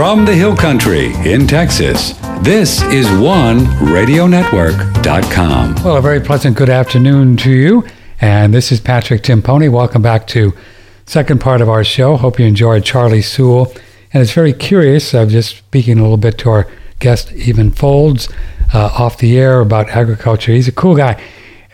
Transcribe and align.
From 0.00 0.24
the 0.24 0.34
Hill 0.34 0.56
Country 0.56 1.12
in 1.30 1.46
Texas, 1.46 2.14
this 2.40 2.80
is 2.84 3.06
OneRadioNetwork.com. 3.06 5.74
Well, 5.84 5.98
a 5.98 6.00
very 6.00 6.20
pleasant 6.20 6.56
good 6.56 6.70
afternoon 6.70 7.36
to 7.36 7.50
you. 7.50 7.84
And 8.18 8.54
this 8.54 8.72
is 8.72 8.80
Patrick 8.80 9.20
Timpone. 9.20 9.70
Welcome 9.70 10.00
back 10.00 10.26
to 10.28 10.54
second 11.04 11.42
part 11.42 11.60
of 11.60 11.68
our 11.68 11.84
show. 11.84 12.16
Hope 12.16 12.40
you 12.40 12.46
enjoyed 12.46 12.82
Charlie 12.82 13.20
Sewell. 13.20 13.74
And 14.14 14.22
it's 14.22 14.32
very 14.32 14.54
curious. 14.54 15.14
I'm 15.14 15.28
just 15.28 15.58
speaking 15.58 15.98
a 15.98 16.02
little 16.02 16.16
bit 16.16 16.38
to 16.38 16.48
our 16.48 16.66
guest, 16.98 17.30
Evan 17.32 17.70
Folds, 17.70 18.30
uh, 18.72 18.86
off 18.98 19.18
the 19.18 19.38
air 19.38 19.60
about 19.60 19.90
agriculture. 19.90 20.52
He's 20.52 20.66
a 20.66 20.72
cool 20.72 20.96
guy. 20.96 21.22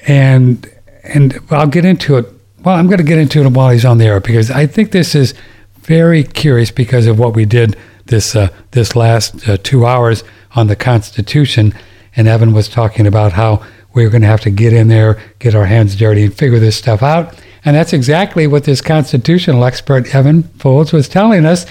And 0.08 0.68
and 1.04 1.38
I'll 1.52 1.68
get 1.68 1.84
into 1.84 2.16
it. 2.16 2.26
Well, 2.64 2.74
I'm 2.74 2.88
going 2.88 2.98
to 2.98 3.04
get 3.04 3.18
into 3.18 3.44
it 3.44 3.52
while 3.52 3.70
he's 3.70 3.84
on 3.84 3.98
the 3.98 4.06
air 4.06 4.18
because 4.18 4.50
I 4.50 4.66
think 4.66 4.90
this 4.90 5.14
is 5.14 5.32
very 5.76 6.24
curious 6.24 6.72
because 6.72 7.06
of 7.06 7.20
what 7.20 7.36
we 7.36 7.44
did 7.44 7.76
this 8.06 8.36
uh, 8.36 8.48
this 8.72 8.96
last 8.96 9.48
uh, 9.48 9.56
two 9.62 9.86
hours 9.86 10.24
on 10.54 10.66
the 10.66 10.76
Constitution. 10.76 11.74
And 12.16 12.26
Evan 12.26 12.52
was 12.52 12.68
talking 12.68 13.06
about 13.06 13.32
how 13.32 13.64
we 13.94 14.04
are 14.04 14.10
going 14.10 14.22
to 14.22 14.28
have 14.28 14.40
to 14.42 14.50
get 14.50 14.72
in 14.72 14.88
there, 14.88 15.20
get 15.38 15.54
our 15.54 15.66
hands 15.66 15.96
dirty, 15.96 16.24
and 16.24 16.34
figure 16.34 16.58
this 16.58 16.76
stuff 16.76 17.02
out. 17.02 17.34
And 17.64 17.74
that's 17.74 17.92
exactly 17.92 18.46
what 18.46 18.64
this 18.64 18.80
constitutional 18.80 19.64
expert, 19.64 20.14
Evan 20.14 20.44
Folds, 20.44 20.92
was 20.92 21.08
telling 21.08 21.44
us 21.44 21.66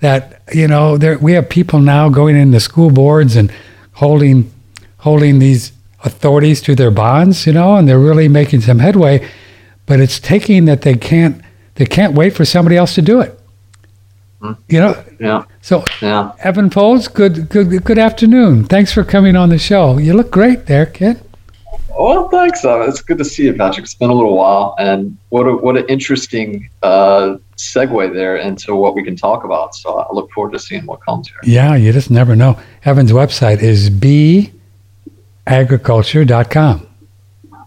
that, 0.00 0.42
you 0.52 0.66
know, 0.66 0.96
there, 0.96 1.18
we 1.18 1.32
have 1.32 1.48
people 1.48 1.80
now 1.80 2.08
going 2.08 2.36
into 2.36 2.60
school 2.60 2.90
boards 2.90 3.36
and 3.36 3.52
holding, 3.92 4.52
holding 4.98 5.38
these 5.38 5.72
authorities 6.04 6.60
to 6.62 6.74
their 6.74 6.90
bonds, 6.90 7.46
you 7.46 7.52
know, 7.52 7.76
and 7.76 7.88
they're 7.88 7.98
really 7.98 8.28
making 8.28 8.62
some 8.62 8.78
headway. 8.78 9.26
But 9.86 10.00
it's 10.00 10.18
taking 10.18 10.64
that 10.66 10.82
they 10.82 10.96
can't, 10.96 11.40
they 11.76 11.86
can't 11.86 12.14
wait 12.14 12.34
for 12.34 12.44
somebody 12.44 12.76
else 12.76 12.94
to 12.96 13.02
do 13.02 13.20
it. 13.20 13.37
Hmm. 14.40 14.52
You 14.68 14.80
know? 14.80 15.04
Yeah. 15.18 15.44
So, 15.62 15.84
Yeah. 16.00 16.32
Evan 16.40 16.70
Folds, 16.70 17.08
good, 17.08 17.48
good, 17.48 17.84
good 17.84 17.98
afternoon. 17.98 18.64
Thanks 18.64 18.92
for 18.92 19.02
coming 19.04 19.34
on 19.36 19.48
the 19.48 19.58
show. 19.58 19.98
You 19.98 20.14
look 20.14 20.30
great 20.30 20.66
there, 20.66 20.86
kid. 20.86 21.20
Well, 21.98 22.28
thanks. 22.28 22.64
Uh, 22.64 22.82
it's 22.82 23.02
good 23.02 23.18
to 23.18 23.24
see 23.24 23.46
you, 23.46 23.54
Patrick. 23.54 23.82
It's 23.84 23.94
been 23.94 24.10
a 24.10 24.14
little 24.14 24.36
while, 24.36 24.76
and 24.78 25.16
what 25.30 25.48
a, 25.48 25.56
what 25.56 25.76
an 25.76 25.84
interesting 25.88 26.70
uh, 26.84 27.38
segue 27.56 28.14
there 28.14 28.36
into 28.36 28.76
what 28.76 28.94
we 28.94 29.02
can 29.02 29.16
talk 29.16 29.42
about. 29.42 29.74
So 29.74 29.98
I 29.98 30.06
look 30.12 30.30
forward 30.30 30.52
to 30.52 30.60
seeing 30.60 30.86
what 30.86 31.00
comes 31.04 31.26
here. 31.26 31.38
Yeah, 31.42 31.74
you 31.74 31.92
just 31.92 32.08
never 32.08 32.36
know. 32.36 32.56
Evan's 32.84 33.10
website 33.10 33.62
is 33.62 33.90
beagriculture.com. 33.90 36.86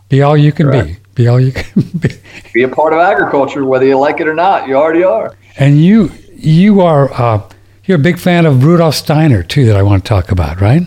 Be 0.07 0.21
all 0.21 0.37
you 0.37 0.53
can 0.53 0.71
be. 0.71 0.95
Be 1.15 1.27
all 1.27 1.41
you 1.41 1.51
can 1.51 1.81
be. 1.99 2.11
Be 2.53 2.63
a 2.63 2.69
part 2.69 2.93
of 2.93 2.99
agriculture, 2.99 3.65
whether 3.65 3.85
you 3.85 3.99
like 3.99 4.21
it 4.21 4.29
or 4.29 4.33
not. 4.33 4.65
You 4.65 4.75
already 4.75 5.03
are. 5.03 5.35
And 5.57 5.83
you 5.83 6.09
you 6.41 6.81
are 6.81 7.11
uh, 7.13 7.49
you're 7.85 7.97
a 7.97 8.01
big 8.01 8.19
fan 8.19 8.45
of 8.45 8.63
Rudolf 8.63 8.95
Steiner 8.95 9.43
too 9.43 9.65
that 9.65 9.75
I 9.75 9.83
want 9.83 10.03
to 10.03 10.07
talk 10.07 10.31
about, 10.31 10.61
right? 10.61 10.83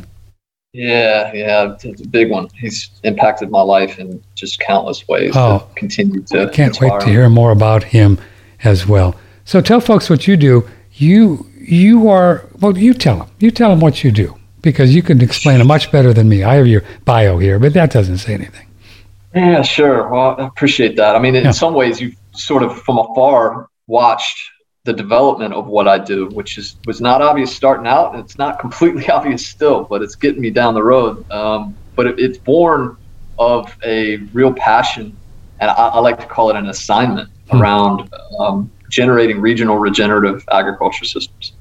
Yeah, 0.72 1.33
yeah, 1.33 1.77
it's 1.83 2.00
a 2.02 2.08
big 2.08 2.30
one. 2.30 2.48
He's 2.58 2.91
impacted 3.05 3.48
my 3.50 3.61
life 3.61 3.98
in 4.00 4.22
just 4.34 4.58
countless 4.58 5.06
ways. 5.06 5.33
Oh. 5.36 5.69
continue 5.77 6.22
to. 6.22 6.42
I 6.42 6.46
can't 6.50 6.78
wait 6.80 7.00
to 7.00 7.06
hear 7.06 7.28
more 7.28 7.52
about 7.52 7.84
him 7.84 8.19
as 8.64 8.86
well. 8.86 9.14
So 9.44 9.61
tell 9.61 9.80
folks 9.80 10.11
what 10.11 10.27
you 10.27 10.36
do. 10.36 10.69
You 10.94 11.48
you 11.56 12.08
are 12.08 12.44
well. 12.61 12.77
You 12.77 12.92
tell 12.92 13.18
them. 13.18 13.30
You 13.39 13.50
tell 13.52 13.70
them 13.70 13.80
what 13.80 14.02
you 14.02 14.11
do 14.11 14.36
because 14.62 14.94
you 14.94 15.02
can 15.02 15.20
explain 15.20 15.61
it 15.61 15.64
much 15.64 15.92
better 15.92 16.12
than 16.12 16.28
me. 16.28 16.42
I 16.42 16.55
have 16.55 16.66
your 16.66 16.83
bio 17.05 17.39
here, 17.39 17.58
but 17.61 17.72
that 17.74 17.92
doesn't 17.92 18.18
say 18.18 18.34
anything. 18.34 18.66
Yeah, 19.34 19.62
sure. 19.62 20.08
Well, 20.08 20.36
I 20.39 20.46
appreciate 20.46 20.96
that. 20.96 21.14
I 21.14 21.18
mean, 21.18 21.34
in 21.36 21.44
Yeah. 21.44 21.50
some 21.50 21.74
ways, 21.74 22.00
you've 22.00 22.16
sort 22.33 22.62
of 22.62 22.77
from 22.83 22.98
afar 22.98 23.68
watched 23.86 24.39
the 24.84 24.92
development 24.92 25.54
of 25.54 25.66
what 25.66 25.88
I 25.88 25.98
do, 25.98 26.27
which 26.28 26.58
is 26.58 26.77
was 26.86 27.00
not 27.00 27.22
obvious 27.22 27.54
starting 27.54 27.86
out, 27.86 28.14
and 28.14 28.22
it's 28.22 28.38
not 28.38 28.58
completely 28.58 29.08
obvious 29.10 29.46
still, 29.46 29.84
but 29.84 30.02
it's 30.02 30.14
getting 30.14 30.40
me 30.40 30.50
down 30.50 30.74
the 30.74 30.82
road. 30.82 31.28
Um, 31.30 31.77
but 31.96 32.06
it, 32.06 32.18
it's 32.18 32.38
born 32.38 32.96
of 33.39 33.77
a 33.84 34.17
real 34.33 34.52
passion, 34.52 35.17
and 35.58 35.70
I, 35.70 35.74
I 35.74 35.98
like 36.00 36.20
to 36.20 36.27
call 36.27 36.50
it 36.50 36.56
an 36.56 36.68
assignment 36.68 37.30
Hmm. 37.50 37.61
around 37.61 38.11
um, 38.39 38.70
generating 38.90 39.40
regional 39.40 39.77
regenerative 39.77 40.45
agriculture 40.50 41.05
systems. 41.05 41.52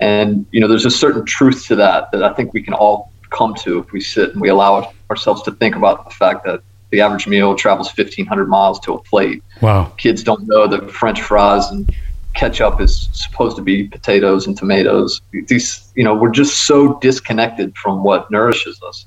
And 0.00 0.46
you 0.50 0.60
know, 0.60 0.66
there's 0.66 0.84
a 0.86 0.90
certain 0.90 1.24
truth 1.24 1.66
to 1.66 1.76
that 1.76 2.10
that 2.12 2.22
I 2.22 2.32
think 2.34 2.52
we 2.54 2.62
can 2.62 2.74
all 2.74 3.12
come 3.30 3.54
to 3.56 3.78
if 3.78 3.92
we 3.92 4.00
sit 4.00 4.32
and 4.32 4.40
we 4.40 4.48
allow 4.48 4.92
ourselves 5.10 5.42
to 5.42 5.52
think 5.52 5.76
about 5.76 6.08
the 6.08 6.10
fact 6.14 6.44
that 6.44 6.60
the 6.90 7.00
average 7.00 7.26
meal 7.26 7.54
travels 7.54 7.88
1,500 7.96 8.48
miles 8.48 8.80
to 8.80 8.94
a 8.94 9.02
plate. 9.02 9.42
Wow. 9.60 9.92
Kids 9.96 10.22
don't 10.22 10.46
know 10.48 10.66
that 10.66 10.90
French 10.90 11.20
fries 11.20 11.66
and 11.70 11.88
ketchup 12.38 12.80
is 12.80 13.08
supposed 13.12 13.56
to 13.56 13.62
be 13.62 13.84
potatoes 13.84 14.46
and 14.46 14.56
tomatoes. 14.56 15.20
These, 15.48 15.92
you 15.96 16.04
know, 16.04 16.14
we're 16.14 16.30
just 16.30 16.66
so 16.66 16.98
disconnected 17.00 17.76
from 17.76 18.04
what 18.04 18.30
nourishes 18.30 18.80
us 18.88 19.06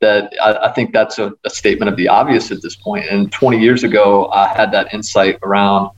that 0.00 0.32
I, 0.42 0.68
I 0.68 0.72
think 0.72 0.92
that's 0.92 1.18
a, 1.18 1.32
a 1.44 1.50
statement 1.50 1.90
of 1.90 1.96
the 1.96 2.08
obvious 2.08 2.50
at 2.52 2.62
this 2.62 2.76
point. 2.76 3.06
And 3.10 3.30
20 3.32 3.58
years 3.58 3.82
ago, 3.84 4.28
I 4.30 4.48
had 4.48 4.70
that 4.72 4.94
insight 4.94 5.38
around 5.42 5.90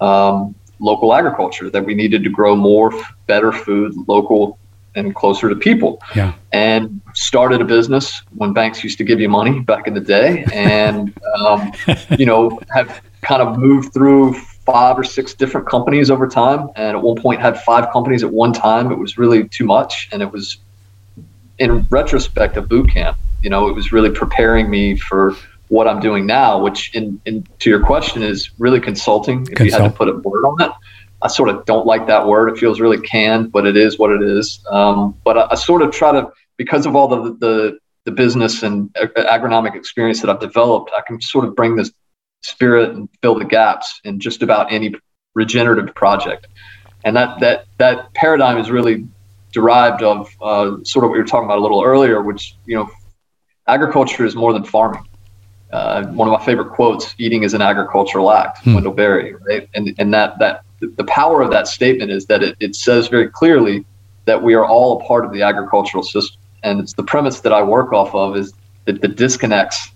um, 0.00 0.54
local 0.78 1.12
agriculture 1.12 1.68
that 1.68 1.84
we 1.84 1.94
needed 1.94 2.22
to 2.24 2.30
grow 2.30 2.54
more, 2.56 2.92
better 3.26 3.52
food, 3.52 3.92
local 4.06 4.56
and 4.96 5.14
closer 5.14 5.48
to 5.48 5.54
people 5.54 6.00
Yeah. 6.16 6.32
and 6.52 7.00
started 7.14 7.60
a 7.60 7.64
business 7.64 8.22
when 8.34 8.52
banks 8.52 8.82
used 8.82 8.98
to 8.98 9.04
give 9.04 9.20
you 9.20 9.28
money 9.28 9.60
back 9.60 9.86
in 9.86 9.94
the 9.94 10.00
day 10.00 10.44
and 10.52 11.12
um, 11.36 11.70
you 12.18 12.26
know 12.26 12.58
have 12.74 13.00
kind 13.22 13.42
of 13.42 13.58
moved 13.58 13.92
through 13.92 14.34
five 14.34 14.98
or 14.98 15.04
six 15.04 15.34
different 15.34 15.66
companies 15.66 16.10
over 16.10 16.28
time. 16.28 16.68
And 16.76 16.96
at 16.96 17.02
one 17.02 17.20
point 17.20 17.40
had 17.40 17.60
five 17.60 17.92
companies 17.92 18.22
at 18.22 18.30
one 18.30 18.52
time. 18.52 18.92
It 18.92 18.98
was 18.98 19.18
really 19.18 19.48
too 19.48 19.64
much. 19.64 20.08
And 20.12 20.22
it 20.22 20.30
was 20.32 20.58
in 21.58 21.86
retrospect 21.90 22.56
a 22.56 22.62
boot 22.62 22.90
camp. 22.90 23.18
You 23.42 23.50
know 23.50 23.68
it 23.68 23.74
was 23.74 23.92
really 23.92 24.10
preparing 24.10 24.68
me 24.68 24.96
for 24.96 25.34
what 25.68 25.86
i'm 25.86 26.00
doing 26.00 26.26
now 26.26 26.60
which 26.60 26.92
in, 26.96 27.20
in 27.26 27.46
to 27.60 27.70
your 27.70 27.78
question 27.78 28.24
is 28.24 28.50
really 28.58 28.80
consulting 28.80 29.46
if 29.52 29.60
you 29.60 29.70
had 29.70 29.84
to 29.84 29.90
put 29.90 30.08
a 30.08 30.12
word 30.12 30.44
on 30.44 30.60
it. 30.60 30.72
I 31.22 31.28
sort 31.28 31.48
of 31.50 31.64
don't 31.66 31.86
like 31.86 32.06
that 32.06 32.26
word. 32.26 32.48
It 32.48 32.58
feels 32.58 32.80
really 32.80 33.00
canned, 33.00 33.52
but 33.52 33.66
it 33.66 33.76
is 33.76 33.98
what 33.98 34.10
it 34.10 34.22
is. 34.22 34.64
Um, 34.70 35.14
but 35.22 35.36
I, 35.36 35.48
I 35.50 35.54
sort 35.54 35.82
of 35.82 35.90
try 35.92 36.12
to, 36.12 36.30
because 36.56 36.86
of 36.86 36.96
all 36.96 37.08
the 37.08 37.34
the, 37.34 37.78
the 38.04 38.10
business 38.10 38.62
and 38.62 38.92
agronomic 38.94 39.74
experience 39.74 40.20
that 40.22 40.30
I've 40.30 40.40
developed, 40.40 40.90
I 40.96 41.02
can 41.06 41.20
sort 41.20 41.44
of 41.44 41.54
bring 41.54 41.76
this 41.76 41.92
spirit 42.42 42.90
and 42.90 43.08
fill 43.22 43.38
the 43.38 43.44
gaps 43.44 44.00
in 44.04 44.20
just 44.20 44.42
about 44.42 44.72
any 44.72 44.94
regenerative 45.34 45.94
project. 45.94 46.46
And 47.04 47.16
that 47.16 47.40
that 47.40 47.66
that 47.78 48.12
paradigm 48.14 48.58
is 48.58 48.70
really 48.70 49.06
derived 49.52 50.02
of 50.02 50.30
uh, 50.40 50.76
sort 50.84 51.04
of 51.04 51.10
what 51.10 51.16
you 51.16 51.22
were 51.22 51.26
talking 51.26 51.46
about 51.46 51.58
a 51.58 51.62
little 51.62 51.82
earlier, 51.82 52.22
which 52.22 52.56
you 52.66 52.76
know, 52.76 52.90
agriculture 53.66 54.24
is 54.24 54.34
more 54.34 54.52
than 54.52 54.64
farming. 54.64 55.04
Uh, 55.72 56.06
one 56.08 56.28
of 56.28 56.38
my 56.38 56.44
favorite 56.44 56.70
quotes: 56.70 57.14
"Eating 57.18 57.42
is 57.42 57.54
an 57.54 57.62
agricultural 57.62 58.30
act." 58.32 58.58
Hmm. 58.58 58.74
Wendell 58.74 58.92
Berry, 58.92 59.34
right? 59.34 59.68
And 59.74 59.94
and 59.98 60.12
that 60.12 60.38
that 60.40 60.64
the 60.80 61.04
power 61.04 61.42
of 61.42 61.50
that 61.50 61.68
statement 61.68 62.10
is 62.10 62.26
that 62.26 62.42
it, 62.42 62.56
it 62.60 62.74
says 62.74 63.08
very 63.08 63.28
clearly 63.28 63.84
that 64.24 64.42
we 64.42 64.54
are 64.54 64.66
all 64.66 65.00
a 65.00 65.04
part 65.04 65.24
of 65.24 65.32
the 65.32 65.42
agricultural 65.42 66.02
system, 66.02 66.40
and 66.62 66.80
it's 66.80 66.94
the 66.94 67.02
premise 67.02 67.40
that 67.40 67.52
I 67.52 67.62
work 67.62 67.92
off 67.92 68.14
of 68.14 68.36
is 68.36 68.52
that 68.86 69.00
the 69.00 69.08
disconnects 69.08 69.90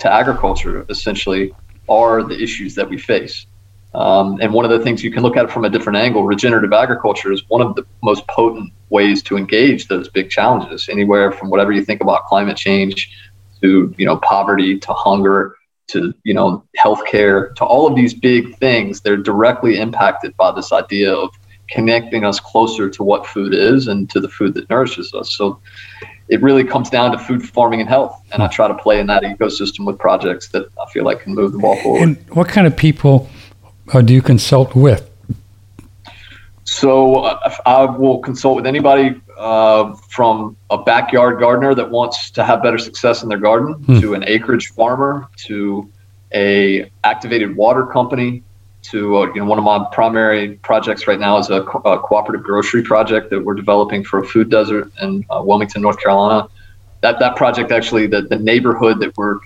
to 0.00 0.12
agriculture 0.12 0.84
essentially 0.88 1.52
are 1.90 2.22
the 2.22 2.40
issues 2.40 2.74
that 2.76 2.88
we 2.88 2.96
face. 2.96 3.46
Um, 3.92 4.38
and 4.40 4.52
one 4.52 4.64
of 4.64 4.70
the 4.70 4.78
things 4.78 5.02
you 5.02 5.10
can 5.10 5.22
look 5.22 5.36
at 5.36 5.50
from 5.50 5.64
a 5.64 5.70
different 5.70 5.98
angle, 5.98 6.24
regenerative 6.24 6.72
agriculture 6.72 7.32
is 7.32 7.42
one 7.48 7.60
of 7.60 7.74
the 7.74 7.84
most 8.02 8.26
potent 8.28 8.72
ways 8.88 9.22
to 9.24 9.36
engage 9.36 9.88
those 9.88 10.08
big 10.08 10.30
challenges. 10.30 10.88
Anywhere 10.88 11.32
from 11.32 11.50
whatever 11.50 11.72
you 11.72 11.84
think 11.84 12.00
about 12.00 12.24
climate 12.26 12.56
change 12.56 13.16
to 13.60 13.94
you 13.98 14.06
know 14.06 14.16
poverty 14.18 14.78
to 14.78 14.92
hunger 14.92 15.56
to 15.88 16.14
you 16.24 16.32
know 16.32 16.64
healthcare 16.78 17.54
to 17.56 17.64
all 17.64 17.86
of 17.88 17.96
these 17.96 18.14
big 18.14 18.56
things, 18.58 19.00
they're 19.00 19.16
directly 19.16 19.80
impacted 19.80 20.36
by 20.36 20.52
this 20.52 20.72
idea 20.72 21.12
of 21.12 21.30
connecting 21.68 22.24
us 22.24 22.38
closer 22.38 22.88
to 22.90 23.02
what 23.02 23.26
food 23.26 23.54
is 23.54 23.88
and 23.88 24.08
to 24.10 24.20
the 24.20 24.28
food 24.28 24.54
that 24.54 24.68
nourishes 24.70 25.12
us. 25.14 25.36
So 25.36 25.60
it 26.30 26.40
really 26.40 26.64
comes 26.64 26.88
down 26.88 27.10
to 27.12 27.18
food 27.18 27.42
farming 27.46 27.80
and 27.80 27.88
health, 27.88 28.14
and 28.32 28.42
I 28.42 28.46
try 28.46 28.68
to 28.68 28.74
play 28.74 29.00
in 29.00 29.06
that 29.08 29.22
ecosystem 29.24 29.84
with 29.84 29.98
projects 29.98 30.48
that 30.50 30.66
I 30.80 30.88
feel 30.92 31.04
like 31.04 31.20
can 31.20 31.34
move 31.34 31.50
the 31.52 31.58
ball 31.58 31.76
forward. 31.82 32.02
And 32.02 32.16
what 32.30 32.48
kind 32.48 32.66
of 32.66 32.76
people 32.76 33.28
uh, 33.92 34.00
do 34.00 34.14
you 34.14 34.22
consult 34.22 34.74
with? 34.76 35.10
So 36.64 37.16
uh, 37.24 37.54
I 37.66 37.84
will 37.84 38.20
consult 38.20 38.54
with 38.56 38.66
anybody 38.66 39.20
uh, 39.36 39.94
from 40.08 40.56
a 40.70 40.78
backyard 40.78 41.40
gardener 41.40 41.74
that 41.74 41.90
wants 41.90 42.30
to 42.32 42.44
have 42.44 42.62
better 42.62 42.78
success 42.78 43.22
in 43.24 43.28
their 43.28 43.38
garden, 43.38 43.74
Hmm. 43.74 44.00
to 44.00 44.14
an 44.14 44.24
acreage 44.26 44.68
farmer, 44.68 45.28
to 45.48 45.90
a 46.32 46.88
activated 47.02 47.56
water 47.56 47.84
company, 47.86 48.44
to 48.82 49.18
uh, 49.18 49.26
you 49.26 49.36
know 49.36 49.44
one 49.44 49.58
of 49.58 49.64
my 49.64 49.86
primary 49.92 50.54
projects 50.56 51.06
right 51.06 51.20
now 51.20 51.38
is 51.38 51.50
a, 51.50 51.62
co- 51.62 51.80
a 51.80 51.98
cooperative 51.98 52.44
grocery 52.44 52.82
project 52.82 53.30
that 53.30 53.44
we're 53.44 53.54
developing 53.54 54.04
for 54.04 54.18
a 54.18 54.26
food 54.26 54.50
desert 54.50 54.90
in 55.02 55.24
uh, 55.30 55.42
Wilmington, 55.44 55.82
North 55.82 56.00
Carolina. 56.00 56.48
That 57.02 57.18
that 57.18 57.36
project 57.36 57.72
actually, 57.72 58.06
the, 58.06 58.22
the 58.22 58.38
neighborhood 58.38 59.00
that 59.00 59.16
we're 59.16 59.38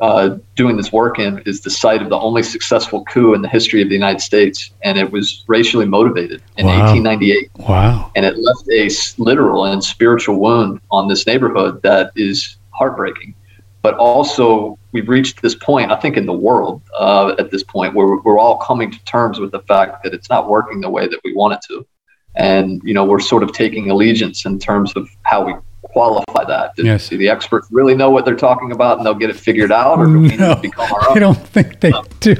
uh, 0.00 0.38
doing 0.54 0.76
this 0.76 0.92
work 0.92 1.18
in 1.18 1.40
is 1.40 1.62
the 1.62 1.70
site 1.70 2.00
of 2.00 2.08
the 2.08 2.18
only 2.18 2.42
successful 2.42 3.04
coup 3.04 3.34
in 3.34 3.42
the 3.42 3.48
history 3.48 3.82
of 3.82 3.88
the 3.88 3.94
United 3.94 4.20
States, 4.20 4.70
and 4.84 4.96
it 4.96 5.10
was 5.10 5.44
racially 5.48 5.86
motivated 5.86 6.42
in 6.56 6.66
wow. 6.66 6.92
1898. 6.92 7.50
Wow! 7.68 8.10
And 8.14 8.24
it 8.24 8.36
left 8.38 8.68
a 8.70 8.90
literal 9.20 9.64
and 9.64 9.82
spiritual 9.82 10.38
wound 10.38 10.80
on 10.90 11.08
this 11.08 11.26
neighborhood 11.26 11.82
that 11.82 12.12
is 12.14 12.56
heartbreaking. 12.70 13.34
But 13.80 13.94
also, 13.94 14.78
we've 14.92 15.08
reached 15.08 15.40
this 15.40 15.54
point, 15.54 15.92
I 15.92 15.96
think, 15.96 16.16
in 16.16 16.26
the 16.26 16.32
world 16.32 16.82
uh, 16.98 17.34
at 17.38 17.50
this 17.50 17.62
point 17.62 17.94
where 17.94 18.16
we're 18.16 18.38
all 18.38 18.58
coming 18.58 18.90
to 18.90 19.04
terms 19.04 19.38
with 19.38 19.52
the 19.52 19.60
fact 19.60 20.02
that 20.02 20.12
it's 20.12 20.28
not 20.28 20.48
working 20.48 20.80
the 20.80 20.90
way 20.90 21.06
that 21.06 21.20
we 21.24 21.32
want 21.34 21.54
it 21.54 21.60
to, 21.68 21.86
and 22.34 22.82
you 22.84 22.92
know 22.92 23.04
we're 23.04 23.20
sort 23.20 23.42
of 23.42 23.52
taking 23.52 23.90
allegiance 23.90 24.44
in 24.46 24.58
terms 24.58 24.92
of 24.96 25.08
how 25.22 25.44
we 25.44 25.54
qualify 25.82 26.44
that? 26.44 26.74
Do, 26.76 26.84
yes. 26.84 27.08
the 27.08 27.28
experts 27.28 27.68
really 27.70 27.94
know 27.94 28.10
what 28.10 28.24
they're 28.24 28.36
talking 28.36 28.72
about 28.72 28.98
and 28.98 29.06
they'll 29.06 29.14
get 29.14 29.30
it 29.30 29.36
figured 29.36 29.72
out, 29.72 29.98
or 29.98 30.06
do 30.06 30.20
we 30.20 30.36
no, 30.36 30.54
become 30.56 30.92
our 30.92 31.10
own? 31.10 31.16
I 31.16 31.20
don't 31.20 31.46
think 31.48 31.80
they 31.80 31.90
no. 31.90 32.04
do. 32.20 32.34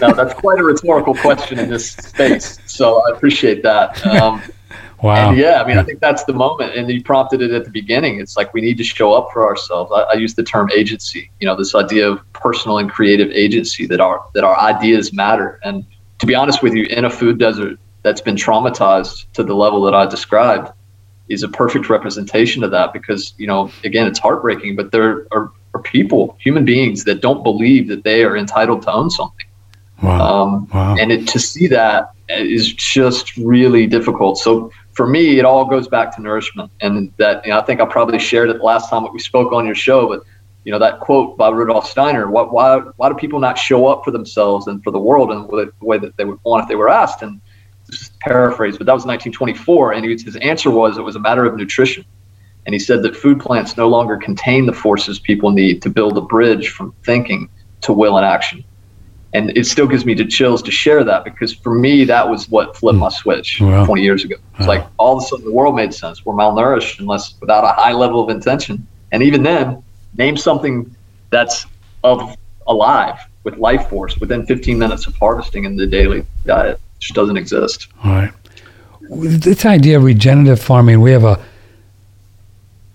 no, 0.00 0.12
that's 0.12 0.34
quite 0.34 0.58
a 0.58 0.64
rhetorical 0.64 1.14
question 1.14 1.58
in 1.58 1.68
this 1.68 1.92
space. 1.92 2.58
So 2.66 3.02
I 3.06 3.16
appreciate 3.16 3.62
that. 3.62 4.04
Um, 4.06 4.42
wow. 5.04 5.32
yeah, 5.32 5.62
I 5.62 5.66
mean, 5.66 5.78
I 5.78 5.82
think 5.82 6.00
that's 6.00 6.24
the 6.24 6.32
moment. 6.32 6.74
And 6.74 6.90
you 6.90 7.02
prompted 7.02 7.42
it 7.42 7.50
at 7.50 7.64
the 7.64 7.70
beginning. 7.70 8.20
It's 8.20 8.36
like 8.36 8.52
we 8.54 8.60
need 8.60 8.76
to 8.78 8.84
show 8.84 9.12
up 9.12 9.30
for 9.32 9.46
ourselves. 9.46 9.92
I, 9.94 10.00
I 10.00 10.12
use 10.14 10.34
the 10.34 10.42
term 10.42 10.70
agency. 10.72 11.30
You 11.40 11.46
know, 11.46 11.56
this 11.56 11.74
idea 11.74 12.08
of 12.08 12.32
personal 12.32 12.78
and 12.78 12.90
creative 12.90 13.30
agency 13.30 13.86
that 13.86 14.00
our 14.00 14.24
that 14.34 14.44
our 14.44 14.58
ideas 14.58 15.12
matter. 15.12 15.60
And 15.62 15.84
to 16.18 16.26
be 16.26 16.34
honest 16.34 16.62
with 16.62 16.74
you, 16.74 16.84
in 16.84 17.04
a 17.04 17.10
food 17.10 17.38
desert 17.38 17.78
that's 18.02 18.20
been 18.20 18.36
traumatized 18.36 19.26
to 19.32 19.42
the 19.42 19.54
level 19.54 19.82
that 19.82 19.94
I 19.94 20.06
described 20.06 20.72
is 21.28 21.42
a 21.42 21.48
perfect 21.48 21.88
representation 21.88 22.62
of 22.62 22.70
that 22.70 22.92
because 22.92 23.34
you 23.38 23.46
know 23.46 23.70
again 23.82 24.06
it's 24.06 24.18
heartbreaking 24.18 24.76
but 24.76 24.92
there 24.92 25.26
are, 25.32 25.50
are 25.72 25.82
people 25.82 26.36
human 26.38 26.64
beings 26.64 27.04
that 27.04 27.20
don't 27.20 27.42
believe 27.42 27.88
that 27.88 28.04
they 28.04 28.24
are 28.24 28.36
entitled 28.36 28.82
to 28.82 28.92
own 28.92 29.10
something 29.10 29.46
wow. 30.02 30.42
Um, 30.42 30.68
wow. 30.68 30.96
and 30.98 31.10
it, 31.10 31.26
to 31.28 31.38
see 31.38 31.66
that 31.68 32.12
is 32.28 32.72
just 32.72 33.36
really 33.38 33.86
difficult 33.86 34.38
so 34.38 34.70
for 34.94 35.06
me 35.06 35.38
it 35.38 35.44
all 35.44 35.64
goes 35.64 35.88
back 35.88 36.14
to 36.14 36.22
nourishment 36.22 36.70
and 36.80 37.12
that 37.18 37.44
you 37.44 37.50
know, 37.50 37.58
i 37.58 37.62
think 37.62 37.80
i 37.80 37.86
probably 37.86 38.18
shared 38.18 38.48
it 38.50 38.60
last 38.62 38.88
time 38.90 39.02
that 39.02 39.12
we 39.12 39.18
spoke 39.18 39.52
on 39.52 39.66
your 39.66 39.74
show 39.74 40.08
but 40.08 40.22
you 40.64 40.72
know 40.72 40.78
that 40.78 41.00
quote 41.00 41.36
by 41.36 41.48
rudolf 41.48 41.86
steiner 41.86 42.30
why, 42.30 42.42
why, 42.42 42.78
why 42.96 43.08
do 43.08 43.14
people 43.14 43.38
not 43.38 43.58
show 43.58 43.86
up 43.86 44.04
for 44.04 44.10
themselves 44.10 44.66
and 44.66 44.82
for 44.82 44.90
the 44.90 44.98
world 44.98 45.30
in 45.30 45.42
the 45.42 45.72
way 45.80 45.98
that 45.98 46.16
they 46.16 46.24
would 46.24 46.38
want 46.44 46.62
if 46.62 46.68
they 46.68 46.76
were 46.76 46.88
asked 46.88 47.22
and 47.22 47.40
paraphrase, 48.20 48.76
but 48.76 48.86
that 48.86 48.92
was 48.92 49.06
1924. 49.06 49.92
And 49.92 50.04
his 50.04 50.36
answer 50.36 50.70
was 50.70 50.98
it 50.98 51.02
was 51.02 51.16
a 51.16 51.20
matter 51.20 51.44
of 51.44 51.56
nutrition. 51.56 52.04
And 52.66 52.72
he 52.72 52.78
said 52.78 53.02
that 53.02 53.14
food 53.14 53.40
plants 53.40 53.76
no 53.76 53.88
longer 53.88 54.16
contain 54.16 54.66
the 54.66 54.72
forces 54.72 55.18
people 55.18 55.50
need 55.50 55.82
to 55.82 55.90
build 55.90 56.16
a 56.16 56.22
bridge 56.22 56.70
from 56.70 56.94
thinking 57.04 57.48
to 57.82 57.92
will 57.92 58.16
and 58.16 58.24
action. 58.24 58.64
And 59.34 59.56
it 59.56 59.66
still 59.66 59.86
gives 59.86 60.06
me 60.06 60.14
the 60.14 60.24
chills 60.24 60.62
to 60.62 60.70
share 60.70 61.02
that 61.04 61.24
because 61.24 61.52
for 61.52 61.74
me, 61.74 62.04
that 62.04 62.28
was 62.28 62.48
what 62.48 62.76
flipped 62.76 62.98
my 62.98 63.08
switch 63.08 63.58
wow. 63.60 63.84
20 63.84 64.02
years 64.02 64.24
ago. 64.24 64.36
It's 64.52 64.60
wow. 64.60 64.66
like 64.66 64.86
all 64.96 65.16
of 65.18 65.24
a 65.24 65.26
sudden 65.26 65.44
the 65.44 65.52
world 65.52 65.74
made 65.74 65.92
sense. 65.92 66.24
We're 66.24 66.34
malnourished 66.34 67.00
unless 67.00 67.34
without 67.40 67.64
a 67.64 67.68
high 67.68 67.92
level 67.92 68.22
of 68.22 68.30
intention. 68.30 68.86
And 69.10 69.22
even 69.22 69.42
then, 69.42 69.82
name 70.16 70.36
something 70.36 70.94
that's 71.30 71.66
of 72.04 72.36
alive 72.68 73.18
with 73.42 73.56
life 73.58 73.88
force 73.88 74.16
within 74.18 74.46
15 74.46 74.78
minutes 74.78 75.06
of 75.06 75.16
harvesting 75.16 75.64
in 75.64 75.76
the 75.76 75.86
daily 75.86 76.24
diet 76.46 76.80
just 77.00 77.14
doesn't 77.14 77.36
exist. 77.36 77.88
All 78.04 78.12
right. 78.12 78.32
This 79.10 79.66
idea 79.66 79.98
of 79.98 80.04
regenerative 80.04 80.62
farming, 80.62 81.00
we 81.00 81.10
have 81.10 81.24
a 81.24 81.38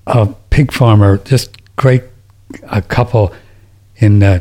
a 0.08 0.28
pig 0.50 0.72
farmer, 0.72 1.18
just 1.20 1.56
great 1.76 2.04
a 2.64 2.82
couple 2.82 3.34
in 3.98 4.24
uh, 4.24 4.40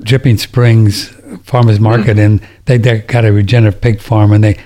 Dripping 0.00 0.38
Springs 0.38 1.08
Farmers 1.42 1.80
Market, 1.80 2.16
mm-hmm. 2.16 2.40
and 2.40 2.48
they, 2.66 2.78
they 2.78 3.00
got 3.00 3.24
a 3.24 3.32
regenerative 3.32 3.80
pig 3.80 4.00
farm, 4.00 4.32
and 4.32 4.42
they. 4.44 4.58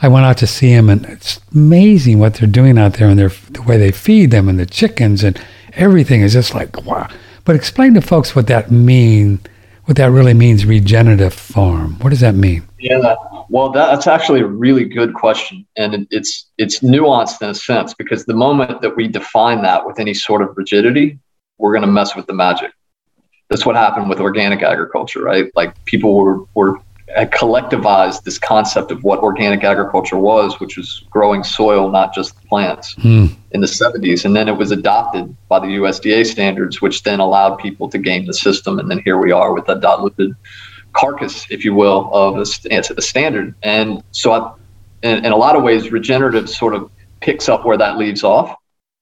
I 0.00 0.06
went 0.06 0.26
out 0.26 0.38
to 0.38 0.46
see 0.46 0.72
them, 0.72 0.88
and 0.88 1.04
it's 1.06 1.40
amazing 1.52 2.20
what 2.20 2.34
they're 2.34 2.48
doing 2.48 2.78
out 2.78 2.94
there, 2.94 3.08
and 3.08 3.18
their 3.18 3.30
the 3.50 3.62
way 3.62 3.78
they 3.78 3.90
feed 3.90 4.30
them, 4.30 4.48
and 4.48 4.58
the 4.58 4.66
chickens, 4.66 5.24
and 5.24 5.40
everything 5.72 6.20
is 6.20 6.34
just 6.34 6.54
like 6.54 6.84
wow. 6.84 7.08
But 7.44 7.56
explain 7.56 7.94
to 7.94 8.00
folks 8.00 8.36
what 8.36 8.46
that 8.46 8.70
mean, 8.70 9.40
what 9.86 9.96
that 9.96 10.10
really 10.10 10.34
means, 10.34 10.64
regenerative 10.64 11.34
farm. 11.34 11.98
What 12.00 12.10
does 12.10 12.20
that 12.20 12.34
mean? 12.34 12.68
Yeah, 12.78 13.16
well, 13.48 13.70
that's 13.70 14.06
actually 14.06 14.40
a 14.40 14.46
really 14.46 14.84
good 14.84 15.14
question, 15.14 15.66
and 15.76 16.06
it's 16.10 16.48
it's 16.58 16.80
nuanced 16.80 17.40
in 17.42 17.50
a 17.50 17.54
sense 17.54 17.94
because 17.94 18.26
the 18.26 18.34
moment 18.34 18.82
that 18.82 18.94
we 18.94 19.08
define 19.08 19.62
that 19.62 19.86
with 19.86 19.98
any 19.98 20.14
sort 20.14 20.42
of 20.42 20.56
rigidity, 20.56 21.18
we're 21.56 21.72
going 21.72 21.82
to 21.82 21.90
mess 21.90 22.14
with 22.14 22.26
the 22.26 22.34
magic. 22.34 22.70
That's 23.48 23.64
what 23.64 23.76
happened 23.76 24.08
with 24.08 24.20
organic 24.20 24.62
agriculture, 24.62 25.22
right? 25.22 25.50
Like 25.54 25.84
people 25.84 26.14
were 26.14 26.44
were 26.54 26.80
collectivized 27.16 28.24
this 28.24 28.38
concept 28.38 28.90
of 28.90 29.02
what 29.02 29.20
organic 29.20 29.64
agriculture 29.64 30.18
was, 30.18 30.60
which 30.60 30.76
was 30.76 31.04
growing 31.10 31.42
soil, 31.42 31.90
not 31.90 32.14
just 32.14 32.40
plants, 32.46 32.94
hmm. 32.94 33.26
in 33.52 33.60
the 33.60 33.66
70s. 33.66 34.24
And 34.24 34.36
then 34.36 34.48
it 34.48 34.56
was 34.56 34.70
adopted 34.70 35.34
by 35.48 35.58
the 35.60 35.66
USDA 35.66 36.26
standards, 36.26 36.82
which 36.82 37.02
then 37.02 37.20
allowed 37.20 37.56
people 37.56 37.88
to 37.88 37.98
game 37.98 38.26
the 38.26 38.34
system. 38.34 38.78
And 38.78 38.90
then 38.90 39.00
here 39.04 39.18
we 39.18 39.32
are 39.32 39.54
with 39.54 39.68
a 39.68 39.76
diluted 39.76 40.34
carcass, 40.92 41.46
if 41.50 41.64
you 41.64 41.74
will, 41.74 42.10
of 42.12 42.36
a, 42.36 42.78
a 42.96 43.02
standard. 43.02 43.54
And 43.62 44.02
so, 44.12 44.32
I, 44.32 44.52
in, 45.02 45.24
in, 45.24 45.32
a 45.32 45.36
lot 45.36 45.56
of 45.56 45.62
ways, 45.62 45.90
regenerative 45.90 46.50
sort 46.50 46.74
of 46.74 46.90
picks 47.20 47.48
up 47.48 47.64
where 47.64 47.76
that 47.76 47.96
leaves 47.96 48.24
off, 48.24 48.54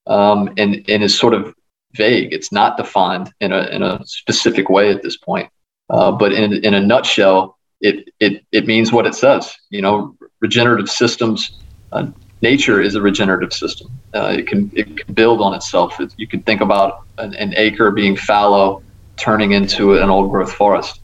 um, 0.07 0.53
and 0.59 0.85
and 0.89 1.03
is 1.03 1.19
sort 1.19 1.35
of 1.35 1.55
vague. 1.97 2.33
It's 2.33 2.53
not 2.53 2.77
defined 2.77 3.33
in 3.41 3.53
a 3.53 3.63
in 3.69 3.83
a 3.83 4.05
specific 4.05 4.69
way 4.69 4.91
at 4.91 5.03
this 5.03 5.17
point. 5.17 5.49
Uh, 5.91 6.13
but 6.13 6.33
in 6.33 6.53
in 6.65 6.75
a 6.75 6.81
nutshell, 6.81 7.59
it 7.81 8.09
it 8.21 8.45
it 8.53 8.67
means 8.67 8.93
what 8.93 9.07
it 9.07 9.15
says. 9.15 9.57
You 9.71 9.83
know, 9.83 10.17
regenerative 10.41 10.91
systems. 10.91 11.59
Uh, 11.93 12.07
nature 12.43 12.81
is 12.81 12.95
a 12.95 13.01
regenerative 13.01 13.53
system. 13.53 13.91
Uh, 14.15 14.37
it 14.39 14.47
can 14.47 14.71
it 14.75 14.97
can 14.97 15.15
build 15.15 15.41
on 15.41 15.55
itself. 15.55 16.01
It, 16.01 16.15
you 16.17 16.27
can 16.27 16.43
think 16.43 16.61
about 16.61 17.03
an, 17.19 17.35
an 17.35 17.55
acre 17.57 17.91
being 17.91 18.17
fallow, 18.17 18.83
turning 19.17 19.53
into 19.53 19.95
an 19.95 20.11
old 20.11 20.31
growth 20.31 20.53
forest 20.53 21.01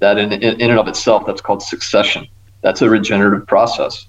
that 0.00 0.18
in, 0.18 0.32
in, 0.32 0.60
in 0.60 0.70
and 0.70 0.78
of 0.78 0.88
itself, 0.88 1.24
that's 1.26 1.40
called 1.40 1.62
succession. 1.62 2.26
That's 2.62 2.82
a 2.82 2.90
regenerative 2.90 3.46
process. 3.46 4.06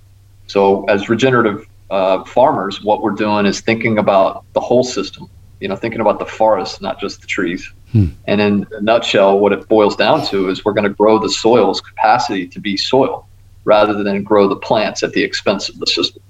So 0.47 0.85
as 0.85 1.09
regenerative 1.09 1.65
uh, 1.89 2.23
farmers, 2.23 2.81
what 2.81 3.01
we're 3.01 3.11
doing 3.11 3.45
is 3.45 3.61
thinking 3.61 3.97
about 3.97 4.45
the 4.53 4.59
whole 4.59 4.83
system, 4.83 5.29
you 5.61 5.67
know, 5.67 5.75
thinking 5.75 6.01
about 6.01 6.19
the 6.19 6.25
forest, 6.25 6.81
not 6.81 6.99
just 6.99 7.21
the 7.21 7.27
trees. 7.27 7.71
Hmm. 7.91 8.07
And 8.25 8.41
in 8.41 8.67
a 8.71 8.81
nutshell, 8.81 9.39
what 9.39 9.53
it 9.53 9.67
boils 9.67 9.95
down 9.95 10.25
to 10.27 10.49
is 10.49 10.65
we're 10.65 10.73
going 10.73 10.87
to 10.87 10.93
grow 10.93 11.19
the 11.19 11.29
soil's 11.29 11.79
capacity 11.79 12.47
to 12.47 12.59
be 12.59 12.75
soil 12.75 13.27
rather 13.63 14.03
than 14.03 14.23
grow 14.23 14.47
the 14.47 14.55
plants 14.55 15.03
at 15.03 15.13
the 15.13 15.23
expense 15.23 15.69
of 15.69 15.79
the 15.79 15.85
system. 15.85 16.21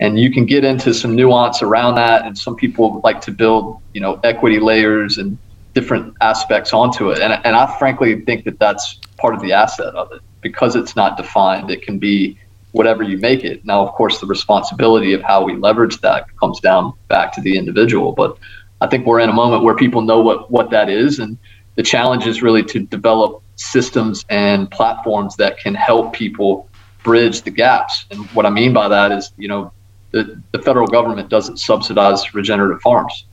And 0.00 0.18
you 0.18 0.32
can 0.32 0.46
get 0.46 0.64
into 0.64 0.94
some 0.94 1.14
nuance 1.14 1.62
around 1.62 1.96
that. 1.96 2.24
And 2.24 2.36
some 2.36 2.56
people 2.56 3.00
like 3.04 3.20
to 3.22 3.30
build, 3.30 3.78
you 3.92 4.00
know, 4.00 4.18
equity 4.24 4.58
layers 4.58 5.18
and 5.18 5.36
different 5.74 6.14
aspects 6.20 6.72
onto 6.72 7.10
it. 7.10 7.20
And, 7.20 7.32
and 7.44 7.54
I 7.54 7.78
frankly 7.78 8.22
think 8.22 8.44
that 8.46 8.58
that's 8.58 8.98
part 9.18 9.34
of 9.34 9.42
the 9.42 9.52
asset 9.52 9.94
of 9.94 10.10
it 10.12 10.22
because 10.40 10.74
it's 10.76 10.96
not 10.96 11.16
defined. 11.16 11.70
It 11.70 11.82
can 11.82 11.98
be 11.98 12.38
whatever 12.72 13.02
you 13.02 13.18
make 13.18 13.44
it. 13.44 13.64
Now, 13.64 13.86
of 13.86 13.92
course, 13.92 14.18
the 14.18 14.26
responsibility 14.26 15.12
of 15.12 15.22
how 15.22 15.44
we 15.44 15.54
leverage 15.54 16.00
that 16.00 16.26
comes 16.38 16.58
down 16.58 16.94
back 17.08 17.32
to 17.34 17.40
the 17.40 17.56
individual. 17.56 18.12
But 18.12 18.38
I 18.82 18.88
think 18.88 19.06
we're 19.06 19.20
in 19.20 19.30
a 19.30 19.32
moment 19.32 19.62
where 19.62 19.74
people 19.74 20.02
know 20.02 20.20
what, 20.20 20.50
what 20.50 20.70
that 20.70 20.90
is. 20.90 21.18
And 21.18 21.38
the 21.76 21.82
challenge 21.82 22.26
is 22.26 22.42
really 22.42 22.64
to 22.64 22.80
develop 22.80 23.42
systems 23.56 24.24
and 24.28 24.70
platforms 24.70 25.36
that 25.36 25.58
can 25.58 25.74
help 25.74 26.12
people 26.12 26.68
bridge 27.04 27.42
the 27.42 27.50
gaps. 27.50 28.06
And 28.10 28.26
what 28.30 28.44
I 28.44 28.50
mean 28.50 28.72
by 28.72 28.88
that 28.88 29.12
is, 29.12 29.32
you 29.36 29.48
know, 29.48 29.72
the, 30.10 30.42
the 30.50 30.60
federal 30.60 30.86
government 30.86 31.28
doesn't 31.28 31.58
subsidize 31.58 32.34
regenerative 32.34 32.82
farms. 32.82 33.24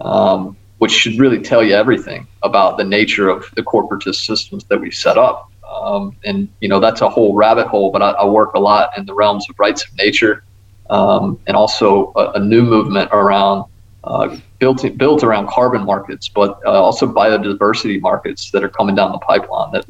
Um, 0.00 0.56
which 0.78 0.92
should 0.92 1.18
really 1.18 1.40
tell 1.40 1.62
you 1.62 1.74
everything 1.74 2.26
about 2.42 2.76
the 2.76 2.84
nature 2.84 3.28
of 3.28 3.50
the 3.54 3.62
corporatist 3.62 4.26
systems 4.26 4.64
that 4.64 4.78
we've 4.78 4.94
set 4.94 5.16
up. 5.16 5.50
Um, 5.66 6.16
and 6.24 6.48
you 6.60 6.68
know 6.68 6.78
that's 6.78 7.00
a 7.00 7.08
whole 7.08 7.34
rabbit 7.34 7.68
hole. 7.68 7.90
But 7.90 8.02
I, 8.02 8.10
I, 8.10 8.24
work 8.26 8.54
a 8.54 8.60
lot 8.60 8.90
in 8.98 9.06
the 9.06 9.14
realms 9.14 9.48
of 9.48 9.58
rights 9.58 9.84
of 9.86 9.96
nature, 9.96 10.44
um, 10.90 11.40
and 11.46 11.56
also 11.56 12.12
a, 12.16 12.32
a, 12.32 12.38
new 12.38 12.62
movement 12.62 13.08
around 13.12 13.64
uh, 14.04 14.36
built 14.58 14.84
built 14.98 15.24
around 15.24 15.48
carbon 15.48 15.84
markets, 15.84 16.28
but 16.28 16.60
uh, 16.66 16.70
also 16.70 17.06
biodiversity 17.06 18.00
markets 18.00 18.50
that 18.50 18.62
are 18.62 18.68
coming 18.68 18.94
down 18.94 19.12
the 19.12 19.18
pipeline 19.18 19.72
that 19.72 19.84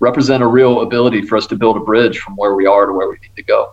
represent 0.00 0.42
a 0.42 0.46
real 0.46 0.80
ability 0.80 1.22
for 1.22 1.36
us 1.36 1.46
to 1.46 1.56
build 1.56 1.76
a 1.76 1.80
bridge 1.80 2.18
from 2.18 2.34
where 2.36 2.54
we 2.54 2.66
are 2.66 2.86
to 2.86 2.92
where 2.92 3.08
we 3.08 3.16
need 3.22 3.34
to 3.36 3.42
go. 3.42 3.72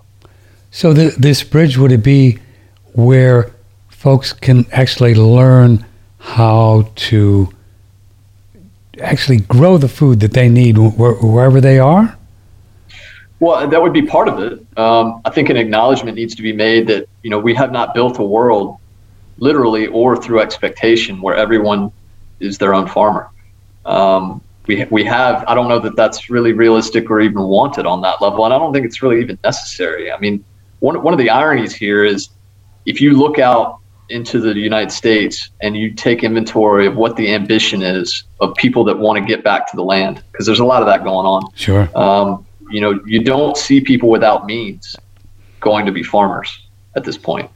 So 0.71 0.93
the, 0.93 1.15
this 1.17 1.43
bridge 1.43 1.77
would 1.77 1.91
it 1.91 2.03
be 2.03 2.39
where 2.93 3.51
folks 3.89 4.33
can 4.33 4.65
actually 4.71 5.15
learn 5.15 5.85
how 6.19 6.89
to 6.95 7.49
actually 9.01 9.37
grow 9.37 9.77
the 9.77 9.87
food 9.87 10.19
that 10.19 10.33
they 10.33 10.49
need 10.49 10.77
wh- 10.77 11.23
wherever 11.23 11.61
they 11.61 11.79
are? 11.79 12.17
Well, 13.39 13.67
that 13.67 13.81
would 13.81 13.93
be 13.93 14.01
part 14.01 14.27
of 14.27 14.39
it. 14.39 14.65
Um, 14.77 15.21
I 15.23 15.29
think 15.29 15.49
an 15.49 15.57
acknowledgement 15.57 16.17
needs 16.17 16.35
to 16.35 16.41
be 16.41 16.53
made 16.53 16.87
that 16.87 17.07
you 17.23 17.29
know 17.29 17.39
we 17.39 17.53
have 17.53 17.71
not 17.71 17.93
built 17.93 18.19
a 18.19 18.23
world, 18.23 18.77
literally 19.38 19.88
or 19.88 20.15
through 20.15 20.41
expectation, 20.41 21.22
where 21.22 21.36
everyone 21.36 21.91
is 22.39 22.58
their 22.58 22.74
own 22.74 22.88
farmer. 22.88 23.29
Um, 23.86 24.41
we, 24.67 24.86
we 24.91 25.03
have, 25.06 25.46
I 25.48 25.56
don't 25.56 25.70
know 25.70 25.79
that 25.79 25.96
that's 25.96 26.29
really 26.29 26.53
realistic 26.53 27.10
or 27.10 27.22
even 27.22 27.44
wanted 27.44 27.86
on 27.86 28.01
that 28.01 28.22
level. 28.22 28.46
And 28.46 28.53
I 28.53 28.60
don't 28.60 28.74
think 28.74 28.86
it's 28.86 29.01
really 29.01 29.22
even 29.22 29.39
necessary. 29.44 30.12
I 30.12 30.20
mean, 30.20 30.44
one, 30.79 31.01
one 31.01 31.13
of 31.13 31.20
the 31.20 31.29
ironies 31.29 31.74
here 31.74 32.03
is 32.03 32.29
if 32.86 33.00
you 33.00 33.17
look 33.17 33.39
out 33.39 33.79
into 34.10 34.39
the 34.39 34.53
United 34.53 34.91
States 34.91 35.50
and 35.62 35.75
you 35.75 35.94
take 35.94 36.24
inventory 36.24 36.86
of 36.86 36.96
what 36.96 37.15
the 37.15 37.34
ambition 37.34 37.82
is 37.82 38.24
of 38.39 38.56
people 38.56 38.84
that 38.86 38.98
want 38.98 39.17
to 39.17 39.25
get 39.25 39.44
back 39.44 39.70
to 39.70 39.75
the 39.75 39.84
land, 39.84 40.24
because 40.32 40.46
there's 40.46 40.60
a 40.60 40.65
lot 40.65 40.82
of 40.82 40.88
that 40.88 41.03
going 41.03 41.25
on. 41.25 41.44
Sure. 41.56 41.89
Um, 41.98 42.46
you 42.70 42.82
know, 42.82 43.00
you 43.06 43.24
don't 43.24 43.58
see 43.58 43.82
people 43.82 44.10
without 44.10 44.46
means 44.46 44.96
going 45.60 45.86
to 45.86 45.91
be 45.91 46.03
farmers 46.03 46.67
at 46.96 47.03
this 47.03 47.17
point. 47.17 47.50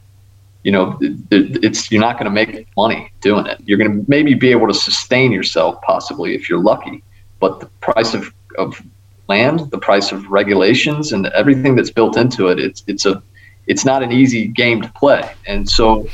You 0.64 0.72
know, 0.72 1.00
it's 1.32 1.92
you're 1.92 2.02
not 2.02 2.20
going 2.20 2.26
to 2.26 2.32
make 2.32 2.68
money 2.78 3.12
doing 3.22 3.48
it. 3.48 3.60
You're 3.66 3.80
going 3.80 3.92
to 3.92 4.06
maybe 4.08 4.36
be 4.36 4.52
able 4.52 4.68
to 4.68 4.74
sustain 4.74 5.32
yourself, 5.32 5.82
possibly 5.82 6.36
if 6.36 6.50
you're 6.50 6.60
lucky. 6.60 7.04
But 7.40 7.60
the 7.60 7.66
price 7.80 8.14
of, 8.14 8.32
of 8.58 8.80
land, 9.28 9.72
the 9.72 9.80
price 9.80 10.12
of 10.12 10.28
regulations, 10.28 11.12
and 11.12 11.26
everything 11.28 11.76
that's 11.76 11.90
built 11.90 12.16
into 12.16 12.48
it, 12.48 12.60
it's 12.60 12.84
it's 12.86 13.06
a 13.06 13.24
it's 13.68 13.86
not 13.86 14.04
an 14.04 14.12
easy 14.12 14.48
game 14.48 14.82
to 14.82 14.92
play. 14.94 15.32
And 15.48 15.68
so, 15.70 16.08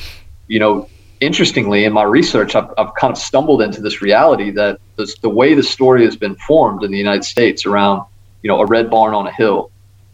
you 0.47 0.59
know, 0.59 0.89
interestingly, 1.19 1.85
in 1.85 1.93
my 1.93 2.03
research, 2.03 2.55
I've, 2.55 2.69
I've 2.77 2.93
kind 2.95 3.11
of 3.11 3.17
stumbled 3.17 3.61
into 3.61 3.81
this 3.81 4.01
reality 4.01 4.51
that 4.51 4.79
this, 4.97 5.17
the 5.19 5.29
way 5.29 5.53
the 5.53 5.63
story 5.63 6.05
has 6.05 6.15
been 6.15 6.35
formed 6.35 6.83
in 6.83 6.91
the 6.91 6.97
United 6.97 7.23
States 7.23 7.65
around, 7.65 8.05
you 8.43 8.47
know, 8.47 8.59
a 8.59 8.65
red 8.65 8.89
barn 8.89 9.13
on 9.13 9.27
a 9.27 9.31
hill 9.31 9.71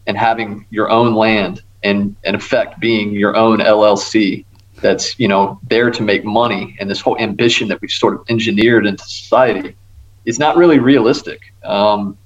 and 0.07 0.17
having 0.17 0.65
your 0.69 0.89
own 0.89 1.15
land 1.15 1.61
and 1.83 2.15
in 2.23 2.35
effect 2.35 2.79
being 2.79 3.13
your 3.13 3.35
own 3.35 3.59
LLC 3.59 4.45
that's 4.83 5.17
you 5.19 5.27
know 5.27 5.59
there 5.63 5.89
to 5.89 6.03
make 6.03 6.23
money. 6.23 6.75
And 6.79 6.89
this 6.89 7.01
whole 7.01 7.17
ambition 7.17 7.67
that 7.69 7.81
we've 7.81 7.89
sort 7.89 8.13
of 8.13 8.25
engineered 8.29 8.85
into 8.85 9.03
society 9.03 9.75
is 10.25 10.37
not 10.37 10.57
really 10.57 10.79
realistic. 10.79 11.53
Um, 11.63 12.17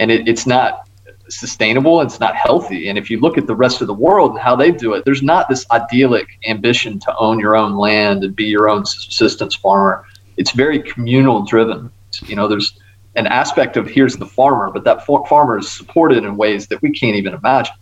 and 0.00 0.10
it, 0.10 0.28
it's 0.28 0.46
not 0.46 0.88
sustainable 1.30 2.00
it's 2.00 2.20
not 2.20 2.34
healthy. 2.34 2.88
And 2.88 2.96
if 2.96 3.10
you 3.10 3.20
look 3.20 3.36
at 3.36 3.46
the 3.46 3.54
rest 3.54 3.82
of 3.82 3.86
the 3.86 3.94
world 3.94 4.30
and 4.30 4.40
how 4.40 4.56
they 4.56 4.70
do 4.70 4.94
it 4.94 5.04
there's 5.04 5.22
not 5.22 5.46
this 5.48 5.66
idyllic 5.70 6.26
ambition 6.46 6.98
to 7.00 7.14
own 7.18 7.38
your 7.38 7.54
own 7.54 7.76
land 7.76 8.24
and 8.24 8.34
be 8.34 8.44
your 8.44 8.70
own 8.70 8.86
subsistence 8.86 9.54
farmer. 9.54 10.06
It's 10.38 10.52
very 10.52 10.80
communal 10.80 11.42
driven. 11.42 11.90
You 12.24 12.36
know 12.36 12.48
there's 12.48 12.78
an 13.16 13.26
aspect 13.26 13.76
of 13.76 13.86
here's 13.86 14.16
the 14.16 14.26
farmer 14.26 14.70
but 14.70 14.84
that 14.84 15.04
farmer 15.04 15.58
is 15.58 15.70
supported 15.70 16.24
in 16.24 16.36
ways 16.38 16.66
that 16.68 16.80
we 16.80 16.90
can't 16.90 17.16
even 17.16 17.34
imagine 17.34 17.74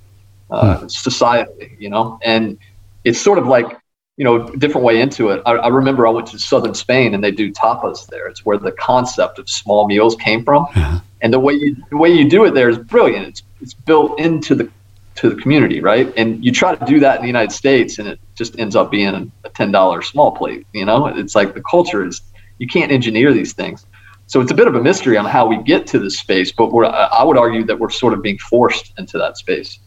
uh, 0.50 0.78
hmm. 0.78 0.88
society, 0.88 1.76
you 1.78 1.88
know, 1.88 2.18
and 2.22 2.58
it's 3.04 3.20
sort 3.20 3.38
of 3.38 3.46
like, 3.46 3.78
you 4.16 4.24
know, 4.24 4.48
different 4.48 4.84
way 4.84 5.00
into 5.00 5.28
it. 5.30 5.42
I, 5.44 5.52
I, 5.52 5.68
remember 5.68 6.06
I 6.06 6.10
went 6.10 6.26
to 6.28 6.38
southern 6.38 6.74
Spain 6.74 7.14
and 7.14 7.22
they 7.22 7.30
do 7.30 7.52
tapas 7.52 8.06
there. 8.06 8.26
It's 8.28 8.46
where 8.46 8.56
the 8.56 8.72
concept 8.72 9.38
of 9.38 9.48
small 9.48 9.86
meals 9.86 10.16
came 10.16 10.42
from, 10.42 10.62
uh-huh. 10.64 11.00
and 11.20 11.32
the 11.32 11.38
way 11.38 11.52
you 11.54 11.76
the 11.90 11.96
way 11.96 12.10
you 12.10 12.28
do 12.28 12.44
it 12.44 12.54
there 12.54 12.68
is 12.68 12.78
brilliant. 12.78 13.28
It's 13.28 13.42
it's 13.60 13.74
built 13.74 14.18
into 14.18 14.54
the 14.54 14.70
to 15.16 15.30
the 15.30 15.36
community, 15.36 15.80
right? 15.80 16.12
And 16.16 16.44
you 16.44 16.52
try 16.52 16.74
to 16.74 16.84
do 16.86 17.00
that 17.00 17.16
in 17.16 17.22
the 17.22 17.26
United 17.26 17.52
States, 17.52 17.98
and 17.98 18.08
it 18.08 18.18
just 18.34 18.58
ends 18.58 18.76
up 18.76 18.90
being 18.90 19.32
a 19.44 19.48
ten 19.50 19.70
dollar 19.70 20.00
small 20.00 20.32
plate. 20.32 20.66
You 20.72 20.84
know, 20.84 21.06
it's 21.06 21.34
like 21.34 21.54
the 21.54 21.62
culture 21.62 22.06
is 22.06 22.22
you 22.58 22.66
can't 22.66 22.90
engineer 22.90 23.32
these 23.32 23.52
things. 23.52 23.84
So 24.28 24.40
it's 24.40 24.50
a 24.50 24.54
bit 24.54 24.66
of 24.66 24.74
a 24.74 24.82
mystery 24.82 25.16
on 25.16 25.24
how 25.24 25.46
we 25.46 25.62
get 25.62 25.86
to 25.88 25.98
this 25.98 26.18
space, 26.18 26.50
but 26.50 26.72
we're, 26.72 26.84
I 26.84 27.22
would 27.22 27.38
argue 27.38 27.64
that 27.64 27.78
we're 27.78 27.90
sort 27.90 28.12
of 28.12 28.22
being 28.22 28.38
forced 28.38 28.92
into 28.98 29.18
that 29.18 29.36
space. 29.36 29.78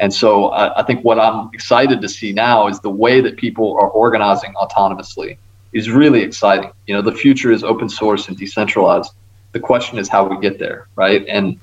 And 0.00 0.12
so 0.12 0.48
I, 0.48 0.80
I 0.80 0.82
think 0.84 1.04
what 1.04 1.18
I'm 1.18 1.50
excited 1.52 2.00
to 2.00 2.08
see 2.08 2.32
now 2.32 2.68
is 2.68 2.80
the 2.80 2.90
way 2.90 3.20
that 3.20 3.36
people 3.36 3.76
are 3.80 3.90
organizing 3.90 4.54
autonomously 4.54 5.38
is 5.72 5.90
really 5.90 6.22
exciting. 6.22 6.70
You 6.86 6.94
know, 6.94 7.02
the 7.02 7.12
future 7.12 7.50
is 7.50 7.64
open 7.64 7.88
source 7.88 8.28
and 8.28 8.36
decentralized. 8.36 9.12
The 9.52 9.60
question 9.60 9.98
is 9.98 10.08
how 10.08 10.24
we 10.26 10.38
get 10.40 10.58
there, 10.58 10.88
right? 10.96 11.24
And 11.28 11.58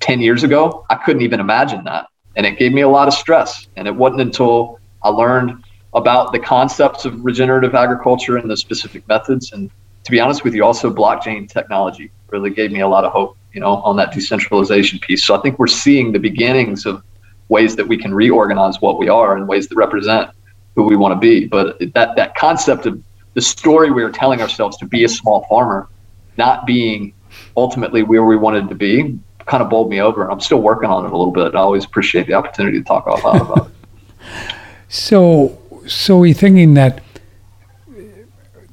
10 0.00 0.20
years 0.20 0.44
ago, 0.44 0.84
I 0.90 0.96
couldn't 0.96 1.22
even 1.22 1.40
imagine 1.40 1.84
that. 1.84 2.06
And 2.36 2.46
it 2.46 2.58
gave 2.58 2.72
me 2.72 2.82
a 2.82 2.88
lot 2.88 3.08
of 3.08 3.14
stress. 3.14 3.68
And 3.76 3.88
it 3.88 3.94
wasn't 3.94 4.20
until 4.20 4.78
I 5.02 5.08
learned 5.08 5.64
about 5.94 6.32
the 6.32 6.38
concepts 6.38 7.04
of 7.04 7.24
regenerative 7.24 7.74
agriculture 7.74 8.36
and 8.36 8.50
the 8.50 8.56
specific 8.56 9.06
methods. 9.08 9.52
And 9.52 9.70
to 10.04 10.10
be 10.10 10.20
honest 10.20 10.44
with 10.44 10.54
you, 10.54 10.64
also 10.64 10.92
blockchain 10.92 11.48
technology 11.48 12.10
really 12.30 12.50
gave 12.50 12.70
me 12.70 12.80
a 12.80 12.88
lot 12.88 13.04
of 13.04 13.12
hope, 13.12 13.36
you 13.52 13.60
know, 13.60 13.76
on 13.76 13.96
that 13.96 14.12
decentralization 14.12 14.98
piece. 14.98 15.24
So 15.24 15.34
I 15.34 15.40
think 15.40 15.58
we're 15.58 15.66
seeing 15.66 16.12
the 16.12 16.18
beginnings 16.18 16.86
of 16.86 17.02
ways 17.48 17.76
that 17.76 17.86
we 17.86 17.96
can 17.96 18.14
reorganize 18.14 18.80
what 18.80 18.98
we 18.98 19.08
are 19.08 19.36
and 19.36 19.48
ways 19.48 19.68
that 19.68 19.76
represent 19.76 20.30
who 20.74 20.84
we 20.84 20.96
want 20.96 21.12
to 21.12 21.18
be. 21.18 21.46
But 21.46 21.78
that 21.94 22.16
that 22.16 22.34
concept 22.34 22.86
of 22.86 23.02
the 23.34 23.40
story 23.40 23.90
we 23.90 24.02
are 24.02 24.10
telling 24.10 24.40
ourselves 24.40 24.76
to 24.78 24.86
be 24.86 25.04
a 25.04 25.08
small 25.08 25.46
farmer, 25.48 25.88
not 26.36 26.66
being 26.66 27.14
ultimately 27.56 28.02
where 28.02 28.24
we 28.24 28.36
wanted 28.36 28.68
to 28.68 28.74
be, 28.74 29.18
kind 29.46 29.62
of 29.62 29.70
bowled 29.70 29.90
me 29.90 30.00
over. 30.00 30.22
And 30.22 30.32
I'm 30.32 30.40
still 30.40 30.60
working 30.60 30.88
on 30.88 31.04
it 31.04 31.12
a 31.12 31.16
little 31.16 31.32
bit. 31.32 31.54
I 31.54 31.58
always 31.58 31.84
appreciate 31.84 32.26
the 32.26 32.34
opportunity 32.34 32.78
to 32.78 32.84
talk 32.84 33.06
loud 33.06 33.40
about 33.40 33.66
it. 33.66 33.72
So, 34.90 35.58
so 35.86 36.16
we 36.16 36.32
thinking 36.32 36.72
that 36.74 37.02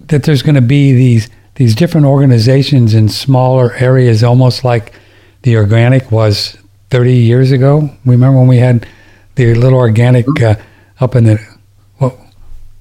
that 0.08 0.24
there's 0.24 0.41
going 0.41 0.55
to 0.55 0.62
be 0.62 0.94
these 0.94 1.29
these 1.55 1.75
different 1.75 2.05
organizations 2.05 2.94
in 2.94 3.10
smaller 3.10 3.74
areas, 3.74 4.24
almost 4.24 4.63
like 4.63 4.94
the 5.41 5.58
organic 5.58 6.12
was 6.12 6.58
30 6.95 7.13
years 7.13 7.51
ago. 7.51 7.89
Remember 8.05 8.39
when 8.39 8.47
we 8.47 8.55
had 8.55 8.87
the 9.35 9.53
little 9.53 9.77
organic 9.77 10.25
uh, 10.41 10.55
up 11.01 11.13
in 11.13 11.25
the, 11.25 11.45
well, 11.99 12.17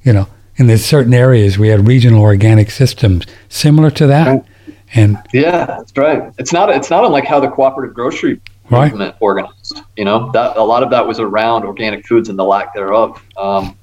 you 0.05 0.13
know, 0.13 0.29
in 0.55 0.69
the 0.69 0.79
certain 0.79 1.13
areas 1.13 1.59
we 1.59 1.67
had 1.67 1.89
regional 1.89 2.21
organic 2.21 2.71
systems 2.71 3.27
similar 3.49 3.91
to 3.91 4.07
that. 4.07 4.47
And 4.95 5.19
yeah, 5.33 5.67
that's 5.67 5.97
right. 5.97 6.33
It's 6.39 6.53
not 6.53 6.71
it's 6.71 6.91
not 6.91 7.05
unlike 7.05 7.25
how 7.25 7.41
the 7.41 7.49
cooperative 7.49 7.93
grocery 7.93 8.41
right. 8.71 8.93
movement 8.93 9.17
organized. 9.19 9.81
You 9.97 10.05
know, 10.05 10.31
that 10.31 10.57
a 10.57 10.63
lot 10.63 10.85
of 10.85 10.91
that 10.91 11.05
was 11.05 11.19
around 11.19 11.65
organic 11.65 12.07
foods 12.07 12.29
and 12.29 12.39
the 12.39 12.45
lack 12.45 12.73
thereof. 12.73 13.21
Um, 13.37 13.77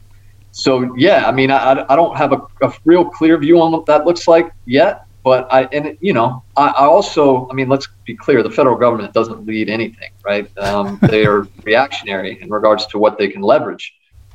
so 0.54 0.96
yeah, 0.96 1.28
I 1.28 1.34
mean, 1.34 1.52
I, 1.52 1.86
I 1.90 1.98
don't 1.98 2.16
have 2.16 2.32
a, 2.32 2.42
a 2.62 2.74
real 2.86 3.04
clear 3.04 3.38
view 3.38 3.60
on 3.60 3.74
what 3.74 3.86
that 3.88 4.06
looks 4.06 4.30
like 4.30 4.54
yet 4.66 5.08
but 5.24 5.52
I 5.52 5.64
and 5.66 5.98
you 6.02 6.14
know 6.14 6.44
I, 6.58 6.68
I, 6.68 6.86
also 6.86 7.48
I 7.50 7.54
mean 7.54 7.70
let's 7.70 7.88
be 8.06 8.16
clear 8.16 8.42
the 8.44 8.50
federal 8.50 8.78
government 8.78 9.14
doesn't 9.14 9.46
lead 9.46 9.70
anything 9.70 10.10
right? 10.26 10.56
Um, 10.58 11.00
they 11.10 11.26
are 11.26 11.48
reactionary 11.64 12.42
in 12.42 12.50
regards 12.50 12.86
to 12.88 13.00
what 13.00 13.18
they 13.18 13.28
can 13.28 13.42
leverage. 13.42 13.94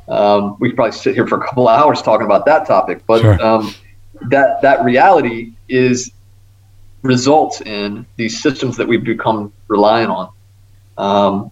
Um, 0.08 0.56
we 0.60 0.68
could 0.68 0.76
probably 0.76 0.92
sit 0.92 1.14
here 1.14 1.26
for 1.26 1.42
a 1.42 1.44
couple 1.44 1.68
of 1.68 1.80
hours 1.80 2.00
talking 2.00 2.26
about 2.26 2.46
that 2.46 2.66
topic 2.66 3.02
but 3.06 3.22
sure. 3.22 3.44
um, 3.44 3.74
that 4.28 4.62
that 4.62 4.84
reality 4.84 5.52
is 5.68 6.12
results 7.02 7.60
in 7.62 8.06
these 8.16 8.40
systems 8.40 8.76
that 8.76 8.86
we've 8.86 9.04
become 9.04 9.52
reliant 9.68 10.10
on 10.10 10.32
um, 10.98 11.50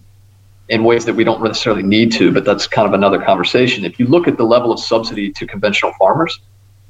in 0.69 0.83
ways 0.83 1.05
that 1.05 1.13
we 1.13 1.23
don't 1.25 1.43
necessarily 1.43 1.83
need 1.83 2.13
to 2.13 2.31
but 2.31 2.45
that's 2.45 2.65
kind 2.65 2.87
of 2.87 2.93
another 2.93 3.21
conversation. 3.21 3.83
If 3.83 3.99
you 3.99 4.07
look 4.07 4.27
at 4.27 4.37
the 4.37 4.45
level 4.45 4.71
of 4.71 4.79
subsidy 4.79 5.31
to 5.33 5.45
conventional 5.45 5.91
farmers 5.99 6.39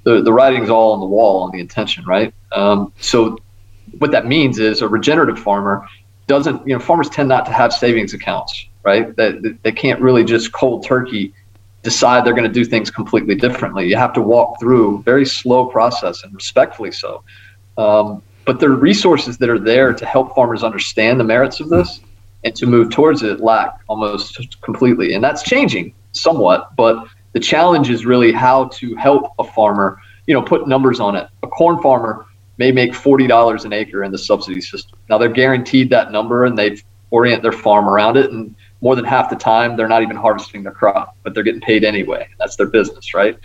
the, 0.05 0.21
the 0.21 0.31
writing's 0.31 0.69
all 0.69 0.93
on 0.93 0.99
the 1.01 1.05
wall 1.05 1.43
on 1.43 1.51
the 1.51 1.59
intention, 1.59 2.05
right? 2.05 2.33
Um, 2.53 2.93
so 3.01 3.37
what 3.97 4.11
that 4.11 4.25
means 4.25 4.59
is 4.59 4.81
a 4.81 4.87
regenerative 4.87 5.37
farmer 5.37 5.85
doesn't, 6.27 6.65
you 6.65 6.73
know, 6.73 6.79
farmers 6.79 7.09
tend 7.09 7.27
not 7.27 7.45
to 7.47 7.51
have 7.51 7.73
savings 7.73 8.13
accounts, 8.13 8.67
right? 8.83 9.15
That 9.17 9.57
they 9.63 9.71
can't 9.71 9.99
really 9.99 10.23
just 10.23 10.51
cold 10.53 10.85
turkey 10.85 11.33
decide 11.83 12.25
they're 12.25 12.33
going 12.33 12.47
to 12.47 12.53
do 12.53 12.65
things 12.65 12.89
completely 12.89 13.35
differently. 13.35 13.87
You 13.87 13.95
have 13.97 14.13
to 14.13 14.21
walk 14.21 14.59
through 14.59 15.03
very 15.03 15.25
slow 15.25 15.65
process 15.67 16.23
and 16.23 16.33
respectfully 16.33 16.91
so. 16.91 17.23
Um, 17.77 18.23
but 18.45 18.59
the 18.59 18.69
resources 18.69 19.37
that 19.39 19.49
are 19.49 19.59
there 19.59 19.93
to 19.93 20.05
help 20.05 20.35
farmers 20.35 20.63
understand 20.63 21.19
the 21.19 21.23
merits 21.23 21.59
of 21.59 21.69
this 21.69 21.99
and 22.43 22.55
to 22.55 22.67
move 22.67 22.91
towards 22.91 23.23
it 23.23 23.39
lack 23.39 23.79
almost 23.87 24.61
completely. 24.61 25.13
And 25.13 25.23
that's 25.23 25.43
changing 25.43 25.93
somewhat, 26.11 26.75
but 26.75 27.07
the 27.35 27.41
challenge 27.41 27.89
is 27.89 28.05
really 28.05 28.31
how 28.31 28.69
to 28.69 28.95
help 28.95 29.33
a 29.39 29.43
farmer, 29.43 30.01
you 30.25 30.33
know, 30.33 30.41
put 30.41 30.69
numbers 30.69 31.01
on 31.01 31.17
it. 31.17 31.27
A 31.43 31.47
corn 31.47 31.81
farmer 31.81 32.25
may 32.57 32.71
make 32.71 32.93
$40 32.93 33.65
an 33.65 33.73
acre 33.73 34.05
in 34.05 34.13
the 34.13 34.17
subsidy 34.17 34.61
system. 34.61 34.97
Now 35.09 35.17
they're 35.17 35.27
guaranteed 35.27 35.89
that 35.89 36.13
number 36.13 36.45
and 36.45 36.57
they 36.57 36.77
orient 37.11 37.41
their 37.41 37.51
farm 37.51 37.89
around 37.89 38.15
it. 38.15 38.31
And 38.31 38.55
more 38.79 38.95
than 38.95 39.03
half 39.03 39.29
the 39.29 39.35
time, 39.35 39.75
they're 39.75 39.89
not 39.89 40.01
even 40.01 40.15
harvesting 40.15 40.63
their 40.63 40.71
crop, 40.71 41.17
but 41.23 41.33
they're 41.33 41.43
getting 41.43 41.59
paid 41.59 41.83
anyway. 41.83 42.25
That's 42.39 42.55
their 42.55 42.67
business, 42.67 43.13
right? 43.13 43.37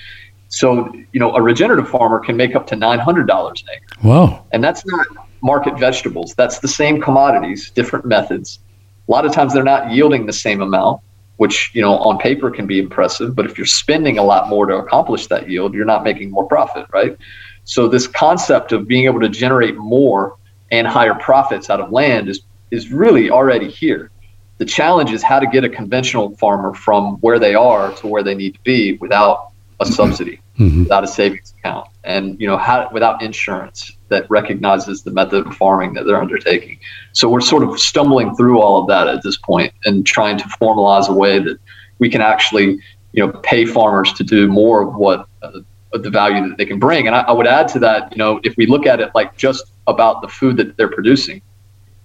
So, 0.51 0.93
you 1.11 1.19
know, 1.19 1.35
a 1.35 1.43
regenerative 1.43 1.89
farmer 1.89 2.21
can 2.21 2.37
make 2.37 2.55
up 2.55 2.69
to 2.69 2.77
$900 2.77 3.19
an 3.19 3.69
acre. 3.75 4.07
Wow. 4.07 4.47
And 4.53 4.63
that's 4.63 4.87
not 4.87 5.07
market 5.43 5.81
vegetables. 5.81 6.37
That's 6.37 6.61
the 6.61 6.69
same 6.69 7.01
commodities, 7.01 7.73
different 7.73 8.07
methods. 8.07 8.61
A 9.09 9.11
lot 9.11 9.27
of 9.27 9.33
times 9.33 9.53
they're 9.53 9.65
not 9.65 9.91
yielding 9.91 10.27
the 10.27 10.33
same 10.33 10.63
amount 10.63 11.01
which 11.41 11.71
you 11.73 11.81
know 11.81 11.97
on 11.97 12.19
paper 12.19 12.51
can 12.51 12.67
be 12.67 12.79
impressive 12.79 13.35
but 13.35 13.47
if 13.47 13.57
you're 13.57 13.67
spending 13.83 14.19
a 14.19 14.23
lot 14.23 14.51
more 14.51 14.67
to 14.67 14.77
accomplish 14.77 15.27
that 15.27 15.49
yield 15.49 15.73
you're 15.73 15.87
not 15.87 16.05
making 16.05 16.31
more 16.31 16.47
profit 16.47 16.85
right? 16.93 17.17
So 17.65 17.89
this 17.89 18.07
concept 18.07 18.73
of 18.73 18.87
being 18.87 19.07
able 19.07 19.21
to 19.21 19.29
generate 19.29 19.77
more 19.77 20.37
and 20.71 20.87
higher 20.87 21.15
profits 21.15 21.71
out 21.71 21.81
of 21.81 21.93
land 21.93 22.29
is 22.29 22.43
is 22.71 22.93
really 22.93 23.31
already 23.31 23.69
here. 23.69 24.11
The 24.59 24.65
challenge 24.67 25.13
is 25.13 25.23
how 25.23 25.41
to 25.41 25.47
get 25.47 25.65
a 25.65 25.69
conventional 25.69 26.37
farmer 26.37 26.75
from 26.75 27.17
where 27.23 27.39
they 27.39 27.55
are 27.55 27.93
to 27.95 28.07
where 28.07 28.23
they 28.23 28.35
need 28.35 28.55
to 28.55 28.61
be 28.63 28.99
without 28.99 29.50
a 29.81 29.87
subsidy, 29.87 30.41
mm-hmm. 30.59 30.83
without 30.85 31.03
a 31.05 31.07
savings 31.07 31.55
account, 31.59 31.89
and 32.05 32.39
you 32.41 32.47
know, 32.47 32.57
how, 32.57 32.89
without 32.93 33.23
insurance 33.23 33.97
that 34.09 34.31
recognizes 34.31 35.03
the 35.03 35.11
method 35.11 35.47
of 35.47 35.55
farming 35.57 35.95
that 35.95 36.05
they're 36.05 36.21
undertaking. 36.21 36.79
So 37.13 37.29
we're 37.29 37.41
sort 37.41 37.63
of 37.63 37.79
stumbling 37.81 38.35
through 38.37 38.61
all 38.61 38.81
of 38.81 38.89
that 38.89 39.09
at 39.09 39.23
this 39.23 39.39
point 39.39 39.73
and 39.87 40.07
trying 40.07 40.37
to 40.39 40.45
formalize 40.45 41.09
a 41.09 41.13
way 41.15 41.39
that 41.39 41.59
we 41.99 42.11
can 42.11 42.21
actually, 42.21 42.79
you 43.13 43.27
know, 43.27 43.33
pay 43.43 43.65
farmers 43.65 44.13
to 44.15 44.25
do 44.25 44.49
more 44.49 44.83
of 44.83 44.95
what 44.97 45.27
uh, 45.43 45.61
the 45.93 46.11
value 46.11 46.49
that 46.49 46.59
they 46.59 46.67
can 46.67 46.79
bring. 46.79 47.07
And 47.07 47.17
I, 47.17 47.21
I 47.21 47.33
would 47.33 47.47
add 47.47 47.69
to 47.69 47.79
that, 47.81 48.13
you 48.13 48.19
know, 48.19 48.41
if 48.45 48.57
we 48.57 48.67
look 48.67 48.87
at 48.87 49.01
it 49.01 49.11
like 49.15 49.37
just 49.37 49.73
about 49.87 50.23
the 50.23 50.29
food 50.29 50.57
that 50.59 50.77
they're 50.77 50.89
producing, 50.89 51.43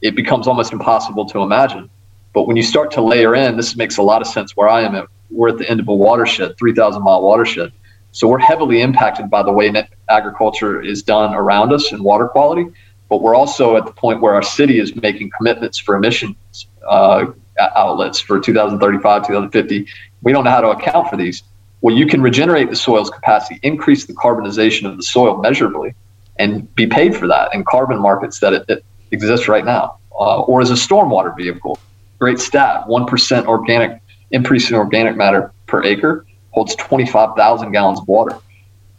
it 0.01 0.15
becomes 0.15 0.47
almost 0.47 0.73
impossible 0.73 1.25
to 1.27 1.41
imagine. 1.41 1.89
But 2.33 2.47
when 2.47 2.57
you 2.57 2.63
start 2.63 2.91
to 2.91 3.01
layer 3.01 3.35
in, 3.35 3.57
this 3.57 3.75
makes 3.75 3.97
a 3.97 4.01
lot 4.01 4.21
of 4.21 4.27
sense 4.27 4.55
where 4.55 4.67
I 4.67 4.81
am 4.81 4.95
at. 4.95 5.07
We're 5.29 5.49
at 5.49 5.57
the 5.57 5.69
end 5.69 5.79
of 5.79 5.87
a 5.87 5.95
watershed, 5.95 6.57
3,000 6.57 7.03
mile 7.03 7.21
watershed. 7.21 7.71
So 8.11 8.27
we're 8.27 8.39
heavily 8.39 8.81
impacted 8.81 9.29
by 9.29 9.43
the 9.43 9.51
way 9.51 9.73
agriculture 10.09 10.81
is 10.81 11.03
done 11.03 11.33
around 11.33 11.73
us 11.73 11.91
and 11.91 12.03
water 12.03 12.27
quality. 12.27 12.67
But 13.09 13.21
we're 13.21 13.35
also 13.35 13.77
at 13.77 13.85
the 13.85 13.91
point 13.91 14.21
where 14.21 14.33
our 14.33 14.41
city 14.41 14.79
is 14.79 14.95
making 14.95 15.31
commitments 15.37 15.77
for 15.77 15.95
emissions 15.95 16.67
uh, 16.87 17.25
outlets 17.59 18.19
for 18.19 18.39
2035, 18.39 19.27
2050. 19.27 19.87
We 20.23 20.31
don't 20.31 20.43
know 20.43 20.49
how 20.49 20.61
to 20.61 20.69
account 20.69 21.09
for 21.09 21.17
these. 21.17 21.43
Well, 21.81 21.95
you 21.95 22.07
can 22.07 22.21
regenerate 22.21 22.69
the 22.69 22.75
soil's 22.75 23.09
capacity, 23.09 23.59
increase 23.63 24.05
the 24.05 24.13
carbonization 24.13 24.89
of 24.89 24.97
the 24.97 25.03
soil 25.03 25.37
measurably, 25.37 25.93
and 26.37 26.73
be 26.75 26.87
paid 26.87 27.15
for 27.15 27.27
that 27.27 27.53
in 27.53 27.63
carbon 27.63 27.99
markets 27.99 28.39
that 28.39 28.53
it, 28.53 28.65
it 28.67 28.85
exists 29.11 29.47
right 29.47 29.65
now, 29.65 29.97
uh, 30.13 30.41
or 30.41 30.61
as 30.61 30.71
a 30.71 30.73
stormwater 30.73 31.35
vehicle. 31.35 31.77
Great 32.17 32.39
stat: 32.39 32.87
one 32.87 33.05
percent 33.05 33.45
organic 33.45 34.01
increase 34.35 34.69
in 34.69 34.75
organic 34.75 35.15
matter 35.15 35.51
per 35.67 35.83
acre 35.83 36.25
holds 36.51 36.75
25,000 36.75 37.71
gallons 37.71 37.99
of 37.99 38.07
water. 38.07 38.37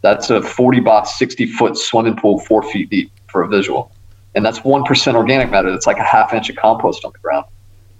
That's 0.01 0.29
a 0.29 0.41
40 0.41 0.79
by 0.81 1.03
60 1.03 1.45
foot 1.53 1.77
swimming 1.77 2.15
pool, 2.15 2.39
four 2.39 2.63
feet 2.63 2.89
deep 2.89 3.11
for 3.27 3.41
a 3.41 3.47
visual, 3.47 3.91
and 4.35 4.45
that's 4.45 4.63
one 4.63 4.83
percent 4.83 5.17
organic 5.17 5.49
matter. 5.49 5.71
That's 5.71 5.87
like 5.87 5.97
a 5.97 6.03
half 6.03 6.33
inch 6.33 6.49
of 6.49 6.55
compost 6.55 7.03
on 7.03 7.11
the 7.11 7.19
ground. 7.19 7.45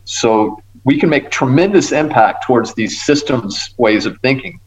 So 0.06 0.62
we 0.84 1.00
can 1.00 1.10
make 1.10 1.32
tremendous 1.32 1.91
impact 1.91 2.46
towards 2.46 2.74
these 2.75 3.03
systems 3.03 3.74
ways 3.77 4.06
of 4.06 4.17
thinking 4.20 4.60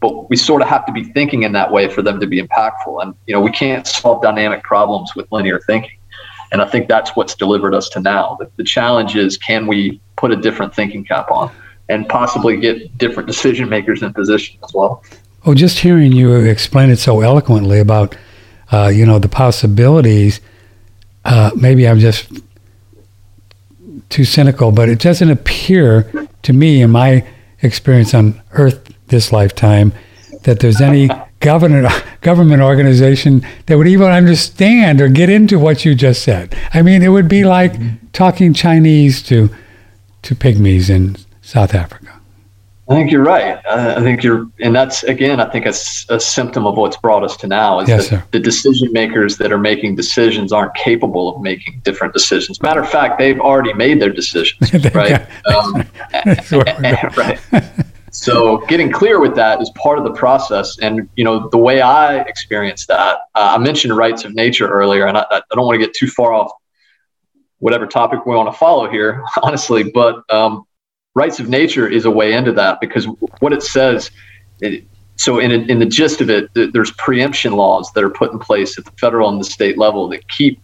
but 0.00 0.30
we 0.30 0.36
sort 0.36 0.62
of 0.62 0.68
have 0.68 0.86
to 0.86 0.92
be 0.92 1.04
thinking 1.04 1.42
in 1.42 1.52
that 1.52 1.70
way 1.70 1.88
for 1.88 2.02
them 2.02 2.18
to 2.20 2.26
be 2.26 2.40
impactful. 2.40 3.02
And 3.02 3.14
you 3.26 3.34
know, 3.34 3.40
we 3.40 3.50
can't 3.50 3.86
solve 3.86 4.22
dynamic 4.22 4.62
problems 4.62 5.14
with 5.14 5.30
linear 5.30 5.60
thinking. 5.66 5.98
And 6.52 6.60
I 6.60 6.68
think 6.68 6.88
that's 6.88 7.14
what's 7.14 7.34
delivered 7.34 7.74
us 7.74 7.88
to 7.90 8.00
now. 8.00 8.36
The, 8.40 8.50
the 8.56 8.64
challenge 8.64 9.14
is 9.14 9.36
can 9.36 9.66
we 9.66 10.00
put 10.16 10.32
a 10.32 10.36
different 10.36 10.74
thinking 10.74 11.04
cap 11.04 11.30
on 11.30 11.50
and 11.90 12.08
possibly 12.08 12.56
get 12.56 12.96
different 12.96 13.26
decision 13.26 13.68
makers 13.68 14.02
in 14.02 14.14
position 14.14 14.56
as 14.64 14.72
well. 14.72 15.02
Well, 15.44 15.56
just 15.56 15.80
hearing 15.80 16.12
you 16.12 16.34
explain 16.36 16.88
it 16.90 16.98
so 16.98 17.20
eloquently 17.20 17.80
about, 17.80 18.16
uh, 18.70 18.92
you 18.94 19.04
know, 19.04 19.18
the 19.18 19.28
possibilities, 19.28 20.40
uh, 21.24 21.50
maybe 21.56 21.88
I'm 21.88 21.98
just 21.98 22.30
too 24.08 24.24
cynical, 24.24 24.70
but 24.70 24.88
it 24.88 25.00
doesn't 25.00 25.30
appear 25.30 26.10
to 26.42 26.52
me 26.52 26.80
in 26.80 26.90
my 26.90 27.26
experience 27.60 28.14
on 28.14 28.40
Earth 28.52 28.94
this 29.08 29.32
lifetime 29.32 29.92
that 30.44 30.60
there's 30.60 30.80
any 30.80 31.08
government 31.40 31.90
government 32.20 32.62
organization 32.62 33.44
that 33.66 33.78
would 33.78 33.88
even 33.88 34.08
understand 34.08 35.00
or 35.00 35.08
get 35.08 35.28
into 35.28 35.58
what 35.58 35.84
you 35.84 35.94
just 35.94 36.22
said. 36.22 36.56
I 36.72 36.82
mean, 36.82 37.02
it 37.02 37.08
would 37.08 37.28
be 37.28 37.44
like 37.44 37.72
talking 38.12 38.54
Chinese 38.54 39.22
to 39.24 39.50
to 40.22 40.34
pygmies 40.34 40.90
in 40.90 41.16
South 41.50 41.74
Africa. 41.74 42.20
I 42.88 42.94
think 42.94 43.10
you're 43.10 43.24
right. 43.24 43.60
I 43.66 44.00
think 44.00 44.22
you're, 44.22 44.48
and 44.60 44.74
that's 44.74 45.02
again, 45.02 45.40
I 45.40 45.50
think 45.50 45.66
a, 45.66 45.74
a 46.08 46.20
symptom 46.20 46.64
of 46.64 46.76
what's 46.76 46.96
brought 46.96 47.24
us 47.24 47.36
to 47.38 47.48
now 47.48 47.80
is 47.80 47.88
yes, 47.88 48.08
that 48.08 48.20
sir. 48.20 48.24
the 48.30 48.38
decision 48.38 48.92
makers 48.92 49.36
that 49.38 49.52
are 49.52 49.58
making 49.58 49.96
decisions 49.96 50.52
aren't 50.52 50.74
capable 50.74 51.34
of 51.34 51.42
making 51.42 51.80
different 51.84 52.14
decisions. 52.14 52.62
Matter 52.62 52.80
of 52.80 52.88
fact, 52.88 53.18
they've 53.18 53.40
already 53.40 53.72
made 53.72 54.00
their 54.00 54.12
decisions, 54.12 54.72
right? 54.94 55.26
um, 55.46 55.84
right. 57.16 57.40
So 58.12 58.58
getting 58.66 58.92
clear 58.92 59.20
with 59.20 59.34
that 59.34 59.60
is 59.60 59.70
part 59.70 59.98
of 59.98 60.04
the 60.04 60.12
process. 60.12 60.78
And, 60.78 61.08
you 61.16 61.24
know, 61.24 61.48
the 61.48 61.58
way 61.58 61.80
I 61.80 62.20
experienced 62.22 62.86
that, 62.88 63.18
uh, 63.34 63.54
I 63.56 63.58
mentioned 63.58 63.96
rights 63.96 64.24
of 64.24 64.34
nature 64.34 64.68
earlier, 64.68 65.06
and 65.06 65.18
I, 65.18 65.26
I 65.30 65.42
don't 65.54 65.66
want 65.66 65.80
to 65.80 65.84
get 65.84 65.94
too 65.94 66.08
far 66.08 66.32
off 66.32 66.52
whatever 67.58 67.86
topic 67.86 68.24
we 68.24 68.34
want 68.36 68.52
to 68.52 68.58
follow 68.58 68.88
here, 68.88 69.22
honestly, 69.42 69.84
but 69.84 70.22
um, 70.32 70.64
rights 71.14 71.40
of 71.40 71.48
nature 71.48 71.88
is 71.88 72.04
a 72.04 72.10
way 72.10 72.32
into 72.32 72.52
that 72.52 72.80
because 72.80 73.06
what 73.40 73.52
it 73.52 73.62
says, 73.62 74.10
it, 74.60 74.84
so 75.16 75.38
in, 75.38 75.50
in 75.68 75.78
the 75.78 75.86
gist 75.86 76.20
of 76.20 76.30
it, 76.30 76.50
there's 76.54 76.92
preemption 76.92 77.52
laws 77.52 77.90
that 77.94 78.04
are 78.04 78.10
put 78.10 78.32
in 78.32 78.38
place 78.38 78.78
at 78.78 78.84
the 78.84 78.92
federal 78.92 79.28
and 79.28 79.40
the 79.40 79.44
state 79.44 79.76
level 79.76 80.08
that 80.08 80.26
keep 80.28 80.60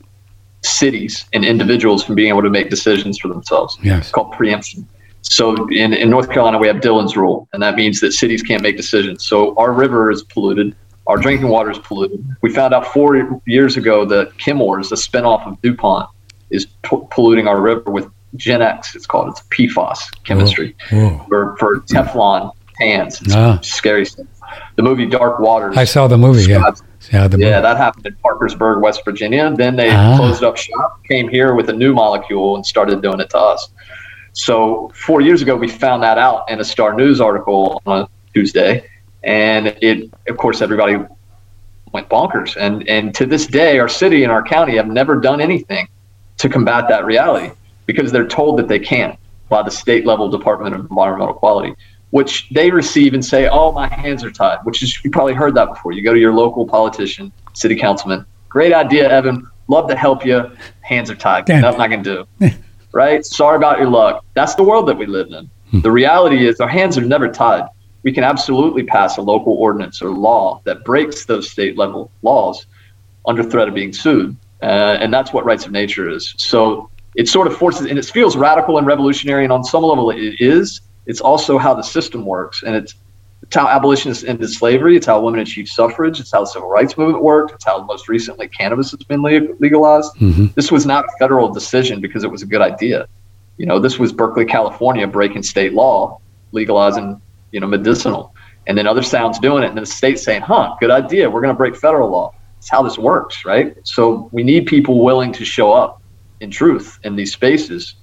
cities 0.62 1.26
and 1.32 1.44
individuals 1.44 2.02
from 2.02 2.14
being 2.14 2.28
able 2.28 2.42
to 2.42 2.50
make 2.50 2.70
decisions 2.70 3.18
for 3.18 3.28
themselves. 3.28 3.78
Yes. 3.82 4.04
It's 4.04 4.10
called 4.10 4.32
preemption. 4.32 4.86
So 5.22 5.68
in, 5.70 5.92
in 5.92 6.08
North 6.08 6.30
Carolina, 6.30 6.58
we 6.58 6.68
have 6.68 6.80
Dillon's 6.80 7.16
rule, 7.16 7.48
and 7.52 7.62
that 7.62 7.74
means 7.74 8.00
that 8.00 8.12
cities 8.12 8.42
can't 8.42 8.62
make 8.62 8.76
decisions. 8.76 9.26
So 9.26 9.56
our 9.56 9.72
river 9.72 10.10
is 10.10 10.22
polluted. 10.22 10.74
Our 11.08 11.18
drinking 11.18 11.48
water 11.48 11.70
is 11.70 11.78
polluted. 11.78 12.24
We 12.42 12.52
found 12.52 12.72
out 12.72 12.86
four 12.86 13.40
years 13.46 13.76
ago 13.76 14.04
that 14.06 14.36
Chemours, 14.38 14.92
a 14.92 14.94
spinoff 14.94 15.46
of 15.46 15.60
DuPont, 15.62 16.08
is 16.50 16.66
p- 16.82 16.98
polluting 17.10 17.48
our 17.48 17.60
river 17.60 17.90
with 17.90 18.08
GenX. 18.36 18.94
It's 18.94 19.06
called. 19.06 19.28
It's 19.28 19.40
PFAS 19.42 19.98
chemistry 20.24 20.76
whoa, 20.90 21.10
whoa. 21.10 21.26
For, 21.28 21.56
for 21.58 21.80
Teflon 21.80 22.52
pans. 22.78 23.20
It's 23.22 23.34
ah. 23.34 23.58
scary 23.62 24.06
stuff. 24.06 24.26
The 24.76 24.82
movie 24.82 25.06
Dark 25.06 25.40
Waters. 25.40 25.76
I 25.76 25.84
saw 25.84 26.06
the 26.06 26.18
movie. 26.18 26.50
Yeah. 26.50 26.72
Yeah, 27.12 27.28
the 27.28 27.38
yeah, 27.38 27.60
that 27.60 27.76
happened 27.76 28.06
in 28.06 28.16
Parkersburg, 28.16 28.82
West 28.82 29.04
Virginia. 29.04 29.52
Then 29.54 29.76
they 29.76 29.90
ah. 29.90 30.16
closed 30.16 30.42
up 30.42 30.56
shop, 30.56 31.04
came 31.04 31.28
here 31.28 31.54
with 31.54 31.68
a 31.68 31.72
new 31.72 31.94
molecule, 31.94 32.56
and 32.56 32.66
started 32.66 33.00
doing 33.00 33.20
it 33.20 33.30
to 33.30 33.38
us. 33.38 33.68
So 34.32 34.90
four 34.94 35.20
years 35.20 35.40
ago, 35.40 35.54
we 35.54 35.68
found 35.68 36.02
that 36.02 36.18
out 36.18 36.50
in 36.50 36.58
a 36.58 36.64
Star 36.64 36.94
News 36.94 37.20
article 37.20 37.80
on 37.86 38.02
a 38.02 38.08
Tuesday, 38.34 38.88
and 39.22 39.68
it, 39.80 40.10
of 40.28 40.36
course, 40.36 40.60
everybody 40.60 40.96
went 41.92 42.08
bonkers. 42.08 42.56
And 42.56 42.88
and 42.88 43.14
to 43.14 43.24
this 43.24 43.46
day, 43.46 43.78
our 43.78 43.88
city 43.88 44.24
and 44.24 44.32
our 44.32 44.42
county 44.42 44.76
have 44.76 44.88
never 44.88 45.20
done 45.20 45.40
anything 45.40 45.88
to 46.38 46.48
combat 46.48 46.88
that 46.88 47.04
reality 47.04 47.52
because 47.86 48.12
they're 48.12 48.26
told 48.26 48.58
that 48.58 48.68
they 48.68 48.78
can't 48.78 49.18
by 49.48 49.62
the 49.62 49.70
state 49.70 50.04
level 50.04 50.28
Department 50.28 50.74
of 50.74 50.80
Environmental 50.82 51.34
Quality, 51.34 51.74
which 52.10 52.48
they 52.50 52.70
receive 52.70 53.14
and 53.14 53.24
say, 53.24 53.48
"Oh, 53.48 53.72
my 53.72 53.88
hands 53.88 54.24
are 54.24 54.30
tied." 54.30 54.58
Which 54.64 54.82
is 54.82 55.02
you 55.04 55.10
probably 55.10 55.34
heard 55.34 55.54
that 55.54 55.68
before. 55.68 55.92
You 55.92 56.02
go 56.02 56.12
to 56.12 56.20
your 56.20 56.32
local 56.32 56.66
politician, 56.66 57.32
city 57.54 57.76
councilman. 57.76 58.26
Great 58.48 58.72
idea, 58.72 59.08
Evan. 59.08 59.46
Love 59.68 59.88
to 59.88 59.96
help 59.96 60.24
you. 60.24 60.50
Hands 60.82 61.10
are 61.10 61.16
tied. 61.16 61.48
Nothing 61.48 61.80
I 61.80 61.88
can 61.88 62.02
do. 62.02 62.26
right? 62.92 63.24
Sorry 63.24 63.56
about 63.56 63.78
your 63.78 63.88
luck. 63.88 64.24
That's 64.34 64.54
the 64.54 64.62
world 64.62 64.88
that 64.88 64.96
we 64.96 65.06
live 65.06 65.28
in. 65.30 65.50
Hmm. 65.70 65.80
The 65.80 65.90
reality 65.90 66.46
is 66.46 66.60
our 66.60 66.68
hands 66.68 66.96
are 66.96 67.04
never 67.04 67.28
tied. 67.28 67.68
We 68.02 68.12
can 68.12 68.24
absolutely 68.24 68.84
pass 68.84 69.16
a 69.18 69.22
local 69.22 69.54
ordinance 69.54 70.00
or 70.00 70.10
law 70.10 70.60
that 70.64 70.84
breaks 70.84 71.26
those 71.26 71.50
state 71.50 71.76
level 71.76 72.10
laws 72.22 72.66
under 73.26 73.42
threat 73.42 73.68
of 73.68 73.74
being 73.74 73.92
sued. 73.92 74.36
Uh, 74.62 74.96
and 75.00 75.12
that's 75.12 75.32
what 75.32 75.44
rights 75.44 75.66
of 75.66 75.72
nature 75.72 76.08
is. 76.08 76.34
So 76.38 76.88
it 77.16 77.28
sort 77.28 77.46
of 77.46 77.56
forces, 77.56 77.86
and 77.86 77.98
it 77.98 78.04
feels 78.04 78.36
radical 78.36 78.78
and 78.78 78.86
revolutionary. 78.86 79.44
And 79.44 79.52
on 79.52 79.64
some 79.64 79.82
level, 79.82 80.10
it 80.10 80.40
is. 80.40 80.80
It's 81.06 81.20
also 81.20 81.58
how 81.58 81.74
the 81.74 81.82
system 81.82 82.24
works. 82.24 82.62
And 82.62 82.76
it's 82.76 82.94
it's 83.42 83.54
how 83.54 83.68
abolitionists 83.68 84.24
ended 84.24 84.50
slavery. 84.50 84.96
It's 84.96 85.06
how 85.06 85.20
women 85.20 85.40
achieved 85.40 85.68
suffrage. 85.68 86.18
It's 86.20 86.32
how 86.32 86.40
the 86.40 86.46
civil 86.46 86.68
rights 86.68 86.96
movement 86.98 87.22
worked. 87.22 87.52
It's 87.52 87.64
how 87.64 87.82
most 87.84 88.08
recently 88.08 88.48
cannabis 88.48 88.90
has 88.90 89.02
been 89.04 89.22
legalized. 89.22 90.12
Mm-hmm. 90.16 90.46
This 90.54 90.72
was 90.72 90.84
not 90.84 91.04
a 91.04 91.08
federal 91.18 91.48
decision 91.48 92.00
because 92.00 92.24
it 92.24 92.30
was 92.30 92.42
a 92.42 92.46
good 92.46 92.60
idea. 92.60 93.06
You 93.58 93.66
know, 93.66 93.78
this 93.78 93.98
was 93.98 94.12
Berkeley, 94.12 94.46
California 94.46 95.06
breaking 95.06 95.42
state 95.42 95.74
law, 95.74 96.20
legalizing, 96.52 97.20
you 97.52 97.60
know, 97.60 97.66
medicinal. 97.66 98.34
And 98.66 98.76
then 98.76 98.86
other 98.86 99.02
sounds 99.02 99.38
doing 99.38 99.62
it, 99.62 99.68
and 99.68 99.76
then 99.76 99.84
the 99.84 99.90
state 99.90 100.18
saying, 100.18 100.42
huh, 100.42 100.74
good 100.80 100.90
idea. 100.90 101.30
We're 101.30 101.40
going 101.40 101.54
to 101.54 101.58
break 101.58 101.76
federal 101.76 102.10
law. 102.10 102.34
It's 102.58 102.68
how 102.68 102.82
this 102.82 102.98
works, 102.98 103.44
right? 103.44 103.76
So 103.84 104.28
we 104.32 104.42
need 104.42 104.66
people 104.66 105.04
willing 105.04 105.32
to 105.34 105.44
show 105.44 105.72
up 105.72 106.02
in 106.40 106.50
truth 106.50 106.98
in 107.04 107.16
these 107.16 107.32
spaces 107.32 107.94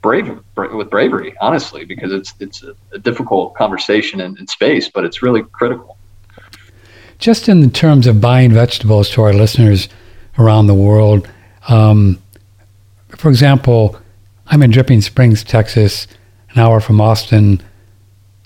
brave 0.00 0.38
with 0.56 0.90
bravery, 0.90 1.34
honestly, 1.40 1.84
because 1.84 2.12
it's 2.12 2.34
it's 2.40 2.62
a, 2.62 2.74
a 2.92 2.98
difficult 2.98 3.54
conversation 3.54 4.20
in, 4.20 4.38
in, 4.38 4.46
space, 4.46 4.88
but 4.88 5.04
it's 5.04 5.22
really 5.22 5.42
critical. 5.42 5.96
Just 7.18 7.48
in 7.48 7.70
terms 7.70 8.06
of 8.06 8.20
buying 8.20 8.52
vegetables 8.52 9.10
to 9.10 9.22
our 9.22 9.32
listeners 9.32 9.88
around 10.38 10.68
the 10.68 10.74
world, 10.74 11.28
um, 11.68 12.22
for 13.16 13.28
example, 13.28 13.98
I'm 14.46 14.62
in 14.62 14.70
Dripping 14.70 15.00
Springs, 15.00 15.42
Texas, 15.42 16.06
an 16.50 16.60
hour 16.60 16.80
from 16.80 17.00
Austin. 17.00 17.60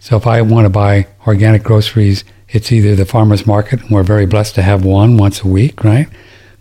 So 0.01 0.17
if 0.17 0.27
I 0.27 0.41
want 0.43 0.65
to 0.65 0.71
buy 0.71 1.07
organic 1.27 1.63
groceries, 1.63 2.25
it's 2.49 2.73
either 2.73 2.95
the 2.95 3.05
farmers 3.05 3.47
market, 3.47 3.83
and 3.83 3.91
we're 3.91 4.03
very 4.03 4.27
blessed 4.27 4.55
to 4.57 4.63
have 4.63 4.85
one 4.85 5.17
once 5.17 5.43
a 5.43 5.49
week, 5.49 5.85
right? 5.85 6.09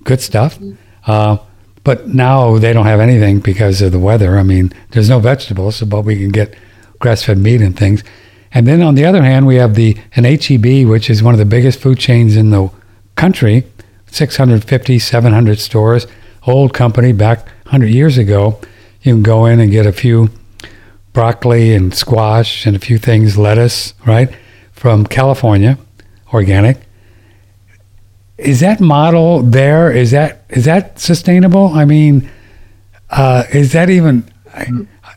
Good 0.04 0.22
stuff. 0.22 0.60
Uh, 1.08 1.38
but 1.84 2.08
now 2.08 2.58
they 2.58 2.74
don't 2.74 2.86
have 2.86 3.00
anything 3.00 3.40
because 3.40 3.82
of 3.82 3.92
the 3.92 4.00
weather. 4.00 4.38
I 4.38 4.44
mean, 4.44 4.72
there's 4.92 5.10
no 5.10 5.20
vegetables, 5.20 5.82
but 5.82 6.02
we 6.02 6.18
can 6.18 6.30
get 6.30 6.56
grass-fed 7.00 7.38
meat 7.38 7.62
and 7.62 7.78
things. 7.78 8.04
And 8.54 8.68
then 8.68 8.82
on 8.82 8.96
the 8.96 9.06
other 9.06 9.24
hand, 9.24 9.48
we 9.48 9.56
have 9.56 9.76
the 9.76 9.98
an 10.16 10.26
HEB, 10.26 10.88
which 10.88 11.10
is 11.10 11.24
one 11.24 11.34
of 11.34 11.40
the 11.40 11.46
biggest 11.46 11.80
food 11.80 11.98
chains 11.98 12.36
in 12.36 12.50
the 12.50 12.70
country, 13.16 13.66
650, 14.08 15.00
700 15.00 15.60
stores, 15.60 16.08
old 16.46 16.74
company 16.74 17.14
back 17.14 17.46
100 17.64 17.88
years 17.88 18.18
ago. 18.18 18.60
You 19.02 19.14
can 19.14 19.24
go 19.24 19.46
in 19.46 19.60
and 19.60 19.72
get 19.72 19.86
a 19.86 19.94
few 19.94 20.30
broccoli 21.14 21.74
and 21.74 21.94
squash 21.94 22.66
and 22.66 22.76
a 22.76 22.80
few 22.80 22.98
things, 22.98 23.38
lettuce, 23.38 23.94
right, 24.06 24.30
from 24.72 25.06
California, 25.06 25.78
organic. 26.34 26.78
Is 28.42 28.60
that 28.62 28.80
model 28.80 29.44
there? 29.44 29.92
Is 29.92 30.12
that 30.12 30.44
is 30.50 30.66
that 30.66 31.00
sustainable? 31.00 31.68
I 31.68 31.86
mean, 31.86 32.30
uh, 33.12 33.44
is 33.54 33.72
that 33.74 33.90
even? 33.90 34.24
I, 34.54 34.68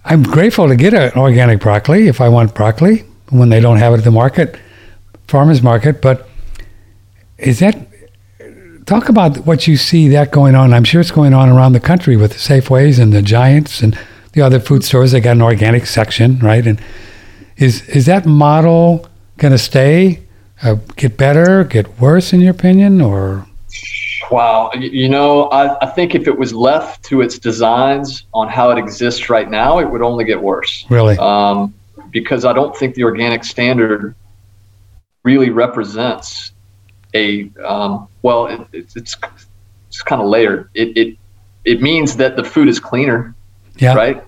I'm 0.05 0.23
grateful 0.23 0.69
to 0.69 0.77
get 0.77 0.93
an 0.93 1.13
organic 1.17 1.61
broccoli 1.61 2.07
if 2.09 2.21
I 2.21 2.29
want 2.29 2.55
broccoli 2.55 3.05
when 3.31 3.49
they 3.49 3.61
don't 3.61 3.79
have 3.79 3.95
it 3.95 3.99
at 3.99 4.05
the 4.05 4.11
market, 4.11 4.59
farmers 5.27 5.63
market. 5.63 6.03
But 6.03 6.29
is 7.39 7.61
that 7.61 7.89
talk 8.85 9.09
about 9.09 9.39
what 9.47 9.67
you 9.67 9.79
see 9.79 10.09
that 10.09 10.31
going 10.31 10.55
on? 10.55 10.75
I'm 10.75 10.85
sure 10.85 11.01
it's 11.01 11.11
going 11.11 11.33
on 11.33 11.49
around 11.49 11.73
the 11.73 11.81
country 11.81 12.17
with 12.17 12.33
the 12.33 12.39
Safeways 12.39 13.01
and 13.01 13.15
the 13.15 13.23
Giants 13.23 13.83
and 13.83 13.99
the 14.33 14.43
other 14.43 14.61
food 14.61 14.85
stores. 14.85 15.13
They 15.13 15.21
got 15.21 15.33
an 15.33 15.43
organic 15.43 15.87
section, 15.87 16.39
right? 16.41 16.67
And 16.67 16.79
is 17.57 17.89
is 17.89 18.05
that 18.05 18.27
model 18.27 19.09
going 19.39 19.53
to 19.53 19.59
stay? 19.59 20.24
Uh, 20.64 20.77
get 20.96 21.16
better? 21.16 21.62
Get 21.62 22.00
worse, 22.00 22.33
in 22.33 22.40
your 22.40 22.53
opinion, 22.53 23.00
or? 23.00 23.46
Wow, 24.31 24.70
you 24.72 25.09
know, 25.09 25.44
I, 25.50 25.85
I 25.85 25.87
think 25.87 26.14
if 26.14 26.27
it 26.27 26.38
was 26.38 26.55
left 26.55 27.05
to 27.05 27.20
its 27.20 27.38
designs 27.38 28.24
on 28.33 28.48
how 28.48 28.70
it 28.70 28.79
exists 28.79 29.29
right 29.29 29.50
now, 29.50 29.79
it 29.79 29.85
would 29.85 30.00
only 30.00 30.24
get 30.24 30.40
worse. 30.40 30.87
Really? 30.88 31.18
Um, 31.18 31.74
because 32.11 32.46
I 32.46 32.55
don't 32.55 32.74
think 32.74 32.94
the 32.94 33.05
organic 33.05 33.44
standard 33.44 34.14
really 35.24 35.50
represents 35.50 36.53
a 37.12 37.50
um, 37.64 38.09
well, 38.22 38.46
it, 38.46 38.61
it's 38.72 38.96
it's, 38.96 39.16
it's 39.88 40.03
kind 40.03 40.22
of 40.22 40.29
layered. 40.29 40.70
It, 40.74 40.96
it 40.96 41.18
it 41.64 41.83
means 41.83 42.16
that 42.16 42.37
the 42.37 42.44
food 42.44 42.68
is 42.68 42.81
cleaner, 42.81 43.35
yeah. 43.77 43.94
right? 43.94 44.24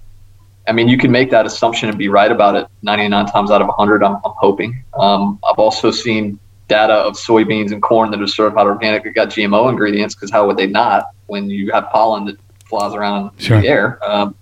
I 0.68 0.72
mean, 0.72 0.88
you 0.88 0.98
can 0.98 1.10
make 1.10 1.30
that 1.30 1.46
assumption 1.46 1.88
and 1.88 1.96
be 1.96 2.08
right 2.08 2.30
about 2.30 2.56
it 2.56 2.66
99 2.82 3.26
times 3.26 3.50
out 3.50 3.60
of 3.60 3.68
100. 3.68 4.02
I'm, 4.02 4.16
I'm 4.16 4.32
hoping. 4.36 4.82
Um, 4.98 5.38
I've 5.48 5.58
also 5.58 5.90
seen 5.90 6.38
data 6.68 6.94
of 6.94 7.14
soybeans 7.14 7.72
and 7.72 7.80
corn 7.80 8.10
that 8.10 8.20
are 8.20 8.26
certified 8.26 8.66
organic 8.66 9.04
that 9.04 9.14
got 9.14 9.28
GMO 9.28 9.70
ingredients 9.70 10.14
because 10.14 10.30
how 10.30 10.46
would 10.46 10.56
they 10.56 10.66
not 10.66 11.06
when 11.26 11.48
you 11.48 11.70
have 11.72 11.88
pollen 11.90 12.24
that 12.24 12.36
flies 12.64 12.94
around 12.94 13.30
sure. 13.40 13.56
in 13.56 13.62
the 13.62 13.68
air? 13.68 14.04
Um, 14.04 14.34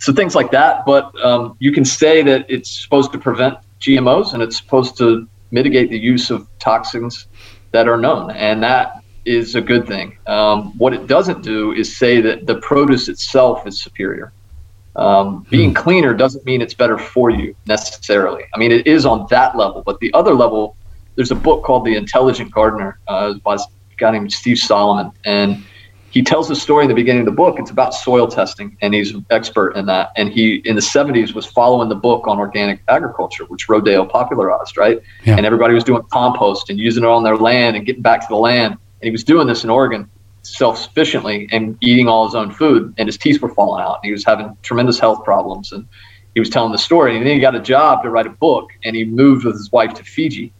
so 0.00 0.12
things 0.12 0.34
like 0.34 0.50
that. 0.50 0.84
But 0.84 1.12
um, 1.24 1.56
you 1.58 1.72
can 1.72 1.84
say 1.84 2.22
that 2.22 2.46
it's 2.48 2.82
supposed 2.82 3.12
to 3.12 3.18
prevent 3.18 3.56
GMOs 3.80 4.34
and 4.34 4.42
it's 4.42 4.58
supposed 4.58 4.96
to 4.98 5.26
mitigate 5.50 5.90
the 5.90 5.98
use 5.98 6.30
of 6.30 6.46
toxins 6.58 7.26
that 7.72 7.88
are 7.88 7.96
known, 7.96 8.30
and 8.32 8.62
that 8.62 9.02
is 9.24 9.54
a 9.54 9.60
good 9.60 9.86
thing. 9.86 10.16
Um, 10.26 10.76
what 10.78 10.92
it 10.92 11.06
doesn't 11.06 11.42
do 11.42 11.72
is 11.72 11.94
say 11.96 12.20
that 12.20 12.46
the 12.46 12.56
produce 12.56 13.08
itself 13.08 13.66
is 13.66 13.80
superior. 13.80 14.32
Um, 14.96 15.46
being 15.50 15.70
hmm. 15.70 15.76
cleaner 15.76 16.14
doesn't 16.14 16.44
mean 16.44 16.60
it's 16.60 16.74
better 16.74 16.98
for 16.98 17.30
you 17.30 17.54
necessarily. 17.66 18.44
I 18.54 18.58
mean, 18.58 18.72
it 18.72 18.86
is 18.86 19.06
on 19.06 19.26
that 19.30 19.56
level, 19.56 19.82
but 19.84 20.00
the 20.00 20.12
other 20.14 20.34
level, 20.34 20.76
there's 21.14 21.30
a 21.30 21.36
book 21.36 21.64
called 21.64 21.84
The 21.84 21.94
Intelligent 21.94 22.52
Gardener 22.52 22.98
uh, 23.06 23.34
by 23.34 23.54
a 23.54 23.58
guy 23.98 24.10
named 24.10 24.32
Steve 24.32 24.58
Solomon, 24.58 25.12
and 25.24 25.62
he 26.10 26.22
tells 26.22 26.48
the 26.48 26.56
story 26.56 26.84
in 26.84 26.88
the 26.88 26.94
beginning 26.94 27.20
of 27.20 27.26
the 27.26 27.32
book. 27.32 27.60
It's 27.60 27.70
about 27.70 27.94
soil 27.94 28.26
testing, 28.26 28.76
and 28.82 28.92
he's 28.92 29.12
an 29.14 29.24
expert 29.30 29.76
in 29.76 29.86
that. 29.86 30.10
And 30.16 30.32
he, 30.32 30.56
in 30.64 30.74
the 30.74 30.82
70s, 30.82 31.34
was 31.34 31.46
following 31.46 31.88
the 31.88 31.94
book 31.94 32.26
on 32.26 32.38
organic 32.38 32.82
agriculture, 32.88 33.44
which 33.44 33.68
Rodale 33.68 34.10
popularized, 34.10 34.76
right? 34.76 35.00
Yeah. 35.24 35.36
And 35.36 35.46
everybody 35.46 35.72
was 35.72 35.84
doing 35.84 36.02
compost 36.10 36.68
and 36.68 36.80
using 36.80 37.04
it 37.04 37.06
on 37.06 37.22
their 37.22 37.36
land 37.36 37.76
and 37.76 37.86
getting 37.86 38.02
back 38.02 38.22
to 38.22 38.26
the 38.28 38.36
land. 38.36 38.72
And 38.74 39.04
he 39.04 39.10
was 39.10 39.22
doing 39.22 39.46
this 39.46 39.62
in 39.62 39.70
Oregon 39.70 40.10
self 40.42 40.78
sufficiently 40.78 41.48
and 41.52 41.76
eating 41.80 42.08
all 42.08 42.26
his 42.26 42.34
own 42.34 42.50
food, 42.50 42.94
and 42.98 43.08
his 43.08 43.18
teeth 43.18 43.40
were 43.40 43.54
falling 43.54 43.82
out. 43.82 44.00
And 44.02 44.08
he 44.08 44.12
was 44.12 44.24
having 44.24 44.56
tremendous 44.62 44.98
health 44.98 45.24
problems. 45.24 45.72
And 45.72 45.86
he 46.34 46.40
was 46.40 46.50
telling 46.50 46.72
the 46.72 46.78
story. 46.78 47.16
And 47.16 47.26
then 47.26 47.34
he 47.34 47.40
got 47.40 47.54
a 47.54 47.60
job 47.60 48.02
to 48.02 48.10
write 48.10 48.26
a 48.26 48.30
book, 48.30 48.70
and 48.84 48.94
he 48.96 49.04
moved 49.04 49.44
with 49.44 49.56
his 49.56 49.70
wife 49.72 49.94
to 49.94 50.04
Fiji 50.04 50.52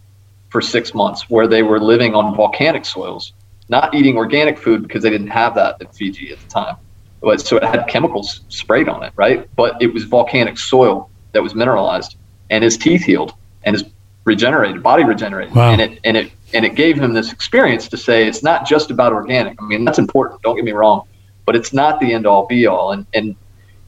for 0.49 0.61
six 0.61 0.95
months, 0.95 1.31
where 1.31 1.47
they 1.47 1.63
were 1.63 1.79
living 1.79 2.15
on 2.15 2.35
volcanic 2.35 2.85
soils 2.85 3.33
not 3.71 3.95
eating 3.95 4.17
organic 4.17 4.59
food 4.59 4.83
because 4.83 5.03
they 5.03 5.11
didn't 5.11 5.29
have 5.29 5.55
that 5.55 5.77
in 5.81 5.87
Fiji 5.87 6.33
at 6.33 6.41
the 6.41 6.49
time. 6.49 6.77
But, 7.23 7.41
so 7.41 7.57
it 7.57 7.63
had 7.63 7.87
chemicals 7.87 8.41
sprayed 8.49 8.89
on 8.89 9.03
it, 9.05 9.13
right? 9.15 9.49
But 9.55 9.81
it 9.81 9.95
was 9.95 10.05
volcanic 10.05 10.59
soil 10.59 11.09
that 11.33 11.43
was 11.43 11.55
mineralized, 11.55 12.17
and 12.51 12.65
his 12.65 12.77
teeth 12.77 13.05
healed 13.05 13.33
and 13.63 13.77
his 13.77 13.85
regenerated, 14.31 14.81
body 14.83 15.05
regenerated, 15.05 15.55
wow. 15.55 15.73
and 15.73 15.81
it 15.81 15.99
and 16.05 16.17
it 16.17 16.33
and 16.55 16.65
it 16.65 16.75
gave 16.77 16.97
him 16.97 17.13
this 17.13 17.33
experience 17.33 17.89
to 17.89 17.97
say 17.97 18.27
it's 18.29 18.43
not 18.43 18.65
just 18.65 18.91
about 18.91 19.13
organic. 19.13 19.61
I 19.61 19.67
mean, 19.67 19.85
that's 19.85 19.99
important. 19.99 20.41
Don't 20.43 20.57
get 20.57 20.65
me 20.65 20.73
wrong, 20.73 21.07
but 21.47 21.57
it's 21.57 21.73
not 21.73 21.99
the 21.99 22.13
end 22.15 22.27
all 22.27 22.47
be 22.47 22.67
all. 22.67 22.93
And 22.93 23.07
and 23.13 23.35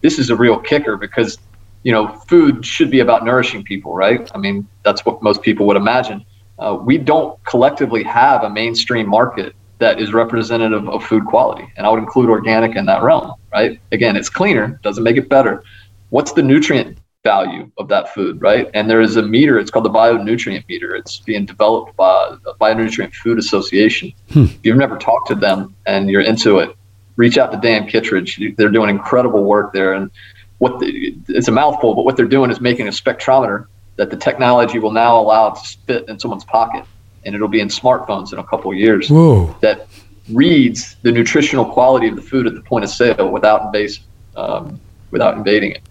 this 0.01 0.19
is 0.19 0.31
a 0.31 0.37
real 0.37 0.59
kicker 0.59 0.97
because 0.97 1.39
you 1.85 1.93
know 1.93 2.09
food 2.29 2.67
should 2.67 2.91
be 2.91 3.01
about 3.01 3.25
nourishing 3.25 3.63
people, 3.63 3.95
right? 3.95 4.29
I 4.35 4.39
mean, 4.39 4.67
that's 4.83 5.07
what 5.07 5.23
most 5.23 5.43
people 5.43 5.65
would 5.69 5.77
imagine. 5.77 6.25
Uh, 6.59 6.77
we 6.91 6.99
don't 6.99 7.33
collectively 7.45 8.03
have 8.03 8.43
a 8.43 8.51
mainstream 8.51 9.09
market 9.09 9.55
that 9.79 10.01
is 10.01 10.13
representative 10.13 10.89
of 10.89 11.05
food 11.05 11.25
quality. 11.27 11.67
And 11.77 11.87
I 11.87 11.91
would 11.91 11.99
include 11.99 12.31
organic 12.31 12.77
in 12.77 12.87
that 12.87 13.03
realm, 13.03 13.33
right? 13.53 13.81
Again, 13.91 14.17
it's 14.17 14.29
cleaner, 14.29 14.79
doesn't 14.83 15.03
make 15.03 15.17
it 15.17 15.29
better. 15.29 15.65
What's 16.11 16.33
the 16.33 16.43
nutrient 16.43 16.99
value 17.23 17.71
of 17.79 17.89
that 17.89 18.13
food, 18.15 18.41
right? 18.41 18.69
And 18.75 18.91
there 18.91 19.01
is 19.01 19.17
a 19.17 19.23
meter, 19.23 19.59
it's 19.59 19.71
called 19.71 19.85
the 19.85 19.91
bionutrient 19.91 20.69
meter. 20.69 20.95
It's 20.95 21.19
being 21.19 21.47
developed 21.47 21.97
by 21.97 22.37
the 22.45 22.55
Bionutrient 22.55 23.15
Food 23.15 23.39
Association. 23.39 24.13
Hmm. 24.33 24.45
If 24.45 24.59
you've 24.65 24.77
never 24.77 24.99
talked 24.99 25.29
to 25.29 25.35
them 25.35 25.75
and 25.87 26.11
you're 26.11 26.23
into 26.23 26.59
it, 26.59 26.77
reach 27.17 27.39
out 27.39 27.53
to 27.53 27.59
Dan 27.59 27.87
Kittredge. 27.87 28.41
They're 28.57 28.71
doing 28.71 28.91
incredible 28.91 29.45
work 29.45 29.73
there. 29.73 29.93
And 29.93 30.11
what 30.59 30.81
the, 30.81 31.15
it's 31.29 31.49
a 31.49 31.53
mouthful, 31.53 31.95
but 31.95 32.05
what 32.05 32.17
they're 32.17 32.27
doing 32.27 32.51
is 32.51 32.61
making 32.61 32.89
a 32.89 32.93
spectrometer 32.93 33.67
that 33.97 34.11
the 34.11 34.17
technology 34.17 34.79
will 34.79 34.93
now 34.93 35.21
allow 35.21 35.51
to 35.51 35.79
fit 35.87 36.09
in 36.09 36.19
someone's 36.19 36.45
pocket 36.45 36.85
and 37.25 37.35
it'll 37.35 37.49
be 37.49 37.61
in 37.61 37.69
smartphones 37.69 38.33
in 38.33 38.39
a 38.39 38.45
couple 38.45 38.71
of 38.71 38.77
years 38.77 39.09
Whoa. 39.09 39.55
that 39.61 39.87
reads 40.31 40.97
the 41.03 41.13
nutritional 41.13 41.65
quality 41.65 42.09
of 42.09 42.17
the 42.17 42.23
food 42.23 42.47
at 42.47 42.55
the 42.55 42.63
point 42.63 42.85
of 42.85 42.91
sale 42.91 43.31
without 43.31 43.67
invasive, 43.67 44.05
um, 44.35 44.81
without 45.11 45.37
invading 45.37 45.73
it. 45.73 45.83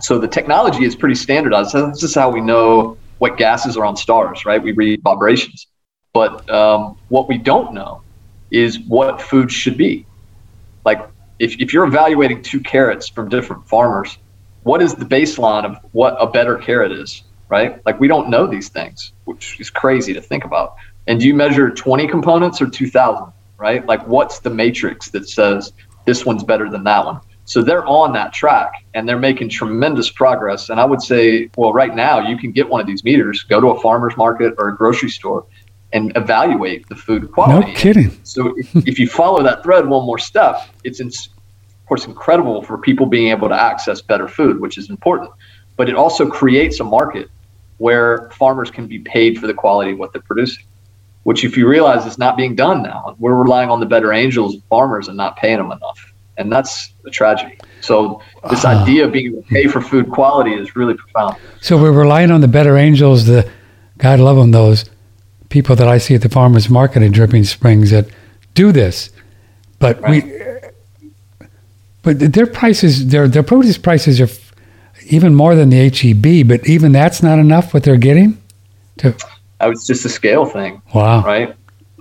So 0.00 0.18
the 0.18 0.28
technology 0.28 0.84
is 0.84 0.94
pretty 0.94 1.14
standardized. 1.14 1.74
This 1.74 2.02
is 2.02 2.14
how 2.14 2.30
we 2.30 2.40
know 2.40 2.98
what 3.18 3.36
gases 3.36 3.76
are 3.76 3.84
on 3.84 3.96
stars, 3.96 4.44
right? 4.44 4.62
We 4.62 4.72
read 4.72 5.00
vibrations, 5.02 5.66
but 6.12 6.48
um, 6.52 6.96
what 7.08 7.28
we 7.28 7.38
don't 7.38 7.72
know 7.72 8.02
is 8.50 8.78
what 8.86 9.22
food 9.22 9.50
should 9.50 9.76
be. 9.78 10.06
Like 10.84 11.08
if, 11.38 11.58
if 11.60 11.72
you're 11.72 11.86
evaluating 11.86 12.42
two 12.42 12.60
carrots 12.60 13.08
from 13.08 13.28
different 13.28 13.66
farmers, 13.68 14.16
what 14.60 14.82
is 14.82 14.94
the 14.94 15.04
baseline 15.04 15.64
of 15.64 15.78
what 15.92 16.16
a 16.20 16.26
better 16.26 16.56
carrot 16.56 16.92
is? 16.92 17.22
right? 17.48 17.80
Like 17.86 18.00
we 18.00 18.08
don't 18.08 18.28
know 18.28 18.46
these 18.46 18.68
things, 18.68 19.12
which 19.24 19.60
is 19.60 19.70
crazy 19.70 20.12
to 20.14 20.20
think 20.20 20.44
about. 20.44 20.72
And 21.06 21.20
do 21.20 21.26
you 21.26 21.34
measure 21.34 21.70
20 21.70 22.08
components 22.08 22.60
or 22.60 22.68
2000, 22.68 23.32
right? 23.58 23.86
Like 23.86 24.06
what's 24.06 24.40
the 24.40 24.50
matrix 24.50 25.10
that 25.10 25.28
says 25.28 25.72
this 26.06 26.24
one's 26.24 26.44
better 26.44 26.68
than 26.68 26.84
that 26.84 27.04
one? 27.04 27.20
So 27.46 27.62
they're 27.62 27.86
on 27.86 28.12
that 28.14 28.32
track 28.32 28.84
and 28.94 29.08
they're 29.08 29.18
making 29.18 29.50
tremendous 29.50 30.10
progress. 30.10 30.68
And 30.68 30.80
I 30.80 30.84
would 30.84 31.00
say, 31.00 31.48
well, 31.56 31.72
right 31.72 31.94
now 31.94 32.18
you 32.18 32.36
can 32.36 32.50
get 32.50 32.68
one 32.68 32.80
of 32.80 32.88
these 32.88 33.04
meters, 33.04 33.44
go 33.44 33.60
to 33.60 33.68
a 33.68 33.80
farmer's 33.80 34.16
market 34.16 34.54
or 34.58 34.68
a 34.68 34.76
grocery 34.76 35.10
store 35.10 35.46
and 35.92 36.12
evaluate 36.16 36.88
the 36.88 36.96
food 36.96 37.30
quality. 37.30 37.72
No 37.72 37.78
kidding. 37.78 38.18
So 38.24 38.52
if, 38.56 38.74
if 38.88 38.98
you 38.98 39.08
follow 39.08 39.44
that 39.44 39.62
thread 39.62 39.86
one 39.86 40.04
more 40.04 40.18
step, 40.18 40.60
it's 40.82 40.98
in, 40.98 41.06
of 41.06 41.86
course 41.86 42.04
incredible 42.04 42.62
for 42.62 42.78
people 42.78 43.06
being 43.06 43.28
able 43.28 43.48
to 43.48 43.54
access 43.54 44.02
better 44.02 44.26
food, 44.26 44.60
which 44.60 44.76
is 44.76 44.90
important. 44.90 45.30
But 45.76 45.88
it 45.88 45.94
also 45.94 46.28
creates 46.28 46.80
a 46.80 46.84
market 46.84 47.30
where 47.78 48.28
farmers 48.30 48.72
can 48.72 48.88
be 48.88 48.98
paid 48.98 49.38
for 49.38 49.46
the 49.46 49.54
quality 49.54 49.92
of 49.92 49.98
what 49.98 50.12
they're 50.12 50.22
producing, 50.22 50.64
which, 51.22 51.44
if 51.44 51.56
you 51.56 51.68
realize, 51.68 52.06
is 52.06 52.18
not 52.18 52.36
being 52.36 52.56
done 52.56 52.82
now. 52.82 53.14
We're 53.20 53.34
relying 53.34 53.70
on 53.70 53.78
the 53.78 53.86
better 53.86 54.12
angels 54.12 54.56
of 54.56 54.62
farmers 54.64 55.06
and 55.06 55.16
not 55.16 55.36
paying 55.36 55.58
them 55.58 55.70
enough. 55.70 56.12
And 56.38 56.52
that's 56.52 56.92
a 57.04 57.10
tragedy. 57.10 57.58
So, 57.80 58.20
this 58.50 58.64
uh, 58.64 58.68
idea 58.68 59.06
of 59.06 59.12
being 59.12 59.26
able 59.26 59.42
to 59.42 59.48
pay 59.48 59.66
for 59.66 59.80
food 59.80 60.10
quality 60.10 60.52
is 60.52 60.76
really 60.76 60.94
profound. 60.94 61.36
So, 61.60 61.80
we're 61.80 61.92
relying 61.92 62.30
on 62.30 62.40
the 62.40 62.48
better 62.48 62.76
angels, 62.76 63.26
the 63.26 63.50
God 63.98 64.20
love 64.20 64.36
them, 64.36 64.50
those 64.50 64.84
people 65.48 65.76
that 65.76 65.88
I 65.88 65.98
see 65.98 66.14
at 66.14 66.22
the 66.22 66.28
farmers 66.28 66.68
market 66.68 67.02
in 67.02 67.12
Dripping 67.12 67.44
Springs 67.44 67.90
that 67.90 68.06
do 68.54 68.72
this. 68.72 69.10
But 69.78 70.00
right. 70.02 70.24
we, 70.24 71.48
but 72.02 72.18
their 72.18 72.46
prices, 72.46 73.08
their 73.08 73.28
their 73.28 73.42
produce 73.42 73.78
prices 73.78 74.20
are 74.20 74.28
even 75.08 75.34
more 75.34 75.54
than 75.54 75.70
the 75.70 75.88
HEB, 75.88 76.48
but 76.48 76.66
even 76.68 76.92
that's 76.92 77.22
not 77.22 77.38
enough 77.38 77.72
what 77.72 77.82
they're 77.82 77.96
getting 77.96 78.42
to 78.98 79.14
it's 79.60 79.86
just 79.86 80.04
a 80.04 80.08
scale 80.08 80.46
thing. 80.46 80.82
Wow. 80.94 81.22
Right. 81.22 81.54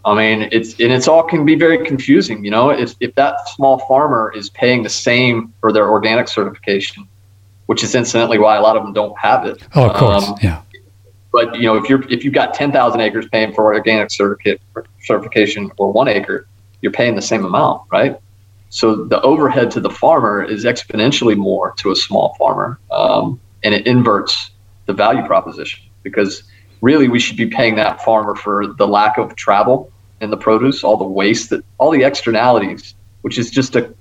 I 0.05 0.13
mean, 0.13 0.49
it's 0.51 0.79
and 0.79 0.91
it's 0.93 1.07
all 1.07 1.23
can 1.23 1.45
be 1.45 1.55
very 1.55 1.83
confusing. 1.83 2.45
You 2.45 2.51
know, 2.51 2.69
if 2.69 2.95
if 2.99 3.15
that 3.15 3.49
small 3.49 3.79
farmer 3.79 4.31
is 4.35 4.51
paying 4.51 4.83
the 4.83 4.89
same 4.89 5.51
for 5.59 5.73
their 5.73 5.89
organic 5.89 6.27
certification, 6.27 7.07
which 7.65 7.83
is 7.83 7.95
incidentally 7.95 8.37
why 8.37 8.55
a 8.55 8.61
lot 8.61 8.77
of 8.77 8.83
them 8.83 8.93
don't 8.93 9.17
have 9.17 9.45
it. 9.45 9.63
Oh, 9.73 9.89
of 9.89 9.95
course, 9.95 10.27
um, 10.27 10.37
yeah. 10.43 10.61
but 11.31 11.55
you 11.55 11.63
know, 11.63 11.75
if 11.75 11.89
you're 11.89 12.07
if 12.07 12.23
you've 12.23 12.35
got 12.35 12.53
ten 12.53 12.71
thousand 12.71 13.01
acres 13.01 13.27
paying 13.31 13.51
for 13.51 13.73
organic 13.73 14.11
certificate 14.11 14.61
certification 15.01 15.71
or 15.77 15.91
one 15.91 16.07
acre, 16.07 16.47
you're 16.81 16.91
paying 16.91 17.15
the 17.15 17.21
same 17.21 17.43
amount, 17.43 17.81
right? 17.91 18.19
So 18.69 19.05
the 19.05 19.19
overhead 19.21 19.71
to 19.71 19.79
the 19.79 19.89
farmer 19.89 20.43
is 20.43 20.65
exponentially 20.65 21.35
more 21.35 21.73
to 21.77 21.91
a 21.91 21.95
small 21.95 22.35
farmer, 22.37 22.79
um, 22.91 23.39
and 23.63 23.73
it 23.73 23.87
inverts 23.87 24.51
the 24.85 24.93
value 24.93 25.25
proposition 25.25 25.83
because 26.03 26.43
really 26.81 27.07
we 27.07 27.19
should 27.19 27.37
be 27.37 27.47
paying 27.47 27.73
that 27.77 28.03
farmer 28.03 28.35
for 28.35 28.67
the 28.67 28.87
lack 28.87 29.17
of 29.17 29.35
travel 29.35 29.91
in 30.21 30.29
the 30.29 30.37
produce, 30.37 30.83
all 30.83 30.97
the 30.97 31.03
waste 31.03 31.49
that 31.49 31.63
all 31.77 31.91
the 31.91 32.03
externalities, 32.03 32.95
which 33.21 33.37
is 33.37 33.51
just 33.51 33.75
a 33.75 33.93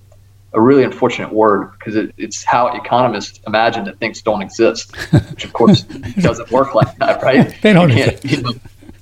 a 0.54 0.60
really 0.60 0.84
unfortunate 0.84 1.32
word 1.32 1.72
because 1.72 1.96
it, 1.96 2.14
it's 2.16 2.44
how 2.44 2.68
economists 2.68 3.40
imagine 3.46 3.84
that 3.84 3.98
things 3.98 4.22
don't 4.22 4.40
exist, 4.40 4.94
which 5.30 5.44
of 5.44 5.52
course 5.52 5.82
doesn't 6.20 6.50
work 6.50 6.74
like 6.74 6.96
that, 6.98 7.22
right? 7.22 7.54
They 7.62 7.72
don't. 7.72 7.90
You 7.90 8.42
know, 8.42 8.52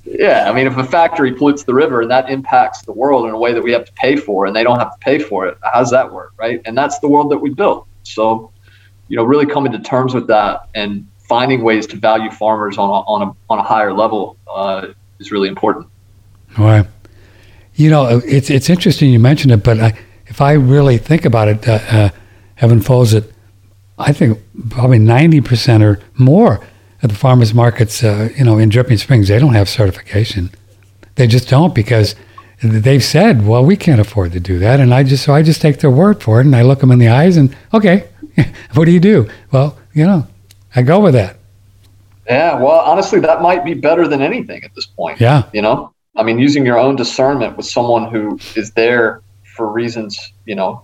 yeah, 0.05 0.49
I 0.49 0.53
mean, 0.53 0.67
if 0.67 0.77
a 0.77 0.85
factory 0.85 1.33
pollutes 1.33 1.65
the 1.65 1.75
river 1.75 2.03
and 2.03 2.11
that 2.11 2.29
impacts 2.31 2.83
the 2.83 2.93
world 2.93 3.27
in 3.27 3.33
a 3.33 3.39
way 3.39 3.53
that 3.53 3.63
we 3.63 3.73
have 3.73 3.85
to 3.85 3.93
pay 3.93 4.17
for, 4.17 4.47
and 4.47 4.57
they 4.57 4.63
don't 4.63 4.79
have 4.79 4.93
to 4.93 4.99
pay 4.99 5.19
for 5.19 5.47
it, 5.47 5.59
how 5.63 5.81
does 5.81 5.91
that 5.91 6.13
work, 6.13 6.33
right? 6.39 6.61
And 6.65 6.77
that's 6.77 6.99
the 6.99 7.09
world 7.09 7.31
that 7.31 7.39
we 7.39 7.51
built. 7.51 7.87
So, 8.03 8.51
you 9.09 9.17
know, 9.17 9.25
really 9.25 9.47
coming 9.47 9.73
to 9.73 9.79
terms 9.79 10.15
with 10.15 10.27
that 10.29 10.69
and 10.75 11.07
finding 11.19 11.63
ways 11.63 11.87
to 11.89 11.97
value 11.97 12.31
farmers 12.31 12.79
on 12.79 12.89
a, 12.89 12.93
on 12.93 13.23
a 13.23 13.33
on 13.51 13.59
a 13.59 13.63
higher 13.63 13.93
level 13.93 14.37
uh, 14.49 14.89
is 15.19 15.31
really 15.31 15.49
important. 15.49 15.87
Right. 16.59 16.87
You 17.83 17.91
know, 17.91 18.23
it's 18.25 18.49
it's 18.49 18.71
interesting 18.71 19.11
you 19.11 19.19
mentioned 19.19 19.53
it, 19.53 19.65
but 19.65 19.81
I 19.81 19.99
if 20.27 20.41
I 20.41 20.53
really 20.53 20.99
think 20.99 21.25
about 21.25 21.49
it, 21.49 21.69
uh, 21.69 21.81
uh, 21.91 22.09
Evan 22.59 22.81
Folds, 22.81 23.13
it, 23.13 23.33
I 23.99 24.13
think 24.13 24.39
probably 24.71 24.99
90% 24.99 25.83
or 25.83 26.01
more 26.17 26.65
of 27.03 27.11
the 27.11 27.15
farmers 27.15 27.53
markets, 27.53 28.03
uh, 28.03 28.31
you 28.37 28.45
know, 28.45 28.57
in 28.57 28.69
Dripping 28.69 28.97
Springs, 28.97 29.29
they 29.29 29.39
don't 29.39 29.55
have 29.55 29.69
certification. 29.69 30.51
They 31.17 31.27
just 31.27 31.49
don't 31.49 31.75
because 31.75 32.15
they've 32.63 33.05
said, 33.05 33.47
well, 33.47 33.65
we 33.65 33.77
can't 33.77 34.01
afford 34.01 34.33
to 34.33 34.41
do 34.41 34.59
that. 34.61 34.81
And 34.81 34.95
I 34.95 35.03
just, 35.03 35.25
so 35.25 35.35
I 35.35 35.43
just 35.43 35.61
take 35.61 35.81
their 35.81 35.91
word 35.91 36.23
for 36.23 36.41
it 36.41 36.47
and 36.47 36.57
I 36.57 36.63
look 36.63 36.81
them 36.81 36.93
in 36.93 36.99
the 36.99 37.09
eyes 37.09 37.37
and, 37.37 37.55
okay, 37.75 38.09
what 38.75 38.87
do 38.87 38.93
you 38.93 39.01
do? 39.01 39.29
Well, 39.51 39.77
you 39.93 40.07
know, 40.07 40.27
I 40.75 40.83
go 40.83 41.01
with 41.01 41.15
that. 41.15 41.37
Yeah, 42.27 42.55
well, 42.55 42.81
honestly, 42.81 43.21
that 43.21 43.43
might 43.43 43.65
be 43.65 43.75
better 43.75 44.09
than 44.09 44.23
anything 44.23 44.65
at 44.65 44.75
this 44.75 44.87
point. 44.87 45.21
Yeah. 45.21 45.51
You 45.53 45.61
know, 45.61 45.93
I 46.17 46.23
mean, 46.23 46.39
using 46.39 46.67
your 46.67 46.79
own 46.79 46.97
discernment 46.97 47.57
with 47.57 47.67
someone 47.67 48.11
who 48.11 48.39
is 48.55 48.71
there 48.73 49.23
for 49.57 49.71
reasons, 49.71 50.33
you 50.45 50.55
know, 50.55 50.83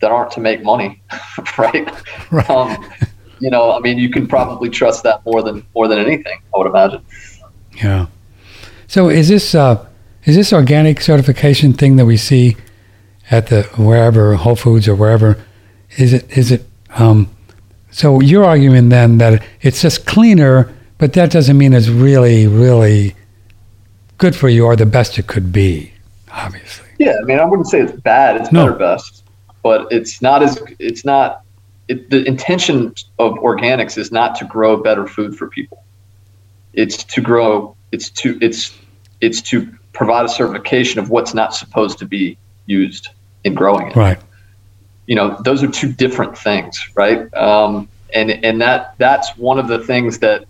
that 0.00 0.10
aren't 0.10 0.30
to 0.32 0.40
make 0.40 0.62
money, 0.62 1.02
right? 1.58 1.90
right. 2.30 2.50
Um, 2.50 2.90
you 3.40 3.50
know, 3.50 3.72
I 3.72 3.80
mean, 3.80 3.98
you 3.98 4.10
can 4.10 4.26
probably 4.26 4.70
trust 4.70 5.02
that 5.04 5.24
more 5.24 5.42
than 5.42 5.66
more 5.74 5.88
than 5.88 5.98
anything. 5.98 6.40
I 6.54 6.58
would 6.58 6.66
imagine. 6.66 7.04
Yeah. 7.82 8.06
So 8.86 9.08
is 9.08 9.28
this 9.28 9.54
uh, 9.54 9.86
is 10.24 10.36
this 10.36 10.52
organic 10.52 11.00
certification 11.00 11.72
thing 11.72 11.96
that 11.96 12.06
we 12.06 12.16
see 12.16 12.56
at 13.30 13.48
the 13.48 13.62
wherever 13.76 14.34
Whole 14.36 14.56
Foods 14.56 14.88
or 14.88 14.94
wherever? 14.94 15.42
Is 15.96 16.12
it 16.12 16.30
is 16.36 16.50
it? 16.50 16.66
Um, 16.90 17.30
so 17.90 18.20
you're 18.20 18.44
arguing 18.44 18.88
then 18.90 19.18
that 19.18 19.42
it's 19.62 19.82
just 19.82 20.06
cleaner, 20.06 20.72
but 20.98 21.14
that 21.14 21.30
doesn't 21.30 21.56
mean 21.56 21.72
it's 21.72 21.88
really 21.88 22.46
really 22.46 23.14
good 24.20 24.36
for 24.36 24.48
you 24.48 24.66
or 24.66 24.76
the 24.76 24.86
best 24.86 25.18
it 25.18 25.26
could 25.26 25.50
be, 25.50 25.92
obviously. 26.30 26.86
Yeah, 26.98 27.16
I 27.20 27.24
mean, 27.24 27.40
I 27.40 27.44
wouldn't 27.44 27.66
say 27.66 27.80
it's 27.80 27.98
bad. 28.00 28.36
It's 28.36 28.52
no. 28.52 28.66
better 28.66 28.78
best, 28.78 29.24
but 29.62 29.90
it's 29.90 30.22
not 30.22 30.42
as 30.42 30.62
it's 30.78 31.04
not. 31.04 31.42
It, 31.88 32.08
the 32.10 32.22
intention 32.24 32.94
of 33.18 33.32
organics 33.38 33.98
is 33.98 34.12
not 34.12 34.36
to 34.36 34.44
grow 34.44 34.76
better 34.76 35.08
food 35.08 35.36
for 35.36 35.48
people. 35.48 35.82
It's 36.74 37.02
to 37.02 37.20
grow. 37.20 37.74
It's 37.90 38.10
to 38.10 38.38
it's 38.40 38.78
it's 39.20 39.40
to 39.50 39.68
provide 39.92 40.26
a 40.26 40.28
certification 40.28 41.00
of 41.00 41.10
what's 41.10 41.34
not 41.34 41.52
supposed 41.54 41.98
to 41.98 42.06
be 42.06 42.38
used 42.66 43.08
in 43.42 43.54
growing 43.54 43.88
it. 43.88 43.96
Right. 43.96 44.18
You 45.06 45.16
know, 45.16 45.36
those 45.42 45.64
are 45.64 45.68
two 45.68 45.92
different 45.92 46.38
things, 46.38 46.78
right? 46.94 47.32
Um, 47.34 47.88
and 48.14 48.30
and 48.44 48.60
that 48.60 48.94
that's 48.98 49.36
one 49.36 49.58
of 49.58 49.66
the 49.66 49.78
things 49.78 50.18
that 50.18 50.44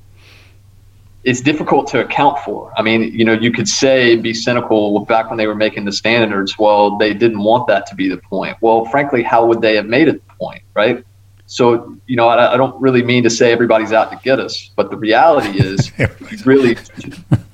it's 1.25 1.41
difficult 1.41 1.87
to 1.89 2.01
account 2.01 2.39
for. 2.41 2.73
I 2.77 2.83
mean, 2.83 3.03
you 3.03 3.25
know, 3.25 3.33
you 3.33 3.53
could 3.53 3.69
say 3.69 4.17
be 4.17 4.33
cynical 4.33 5.01
back 5.01 5.29
when 5.29 5.37
they 5.37 5.47
were 5.47 5.55
making 5.55 5.85
the 5.85 5.93
standards. 5.93 6.59
Well, 6.59 6.97
they 6.97 7.13
didn't 7.13 7.41
want 7.41 7.67
that 7.69 7.87
to 7.87 7.95
be 7.95 8.09
the 8.09 8.17
point. 8.17 8.57
Well, 8.61 8.87
frankly, 8.87 9.23
how 9.23 9.45
would 9.47 9.61
they 9.61 9.77
have 9.77 9.87
made 9.87 10.09
it 10.09 10.27
the 10.27 10.35
point, 10.35 10.63
right? 10.75 11.05
So, 11.47 11.97
you 12.07 12.17
know, 12.17 12.29
I, 12.29 12.55
I 12.55 12.57
don't 12.57 12.81
really 12.81 13.03
mean 13.03 13.25
to 13.25 13.31
say 13.31 13.53
everybody's 13.53 13.93
out 13.93 14.11
to 14.13 14.21
get 14.23 14.39
us, 14.39 14.71
but 14.77 14.89
the 14.89 14.97
reality 14.97 15.59
is, 15.59 15.91
really, 16.47 16.77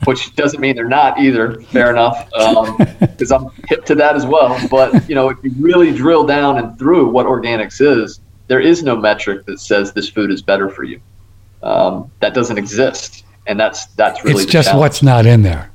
which 0.05 0.37
doesn't 0.37 0.61
mean 0.61 0.77
they're 0.77 0.87
not 0.87 1.19
either. 1.19 1.61
Fair 1.63 1.91
enough, 1.91 2.29
because 3.01 3.33
um, 3.33 3.47
I'm 3.57 3.63
hip 3.69 3.85
to 3.87 3.95
that 3.97 4.15
as 4.15 4.27
well. 4.27 4.61
But 4.69 5.09
you 5.09 5.15
know, 5.15 5.31
if 5.31 5.39
you 5.43 5.51
really 5.59 5.93
drill 5.93 6.25
down 6.25 6.59
and 6.59 6.79
through 6.79 7.09
what 7.09 7.27
organics 7.27 7.81
is, 7.81 8.21
there 8.49 8.61
is 8.61 8.83
no 8.83 8.97
metric 8.97 9.47
that 9.47 9.61
says 9.61 9.93
this 9.93 10.11
food 10.11 10.31
is 10.31 10.43
better 10.43 10.69
for 10.69 10.85
you. 10.85 11.01
Um, 11.63 12.11
that 12.21 12.35
doesn't 12.35 12.59
exist 12.59 13.25
and 13.47 13.59
that's 13.59 13.87
that's 13.95 14.25
really 14.25 14.43
it's 14.43 14.53
just 14.53 14.69
challenge. 14.69 14.81
what's 14.81 15.03
not 15.03 15.27
in 15.27 15.43
there. 15.43 15.71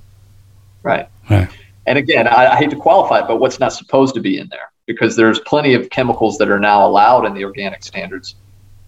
Right. 0.83 1.07
Right. 1.29 1.49
And 1.85 1.97
again 1.97 2.27
I, 2.27 2.53
I, 2.53 2.55
hate 2.55 2.69
to 2.71 2.75
qualify 2.75 3.19
it 3.19 3.27
but 3.27 3.37
what's 3.37 3.59
not 3.59 3.73
supposed 3.73 4.13
to 4.15 4.21
be 4.21 4.37
in 4.37 4.47
there? 4.49 4.71
Because 4.85 5.15
there's 5.15 5.39
plenty 5.39 5.73
of 5.73 5.89
chemicals 5.89 6.37
that 6.37 6.49
are 6.49 6.59
now 6.59 6.85
allowed 6.85 7.25
in 7.25 7.33
the 7.33 7.45
organic 7.45 7.83
standards 7.83 8.35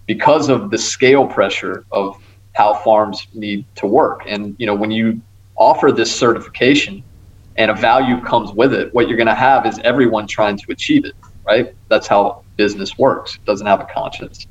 because 0.06 0.48
of 0.48 0.70
the 0.70 0.78
scale 0.78 1.26
pressure 1.26 1.84
of 1.92 2.20
how 2.52 2.74
farms 2.74 3.26
need 3.34 3.64
to 3.76 3.86
work. 3.86 4.22
And 4.26 4.54
you 4.58 4.66
know 4.66 4.74
when 4.74 4.90
you 4.90 5.20
offer 5.56 5.92
this 5.92 6.14
certification 6.14 7.02
and 7.56 7.70
a 7.70 7.74
value 7.74 8.20
comes 8.22 8.52
with 8.52 8.74
it 8.74 8.92
what 8.92 9.08
you're 9.08 9.16
going 9.16 9.28
to 9.28 9.34
have 9.34 9.64
is 9.66 9.78
everyone 9.84 10.26
trying 10.26 10.56
to 10.56 10.72
achieve 10.72 11.04
it 11.04 11.14
right? 11.46 11.74
That's 11.88 12.06
how 12.06 12.42
business 12.56 12.98
works. 12.98 13.36
It 13.36 13.44
doesn't 13.44 13.66
have 13.66 13.80
a 13.80 13.84
conscience 13.84 14.46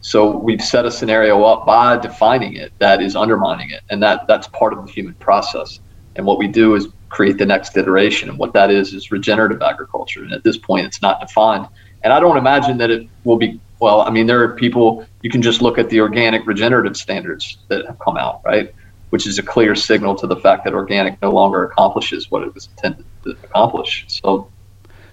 so 0.00 0.36
we've 0.36 0.62
set 0.62 0.86
a 0.86 0.90
scenario 0.90 1.42
up 1.42 1.66
by 1.66 1.96
defining 1.96 2.54
it 2.54 2.72
that 2.78 3.02
is 3.02 3.16
undermining 3.16 3.70
it, 3.70 3.82
and 3.90 4.02
that 4.02 4.26
that's 4.26 4.46
part 4.48 4.72
of 4.72 4.86
the 4.86 4.92
human 4.92 5.14
process. 5.14 5.80
And 6.14 6.24
what 6.24 6.38
we 6.38 6.46
do 6.46 6.74
is 6.74 6.88
create 7.08 7.38
the 7.38 7.46
next 7.46 7.76
iteration, 7.76 8.28
and 8.28 8.38
what 8.38 8.52
that 8.52 8.70
is 8.70 8.94
is 8.94 9.10
regenerative 9.10 9.62
agriculture. 9.62 10.22
And 10.22 10.32
at 10.32 10.44
this 10.44 10.56
point, 10.56 10.86
it's 10.86 11.02
not 11.02 11.20
defined. 11.20 11.66
And 12.02 12.12
I 12.12 12.20
don't 12.20 12.36
imagine 12.36 12.78
that 12.78 12.90
it 12.90 13.08
will 13.24 13.36
be. 13.36 13.60
Well, 13.78 14.02
I 14.02 14.10
mean, 14.10 14.26
there 14.26 14.40
are 14.42 14.54
people. 14.54 15.06
You 15.22 15.30
can 15.30 15.42
just 15.42 15.60
look 15.60 15.76
at 15.76 15.90
the 15.90 16.00
organic 16.00 16.46
regenerative 16.46 16.96
standards 16.96 17.58
that 17.68 17.84
have 17.86 17.98
come 17.98 18.16
out, 18.16 18.40
right? 18.44 18.74
Which 19.10 19.26
is 19.26 19.38
a 19.38 19.42
clear 19.42 19.74
signal 19.74 20.14
to 20.16 20.26
the 20.26 20.36
fact 20.36 20.64
that 20.64 20.72
organic 20.72 21.20
no 21.20 21.30
longer 21.30 21.64
accomplishes 21.64 22.30
what 22.30 22.42
it 22.42 22.54
was 22.54 22.68
intended 22.68 23.04
to 23.24 23.30
accomplish. 23.42 24.04
So, 24.08 24.50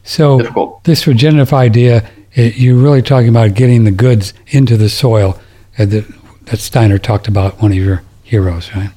so 0.04 0.38
difficult. 0.38 0.84
this 0.84 1.08
regenerative 1.08 1.54
idea 1.54 2.10
it, 2.36 2.58
you're 2.58 2.78
really 2.78 3.02
talking 3.02 3.30
about 3.30 3.54
getting 3.54 3.84
the 3.84 3.91
goods 3.91 4.34
into 4.48 4.78
the 4.78 4.89
soil 4.89 5.39
uh, 5.78 5.86
that, 5.86 6.06
that 6.46 6.60
Steiner 6.60 6.98
talked 6.98 7.28
about, 7.28 7.62
one 7.62 7.72
of 7.72 7.78
your 7.78 8.04
heroes, 8.24 8.74
right? 8.76 8.91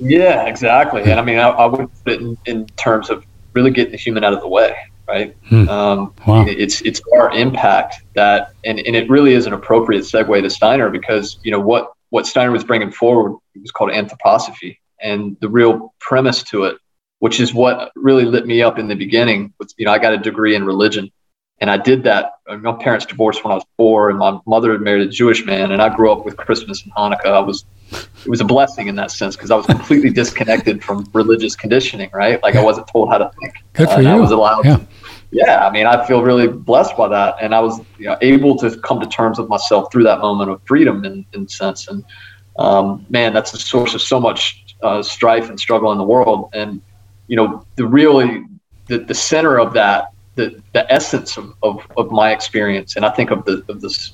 Yeah, 0.00 0.46
exactly. 0.46 1.02
And 1.02 1.18
I 1.18 1.22
mean, 1.22 1.38
I, 1.38 1.48
I 1.48 1.66
would 1.66 1.88
put 2.04 2.12
it 2.14 2.20
in, 2.20 2.38
in, 2.46 2.66
terms 2.76 3.10
of 3.10 3.24
really 3.52 3.70
getting 3.70 3.92
the 3.92 3.98
human 3.98 4.22
out 4.22 4.32
of 4.32 4.40
the 4.40 4.48
way, 4.48 4.76
right? 5.08 5.36
Hmm. 5.48 5.68
Um, 5.68 6.14
wow. 6.26 6.44
It's 6.46 6.80
it's 6.82 7.00
our 7.14 7.32
impact 7.32 8.02
that, 8.14 8.52
and, 8.64 8.78
and 8.78 8.94
it 8.94 9.10
really 9.10 9.34
is 9.34 9.46
an 9.46 9.52
appropriate 9.52 10.02
segue 10.02 10.40
to 10.40 10.50
Steiner 10.50 10.88
because 10.88 11.38
you 11.42 11.50
know 11.50 11.60
what 11.60 11.92
what 12.10 12.26
Steiner 12.26 12.52
was 12.52 12.64
bringing 12.64 12.92
forward 12.92 13.36
was 13.60 13.72
called 13.72 13.90
anthroposophy, 13.90 14.78
and 15.00 15.36
the 15.40 15.48
real 15.48 15.92
premise 15.98 16.44
to 16.44 16.64
it, 16.64 16.76
which 17.18 17.40
is 17.40 17.52
what 17.52 17.90
really 17.96 18.24
lit 18.24 18.46
me 18.46 18.62
up 18.62 18.78
in 18.78 18.86
the 18.86 18.94
beginning. 18.94 19.52
Was, 19.58 19.74
you 19.78 19.84
know, 19.84 19.92
I 19.92 19.98
got 19.98 20.12
a 20.12 20.18
degree 20.18 20.54
in 20.54 20.64
religion, 20.64 21.10
and 21.60 21.70
I 21.70 21.76
did 21.76 22.04
that. 22.04 22.34
My 22.60 22.72
parents 22.72 23.04
divorced 23.04 23.44
when 23.44 23.52
I 23.52 23.56
was 23.56 23.64
four, 23.76 24.10
and 24.10 24.18
my 24.18 24.38
mother 24.46 24.72
had 24.72 24.80
married 24.80 25.06
a 25.06 25.10
Jewish 25.10 25.44
man, 25.44 25.72
and 25.72 25.82
I 25.82 25.94
grew 25.94 26.12
up 26.12 26.24
with 26.24 26.36
Christmas 26.36 26.82
and 26.82 26.92
Hanukkah. 26.94 27.26
I 27.26 27.40
was, 27.40 27.64
it 27.92 28.28
was 28.28 28.40
a 28.40 28.44
blessing 28.44 28.86
in 28.86 28.94
that 28.96 29.10
sense 29.10 29.34
because 29.34 29.50
I 29.50 29.56
was 29.56 29.66
completely 29.66 30.10
disconnected 30.10 30.84
from 30.84 31.08
religious 31.12 31.56
conditioning. 31.56 32.10
Right, 32.12 32.42
like 32.42 32.54
yeah. 32.54 32.60
I 32.60 32.64
wasn't 32.64 32.86
told 32.88 33.10
how 33.10 33.18
to 33.18 33.30
think. 33.40 33.54
Good 33.72 33.88
for 33.88 33.94
uh, 33.94 34.00
you. 34.00 34.08
I 34.08 34.16
was 34.16 34.30
allowed. 34.30 34.64
Yeah. 34.64 34.76
To, 34.76 34.86
yeah, 35.30 35.66
I 35.66 35.70
mean, 35.70 35.86
I 35.86 36.06
feel 36.06 36.22
really 36.22 36.48
blessed 36.48 36.96
by 36.96 37.08
that, 37.08 37.36
and 37.40 37.54
I 37.54 37.60
was 37.60 37.80
you 37.98 38.06
know, 38.06 38.16
able 38.22 38.56
to 38.58 38.78
come 38.78 39.00
to 39.00 39.06
terms 39.06 39.38
with 39.38 39.48
myself 39.48 39.92
through 39.92 40.04
that 40.04 40.20
moment 40.20 40.50
of 40.50 40.62
freedom, 40.64 41.04
in 41.04 41.26
in 41.32 41.48
sense. 41.48 41.88
And 41.88 42.04
um, 42.58 43.04
man, 43.10 43.32
that's 43.32 43.50
the 43.52 43.58
source 43.58 43.94
of 43.94 44.00
so 44.00 44.20
much 44.20 44.64
uh, 44.82 45.02
strife 45.02 45.48
and 45.48 45.58
struggle 45.58 45.90
in 45.92 45.98
the 45.98 46.04
world. 46.04 46.50
And 46.52 46.80
you 47.26 47.36
know, 47.36 47.66
the 47.76 47.86
really 47.86 48.44
the, 48.86 48.98
the 48.98 49.14
center 49.14 49.58
of 49.58 49.72
that 49.74 50.12
the, 50.38 50.62
the 50.72 50.90
essence 50.90 51.36
of, 51.36 51.52
of, 51.64 51.84
of 51.96 52.10
my 52.12 52.30
experience, 52.32 52.96
and 52.96 53.04
I 53.04 53.10
think 53.10 53.30
of 53.30 53.44
the 53.44 53.64
of 53.68 53.80
the, 53.80 54.10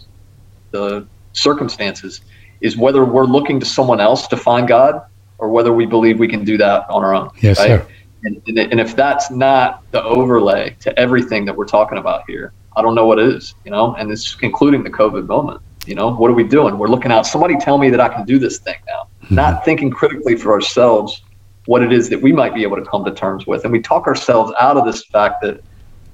the 0.73 1.07
circumstances, 1.35 2.23
is 2.63 2.77
whether 2.77 3.05
we're 3.05 3.27
looking 3.27 3.61
to 3.61 3.67
someone 3.67 4.01
else 4.01 4.27
to 4.29 4.37
find 4.37 4.67
God 4.67 5.03
or 5.39 5.51
whether 5.51 5.73
we 5.73 5.85
believe 5.85 6.19
we 6.19 6.27
can 6.27 6.43
do 6.43 6.57
that 6.57 6.89
on 6.89 7.05
our 7.05 7.15
own. 7.15 7.31
Yes, 7.41 7.59
right? 7.59 7.67
sir. 7.67 7.87
And, 8.25 8.43
and, 8.47 8.59
and 8.59 8.81
if 8.81 8.97
that's 8.97 9.31
not 9.31 9.83
the 9.91 10.03
overlay 10.03 10.75
to 10.81 10.99
everything 10.99 11.45
that 11.45 11.55
we're 11.55 11.67
talking 11.67 11.99
about 11.99 12.23
here, 12.27 12.55
I 12.75 12.81
don't 12.81 12.95
know 12.95 13.07
what 13.07 13.19
is, 13.19 13.55
you 13.67 13.71
know, 13.71 13.95
and 13.97 14.11
it's 14.11 14.37
including 14.41 14.83
the 14.83 14.91
COVID 14.91 15.27
moment. 15.27 15.61
You 15.85 15.95
know, 15.95 16.15
what 16.15 16.31
are 16.31 16.35
we 16.35 16.45
doing? 16.45 16.79
We're 16.79 16.89
looking 16.89 17.13
out. 17.13 17.27
Somebody 17.27 17.59
tell 17.59 17.77
me 17.77 17.91
that 17.91 18.01
I 18.01 18.09
can 18.09 18.25
do 18.25 18.39
this 18.39 18.59
thing 18.59 18.77
now. 18.87 19.09
mm-hmm. 19.25 19.35
not 19.35 19.65
thinking 19.67 19.91
critically 19.91 20.37
for 20.37 20.53
ourselves 20.53 21.23
what 21.67 21.83
it 21.83 21.93
is 21.93 22.09
that 22.09 22.21
we 22.21 22.33
might 22.33 22.55
be 22.55 22.63
able 22.63 22.77
to 22.77 22.85
come 22.85 23.05
to 23.05 23.11
terms 23.11 23.47
with. 23.47 23.65
And 23.65 23.73
we 23.73 23.81
talk 23.81 24.07
ourselves 24.07 24.53
out 24.59 24.77
of 24.79 24.85
this 24.87 25.05
fact 25.05 25.43
that 25.43 25.61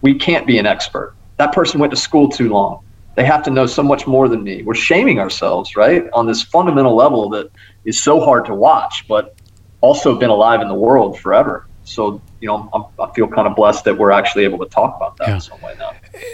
we 0.02 0.14
can't 0.14 0.46
be 0.46 0.58
an 0.58 0.66
expert. 0.66 1.14
That 1.36 1.52
person 1.52 1.80
went 1.80 1.90
to 1.92 1.96
school 1.96 2.28
too 2.28 2.48
long. 2.48 2.82
They 3.16 3.24
have 3.24 3.42
to 3.44 3.50
know 3.50 3.66
so 3.66 3.82
much 3.82 4.06
more 4.06 4.28
than 4.28 4.42
me. 4.42 4.62
We're 4.62 4.74
shaming 4.74 5.18
ourselves, 5.18 5.76
right, 5.76 6.08
on 6.12 6.26
this 6.26 6.42
fundamental 6.42 6.94
level 6.94 7.28
that 7.30 7.50
is 7.84 8.00
so 8.00 8.20
hard 8.20 8.44
to 8.46 8.54
watch, 8.54 9.06
but 9.08 9.34
also 9.80 10.18
been 10.18 10.30
alive 10.30 10.60
in 10.60 10.68
the 10.68 10.74
world 10.74 11.18
forever. 11.18 11.66
So, 11.84 12.20
you 12.40 12.46
know, 12.46 12.68
I'm, 12.72 12.84
i 13.00 13.12
feel 13.12 13.26
kind 13.26 13.48
of 13.48 13.56
blessed 13.56 13.84
that 13.84 13.98
we're 13.98 14.12
actually 14.12 14.44
able 14.44 14.58
to 14.58 14.66
talk 14.66 14.96
about 14.96 15.16
that 15.16 15.28
yeah. 15.28 15.34
in 15.34 15.40
some 15.40 15.60
way 15.60 15.74
now. 15.78 15.92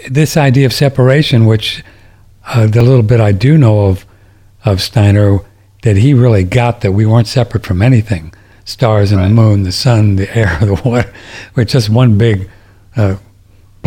This 0.09 0.37
idea 0.37 0.65
of 0.65 0.73
separation, 0.73 1.45
which 1.45 1.83
uh, 2.45 2.67
the 2.67 2.83
little 2.83 3.03
bit 3.03 3.19
I 3.19 3.31
do 3.31 3.57
know 3.57 3.87
of 3.87 4.05
of 4.65 4.81
Steiner, 4.81 5.39
that 5.83 5.97
he 5.97 6.13
really 6.13 6.43
got 6.43 6.81
that 6.81 6.91
we 6.91 7.05
weren't 7.05 7.27
separate 7.27 7.65
from 7.65 7.81
anything 7.81 8.33
stars 8.65 9.11
and 9.11 9.21
right. 9.21 9.29
the 9.29 9.33
moon, 9.33 9.63
the 9.63 9.71
sun, 9.71 10.17
the 10.17 10.37
air, 10.37 10.57
the 10.61 10.79
water. 10.85 11.11
We're 11.55 11.65
just 11.65 11.89
one 11.89 12.17
big 12.17 12.49
uh, 12.95 13.15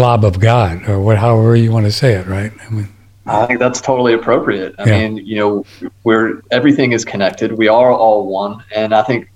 blob 0.00 0.24
of 0.24 0.40
God, 0.40 0.88
or 0.88 1.00
what, 1.00 1.18
however 1.18 1.54
you 1.56 1.70
want 1.70 1.86
to 1.86 1.92
say 1.92 2.14
it, 2.14 2.26
right? 2.26 2.52
I 2.66 2.70
mean, 2.70 2.88
I 3.26 3.46
think 3.46 3.58
that's 3.58 3.80
totally 3.80 4.14
appropriate. 4.14 4.74
I 4.78 4.84
yeah. 4.84 5.08
mean, 5.08 5.26
you 5.26 5.36
know, 5.36 5.66
where 6.02 6.42
everything 6.50 6.92
is 6.92 7.04
connected, 7.04 7.52
we 7.52 7.68
are 7.68 7.92
all 7.92 8.26
one, 8.26 8.64
and 8.74 8.94
I 8.94 9.02
think, 9.02 9.30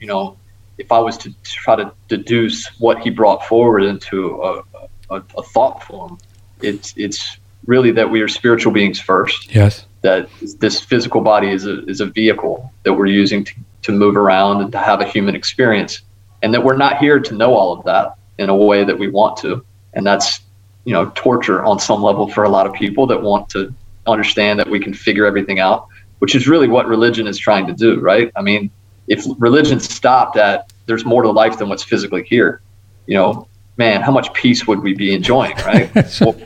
you 0.00 0.06
know, 0.06 0.36
if 0.78 0.90
I 0.90 0.98
was 0.98 1.18
to 1.18 1.34
try 1.42 1.76
to 1.76 1.92
deduce 2.08 2.66
what 2.80 3.00
he 3.00 3.10
brought 3.10 3.44
forward 3.44 3.82
into 3.82 4.42
a, 4.42 4.62
a, 5.10 5.22
a 5.36 5.42
thought 5.42 5.84
form, 5.84 6.18
it's 6.62 6.94
it's 6.96 7.38
really 7.66 7.90
that 7.92 8.10
we 8.10 8.22
are 8.22 8.28
spiritual 8.28 8.72
beings 8.72 8.98
first. 8.98 9.54
Yes. 9.54 9.84
That 10.00 10.30
this 10.58 10.80
physical 10.80 11.20
body 11.20 11.50
is 11.50 11.66
a 11.66 11.84
is 11.84 12.00
a 12.00 12.06
vehicle 12.06 12.72
that 12.84 12.94
we're 12.94 13.06
using 13.06 13.44
to 13.44 13.54
to 13.82 13.92
move 13.92 14.16
around 14.16 14.62
and 14.62 14.72
to 14.72 14.78
have 14.78 15.00
a 15.00 15.04
human 15.04 15.34
experience 15.34 16.02
and 16.42 16.52
that 16.54 16.62
we're 16.62 16.76
not 16.76 16.98
here 16.98 17.18
to 17.18 17.34
know 17.34 17.54
all 17.54 17.78
of 17.78 17.84
that 17.84 18.14
in 18.38 18.48
a 18.48 18.56
way 18.56 18.84
that 18.84 18.98
we 18.98 19.08
want 19.08 19.36
to 19.38 19.64
and 19.94 20.06
that's 20.06 20.40
you 20.84 20.92
know 20.92 21.10
torture 21.14 21.64
on 21.64 21.78
some 21.78 22.02
level 22.02 22.28
for 22.28 22.44
a 22.44 22.48
lot 22.48 22.66
of 22.66 22.72
people 22.72 23.06
that 23.06 23.20
want 23.20 23.48
to 23.50 23.72
understand 24.06 24.58
that 24.58 24.68
we 24.68 24.80
can 24.80 24.94
figure 24.94 25.26
everything 25.26 25.60
out 25.60 25.86
which 26.18 26.34
is 26.34 26.48
really 26.48 26.68
what 26.68 26.86
religion 26.86 27.26
is 27.26 27.38
trying 27.38 27.66
to 27.66 27.72
do 27.72 28.00
right 28.00 28.32
i 28.36 28.42
mean 28.42 28.70
if 29.08 29.24
religion 29.38 29.78
stopped 29.78 30.36
at 30.36 30.72
there's 30.86 31.04
more 31.04 31.22
to 31.22 31.30
life 31.30 31.58
than 31.58 31.68
what's 31.68 31.82
physically 31.82 32.24
here 32.24 32.62
you 33.06 33.14
know 33.14 33.46
man 33.76 34.00
how 34.00 34.12
much 34.12 34.32
peace 34.32 34.66
would 34.66 34.80
we 34.80 34.94
be 34.94 35.14
enjoying 35.14 35.54
right 35.58 35.90
what, 36.20 36.36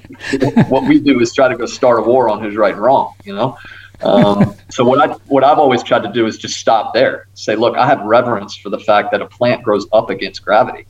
what 0.69 0.89
we 0.89 0.99
do 0.99 1.21
is 1.21 1.33
try 1.33 1.49
to 1.49 1.57
go 1.57 1.67
start 1.67 1.99
a 1.99 2.03
war 2.03 2.29
on 2.29 2.43
who's 2.43 2.57
right 2.57 2.75
and 2.75 2.83
wrong 2.83 3.15
you 3.25 3.35
know 3.35 3.57
um, 4.03 4.55
so 4.71 4.85
what 4.85 5.01
I 5.01 5.15
what 5.27 5.45
I've 5.45 5.59
always 5.59 5.83
tried 5.83 6.03
to 6.03 6.13
do 6.13 6.27
is 6.27 6.37
just 6.37 6.59
stop 6.59 6.95
there. 6.95 7.29
Say, 7.35 7.57
look, 7.57 7.77
I 7.77 7.87
have 7.87 8.01
reverence 8.01 8.57
for 8.57 8.69
the 8.69 8.79
fact 8.79 9.13
that 9.13 9.23
a 9.23 9.27
plant 9.27 9.63
grows 9.63 9.87
up 9.93 10.11
against 10.11 10.45
gravity. 10.45 10.87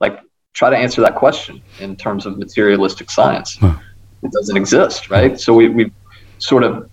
Like, 0.00 0.20
try 0.52 0.70
to 0.70 0.76
answer 0.76 1.00
that 1.00 1.14
question 1.14 1.62
in 1.78 1.96
terms 1.96 2.26
of 2.26 2.38
materialistic 2.38 3.10
science. 3.10 3.58
It 4.22 4.32
doesn't 4.32 4.56
exist, 4.56 5.10
right? 5.10 5.38
So 5.40 5.54
we 5.54 5.68
we 5.68 5.92
sort 6.38 6.64
of 6.64 6.90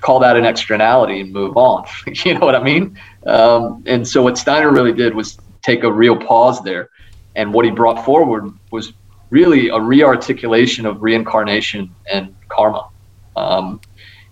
call 0.00 0.18
that 0.20 0.36
an 0.36 0.44
externality 0.44 1.20
and 1.20 1.32
move 1.32 1.56
on. 1.56 1.84
you 2.24 2.34
know 2.34 2.46
what 2.46 2.54
I 2.54 2.62
mean? 2.62 2.98
Um, 3.26 3.82
and 3.86 4.06
so 4.06 4.22
what 4.22 4.38
Steiner 4.38 4.70
really 4.70 4.92
did 4.92 5.14
was 5.14 5.38
take 5.62 5.84
a 5.84 5.92
real 5.92 6.16
pause 6.16 6.62
there, 6.62 6.90
and 7.34 7.52
what 7.52 7.64
he 7.64 7.70
brought 7.70 8.04
forward 8.04 8.50
was 8.70 8.92
really 9.30 9.68
a 9.68 9.80
rearticulation 9.80 10.86
of 10.86 11.02
reincarnation 11.02 11.94
and 12.12 12.34
karma. 12.48 12.88
Um, 13.36 13.80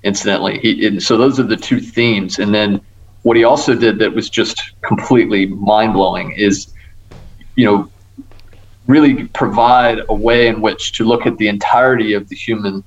incidentally. 0.05 0.59
He, 0.59 0.87
and 0.87 1.03
so 1.03 1.17
those 1.17 1.41
are 1.41 1.45
the 1.45 1.57
two 1.57 1.81
themes. 1.81 2.39
And 2.39 2.55
then 2.55 2.81
what 3.23 3.37
he 3.37 3.45
also 3.45 3.75
did 3.75 3.99
that 3.99 4.15
was 4.15 4.31
just 4.31 4.63
completely 4.83 5.47
mind 5.47 5.95
blowing 5.95 6.33
is, 6.33 6.73
you 7.57 7.65
know, 7.65 7.91
really 8.87 9.25
provide 9.29 10.01
a 10.09 10.15
way 10.15 10.47
in 10.47 10.61
which 10.61 10.93
to 10.93 11.05
look 11.05 11.27
at 11.27 11.39
the 11.39 11.49
entirety 11.49 12.13
of 12.13 12.29
the 12.29 12.37
human 12.37 12.85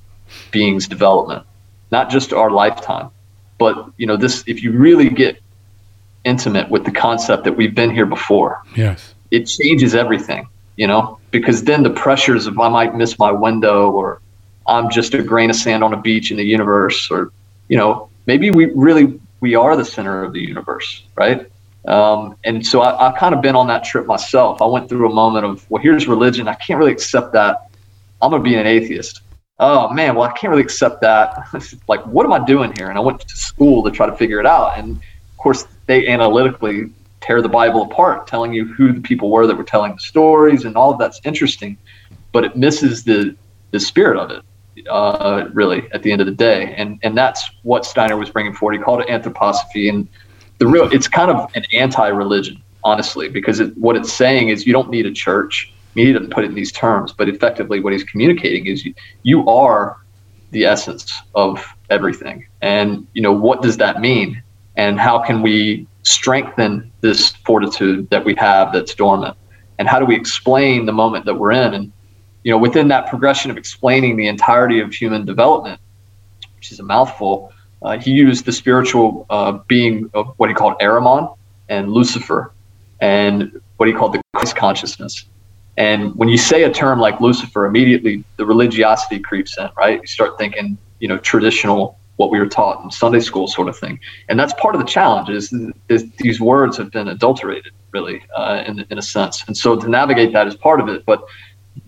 being's 0.52 0.88
development, 0.88 1.46
not 1.92 2.10
just 2.10 2.34
our 2.34 2.52
lifetime, 2.52 3.10
but 3.58 3.92
you 3.98 4.06
know, 4.06 4.18
this 4.18 4.44
if 4.48 4.62
you 4.62 4.72
really 4.72 5.10
get 5.10 5.40
intimate 6.24 6.70
with 6.70 6.84
the 6.84 6.92
concept 6.92 7.44
that 7.46 7.54
we've 7.54 7.74
been 7.74 7.90
here 7.90 8.06
before, 8.06 8.62
yes, 8.76 9.16
it 9.32 9.46
changes 9.46 9.96
everything. 9.96 10.48
You 10.76 10.86
know, 10.86 11.18
because 11.32 11.64
then 11.64 11.82
the 11.82 11.90
pressures 11.90 12.46
of 12.46 12.60
I 12.60 12.70
might 12.70 12.96
miss 12.96 13.18
my 13.18 13.32
window 13.32 13.90
or 13.90 14.22
I'm 14.68 14.92
just 14.92 15.16
a 15.16 15.24
grain 15.24 15.50
of 15.50 15.56
sand 15.56 15.84
on 15.84 15.92
a 15.94 15.98
beach 15.98 16.30
in 16.30 16.38
the 16.38 16.44
universe, 16.44 17.10
or 17.10 17.32
you 17.68 17.78
know, 17.78 18.10
maybe 18.28 18.52
we 18.52 18.66
really 18.66 19.20
we 19.40 19.56
are 19.56 19.76
the 19.76 19.86
center 19.86 20.24
of 20.24 20.34
the 20.34 20.42
universe, 20.42 21.04
right? 21.16 21.50
Um, 21.88 22.36
and 22.44 22.66
so 22.66 22.82
I, 22.82 23.10
have 23.10 23.16
kind 23.16 23.34
of 23.34 23.42
been 23.42 23.56
on 23.56 23.68
that 23.68 23.84
trip 23.84 24.06
myself. 24.06 24.62
I 24.62 24.66
went 24.66 24.90
through 24.90 25.10
a 25.10 25.14
moment 25.14 25.46
of, 25.46 25.70
well, 25.72 25.82
here's 25.82 26.08
religion. 26.08 26.48
I 26.48 26.54
can't 26.56 26.78
really 26.78 26.92
accept 26.92 27.34
that. 27.34 27.70
I'm 28.22 28.30
going 28.30 28.44
to 28.44 28.50
be 28.50 28.56
an 28.56 28.68
atheist. 28.68 29.22
Oh 29.60 29.90
man, 29.90 30.14
well, 30.14 30.30
I 30.30 30.34
can't 30.34 30.52
really 30.52 30.64
accept 30.64 31.02
that. 31.02 31.48
like, 31.88 32.06
what 32.06 32.26
am 32.26 32.34
I 32.34 32.46
doing 32.46 32.74
here? 32.76 32.90
And 32.90 32.98
I 32.98 33.02
went 33.02 33.22
to 33.22 33.36
school 33.36 33.84
to 33.84 33.92
try 33.92 34.06
to 34.06 34.16
figure 34.16 34.40
it 34.40 34.46
out. 34.46 34.78
And 34.78 34.98
of 34.98 35.38
course, 35.38 35.66
they 35.88 36.08
analytically 36.08 36.92
tear 37.22 37.42
the 37.42 37.50
Bible 37.50 37.84
apart, 37.84 38.28
telling 38.28 38.54
you 38.54 38.66
who 38.66 38.92
the 38.92 39.02
people 39.02 39.32
were 39.32 39.48
that 39.48 39.56
were 39.56 39.64
telling 39.64 39.94
the 39.94 40.00
stories, 40.00 40.66
and 40.66 40.76
all 40.76 40.92
of 40.92 41.00
that's 41.00 41.20
interesting, 41.24 41.78
but 42.32 42.44
it 42.44 42.56
misses 42.56 43.04
the 43.04 43.36
the 43.72 43.80
spirit 43.80 44.18
of 44.18 44.32
it 44.32 44.44
uh, 44.90 45.50
really 45.54 45.92
at 45.92 46.04
the 46.04 46.12
end 46.12 46.22
of 46.22 46.28
the 46.28 46.34
day, 46.34 46.76
and 46.76 47.00
and 47.04 47.18
that's 47.18 47.50
what 47.64 47.86
Steiner 47.86 48.18
was 48.18 48.30
bringing 48.30 48.54
forward. 48.54 48.74
He 48.74 48.80
called 48.80 49.02
it 49.02 49.08
anthroposophy, 49.08 49.90
and 49.90 50.08
the 50.58 50.68
real 50.68 50.92
it's 50.92 51.08
kind 51.08 51.32
of 51.32 51.50
an 51.56 51.64
anti-religion, 51.74 52.62
honestly, 52.84 53.30
because 53.30 53.60
it, 53.60 53.78
what 53.78 53.96
it's 53.96 54.12
saying 54.12 54.50
is 54.50 54.66
you 54.66 54.74
don't 54.74 54.90
need 54.90 55.06
a 55.06 55.12
church. 55.12 55.72
He 55.96 56.14
doesn't 56.14 56.32
put 56.32 56.44
it 56.44 56.50
in 56.50 56.56
these 56.56 56.72
terms, 56.72 57.12
but 57.12 57.28
effectively 57.28 57.80
what 57.80 57.92
he's 57.94 58.04
communicating 58.04 58.68
is 58.68 58.86
you, 58.86 58.94
you 59.24 59.50
are 59.50 59.98
the 60.52 60.66
essence 60.66 61.12
of 61.34 61.66
everything, 61.90 62.46
and 62.62 63.08
you 63.14 63.22
know 63.22 63.34
what 63.34 63.62
does 63.62 63.78
that 63.78 64.00
mean, 64.00 64.42
and 64.76 65.00
how 65.00 65.20
can 65.20 65.42
we 65.42 65.88
strengthen 66.04 66.92
this 67.02 67.32
fortitude 67.46 68.10
that 68.12 68.24
we 68.24 68.34
have 68.36 68.72
that's 68.72 68.94
dormant, 68.94 69.36
and 69.80 69.88
how 69.88 70.00
do 70.00 70.06
we 70.06 70.16
explain 70.16 70.86
the 70.86 70.94
moment 70.94 71.26
that 71.26 71.36
we're 71.36 71.52
in, 71.52 71.74
and 71.74 71.92
you 72.44 72.52
know, 72.52 72.58
within 72.58 72.88
that 72.88 73.08
progression 73.08 73.52
of 73.52 73.58
explaining 73.58 74.16
the 74.16 74.28
entirety 74.28 74.80
of 74.80 74.94
human 74.94 75.26
development, 75.26 75.82
which 76.56 76.72
is 76.72 76.80
a 76.80 76.84
mouthful, 76.84 77.52
uh, 77.82 77.98
he 77.98 78.12
used 78.12 78.46
the 78.46 78.52
spiritual 78.52 79.26
uh, 79.30 79.60
being 79.68 80.10
of 80.14 80.34
what 80.38 80.50
he 80.50 80.56
called 80.56 80.76
Ahriman 80.80 81.36
and 81.70 81.92
Lucifer, 81.92 82.52
and 83.00 83.62
what 83.78 83.88
he 83.88 83.94
called 83.94 84.14
the 84.14 84.22
Christ 84.34 84.56
consciousness. 84.56 85.26
And 85.78 86.16
when 86.16 86.28
you 86.28 86.38
say 86.38 86.64
a 86.64 86.72
term 86.72 87.00
like 87.00 87.22
Lucifer, 87.22 87.66
immediately 87.66 88.24
the 88.38 88.46
religiosity 88.46 89.20
creeps 89.20 89.58
in, 89.60 89.70
right? 89.78 90.02
You 90.02 90.08
start 90.08 90.38
thinking, 90.38 90.78
you 91.00 91.08
know, 91.08 91.18
traditional, 91.20 92.00
what 92.16 92.32
we 92.32 92.40
were 92.40 92.48
taught 92.48 92.84
in 92.84 92.90
Sunday 92.90 93.20
school 93.20 93.48
sort 93.48 93.68
of 93.68 93.78
thing. 93.78 94.00
And 94.28 94.40
that's 94.40 94.54
part 94.54 94.74
of 94.74 94.82
the 94.82 94.88
challenge 94.88 95.30
is, 95.30 95.54
is 95.88 96.10
these 96.14 96.42
words 96.42 96.78
have 96.78 96.90
been 96.90 97.08
adulterated, 97.08 97.74
really, 97.92 98.24
uh, 98.36 98.64
in, 98.66 98.88
in 98.90 98.98
a 98.98 99.04
sense. 99.04 99.44
And 99.46 99.56
so 99.56 99.76
to 99.76 99.88
navigate 99.88 100.34
that 100.34 100.48
is 100.48 100.56
part 100.56 100.80
of 100.80 100.90
it. 100.90 101.06
But 101.06 101.24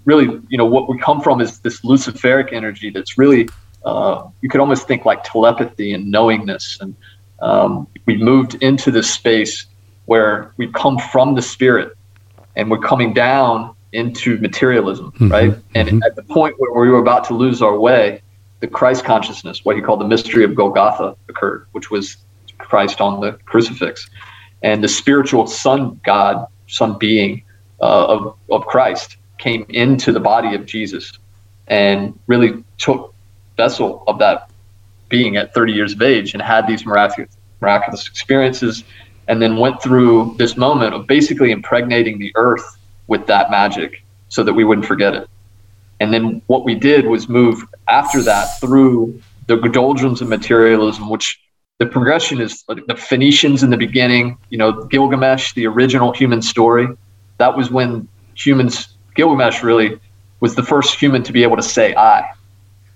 really, 0.06 0.40
you 0.50 0.58
know, 0.60 0.66
what 0.66 0.88
we 0.88 1.00
come 1.00 1.20
from 1.20 1.42
is 1.42 1.60
this 1.62 1.82
luciferic 1.82 2.54
energy 2.54 2.92
that's 2.92 3.18
really, 3.18 3.50
uh, 3.86 4.28
you 4.42 4.50
could 4.50 4.60
almost 4.60 4.88
think 4.88 5.06
like 5.06 5.24
telepathy 5.24 5.94
and 5.94 6.12
knowingness. 6.12 6.78
And 6.82 6.96
um, 7.42 7.88
we 8.06 8.18
moved 8.18 8.56
into 8.56 8.92
this 8.92 9.12
space 9.12 9.66
where 10.06 10.54
we 10.58 10.68
come 10.72 10.98
from 10.98 11.36
the 11.36 11.42
spirit 11.42 11.96
and 12.56 12.70
we're 12.70 12.80
coming 12.80 13.14
down 13.14 13.76
into 13.92 14.38
materialism, 14.38 15.12
mm-hmm, 15.14 15.32
right? 15.32 15.54
And 15.76 15.88
mm-hmm. 15.88 16.04
at 16.04 16.16
the 16.16 16.24
point 16.24 16.56
where 16.58 16.82
we 16.82 16.90
were 16.90 17.00
about 17.00 17.24
to 17.26 17.34
lose 17.34 17.62
our 17.62 17.80
way, 17.80 18.22
the 18.60 18.68
Christ 18.68 19.06
consciousness, 19.06 19.64
what 19.64 19.76
he 19.76 19.82
called 19.82 20.02
the 20.02 20.08
mystery 20.08 20.44
of 20.44 20.54
Golgotha, 20.54 21.16
occurred, 21.30 21.66
which 21.72 21.90
was 21.90 22.18
Christ 22.58 23.02
on 23.02 23.22
the 23.22 23.34
crucifix. 23.46 24.10
And 24.62 24.84
the 24.84 24.88
spiritual 24.90 25.48
Son 25.48 26.00
God, 26.04 26.46
Son 26.68 26.98
being 26.98 27.44
uh, 27.82 28.06
of, 28.08 28.36
of 28.50 28.66
Christ, 28.66 29.18
came 29.38 29.66
into 29.70 30.12
the 30.12 30.20
body 30.20 30.54
of 30.54 30.66
Jesus 30.66 31.18
and 31.68 32.18
really 32.28 32.64
took 32.78 33.09
vessel 33.60 34.04
of 34.08 34.20
that 34.20 34.50
being 35.10 35.36
at 35.36 35.54
30 35.54 35.74
years 35.74 35.94
of 35.94 36.02
age 36.02 36.34
and 36.34 36.42
had 36.42 36.66
these 36.66 36.86
miraculous, 36.86 37.36
miraculous 37.62 38.08
experiences 38.08 38.84
and 39.28 39.42
then 39.42 39.58
went 39.58 39.82
through 39.82 40.36
this 40.38 40.56
moment 40.56 40.94
of 40.94 41.06
basically 41.08 41.52
impregnating 41.52 42.18
the 42.20 42.32
earth 42.36 42.78
with 43.08 43.28
that 43.28 43.52
magic 43.52 44.04
so 44.30 44.44
that 44.44 44.54
we 44.54 44.64
wouldn't 44.64 44.88
forget 44.88 45.14
it. 45.14 45.28
And 46.00 46.14
then 46.14 46.42
what 46.48 46.64
we 46.64 46.76
did 46.76 47.06
was 47.06 47.28
move 47.28 47.64
after 47.90 48.22
that 48.24 48.60
through 48.62 49.22
the 49.48 49.58
doldrums 49.58 50.22
of 50.22 50.30
materialism, 50.30 51.10
which 51.10 51.40
the 51.80 51.86
progression 51.86 52.40
is 52.40 52.64
the 52.68 52.96
Phoenicians 52.96 53.64
in 53.64 53.70
the 53.70 53.78
beginning, 53.78 54.38
you 54.50 54.58
know, 54.58 54.84
Gilgamesh, 54.94 55.54
the 55.54 55.66
original 55.68 56.12
human 56.14 56.42
story. 56.42 56.88
That 57.38 57.58
was 57.58 57.70
when 57.70 58.08
humans 58.36 58.96
Gilgamesh 59.16 59.64
really 59.64 60.00
was 60.40 60.56
the 60.56 60.64
first 60.64 61.00
human 61.00 61.24
to 61.24 61.34
be 61.34 61.44
able 61.44 61.58
to 61.58 61.64
say 61.64 61.94
I, 61.96 62.32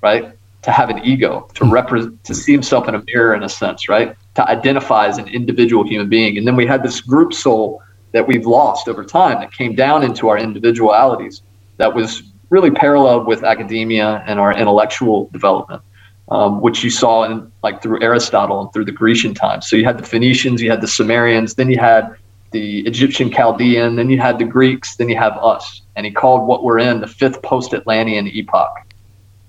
right? 0.01 0.31
To 0.63 0.71
have 0.71 0.89
an 0.89 0.99
ego, 1.03 1.49
to 1.55 1.65
represent, 1.65 2.23
to 2.23 2.33
see 2.33 2.51
himself 2.51 2.87
in 2.87 2.95
a 2.95 3.03
mirror 3.05 3.35
in 3.35 3.43
a 3.43 3.49
sense, 3.49 3.89
right? 3.89 4.15
to 4.35 4.49
identify 4.49 5.07
as 5.07 5.17
an 5.17 5.27
individual 5.27 5.87
human 5.87 6.09
being. 6.09 6.37
And 6.37 6.47
then 6.47 6.55
we 6.55 6.65
had 6.65 6.83
this 6.83 7.01
group 7.01 7.33
soul 7.33 7.81
that 8.13 8.27
we've 8.27 8.45
lost 8.45 8.87
over 8.87 9.03
time 9.03 9.39
that 9.39 9.51
came 9.51 9.75
down 9.75 10.03
into 10.03 10.29
our 10.29 10.37
individualities 10.37 11.41
that 11.77 11.93
was 11.93 12.23
really 12.49 12.71
paralleled 12.71 13.27
with 13.27 13.43
academia 13.43 14.23
and 14.27 14.39
our 14.39 14.55
intellectual 14.55 15.29
development, 15.33 15.81
um, 16.29 16.61
which 16.61 16.83
you 16.83 16.89
saw 16.89 17.23
in 17.23 17.51
like 17.63 17.81
through 17.81 18.01
Aristotle 18.01 18.61
and 18.61 18.73
through 18.73 18.85
the 18.85 18.91
Grecian 18.91 19.33
times. 19.33 19.67
So 19.67 19.75
you 19.75 19.85
had 19.85 19.97
the 19.97 20.03
Phoenicians, 20.05 20.61
you 20.61 20.69
had 20.69 20.81
the 20.81 20.87
Sumerians, 20.87 21.55
then 21.55 21.69
you 21.69 21.79
had 21.79 22.15
the 22.51 22.81
Egyptian 22.81 23.31
Chaldean, 23.31 23.95
then 23.95 24.09
you 24.09 24.19
had 24.19 24.37
the 24.37 24.45
Greeks, 24.45 24.95
then 24.95 25.09
you 25.09 25.17
have 25.17 25.35
us. 25.37 25.81
And 25.95 26.05
he 26.05 26.11
called 26.11 26.47
what 26.47 26.63
we're 26.63 26.79
in 26.79 27.01
the 27.01 27.07
fifth 27.07 27.41
post 27.41 27.73
Atlantean 27.73 28.27
epoch. 28.27 28.75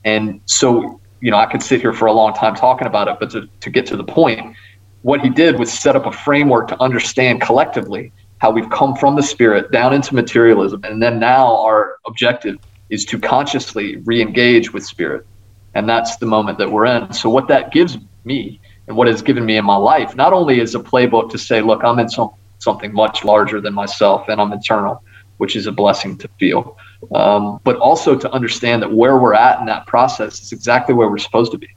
And 0.04 0.40
so, 0.46 1.00
you 1.24 1.30
know, 1.30 1.38
I 1.38 1.46
could 1.46 1.62
sit 1.62 1.80
here 1.80 1.94
for 1.94 2.04
a 2.04 2.12
long 2.12 2.34
time 2.34 2.54
talking 2.54 2.86
about 2.86 3.08
it, 3.08 3.16
but 3.18 3.30
to, 3.30 3.48
to 3.60 3.70
get 3.70 3.86
to 3.86 3.96
the 3.96 4.04
point, 4.04 4.54
what 5.00 5.22
he 5.22 5.30
did 5.30 5.58
was 5.58 5.72
set 5.72 5.96
up 5.96 6.04
a 6.04 6.12
framework 6.12 6.68
to 6.68 6.82
understand 6.82 7.40
collectively 7.40 8.12
how 8.42 8.50
we've 8.50 8.68
come 8.68 8.94
from 8.94 9.16
the 9.16 9.22
spirit 9.22 9.72
down 9.72 9.94
into 9.94 10.14
materialism. 10.14 10.84
And 10.84 11.02
then 11.02 11.18
now 11.18 11.56
our 11.64 11.96
objective 12.06 12.56
is 12.90 13.06
to 13.06 13.18
consciously 13.18 13.96
re 14.04 14.20
engage 14.20 14.74
with 14.74 14.84
spirit. 14.84 15.26
And 15.72 15.88
that's 15.88 16.18
the 16.18 16.26
moment 16.26 16.58
that 16.58 16.70
we're 16.70 16.84
in. 16.84 17.10
So, 17.14 17.30
what 17.30 17.48
that 17.48 17.72
gives 17.72 17.96
me 18.24 18.60
and 18.86 18.94
what 18.94 19.08
has 19.08 19.22
given 19.22 19.46
me 19.46 19.56
in 19.56 19.64
my 19.64 19.76
life, 19.76 20.14
not 20.14 20.34
only 20.34 20.60
is 20.60 20.74
a 20.74 20.78
playbook 20.78 21.30
to 21.30 21.38
say, 21.38 21.62
look, 21.62 21.82
I'm 21.84 21.98
in 21.98 22.10
some, 22.10 22.32
something 22.58 22.92
much 22.92 23.24
larger 23.24 23.62
than 23.62 23.72
myself 23.72 24.28
and 24.28 24.42
I'm 24.42 24.52
eternal, 24.52 25.02
which 25.38 25.56
is 25.56 25.66
a 25.66 25.72
blessing 25.72 26.16
to 26.18 26.28
feel, 26.38 26.76
um, 27.14 27.60
but 27.64 27.76
also 27.76 28.16
to 28.16 28.30
understand 28.32 28.82
that 28.82 28.92
where 28.92 29.18
we're 29.18 29.34
at 29.34 29.60
in 29.60 29.66
that 29.66 29.86
process 29.86 30.40
is 30.42 30.52
exactly 30.52 30.94
where 30.94 31.08
we're 31.08 31.18
supposed 31.18 31.52
to 31.52 31.58
be. 31.58 31.68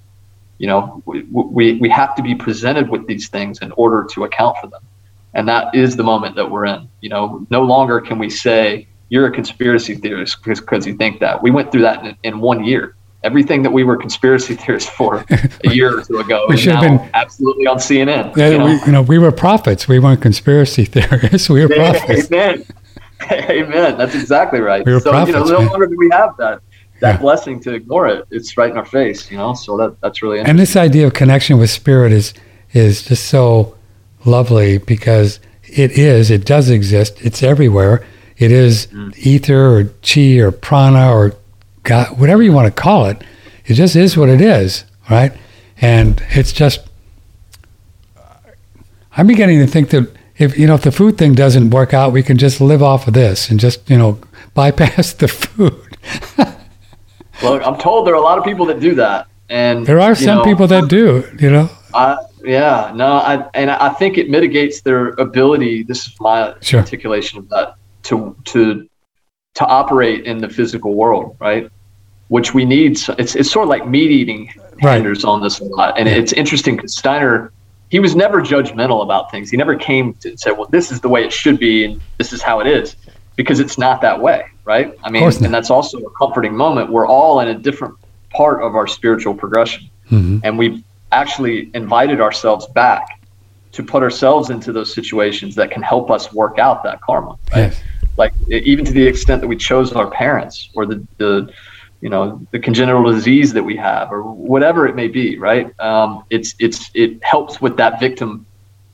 You 0.58 0.68
know, 0.68 1.04
we, 1.06 1.24
we, 1.24 1.74
we 1.76 1.90
have 1.90 2.16
to 2.16 2.24
be 2.24 2.36
presented 2.36 2.90
with 2.90 3.06
these 3.08 3.28
things 3.28 3.60
in 3.60 3.72
order 3.74 4.08
to 4.12 4.24
account 4.24 4.58
for 4.60 4.68
them. 4.68 4.82
And 5.34 5.48
that 5.48 5.76
is 5.76 5.96
the 5.96 6.04
moment 6.04 6.36
that 6.36 6.50
we're 6.50 6.66
in. 6.66 6.90
You 7.02 7.10
know, 7.10 7.46
no 7.50 7.62
longer 7.62 8.02
can 8.02 8.18
we 8.18 8.30
say, 8.30 8.88
you're 9.10 9.28
a 9.28 9.32
conspiracy 9.32 9.96
theorist 9.96 10.44
because 10.44 10.86
you 10.86 10.96
think 10.96 11.20
that. 11.20 11.42
We 11.42 11.52
went 11.52 11.72
through 11.72 11.84
that 11.84 12.04
in, 12.04 12.18
in 12.24 12.40
one 12.40 12.64
year 12.64 12.96
everything 13.24 13.64
that 13.64 13.72
we 13.72 13.84
were 13.84 13.98
conspiracy 13.98 14.56
theorists 14.62 14.90
for 14.90 15.26
a 15.66 15.70
year 15.70 16.00
or 16.00 16.04
two 16.04 16.20
ago 16.20 16.46
we 16.48 16.58
should 16.58 16.74
have 16.74 16.82
been 16.82 17.10
absolutely 17.14 17.68
on 17.68 17.78
CNN. 17.78 18.36
Yeah, 18.36 18.50
you 18.50 18.58
know? 18.58 18.66
We, 18.66 18.72
you 18.86 18.92
know, 18.92 19.02
we 19.02 19.18
were 19.18 19.32
prophets. 19.32 19.88
We 19.88 20.00
weren't 20.00 20.22
conspiracy 20.22 20.86
theorists. 20.96 21.50
We 21.50 21.66
were 21.66 21.74
prophets. 21.74 22.32
Amen. 22.32 22.66
Amen. 23.32 23.98
That's 23.98 24.16
exactly 24.16 24.60
right. 24.60 24.86
We 24.86 24.94
were 24.94 25.00
so 25.00 25.12
prophets, 25.12 25.38
you 25.38 25.44
know, 25.44 25.52
no 25.52 25.60
man. 25.60 25.68
longer 25.70 25.88
do 25.88 25.98
we 25.98 26.10
have 26.12 26.38
that 26.38 26.62
that 27.00 27.16
yeah. 27.16 27.18
blessing 27.18 27.60
to 27.62 27.74
ignore 27.74 28.08
it. 28.08 28.26
It's 28.32 28.58
right 28.58 28.72
in 28.72 28.78
our 28.78 28.86
face. 28.86 29.30
You 29.30 29.38
know, 29.38 29.54
so 29.54 29.78
that 29.78 30.00
that's 30.02 30.22
really 30.22 30.40
and 30.40 30.58
this 30.58 30.76
idea 30.76 31.08
of 31.08 31.14
connection 31.14 31.58
with 31.58 31.70
spirit 31.70 32.12
is 32.12 32.34
is 32.74 33.04
just 33.04 33.28
so 33.28 33.76
lovely 34.26 34.78
because 34.78 35.40
it 35.64 35.92
is. 35.92 36.32
It 36.32 36.46
does 36.46 36.70
exist. 36.70 37.22
It's 37.22 37.44
everywhere. 37.44 38.06
It 38.38 38.52
is 38.52 38.88
mm. 38.88 39.18
ether 39.18 39.78
or 39.78 39.84
chi 40.02 40.38
or 40.38 40.52
prana 40.52 41.12
or 41.12 41.36
God, 41.88 42.20
whatever 42.20 42.44
you 42.44 42.52
want 42.52 42.66
to 42.66 42.82
call 42.82 43.06
it, 43.06 43.24
it 43.66 43.76
just 43.76 43.96
is 43.96 44.18
what 44.18 44.30
it 44.30 44.42
is, 44.42 44.84
right? 45.10 45.32
And 45.80 46.22
it's 46.32 46.52
just, 46.52 46.82
I'm 49.16 49.26
beginning 49.26 49.60
to 49.60 49.68
think 49.68 49.90
that 49.92 50.14
if 50.38 50.58
you 50.58 50.68
know 50.68 50.76
if 50.76 50.82
the 50.82 50.92
food 50.92 51.18
thing 51.18 51.34
doesn't 51.34 51.72
work 51.72 51.94
out, 51.94 52.12
we 52.12 52.24
can 52.24 52.38
just 52.38 52.62
live 52.62 52.84
off 52.84 53.08
of 53.08 53.14
this 53.14 53.50
and 53.50 53.60
just 53.60 53.90
you 53.90 53.98
know 53.98 54.20
bypass 54.54 55.14
the 55.14 55.28
food. 55.28 55.98
Look, 57.44 57.62
I'm 57.66 57.78
told 57.78 58.08
there 58.08 58.14
are 58.14 58.18
a 58.18 58.22
lot 58.22 58.38
of 58.38 58.44
people 58.44 58.66
that 58.68 58.80
do 58.80 58.96
that, 58.96 59.28
and 59.50 59.86
there 59.86 60.00
are 60.00 60.16
some 60.16 60.40
know, 60.40 60.44
people 60.44 60.68
that 60.68 60.90
do. 60.90 61.24
You 61.40 61.52
know. 61.52 61.70
I, 61.94 62.18
yeah, 62.44 62.92
no, 62.96 63.14
I 63.14 63.48
and 63.54 63.70
I 63.70 63.90
think 63.90 64.18
it 64.18 64.30
mitigates 64.30 64.82
their 64.82 65.10
ability. 65.10 65.84
This 65.84 66.08
is 66.08 66.20
my 66.20 66.56
sure. 66.62 66.80
articulation 66.80 67.40
of 67.40 67.50
that 67.50 67.76
to 68.04 68.36
to 68.46 68.88
to 69.56 69.66
operate 69.66 70.26
in 70.26 70.40
the 70.40 70.50
physical 70.50 70.94
world, 70.94 71.36
right? 71.40 71.70
which 72.30 72.54
we 72.54 72.66
need. 72.66 73.00
It's 73.18 73.36
it's 73.36 73.52
sort 73.52 73.64
of 73.64 73.70
like 73.70 73.88
meat 73.88 74.12
eating 74.12 74.54
right. 74.84 75.24
on 75.24 75.42
this 75.42 75.60
a 75.60 75.64
lot, 75.64 75.98
and 75.98 76.08
it's 76.08 76.34
interesting 76.34 76.76
because 76.76 76.96
Steiner 76.96 77.52
he 77.90 78.00
was 78.00 78.16
never 78.16 78.42
judgmental 78.42 79.04
about 79.04 79.32
things. 79.32 79.50
He 79.50 79.58
never 79.58 79.76
came 79.76 80.14
to 80.16 80.38
say, 80.38 80.52
"Well, 80.52 80.68
this 80.70 80.92
is 80.92 81.02
the 81.02 81.10
way 81.10 81.24
it 81.24 81.32
should 81.32 81.60
be, 81.60 81.86
and 81.86 82.02
this 82.18 82.34
is 82.34 82.42
how 82.42 82.60
it 82.60 82.68
is," 82.68 82.96
because 83.36 83.60
it's 83.60 83.78
not 83.78 84.02
that 84.02 84.22
way, 84.22 84.46
right? 84.66 84.94
I 85.04 85.10
mean, 85.10 85.24
and 85.24 85.54
that's 85.54 85.70
also 85.70 86.00
a 86.00 86.10
comforting 86.12 86.56
moment. 86.56 86.92
We're 86.92 87.08
all 87.08 87.40
in 87.40 87.48
a 87.48 87.56
different 87.56 87.96
part 88.32 88.62
of 88.62 88.76
our 88.76 88.88
spiritual 88.88 89.34
progression, 89.34 89.90
mm-hmm. 90.12 90.40
and 90.44 90.58
we've 90.58 90.84
actually 91.12 91.72
invited 91.74 92.20
ourselves 92.20 92.68
back 92.68 93.22
to 93.72 93.84
put 93.84 94.04
ourselves 94.04 94.50
into 94.50 94.72
those 94.72 94.94
situations 94.94 95.56
that 95.56 95.72
can 95.72 95.82
help 95.82 96.12
us 96.12 96.34
work 96.34 96.60
out 96.60 96.84
that 96.84 97.00
karma. 97.02 97.38
Right? 97.54 97.72
Yes. 97.72 97.82
Like 98.18 98.34
even 98.50 98.84
to 98.86 98.92
the 98.92 99.06
extent 99.06 99.42
that 99.42 99.48
we 99.48 99.56
chose 99.56 99.94
our 99.94 100.10
parents 100.10 100.70
or 100.74 100.86
the 100.86 101.06
the 101.18 101.54
you 102.02 102.10
know 102.10 102.46
the 102.52 102.60
congenital 102.60 103.04
disease 103.12 103.54
that 103.54 103.64
we 103.64 103.76
have 103.76 104.12
or 104.12 104.24
whatever 104.24 104.88
it 104.88 104.96
may 104.96 105.08
be 105.08 105.38
right? 105.38 105.78
Um, 105.80 106.24
it's 106.30 106.56
it's 106.60 106.90
it 106.94 107.24
helps 107.24 107.62
with 107.62 107.78
that 107.78 108.00
victim 108.00 108.46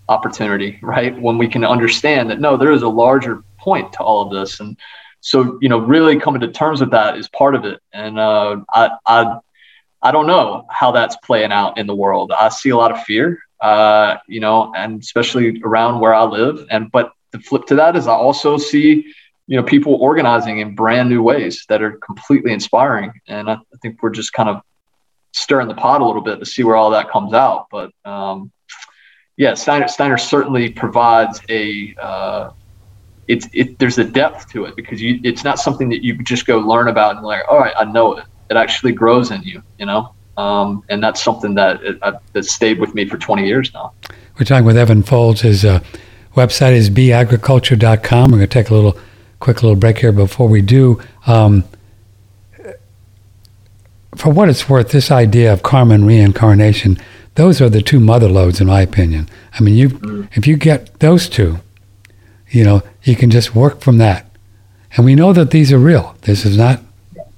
opportunity 0.09 0.79
right? 0.81 1.19
When 1.19 1.37
we 1.37 1.47
can 1.47 1.63
understand 1.63 2.29
that 2.29 2.39
no 2.39 2.57
there 2.57 2.71
is 2.71 2.83
a 2.83 2.89
larger 2.89 3.43
point 3.57 3.93
to 3.93 3.99
all 3.99 4.21
of 4.23 4.31
this. 4.31 4.59
And 4.59 4.77
so 5.21 5.57
you 5.61 5.69
know 5.69 5.79
really 5.79 6.19
coming 6.19 6.41
to 6.41 6.51
terms 6.51 6.79
with 6.81 6.91
that 6.91 7.17
is 7.17 7.27
part 7.29 7.55
of 7.55 7.65
it. 7.65 7.81
And 7.93 8.19
uh, 8.19 8.57
I, 8.73 8.91
I 9.05 9.37
i 10.01 10.11
don't 10.11 10.27
know 10.27 10.65
how 10.69 10.91
that's 10.91 11.15
playing 11.17 11.51
out 11.51 11.77
in 11.77 11.87
the 11.87 11.95
world. 11.95 12.31
I 12.37 12.49
see 12.49 12.69
a 12.69 12.77
lot 12.77 12.91
of 12.91 13.03
fear 13.03 13.39
uh, 13.61 14.17
you 14.27 14.39
know 14.39 14.71
and 14.75 15.01
especially 15.01 15.61
around 15.63 15.99
where 15.99 16.13
i 16.13 16.23
live. 16.23 16.65
And 16.69 16.91
but 16.91 17.11
the 17.31 17.39
flip 17.39 17.65
to 17.65 17.75
that 17.75 17.95
is 17.95 18.07
i 18.07 18.13
also 18.13 18.57
see 18.57 19.13
you 19.47 19.57
know 19.57 19.63
people 19.63 19.95
organizing 19.95 20.59
in 20.59 20.75
brand 20.75 21.09
new 21.09 21.21
ways 21.21 21.65
that 21.69 21.81
are 21.81 21.93
completely 21.93 22.53
inspiring. 22.53 23.11
And 23.27 23.49
i, 23.49 23.53
I 23.53 23.77
think 23.81 24.01
we're 24.01 24.11
just 24.11 24.33
kind 24.33 24.49
of 24.49 24.61
stirring 25.31 25.67
the 25.67 25.73
pot 25.73 26.01
a 26.01 26.05
little 26.05 26.21
bit 26.21 26.39
to 26.39 26.45
see 26.45 26.63
where 26.63 26.75
all 26.75 26.91
that 26.91 27.09
comes 27.09 27.33
out. 27.33 27.67
But 27.71 27.91
um, 28.05 28.51
yeah 29.37 29.53
steiner, 29.53 29.87
steiner 29.87 30.17
certainly 30.17 30.69
provides 30.69 31.41
a 31.49 31.95
uh, 32.01 32.51
it's 33.27 33.47
it, 33.53 33.79
there's 33.79 33.97
a 33.97 34.03
depth 34.03 34.49
to 34.51 34.65
it 34.65 34.75
because 34.75 35.01
you 35.01 35.19
it's 35.23 35.43
not 35.43 35.59
something 35.59 35.89
that 35.89 36.03
you 36.03 36.21
just 36.23 36.45
go 36.45 36.59
learn 36.59 36.87
about 36.87 37.15
and 37.15 37.25
like 37.25 37.41
all 37.49 37.59
right 37.59 37.73
i 37.77 37.85
know 37.85 38.15
it. 38.15 38.25
It 38.49 38.57
actually 38.57 38.91
grows 38.91 39.31
in 39.31 39.41
you 39.43 39.63
you 39.79 39.85
know? 39.85 40.13
Um, 40.35 40.83
and 40.89 41.01
that's 41.03 41.23
something 41.23 41.53
that 41.55 41.83
it, 41.83 41.99
uh, 42.01 42.13
that 42.33 42.45
stayed 42.45 42.79
with 42.79 42.95
me 42.95 43.07
for 43.07 43.19
20 43.19 43.45
years 43.45 43.71
now. 43.71 43.93
We're 44.39 44.45
talking 44.45 44.65
with 44.65 44.77
evan 44.77 45.03
folds. 45.03 45.41
His 45.41 45.63
uh, 45.63 45.79
website 46.35 46.73
is 46.73 46.89
beagriculture.com 46.89 48.31
we're 48.31 48.37
going 48.37 48.41
to 48.41 48.47
take 48.47 48.69
a 48.69 48.73
little 48.73 48.97
quick 49.43 49.61
little 49.61 49.75
break 49.75 49.97
here 49.97 50.13
before 50.13 50.47
we 50.47 50.61
do. 50.61 51.01
Um, 51.27 51.65
for 54.15 54.31
what 54.31 54.47
it's 54.47 54.69
worth, 54.69 54.91
this 54.91 55.11
idea 55.11 55.51
of 55.51 55.63
karma 55.63 55.95
and 55.95 56.07
reincarnation, 56.07 56.97
those 57.35 57.59
are 57.59 57.67
the 57.67 57.81
two 57.81 57.99
mother 57.99 58.29
loads, 58.29 58.61
in 58.61 58.67
my 58.67 58.79
opinion. 58.81 59.27
I 59.53 59.61
mean, 59.61 59.75
you 59.75 59.89
mm. 59.89 60.29
if 60.33 60.47
you 60.47 60.55
get 60.55 60.97
those 60.99 61.27
two, 61.27 61.59
you 62.51 62.63
know, 62.63 62.83
you 63.03 63.17
can 63.17 63.29
just 63.29 63.53
work 63.53 63.81
from 63.81 63.97
that. 63.97 64.25
And 64.95 65.05
we 65.05 65.13
know 65.13 65.33
that 65.33 65.51
these 65.51 65.73
are 65.73 65.79
real. 65.79 66.15
This 66.21 66.45
is 66.45 66.55
not 66.55 66.79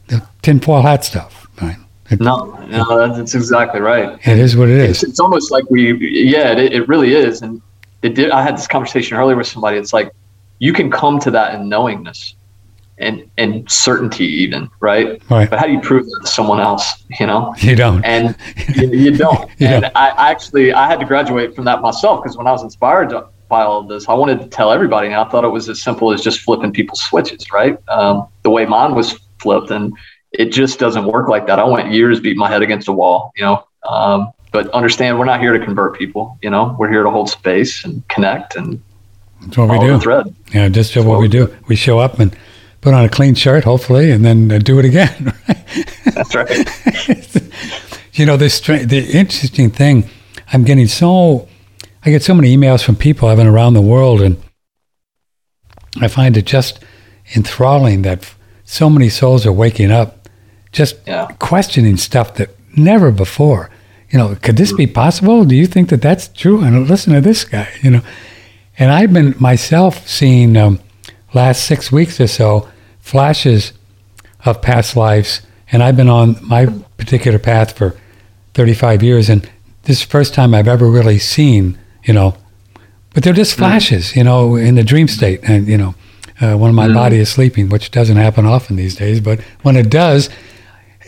the 0.08 0.22
tinfoil 0.44 0.84
hat 0.84 1.04
stuff, 1.04 1.48
right? 1.60 1.78
It, 2.12 2.20
no, 2.20 2.54
no, 2.68 3.16
that's 3.16 3.34
exactly 3.34 3.82
right. 3.82 4.20
It 4.28 4.38
is 4.38 4.56
what 4.56 4.70
it 4.70 4.78
is. 4.78 5.02
It's, 5.02 5.04
it's 5.04 5.20
almost 5.20 5.50
like 5.50 5.64
we, 5.72 5.94
yeah, 6.30 6.52
it, 6.52 6.72
it 6.72 6.88
really 6.88 7.16
is. 7.16 7.42
And 7.42 7.64
it 8.04 8.14
did. 8.14 8.30
I 8.30 8.44
had 8.44 8.56
this 8.56 8.68
conversation 8.68 9.18
earlier 9.18 9.36
with 9.36 9.48
somebody. 9.48 9.78
It's 9.78 9.94
like 9.94 10.12
you 10.60 10.74
can 10.74 10.90
come 10.90 11.20
to 11.20 11.32
that 11.32 11.56
in 11.56 11.70
knowingness 11.70 12.36
and 12.98 13.30
and 13.38 13.70
certainty 13.70 14.26
even 14.26 14.70
right? 14.80 15.22
Right. 15.30 15.50
But 15.50 15.60
how 15.60 15.66
do 15.66 15.74
you 15.74 15.82
prove 15.82 16.06
that 16.06 16.20
to 16.22 16.28
someone 16.28 16.60
else 16.60 17.04
you 17.20 17.28
know? 17.28 17.54
You 17.58 17.76
don't. 17.76 18.04
And 18.06 18.36
you, 18.76 18.90
you 18.92 19.18
don't. 19.18 19.50
You 19.60 19.68
and 19.68 19.82
don't. 19.84 19.96
I, 19.96 20.32
actually 20.32 20.74
i 20.74 20.88
had 20.88 21.00
to 21.00 21.06
graduate 21.06 21.56
from 21.56 21.66
that 21.66 21.82
myself 21.82 22.24
because 22.24 22.38
when 22.38 22.48
i 22.48 22.52
was 22.52 22.64
inspired 22.64 23.14
by 23.50 23.64
all 23.64 23.82
of 23.82 23.90
this 23.90 24.08
i 24.08 24.14
wanted 24.14 24.40
to 24.40 24.48
tell 24.48 24.72
everybody 24.72 25.08
and 25.08 25.16
i 25.16 25.28
thought 25.30 25.44
it 25.44 25.50
was 25.50 25.68
as 25.68 25.82
simple 25.82 26.14
as 26.14 26.22
just 26.22 26.40
flipping 26.40 26.72
people's 26.72 27.02
switches 27.02 27.52
right? 27.52 27.78
Um, 27.90 28.28
the 28.44 28.50
way 28.50 28.66
mine 28.66 28.96
was 28.96 29.20
flipped 29.40 29.72
and 29.72 29.94
it 30.32 30.52
just 30.52 30.80
doesn't 30.80 31.06
work 31.06 31.30
like 31.30 31.48
that. 31.48 31.60
I 31.60 31.64
went 31.64 31.94
years 31.94 32.20
beating 32.20 32.40
my 32.40 32.50
head 32.50 32.62
against 32.62 32.88
a 32.88 32.94
wall 32.94 33.34
you 33.36 33.44
know? 33.44 33.68
Um, 33.88 34.32
but 34.52 34.70
understand 34.70 35.20
we're 35.20 35.26
not 35.26 35.42
here 35.42 35.52
to 35.52 35.64
convert 35.64 35.98
people 35.98 36.40
you 36.42 36.50
know? 36.50 36.76
We're 36.80 36.92
here 36.92 37.04
to 37.04 37.10
hold 37.10 37.30
space 37.30 37.84
and 37.84 38.08
connect 38.08 38.56
and 38.56 38.82
that's 39.46 39.58
what 39.58 39.70
we 39.70 39.80
do. 39.80 40.00
Thread. 40.00 40.36
Yeah, 40.54 40.70
just 40.70 40.96
what, 40.98 41.06
what 41.06 41.20
we 41.20 41.28
do. 41.28 41.56
We 41.68 41.76
show 41.76 42.00
up 42.00 42.20
and 42.20 42.36
put 42.82 42.94
on 42.94 43.04
a 43.04 43.10
clean 43.10 43.36
shirt, 43.36 43.64
hopefully, 43.64 44.12
and 44.12 44.24
then 44.26 44.52
uh, 44.52 44.60
do 44.60 44.80
it 44.80 44.86
again. 44.86 45.34
That's 46.14 46.36
right. 46.36 46.50
you 48.14 48.26
know, 48.26 48.38
this 48.38 48.60
the 48.60 49.10
interesting 49.12 49.70
thing, 49.70 50.10
I'm 50.54 50.64
getting 50.64 50.88
so, 50.88 51.48
I 52.06 52.10
get 52.10 52.24
so 52.24 52.34
many 52.34 52.56
emails 52.56 52.84
from 52.84 52.96
people 52.96 53.28
I've 53.28 53.38
been 53.38 53.48
around 53.48 53.74
the 53.74 53.82
world, 53.82 54.22
and 54.22 54.42
I 56.00 56.08
find 56.08 56.38
it 56.38 56.46
just 56.46 56.84
enthralling 57.36 58.04
that 58.04 58.32
so 58.64 58.90
many 58.90 59.10
souls 59.10 59.46
are 59.46 59.54
waking 59.54 59.92
up, 59.92 60.28
just 60.72 60.96
yeah. 61.06 61.28
questioning 61.40 61.98
stuff 61.98 62.36
that 62.36 62.50
never 62.78 63.12
before. 63.12 63.70
you 64.10 64.20
know, 64.20 64.36
could 64.36 64.58
this 64.58 64.74
be 64.74 64.88
possible? 64.88 65.44
Do 65.44 65.56
you 65.56 65.66
think 65.66 65.90
that 65.90 66.02
that's 66.02 66.28
true? 66.28 66.62
And 66.64 66.88
listen 66.88 67.14
to 67.14 67.22
this 67.22 67.44
guy, 67.46 67.70
you 67.82 67.92
know. 67.92 68.02
And 68.78 68.92
I've 68.92 69.14
been 69.14 69.36
myself 69.40 70.08
seeing 70.08 70.58
um, 70.58 70.80
last 71.34 71.66
six 71.66 71.92
weeks 71.92 72.20
or 72.20 72.28
so 72.28 72.70
flashes 73.00 73.74
of 74.46 74.62
past 74.62 74.96
lives, 74.96 75.42
and 75.72 75.82
I've 75.82 75.96
been 75.96 76.10
on 76.10 76.38
my 76.42 76.68
particular 76.98 77.40
path 77.40 77.78
for 77.78 77.96
35 78.54 79.04
years, 79.04 79.30
and 79.30 79.50
this 79.84 80.00
is 80.00 80.06
the 80.06 80.12
first 80.12 80.34
time 80.34 80.54
I've 80.54 80.68
ever 80.68 80.90
really 80.90 81.20
seen, 81.20 81.78
you 82.04 82.14
know, 82.14 82.36
but 83.14 83.24
they're 83.24 83.34
just 83.34 83.56
flashes, 83.56 84.16
you 84.16 84.24
know, 84.24 84.56
in 84.56 84.76
the 84.76 84.84
dream 84.84 85.08
state, 85.08 85.40
and 85.44 85.68
you 85.68 85.78
know, 85.78 85.96
uh, 86.42 86.56
when 86.58 86.76
my 86.76 86.92
body 86.92 87.18
is 87.18 87.30
sleeping, 87.30 87.70
which 87.70 87.92
doesn't 87.92 88.18
happen 88.18 88.46
often 88.46 88.76
these 88.76 88.96
days, 88.96 89.20
but 89.20 89.40
when 89.62 89.78
it 89.78 89.90
does, 89.90 90.30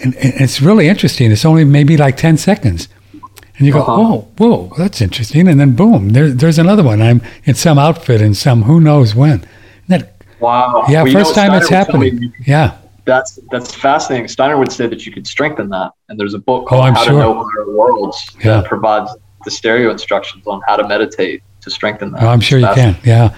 and, 0.01 0.15
and 0.15 0.41
it's 0.41 0.61
really 0.61 0.87
interesting. 0.87 1.31
It's 1.31 1.45
only 1.45 1.65
maybe 1.65 1.97
like 1.97 2.17
10 2.17 2.37
seconds. 2.37 2.87
And 3.57 3.65
you 3.67 3.73
go, 3.73 3.79
Uh-huh. 3.81 3.91
oh, 4.01 4.27
whoa, 4.37 4.71
that's 4.77 5.01
interesting. 5.01 5.47
And 5.47 5.59
then 5.59 5.71
boom, 5.75 6.09
there, 6.09 6.29
there's 6.29 6.59
another 6.59 6.83
one. 6.83 7.01
I'm 7.01 7.21
in 7.45 7.55
some 7.55 7.79
outfit 7.79 8.21
in 8.21 8.33
some 8.33 8.63
who 8.63 8.79
knows 8.79 9.15
when. 9.15 9.43
That, 9.87 10.13
Wow. 10.39 10.83
yeah, 10.87 11.01
Well, 11.03 11.13
first 11.13 11.33
time 11.33 11.53
it's 11.53 11.65
Steiner 11.67 11.85
happening. 11.85 12.33
Yeah. 12.45 12.77
That's 13.05 13.39
that's 13.51 13.73
fascinating. 13.73 14.27
Steiner 14.27 14.57
would 14.57 14.71
say 14.71 14.85
that 14.85 15.05
you 15.05 15.11
could 15.13 15.25
strengthen 15.25 15.69
that, 15.69 15.91
and 16.09 16.19
there's 16.19 16.33
a 16.33 16.39
book 16.39 16.67
called 16.67 16.81
Oh, 16.81 16.83
I'm 16.87 16.93
How 16.93 17.03
sure. 17.05 17.13
to 17.13 17.19
Know 17.19 17.33
Higher 17.35 17.71
Worlds 17.75 18.35
Yeah. 18.43 18.57
that 18.61 18.65
provides 18.65 19.09
the 19.45 19.51
stereo 19.51 19.89
instructions 19.91 20.45
on 20.45 20.61
how 20.67 20.75
to 20.75 20.85
meditate 20.87 21.41
to 21.61 21.71
strengthen 21.71 22.11
that. 22.11 22.21
Oh, 22.23 22.27
I'm 22.27 22.41
sure 22.41 22.59
you 22.59 22.67
can. 22.75 22.97
Yeah. 23.05 23.33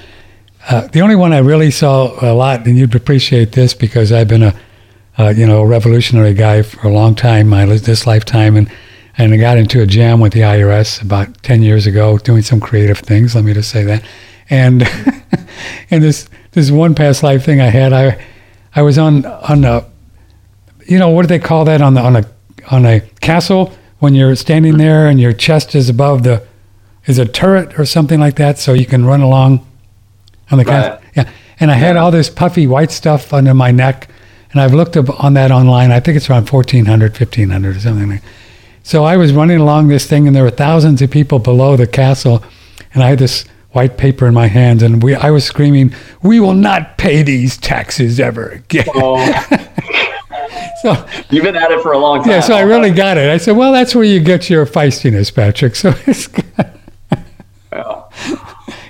Uh, 0.67 0.87
the 0.87 1.01
only 1.01 1.15
one 1.15 1.31
I 1.33 1.37
really 1.37 1.69
saw 1.71 2.13
a 2.21 2.33
lot, 2.33 2.65
and 2.65 2.77
you'd 2.77 2.95
appreciate 2.95 3.51
this 3.53 3.73
because 3.75 4.11
I've 4.11 4.27
been 4.27 4.43
a, 4.43 4.53
uh, 5.19 5.29
you 5.37 5.45
know, 5.45 5.61
a 5.61 5.65
revolutionary 5.67 6.33
guy 6.33 6.63
for 6.63 6.87
a 6.87 6.91
long 6.91 7.13
time, 7.15 7.47
my 7.47 7.65
this 7.65 8.05
lifetime, 8.07 8.57
and 8.57 8.69
and 9.19 9.33
I 9.33 9.37
got 9.37 9.57
into 9.57 9.81
a 9.81 9.85
jam 9.85 10.21
with 10.21 10.31
the 10.31 10.39
IRS 10.39 11.01
about 11.01 11.43
ten 11.43 11.61
years 11.61 11.85
ago, 11.85 12.17
doing 12.17 12.41
some 12.41 12.61
creative 12.61 12.99
things. 12.99 13.35
Let 13.35 13.43
me 13.43 13.53
just 13.53 13.69
say 13.69 13.83
that, 13.83 14.03
and 14.49 14.83
and 15.91 16.01
this 16.01 16.29
this 16.53 16.71
one 16.71 16.95
past 16.95 17.21
life 17.21 17.43
thing 17.43 17.59
I 17.59 17.65
had, 17.65 17.91
I 17.91 18.25
I 18.73 18.81
was 18.81 18.97
on 18.97 19.25
on 19.25 19.65
a, 19.65 19.85
you 20.87 20.97
know, 20.97 21.09
what 21.09 21.23
do 21.23 21.27
they 21.27 21.37
call 21.37 21.65
that 21.65 21.81
on 21.81 21.95
the 21.95 22.01
on 22.01 22.15
a 22.15 22.25
on 22.71 22.85
a 22.85 23.01
castle 23.19 23.73
when 23.99 24.15
you're 24.15 24.35
standing 24.37 24.73
mm-hmm. 24.73 24.81
there 24.81 25.07
and 25.07 25.19
your 25.19 25.33
chest 25.33 25.75
is 25.75 25.89
above 25.89 26.23
the 26.23 26.41
is 27.05 27.19
a 27.19 27.25
turret 27.25 27.77
or 27.77 27.85
something 27.85 28.21
like 28.21 28.37
that, 28.37 28.57
so 28.57 28.71
you 28.71 28.85
can 28.85 29.05
run 29.05 29.21
along 29.21 29.67
on 30.49 30.59
the 30.59 30.63
Right. 30.63 30.83
castle. 30.83 31.01
Yeah, 31.17 31.29
and 31.59 31.71
I 31.71 31.73
had 31.73 31.97
all 31.97 32.09
this 32.09 32.29
puffy 32.29 32.67
white 32.67 32.91
stuff 32.91 33.33
under 33.33 33.53
my 33.53 33.71
neck, 33.71 34.07
and 34.53 34.61
I've 34.61 34.73
looked 34.73 34.95
up 34.95 35.21
on 35.21 35.33
that 35.33 35.51
online. 35.51 35.91
I 35.91 35.99
think 35.99 36.15
it's 36.15 36.29
around 36.29 36.49
1400, 36.49 37.11
1500 37.11 37.75
or 37.75 37.79
something 37.81 38.09
like. 38.09 38.23
So 38.89 39.03
I 39.03 39.17
was 39.17 39.33
running 39.33 39.59
along 39.59 39.89
this 39.89 40.07
thing, 40.07 40.25
and 40.25 40.35
there 40.35 40.41
were 40.41 40.49
thousands 40.49 40.99
of 41.03 41.11
people 41.11 41.37
below 41.37 41.77
the 41.77 41.85
castle, 41.85 42.43
and 42.91 43.03
I 43.03 43.09
had 43.09 43.19
this 43.19 43.45
white 43.71 43.97
paper 43.99 44.25
in 44.25 44.33
my 44.33 44.47
hands, 44.47 44.81
and 44.81 45.03
we 45.03 45.13
I 45.13 45.29
was 45.29 45.43
screaming, 45.43 45.93
"We 46.23 46.39
will 46.39 46.55
not 46.55 46.97
pay 46.97 47.21
these 47.21 47.55
taxes 47.55 48.19
ever 48.19 48.49
again." 48.49 48.87
Oh, 48.95 49.17
So 50.81 51.07
you've 51.29 51.43
been 51.43 51.55
at 51.55 51.69
it 51.69 51.83
for 51.83 51.91
a 51.91 51.99
long 51.99 52.23
time. 52.23 52.31
yeah, 52.31 52.39
so 52.39 52.55
I 52.55 52.61
really 52.61 52.89
got 52.89 53.19
it. 53.19 53.29
I 53.29 53.37
said, 53.37 53.55
"Well, 53.55 53.71
that's 53.73 53.93
where 53.93 54.03
you 54.05 54.19
get 54.21 54.49
your 54.49 54.65
feistiness, 54.65 55.31
Patrick." 55.31 55.75
So 55.81 55.93
it's 56.07 56.27
Yeah. 57.71 58.01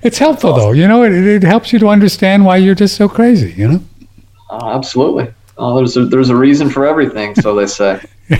it's 0.01 0.17
helpful 0.17 0.53
though. 0.53 0.71
You 0.71 0.87
know, 0.87 1.03
it, 1.03 1.11
it 1.11 1.43
helps 1.43 1.73
you 1.73 1.79
to 1.79 1.89
understand 1.89 2.45
why 2.45 2.55
you're 2.55 2.73
just 2.73 2.95
so 2.95 3.09
crazy. 3.09 3.51
You 3.51 3.67
know. 3.67 3.81
Oh, 4.49 4.69
absolutely. 4.69 5.33
Oh, 5.57 5.75
there's 5.75 5.97
a, 5.97 6.05
there's 6.05 6.29
a 6.29 6.37
reason 6.37 6.69
for 6.69 6.85
everything, 6.87 7.35
so 7.35 7.53
they 7.53 7.65
say. 7.67 7.99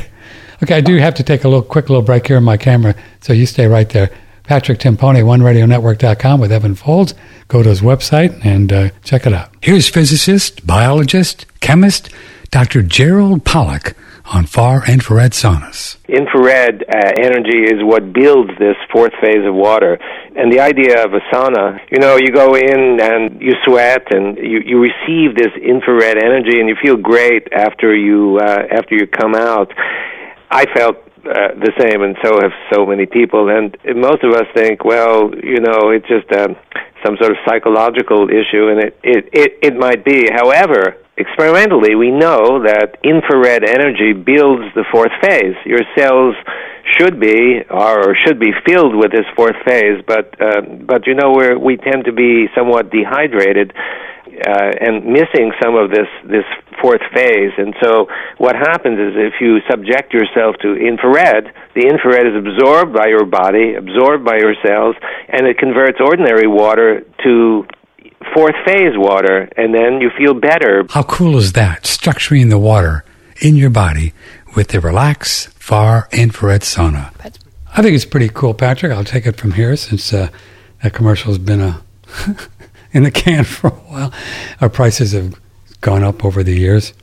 Okay, 0.62 0.76
I 0.76 0.82
do 0.82 0.98
have 0.98 1.16
to 1.16 1.24
take 1.24 1.46
a 1.46 1.48
little 1.48 1.64
quick 1.64 1.90
little 1.90 2.04
break 2.04 2.28
here 2.28 2.36
on 2.36 2.44
my 2.44 2.58
camera, 2.58 2.94
so 3.22 3.32
you 3.32 3.46
stay 3.46 3.66
right 3.66 3.88
there. 3.90 4.10
Patrick 4.44 4.80
Timpone, 4.80 5.24
OneRadioNetwork.com 5.24 6.42
with 6.42 6.52
Evan 6.52 6.76
Folds. 6.76 7.14
Go 7.48 7.64
to 7.64 7.70
his 7.70 7.82
website 7.82 8.44
and 8.44 8.74
uh, 8.74 8.90
check 9.04 9.26
it 9.26 9.32
out. 9.32 9.52
Here's 9.62 9.88
physicist, 9.88 10.66
biologist, 10.66 11.46
chemist, 11.62 12.10
Dr. 12.52 12.82
Gerald 12.82 13.46
Pollack 13.46 13.96
on 14.26 14.46
far 14.46 14.86
infrared 14.88 15.32
saunas. 15.32 15.98
Infrared 16.08 16.84
uh, 16.84 17.12
energy 17.18 17.64
is 17.64 17.82
what 17.82 18.12
builds 18.12 18.52
this 18.60 18.76
fourth 18.92 19.14
phase 19.22 19.46
of 19.46 19.54
water. 19.54 19.98
And 20.36 20.52
the 20.52 20.60
idea 20.60 21.06
of 21.06 21.14
a 21.14 21.20
sauna, 21.32 21.80
you 21.92 22.00
know, 22.00 22.18
you 22.18 22.32
go 22.32 22.56
in 22.56 23.00
and 23.00 23.42
you 23.42 23.54
sweat 23.64 24.12
and 24.12 24.38
you, 24.38 24.60
you 24.66 24.80
receive 24.80 25.36
this 25.36 25.54
infrared 25.62 26.18
energy 26.18 26.60
and 26.60 26.68
you 26.68 26.76
feel 26.82 26.98
great 26.98 27.48
after 27.54 27.96
you 27.96 28.40
uh, 28.42 28.64
after 28.72 28.96
you 28.96 29.08
come 29.08 29.36
out. 29.36 29.72
I 30.52 30.66
felt 30.74 30.98
uh, 31.26 31.54
the 31.60 31.74
same, 31.80 32.02
and 32.02 32.16
so 32.24 32.40
have 32.42 32.52
so 32.74 32.86
many 32.86 33.06
people. 33.06 33.50
And 33.50 33.78
most 33.96 34.24
of 34.24 34.34
us 34.34 34.48
think, 34.56 34.84
well, 34.84 35.32
you 35.36 35.60
know, 35.60 35.92
it's 35.92 36.08
just 36.08 36.32
um, 36.32 36.56
some 37.06 37.18
sort 37.18 37.32
of 37.32 37.38
psychological 37.46 38.30
issue, 38.30 38.70
and 38.70 38.80
it, 38.80 39.00
it, 39.04 39.30
it, 39.34 39.52
it 39.62 39.76
might 39.76 40.04
be. 40.04 40.30
However, 40.32 40.98
experimentally, 41.18 41.96
we 41.96 42.12
know 42.12 42.64
that 42.64 42.98
infrared 43.04 43.64
energy 43.64 44.14
builds 44.14 44.74
the 44.74 44.86
fourth 44.92 45.12
phase. 45.22 45.56
Your 45.66 45.84
cells 45.96 46.36
should 46.98 47.20
be 47.20 47.62
are, 47.70 48.10
or 48.10 48.16
should 48.26 48.40
be 48.40 48.52
filled 48.66 48.96
with 48.96 49.12
this 49.12 49.26
fourth 49.36 49.56
phase, 49.66 50.02
but 50.08 50.34
uh, 50.42 50.62
but 50.62 51.06
you 51.06 51.14
know 51.14 51.32
we 51.32 51.56
we 51.56 51.78
tend 51.78 52.06
to 52.06 52.12
be 52.12 52.48
somewhat 52.56 52.90
dehydrated 52.90 53.74
uh, 54.46 54.72
and 54.80 55.06
missing 55.06 55.52
some 55.62 55.76
of 55.76 55.90
this 55.90 56.08
this 56.24 56.46
fourth 56.82 57.02
phase. 57.14 57.52
And 57.58 57.76
so 57.84 58.08
what 58.38 58.56
happens 58.56 59.00
is 59.00 59.14
if 59.16 59.42
you 59.42 59.60
subject 59.70 60.14
yourself 60.14 60.56
to 60.62 60.76
infrared, 60.76 61.52
the 61.76 61.88
infrared 61.88 62.26
is 62.26 62.36
absorbed 62.36 62.94
by 62.94 63.08
your 63.08 63.26
body, 63.26 63.76
absorbed 63.76 64.24
by 64.24 64.38
your 64.38 64.56
cells, 64.66 64.96
and 65.28 65.48
it 65.48 65.58
converts 65.58 66.00
ordinary 66.00 66.48
water 66.48 67.02
to 67.24 67.66
fourth 68.34 68.56
phase 68.66 68.96
water, 68.96 69.50
and 69.58 69.74
then 69.74 70.02
you 70.02 70.10
feel 70.18 70.34
better. 70.34 70.86
How 70.90 71.04
cool 71.04 71.38
is 71.38 71.54
that? 71.54 71.84
Structuring 71.84 72.50
the 72.50 72.60
water 72.60 73.04
in 73.42 73.56
your 73.56 73.70
body 73.70 74.14
with 74.56 74.70
the 74.70 74.80
Relax 74.80 75.48
Far 75.58 76.08
Infrared 76.12 76.62
Sauna. 76.62 77.12
I 77.76 77.82
think 77.82 77.96
it's 77.96 78.06
pretty 78.06 78.30
cool, 78.30 78.54
Patrick. 78.54 78.92
I'll 78.92 79.04
take 79.04 79.26
it 79.26 79.38
from 79.38 79.52
here 79.54 79.76
since 79.76 80.12
uh, 80.12 80.30
that 80.82 80.94
commercial's 80.94 81.38
been 81.38 81.62
a 81.62 81.82
in 82.92 83.04
the 83.04 83.12
can 83.12 83.44
for 83.44 83.68
a 83.68 83.72
while. 83.72 84.14
Our 84.62 84.70
prices 84.70 85.12
have 85.14 85.40
gone 85.82 86.04
up 86.04 86.26
over 86.26 86.44
the 86.44 86.58
years. 86.58 86.94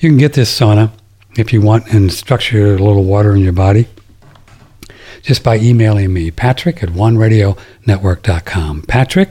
You 0.00 0.08
can 0.08 0.18
get 0.18 0.34
this 0.34 0.56
sauna 0.56 0.92
if 1.36 1.52
you 1.52 1.60
want 1.60 1.92
and 1.92 2.12
structure 2.12 2.74
a 2.74 2.78
little 2.78 3.04
water 3.04 3.34
in 3.34 3.42
your 3.42 3.52
body 3.52 3.88
just 5.22 5.44
by 5.44 5.58
emailing 5.58 6.12
me, 6.12 6.30
patrick 6.30 6.82
at 6.82 6.90
oneradionetwork.com. 6.90 8.82
Patrick 8.82 9.30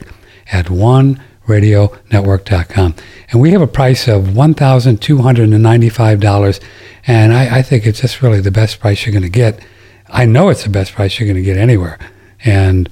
at 0.52 0.66
oneradionetwork.com. 0.68 2.96
And 3.32 3.42
we 3.42 3.52
have 3.52 3.62
a 3.62 3.68
price 3.68 4.08
of 4.08 4.24
$1,295. 4.26 6.64
And 7.08 7.34
I, 7.34 7.58
I 7.58 7.62
think 7.62 7.86
it's 7.86 8.00
just 8.02 8.22
really 8.22 8.40
the 8.42 8.52
best 8.52 8.80
price 8.80 9.06
you're 9.06 9.14
going 9.14 9.24
to 9.24 9.30
get. 9.30 9.62
I 10.10 10.26
know 10.26 10.50
it's 10.50 10.64
the 10.64 10.70
best 10.70 10.94
price 10.94 11.20
you're 11.20 11.28
going 11.28 11.38
to 11.38 11.42
get 11.42 11.58
anywhere. 11.58 11.98
And 12.46 12.90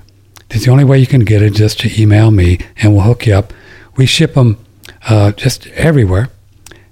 the 0.50 0.70
only 0.70 0.84
way 0.84 1.00
you 1.00 1.08
can 1.08 1.22
get 1.22 1.42
it 1.42 1.54
just 1.54 1.80
to 1.82 2.02
email 2.02 2.32
me 2.32 2.60
and 2.78 2.94
we'll 2.94 3.04
hook 3.04 3.26
you 3.26 3.34
up. 3.34 3.54
We 3.96 4.06
ship 4.06 4.34
them 4.34 4.58
uh, 5.08 5.32
just 5.32 5.68
everywhere 5.68 6.30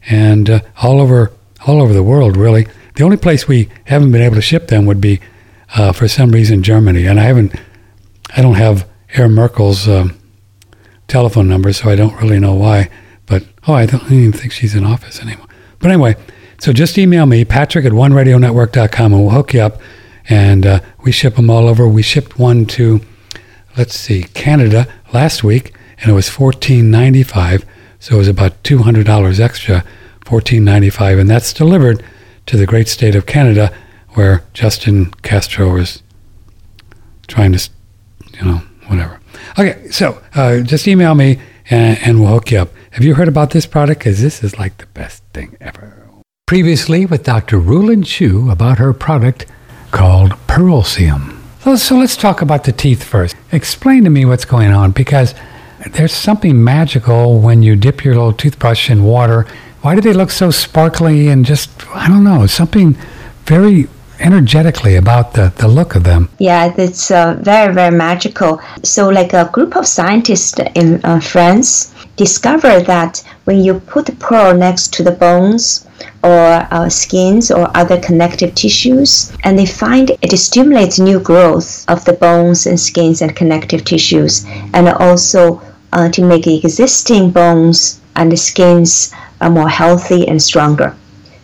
and 0.09 0.49
uh, 0.49 0.59
all 0.81 0.99
over 0.99 1.31
all 1.65 1.81
over 1.81 1.93
the 1.93 2.03
world, 2.03 2.35
really. 2.35 2.67
The 2.95 3.03
only 3.03 3.17
place 3.17 3.47
we 3.47 3.69
haven't 3.85 4.11
been 4.11 4.21
able 4.21 4.35
to 4.35 4.41
ship 4.41 4.67
them 4.67 4.85
would 4.85 5.01
be, 5.01 5.19
uh, 5.75 5.91
for 5.93 6.07
some 6.07 6.31
reason, 6.31 6.61
Germany. 6.61 7.05
And 7.05 7.19
I 7.19 7.23
haven't, 7.23 7.55
I 8.35 8.41
don't 8.41 8.55
have 8.55 8.87
Herr 9.07 9.29
Merkel's 9.29 9.87
um, 9.87 10.17
telephone 11.07 11.47
number, 11.47 11.73
so 11.73 11.89
I 11.89 11.95
don't 11.95 12.19
really 12.21 12.39
know 12.39 12.53
why. 12.53 12.89
But 13.25 13.45
oh, 13.67 13.73
I 13.73 13.85
don't 13.85 14.11
even 14.11 14.33
think 14.33 14.51
she's 14.51 14.75
in 14.75 14.83
office 14.83 15.21
anymore. 15.21 15.47
But 15.79 15.91
anyway, 15.91 16.15
so 16.59 16.73
just 16.73 16.97
email 16.97 17.25
me, 17.25 17.45
Patrick 17.45 17.85
at 17.85 17.91
OneRadioNetwork.com, 17.91 19.13
and 19.13 19.21
we'll 19.21 19.31
hook 19.31 19.53
you 19.53 19.61
up. 19.61 19.81
And 20.29 20.65
uh, 20.65 20.79
we 21.01 21.11
ship 21.11 21.35
them 21.35 21.49
all 21.49 21.67
over. 21.67 21.87
We 21.87 22.01
shipped 22.01 22.39
one 22.39 22.65
to, 22.67 23.01
let's 23.77 23.95
see, 23.95 24.23
Canada 24.33 24.87
last 25.13 25.43
week, 25.43 25.73
and 25.99 26.09
it 26.09 26.13
was 26.13 26.29
fourteen 26.29 26.91
ninety 26.91 27.23
five. 27.23 27.65
So 27.99 28.15
it 28.15 28.17
was 28.17 28.27
about 28.27 28.63
two 28.63 28.79
hundred 28.79 29.05
dollars 29.05 29.39
extra, 29.39 29.83
fourteen 30.25 30.63
ninety 30.63 30.89
five, 30.89 31.19
and 31.19 31.29
that's 31.29 31.53
delivered 31.53 32.03
to 32.45 32.57
the 32.57 32.65
great 32.65 32.87
state 32.87 33.15
of 33.15 33.25
Canada, 33.25 33.73
where 34.09 34.43
Justin 34.53 35.11
Castro 35.21 35.77
is 35.77 36.03
trying 37.27 37.53
to, 37.53 37.69
you 38.33 38.45
know, 38.45 38.57
whatever. 38.87 39.19
Okay, 39.57 39.89
so 39.89 40.21
uh, 40.35 40.59
just 40.59 40.87
email 40.87 41.15
me 41.15 41.39
and, 41.69 41.97
and 42.03 42.19
we'll 42.19 42.29
hook 42.29 42.51
you 42.51 42.59
up. 42.59 42.69
Have 42.91 43.03
you 43.03 43.15
heard 43.15 43.27
about 43.27 43.51
this 43.51 43.65
product? 43.65 43.99
Because 43.99 44.21
this 44.21 44.43
is 44.43 44.59
like 44.59 44.77
the 44.77 44.85
best 44.87 45.23
thing 45.33 45.57
ever. 45.61 46.07
Previously 46.45 47.05
with 47.05 47.23
Dr. 47.23 47.57
Rulin 47.59 48.03
Chu 48.03 48.51
about 48.51 48.77
her 48.77 48.93
product 48.93 49.45
called 49.91 50.31
Pearlsium. 50.47 51.42
So, 51.63 51.77
so 51.77 51.95
let's 51.95 52.17
talk 52.17 52.41
about 52.41 52.65
the 52.65 52.73
teeth 52.73 53.03
first. 53.05 53.37
Explain 53.53 54.03
to 54.03 54.09
me 54.09 54.25
what's 54.25 54.43
going 54.43 54.71
on 54.71 54.91
because 54.91 55.33
there's 55.91 56.11
something 56.11 56.61
magical 56.61 57.39
when 57.39 57.63
you 57.63 57.77
dip 57.77 58.03
your 58.03 58.15
little 58.15 58.33
toothbrush 58.33 58.89
in 58.89 59.05
water. 59.05 59.47
Why 59.79 59.95
do 59.95 60.01
they 60.01 60.11
look 60.11 60.29
so 60.29 60.51
sparkly 60.51 61.29
and 61.29 61.45
just, 61.45 61.69
I 61.95 62.09
don't 62.09 62.25
know, 62.25 62.47
something 62.47 62.97
very 63.45 63.87
energetically 64.23 64.95
about 64.95 65.33
the, 65.33 65.53
the 65.57 65.67
look 65.67 65.95
of 65.95 66.03
them. 66.03 66.29
Yeah, 66.39 66.73
it's 66.77 67.11
uh, 67.11 67.37
very, 67.41 67.73
very 67.73 67.95
magical. 67.95 68.61
So, 68.83 69.09
like 69.09 69.33
a 69.33 69.49
group 69.51 69.75
of 69.75 69.85
scientists 69.85 70.59
in 70.75 71.03
uh, 71.03 71.19
France 71.19 71.93
discovered 72.15 72.85
that 72.85 73.23
when 73.45 73.63
you 73.63 73.79
put 73.79 74.17
pearl 74.19 74.55
next 74.55 74.93
to 74.93 75.03
the 75.03 75.11
bones 75.11 75.87
or 76.23 76.67
uh, 76.71 76.87
skins 76.89 77.51
or 77.51 77.69
other 77.75 77.99
connective 77.99 78.55
tissues, 78.55 79.31
and 79.43 79.57
they 79.57 79.65
find 79.65 80.11
it 80.21 80.37
stimulates 80.37 80.99
new 80.99 81.19
growth 81.19 81.85
of 81.89 82.03
the 82.05 82.13
bones 82.13 82.65
and 82.67 82.79
skins 82.79 83.21
and 83.21 83.35
connective 83.35 83.83
tissues, 83.83 84.45
and 84.73 84.87
also 84.87 85.61
uh, 85.91 86.09
to 86.09 86.23
make 86.23 86.47
existing 86.47 87.31
bones 87.31 88.01
and 88.15 88.37
skins 88.37 89.13
uh, 89.41 89.49
more 89.49 89.69
healthy 89.69 90.27
and 90.27 90.41
stronger. 90.41 90.95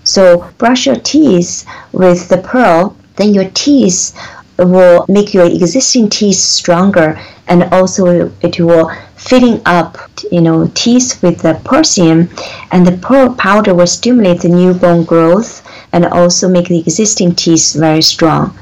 So 0.10 0.50
brush 0.58 0.88
your 0.88 0.96
teeth 0.96 1.66
with 1.92 2.30
the 2.30 2.40
pearl, 2.40 2.98
then 3.18 3.32
your 3.32 3.50
teeth 3.54 4.18
will 4.58 5.06
make 5.08 5.36
your 5.36 5.46
existing 5.46 6.10
teeth 6.10 6.38
stronger 6.38 7.20
and 7.48 7.64
also 7.66 8.32
it 8.42 8.60
will 8.60 8.92
filling 9.16 9.62
up 9.66 9.98
you 10.32 10.42
know 10.42 10.70
teeth 10.74 11.22
with 11.22 11.42
the 11.44 11.54
persium 11.64 12.28
and 12.72 12.86
the 12.88 12.98
pearl 12.98 13.34
powder 13.36 13.74
will 13.74 13.88
stimulate 13.88 14.42
the 14.42 14.50
new 14.50 14.74
bone 14.74 15.06
growth 15.06 15.62
and 15.94 16.06
also 16.06 16.50
make 16.50 16.68
the 16.68 16.80
existing 16.80 17.36
teeth 17.36 17.76
very 17.76 18.02
strong. 18.02 18.58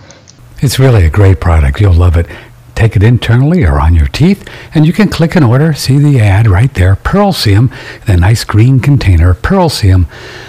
It's 0.59 0.79
really 0.79 1.05
a 1.05 1.09
great 1.09 1.39
product. 1.39 1.79
You'll 1.79 1.93
love 1.93 2.17
it. 2.17 2.27
Take 2.78 2.95
it 2.95 3.01
internally 3.01 3.65
or 3.65 3.80
on 3.80 3.95
your 3.95 4.05
teeth, 4.05 4.47
and 4.75 4.86
you 4.86 4.93
can 4.93 5.09
click 5.09 5.36
an 5.36 5.41
order, 5.41 5.73
see 5.73 5.97
the 5.97 6.19
ad 6.19 6.45
right 6.45 6.71
there, 6.75 6.95
Pearlseum, 6.95 7.73
the 8.05 8.15
nice 8.15 8.43
green 8.43 8.80
container, 8.80 9.34
Pearlseum, 9.34 10.05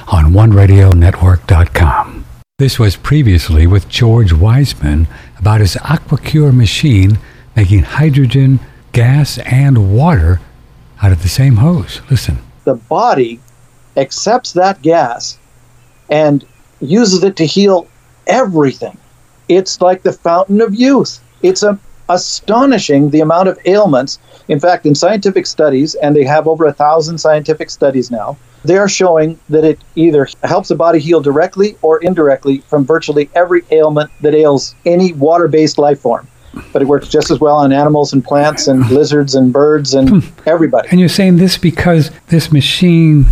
on 0.09 0.35
OneRadioNetwork.com. 0.35 2.26
This 2.59 2.79
was 2.79 2.97
previously 2.97 3.66
with 3.66 3.89
George 3.89 4.35
Wiseman 4.35 5.09
about 5.39 5.61
his 5.61 5.76
AquaCure 5.76 6.55
machine 6.55 7.18
making 7.57 7.85
hydrogen, 7.85 8.61
gas, 8.93 9.39
and 9.39 9.97
water 9.97 10.43
out 11.01 11.12
of 11.12 11.22
the 11.22 11.31
same 11.31 11.57
hose. 11.57 12.03
Listen. 12.11 12.37
The 12.64 12.74
body 12.74 13.41
accepts 13.97 14.53
that 14.53 14.83
gas 14.83 15.39
and 16.11 16.45
uses 16.81 17.24
it 17.24 17.37
to 17.37 17.47
heal 17.47 17.89
everything. 18.26 18.99
It's 19.49 19.81
like 19.81 20.03
the 20.03 20.12
fountain 20.12 20.61
of 20.61 20.74
youth. 20.74 21.20
It's 21.41 21.62
a 21.62 21.79
astonishing 22.09 23.11
the 23.11 23.20
amount 23.20 23.48
of 23.48 23.59
ailments. 23.66 24.18
In 24.48 24.61
fact, 24.61 24.86
in 24.86 24.94
scientific 24.94 25.46
studies, 25.46 25.94
and 25.96 26.14
they 26.14 26.24
have 26.24 26.46
over 26.46 26.66
a 26.66 26.72
thousand 26.72 27.18
scientific 27.18 27.70
studies 27.70 28.11
now, 28.11 28.36
they 28.64 28.76
are 28.76 28.88
showing 28.88 29.38
that 29.48 29.64
it 29.64 29.78
either 29.94 30.28
helps 30.44 30.68
the 30.68 30.74
body 30.74 30.98
heal 30.98 31.20
directly 31.20 31.76
or 31.82 32.02
indirectly 32.02 32.59
from 32.61 32.84
virtually 32.84 33.30
every 33.34 33.62
ailment 33.70 34.11
that 34.20 34.34
ails 34.34 34.74
any 34.84 35.12
water 35.12 35.48
based 35.48 35.78
life 35.78 36.00
form. 36.00 36.26
But 36.72 36.82
it 36.82 36.86
works 36.86 37.09
just 37.09 37.30
as 37.30 37.38
well 37.38 37.56
on 37.56 37.72
animals 37.72 38.12
and 38.12 38.24
plants 38.24 38.66
and 38.66 38.88
lizards 38.90 39.34
and 39.34 39.52
birds 39.52 39.94
and 39.94 40.09
hmm. 40.09 40.40
everybody. 40.46 40.88
And 40.90 40.98
you're 40.98 41.09
saying 41.09 41.36
this 41.36 41.56
because 41.56 42.11
this 42.28 42.50
machine 42.50 43.26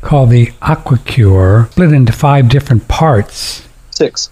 called 0.00 0.30
the 0.30 0.46
AquaCure 0.62 1.70
split 1.70 1.92
into 1.92 2.12
five 2.12 2.48
different 2.48 2.88
parts. 2.88 3.66
Six. 3.90 4.30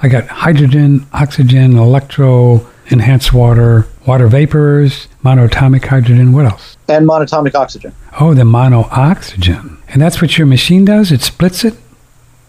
I 0.00 0.08
got 0.08 0.26
hydrogen, 0.26 1.06
oxygen, 1.12 1.78
electro, 1.78 2.66
enhanced 2.88 3.32
water, 3.32 3.86
water 4.06 4.28
vapors, 4.28 5.08
monatomic 5.24 5.84
hydrogen. 5.84 6.32
What 6.32 6.46
else? 6.46 6.76
And 6.88 7.06
monatomic 7.08 7.54
oxygen. 7.54 7.94
Oh, 8.20 8.34
the 8.34 8.44
mono 8.44 8.88
oxygen. 8.90 9.78
And 9.88 10.02
that's 10.02 10.20
what 10.20 10.36
your 10.36 10.46
machine 10.46 10.84
does? 10.84 11.12
It 11.12 11.22
splits 11.22 11.64
it? 11.64 11.74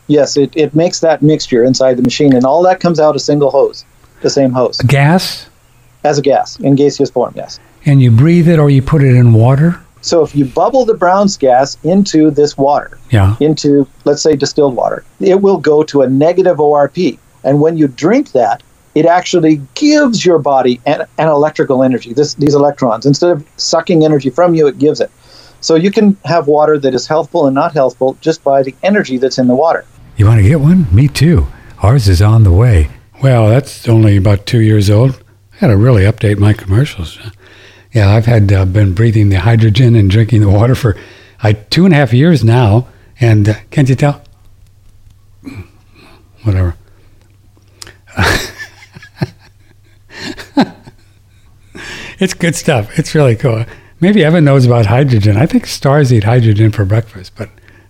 Yes, 0.08 0.38
it, 0.38 0.56
it 0.56 0.76
makes 0.76 1.00
that 1.00 1.22
mixture 1.22 1.64
inside 1.64 1.96
the 1.96 2.04
machine, 2.04 2.36
and 2.36 2.46
all 2.46 2.62
that 2.64 2.80
comes 2.80 3.00
out 3.00 3.16
a 3.16 3.20
single 3.20 3.50
hose, 3.50 3.86
the 4.22 4.30
same 4.30 4.52
hose. 4.52 4.78
Gas? 4.80 5.48
As 6.04 6.20
a 6.20 6.22
gas, 6.22 6.60
in 6.60 6.76
gaseous 6.76 7.10
form, 7.10 7.34
yes. 7.36 7.60
And 7.86 8.02
you 8.02 8.12
breathe 8.12 8.48
it 8.48 8.60
or 8.60 8.70
you 8.70 8.82
put 8.82 9.02
it 9.02 9.16
in 9.16 9.34
water? 9.34 9.80
So 10.02 10.22
if 10.22 10.36
you 10.36 10.46
bubble 10.46 10.86
the 10.86 10.94
Brown's 10.94 11.36
gas 11.36 11.78
into 11.84 12.30
this 12.30 12.56
water, 12.56 13.00
yeah. 13.10 13.36
into, 13.40 13.88
let's 14.04 14.22
say, 14.22 14.36
distilled 14.36 14.76
water, 14.76 15.04
it 15.20 15.42
will 15.42 15.58
go 15.58 15.82
to 15.84 16.04
a 16.04 16.10
negative 16.10 16.58
ORP. 16.58 17.18
And 17.44 17.60
when 17.60 17.76
you 17.76 17.88
drink 17.88 18.32
that, 18.34 18.62
it 18.96 19.06
actually 19.06 19.62
gives 19.74 20.26
your 20.26 20.39
body 20.39 20.80
an, 20.86 21.06
an 21.18 21.28
electrical 21.28 21.84
energy, 21.84 22.14
this, 22.14 22.34
these 22.36 22.56
electrons. 22.56 23.06
Instead 23.06 23.32
of 23.32 23.48
sucking 23.58 24.06
energy 24.06 24.30
from 24.30 24.56
you, 24.56 24.68
it 24.68 24.80
gives 24.80 25.02
it. 25.02 25.12
So 25.60 25.76
you 25.76 25.91
can 25.91 26.18
have 26.24 26.48
water 26.48 26.80
that 26.80 26.93
is 26.93 27.06
healthful 27.06 27.46
and 27.46 27.54
not 27.54 27.74
healthful 27.74 28.18
just 28.22 28.43
by 28.43 28.64
the 28.64 28.74
energy 28.84 29.18
that's 29.18 29.38
in 29.38 29.48
the 29.48 29.56
water. 29.56 29.86
You 30.16 30.26
want 30.26 30.41
to 30.41 30.48
get 30.48 30.62
one? 30.62 30.88
Me 30.96 31.10
too. 31.10 31.48
Ours 31.84 32.08
is 32.08 32.22
on 32.22 32.43
the 32.43 32.52
way. 32.52 32.89
Well, 33.22 33.50
that's 33.50 33.88
only 33.88 34.16
about 34.16 34.46
two 34.46 34.62
years 34.62 34.89
old. 34.89 35.22
I 35.54 35.60
got 35.60 35.68
to 35.68 35.78
really 35.78 36.04
update 36.04 36.38
my 36.38 36.54
commercials. 36.54 37.20
Yeah, 37.91 38.14
I've 38.14 38.26
had 38.26 38.52
uh, 38.52 38.66
been 38.66 38.93
breathing 38.93 39.30
the 39.30 39.39
hydrogen 39.39 39.96
and 39.96 40.10
drinking 40.10 40.41
the 40.41 40.50
water 40.50 40.76
for 40.76 40.98
uh, 41.43 41.54
two 41.70 41.86
and 41.86 41.93
a 41.93 41.98
half 41.98 42.14
years 42.14 42.43
now, 42.43 42.88
and 43.20 43.50
uh, 43.50 43.56
can't 43.72 43.89
you 43.89 43.96
tell? 43.96 44.22
Whatever. 46.43 46.76
it's 52.19 52.34
good 52.34 52.55
stuff. 52.55 52.97
It's 52.97 53.15
really 53.15 53.36
cool. 53.36 53.65
Maybe 53.99 54.23
Evan 54.23 54.45
knows 54.45 54.65
about 54.65 54.88
hydrogen. 54.88 55.38
I 55.38 55.45
think 55.45 55.65
stars 55.65 56.11
eat 56.11 56.26
hydrogen 56.26 56.71
for 56.71 56.86
breakfast, 56.86 57.34
but 57.36 57.49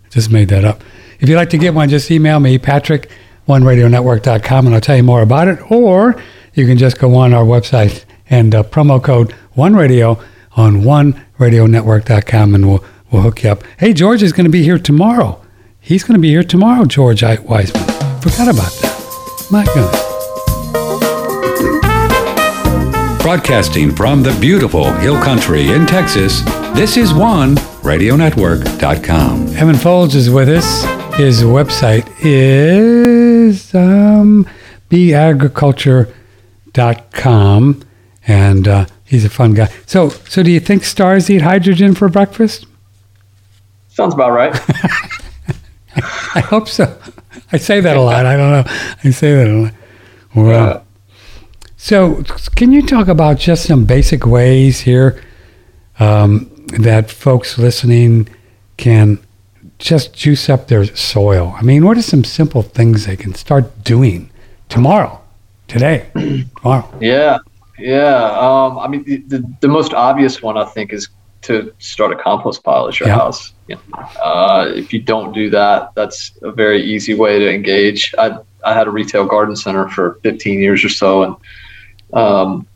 just 0.09 0.31
made 0.31 0.49
that 0.49 0.63
up. 0.63 0.83
If 1.19 1.29
you'd 1.29 1.35
like 1.35 1.49
to 1.51 1.57
get 1.57 1.73
one, 1.73 1.89
just 1.89 2.11
email 2.11 2.39
me, 2.39 2.57
Patrick, 2.57 3.09
oneradionetwork.com, 3.47 4.65
and 4.65 4.75
I'll 4.75 4.81
tell 4.81 4.97
you 4.97 5.03
more 5.03 5.21
about 5.21 5.47
it. 5.47 5.71
Or 5.71 6.21
you 6.53 6.65
can 6.65 6.77
just 6.77 6.99
go 6.99 7.15
on 7.15 7.33
our 7.33 7.43
website 7.43 8.05
and 8.29 8.53
uh, 8.53 8.63
promo 8.63 9.03
code 9.03 9.35
OneRadio 9.55 10.23
on 10.55 10.81
oneradionetwork.com, 10.81 12.55
and 12.55 12.67
we'll, 12.67 12.83
we'll 13.11 13.21
hook 13.23 13.43
you 13.43 13.49
up. 13.49 13.63
Hey, 13.77 13.93
George 13.93 14.23
is 14.23 14.33
going 14.33 14.45
to 14.45 14.51
be 14.51 14.63
here 14.63 14.79
tomorrow. 14.79 15.41
He's 15.79 16.03
going 16.03 16.15
to 16.15 16.21
be 16.21 16.29
here 16.29 16.43
tomorrow, 16.43 16.85
George 16.85 17.23
Wiseman. 17.23 17.83
Forgot 18.21 18.47
about 18.47 18.71
that. 18.81 19.47
My 19.51 19.65
goodness. 19.65 20.04
Broadcasting 23.25 23.89
from 23.91 24.21
the 24.21 24.37
beautiful 24.39 24.93
Hill 24.93 25.19
Country 25.19 25.71
in 25.71 25.87
Texas, 25.87 26.43
this 26.75 26.95
is 26.95 27.11
OneRadioNetwork.com. 27.11 29.47
Evan 29.57 29.75
Folds 29.75 30.13
is 30.13 30.29
with 30.29 30.47
us. 30.47 30.83
His 31.15 31.41
website 31.41 32.07
is 32.19 33.73
um, 33.73 34.47
beagriculture.com, 34.91 37.81
and 38.27 38.67
uh, 38.67 38.85
he's 39.05 39.25
a 39.25 39.29
fun 39.31 39.55
guy. 39.55 39.69
So, 39.87 40.09
so 40.09 40.43
do 40.43 40.51
you 40.51 40.59
think 40.59 40.83
stars 40.83 41.27
eat 41.27 41.41
hydrogen 41.41 41.95
for 41.95 42.07
breakfast? 42.07 42.67
Sounds 43.89 44.13
about 44.13 44.33
right. 44.33 44.53
I 46.35 46.41
hope 46.41 46.67
so. 46.67 46.95
I 47.51 47.57
say 47.57 47.79
that 47.79 47.97
a 47.97 48.01
lot. 48.01 48.27
I 48.27 48.37
don't 48.37 48.51
know. 48.51 48.65
I 49.03 49.09
say 49.09 49.33
that 49.33 49.47
a 49.47 49.51
lot. 49.51 49.73
Well, 50.35 50.67
yeah. 50.67 50.81
So, 51.85 52.23
can 52.55 52.71
you 52.71 52.81
talk 52.81 53.07
about 53.09 53.37
just 53.37 53.67
some 53.67 53.85
basic 53.85 54.25
ways 54.25 54.79
here 54.79 55.21
um, 55.99 56.49
that 56.79 57.11
folks 57.11 57.59
listening 57.59 58.27
can 58.77 59.19
just 59.77 60.11
juice 60.15 60.49
up 60.49 60.67
their 60.67 60.85
soil? 60.95 61.53
I 61.55 61.61
mean, 61.61 61.85
what 61.85 61.95
are 61.95 62.01
some 62.01 62.23
simple 62.23 62.63
things 62.63 63.05
they 63.05 63.15
can 63.15 63.35
start 63.35 63.83
doing 63.83 64.31
tomorrow, 64.67 65.21
today, 65.67 66.09
tomorrow? 66.57 66.91
Yeah, 66.99 67.37
yeah. 67.77 68.31
Um, 68.31 68.79
I 68.79 68.87
mean, 68.87 69.03
the, 69.03 69.17
the, 69.17 69.53
the, 69.59 69.67
most 69.67 69.93
obvious 69.93 70.41
one 70.41 70.57
I 70.57 70.65
think 70.65 70.91
is 70.91 71.09
to 71.43 71.71
start 71.77 72.11
a 72.11 72.15
compost 72.15 72.63
pile 72.63 72.87
at 72.87 72.99
your 72.99 73.09
yeah. 73.09 73.15
house. 73.15 73.53
You 73.67 73.75
know, 73.75 73.99
uh, 74.23 74.71
if 74.75 74.91
you 74.91 75.03
don't 75.03 75.33
do 75.33 75.51
that, 75.51 75.91
that's 75.93 76.31
a 76.41 76.51
very 76.51 76.81
easy 76.81 77.13
way 77.13 77.37
to 77.37 77.47
engage. 77.47 78.11
I 78.17 78.39
I 78.63 78.73
had 78.73 78.87
a 78.87 78.89
retail 78.89 79.25
garden 79.25 79.55
center 79.55 79.87
for 79.89 80.19
15 80.23 80.59
years 80.59 80.83
or 80.83 80.89
so, 80.89 81.21
and 81.21 81.35
um, 82.15 82.67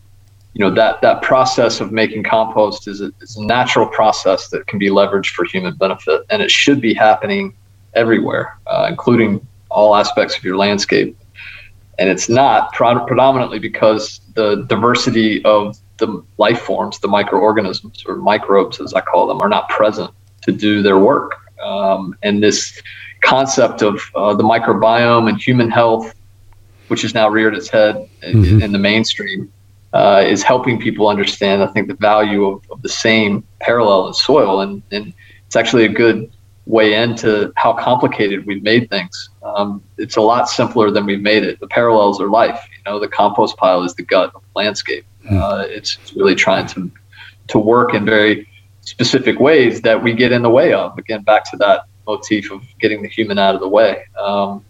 you 0.53 0.65
know 0.65 0.73
that 0.73 1.01
that 1.01 1.21
process 1.21 1.79
of 1.79 1.91
making 1.91 2.23
compost 2.23 2.87
is 2.87 3.01
a, 3.01 3.11
is 3.21 3.37
a 3.37 3.45
natural 3.45 3.87
process 3.87 4.49
that 4.49 4.67
can 4.67 4.79
be 4.79 4.89
leveraged 4.89 5.29
for 5.33 5.45
human 5.45 5.75
benefit, 5.75 6.21
and 6.29 6.41
it 6.41 6.51
should 6.51 6.81
be 6.81 6.93
happening 6.93 7.55
everywhere, 7.93 8.57
uh, 8.67 8.87
including 8.89 9.45
all 9.69 9.95
aspects 9.95 10.37
of 10.37 10.43
your 10.43 10.57
landscape. 10.57 11.17
And 11.97 12.09
it's 12.09 12.29
not 12.29 12.71
predominantly 12.73 13.59
because 13.59 14.21
the 14.33 14.63
diversity 14.67 15.43
of 15.43 15.77
the 15.97 16.23
life 16.37 16.61
forms, 16.61 16.99
the 16.99 17.09
microorganisms 17.09 18.03
or 18.07 18.15
microbes, 18.15 18.79
as 18.79 18.93
I 18.93 19.01
call 19.01 19.27
them, 19.27 19.41
are 19.41 19.49
not 19.49 19.67
present 19.69 20.11
to 20.43 20.51
do 20.51 20.81
their 20.81 20.97
work. 20.97 21.35
Um, 21.63 22.15
and 22.23 22.41
this 22.41 22.81
concept 23.21 23.81
of 23.81 24.01
uh, 24.15 24.33
the 24.33 24.43
microbiome 24.43 25.27
and 25.27 25.41
human 25.41 25.69
health 25.69 26.15
which 26.89 27.01
has 27.01 27.13
now 27.13 27.29
reared 27.29 27.55
its 27.55 27.69
head 27.69 27.95
mm-hmm. 28.21 28.61
in, 28.61 28.71
the 28.71 28.77
mainstream, 28.77 29.51
uh, 29.93 30.23
is 30.25 30.43
helping 30.43 30.79
people 30.79 31.07
understand, 31.07 31.63
I 31.63 31.67
think, 31.67 31.87
the 31.87 31.95
value 31.95 32.45
of, 32.45 32.61
of 32.69 32.81
the 32.81 32.89
same 32.89 33.43
parallel 33.59 34.07
in 34.07 34.13
soil. 34.13 34.61
And, 34.61 34.83
and 34.91 35.13
it's 35.47 35.55
actually 35.55 35.85
a 35.85 35.89
good 35.89 36.31
way 36.65 36.93
into 36.93 37.51
how 37.55 37.73
complicated 37.73 38.45
we've 38.45 38.61
made 38.61 38.89
things. 38.89 39.29
Um, 39.41 39.81
it's 39.97 40.17
a 40.17 40.21
lot 40.21 40.49
simpler 40.49 40.91
than 40.91 41.05
we've 41.05 41.21
made 41.21 41.43
it. 41.43 41.59
The 41.59 41.67
parallels 41.67 42.21
are 42.21 42.29
life. 42.29 42.59
You 42.77 42.91
know, 42.91 42.99
the 42.99 43.07
compost 43.07 43.57
pile 43.57 43.83
is 43.83 43.95
the 43.95 44.03
gut 44.03 44.31
of 44.35 44.41
the 44.41 44.59
landscape. 44.59 45.05
Hmm. 45.27 45.37
Uh, 45.37 45.63
it's, 45.67 45.97
it's 46.01 46.13
really 46.13 46.35
trying 46.35 46.67
to 46.67 46.91
to 47.49 47.59
work 47.59 47.93
in 47.93 48.05
very 48.05 48.47
specific 48.81 49.39
ways 49.39 49.81
that 49.81 50.01
we 50.01 50.13
get 50.13 50.31
in 50.31 50.41
the 50.41 50.49
way 50.49 50.73
of. 50.73 50.97
Again, 50.97 51.23
back 51.23 51.49
to 51.51 51.57
that 51.57 51.85
motif 52.07 52.51
of 52.51 52.63
getting 52.79 53.01
the 53.01 53.09
human 53.09 53.37
out 53.37 53.55
of 53.55 53.61
the 53.61 53.67
way. 53.67 54.03
Um, 54.17 54.63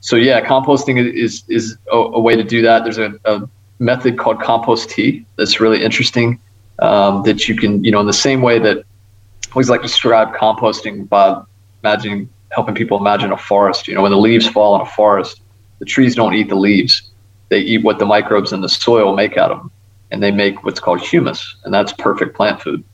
so 0.00 0.16
yeah, 0.16 0.44
composting 0.44 1.12
is 1.12 1.42
is 1.48 1.76
a, 1.92 1.96
a, 1.96 2.20
way 2.20 2.36
to 2.36 2.44
do 2.44 2.62
that. 2.62 2.84
There's 2.84 2.98
a, 2.98 3.14
a 3.24 3.48
method 3.78 4.18
called 4.18 4.40
compost 4.40 4.90
tea 4.90 5.26
that's 5.36 5.60
really 5.60 5.82
interesting. 5.82 6.40
Um, 6.80 7.24
that 7.24 7.48
you 7.48 7.56
can, 7.56 7.82
you 7.82 7.90
know, 7.90 7.98
in 7.98 8.06
the 8.06 8.12
same 8.12 8.40
way 8.40 8.60
that 8.60 8.78
I 8.78 9.52
always 9.52 9.68
like 9.68 9.80
to 9.80 9.88
describe 9.88 10.32
composting 10.32 11.08
by 11.08 11.42
imagining 11.82 12.28
helping 12.50 12.76
people 12.76 12.98
imagine 12.98 13.32
a 13.32 13.36
forest. 13.36 13.88
You 13.88 13.94
know, 13.94 14.02
when 14.02 14.12
the 14.12 14.18
leaves 14.18 14.46
fall 14.46 14.76
in 14.76 14.82
a 14.82 14.86
forest, 14.86 15.40
the 15.80 15.84
trees 15.84 16.14
don't 16.14 16.34
eat 16.34 16.48
the 16.48 16.54
leaves; 16.54 17.10
they 17.48 17.58
eat 17.58 17.82
what 17.82 17.98
the 17.98 18.06
microbes 18.06 18.52
in 18.52 18.60
the 18.60 18.68
soil 18.68 19.16
make 19.16 19.36
out 19.36 19.50
of 19.50 19.58
them, 19.58 19.72
and 20.12 20.22
they 20.22 20.30
make 20.30 20.62
what's 20.64 20.78
called 20.78 21.00
humus, 21.00 21.56
and 21.64 21.74
that's 21.74 21.92
perfect 21.94 22.36
plant 22.36 22.62
food. 22.62 22.84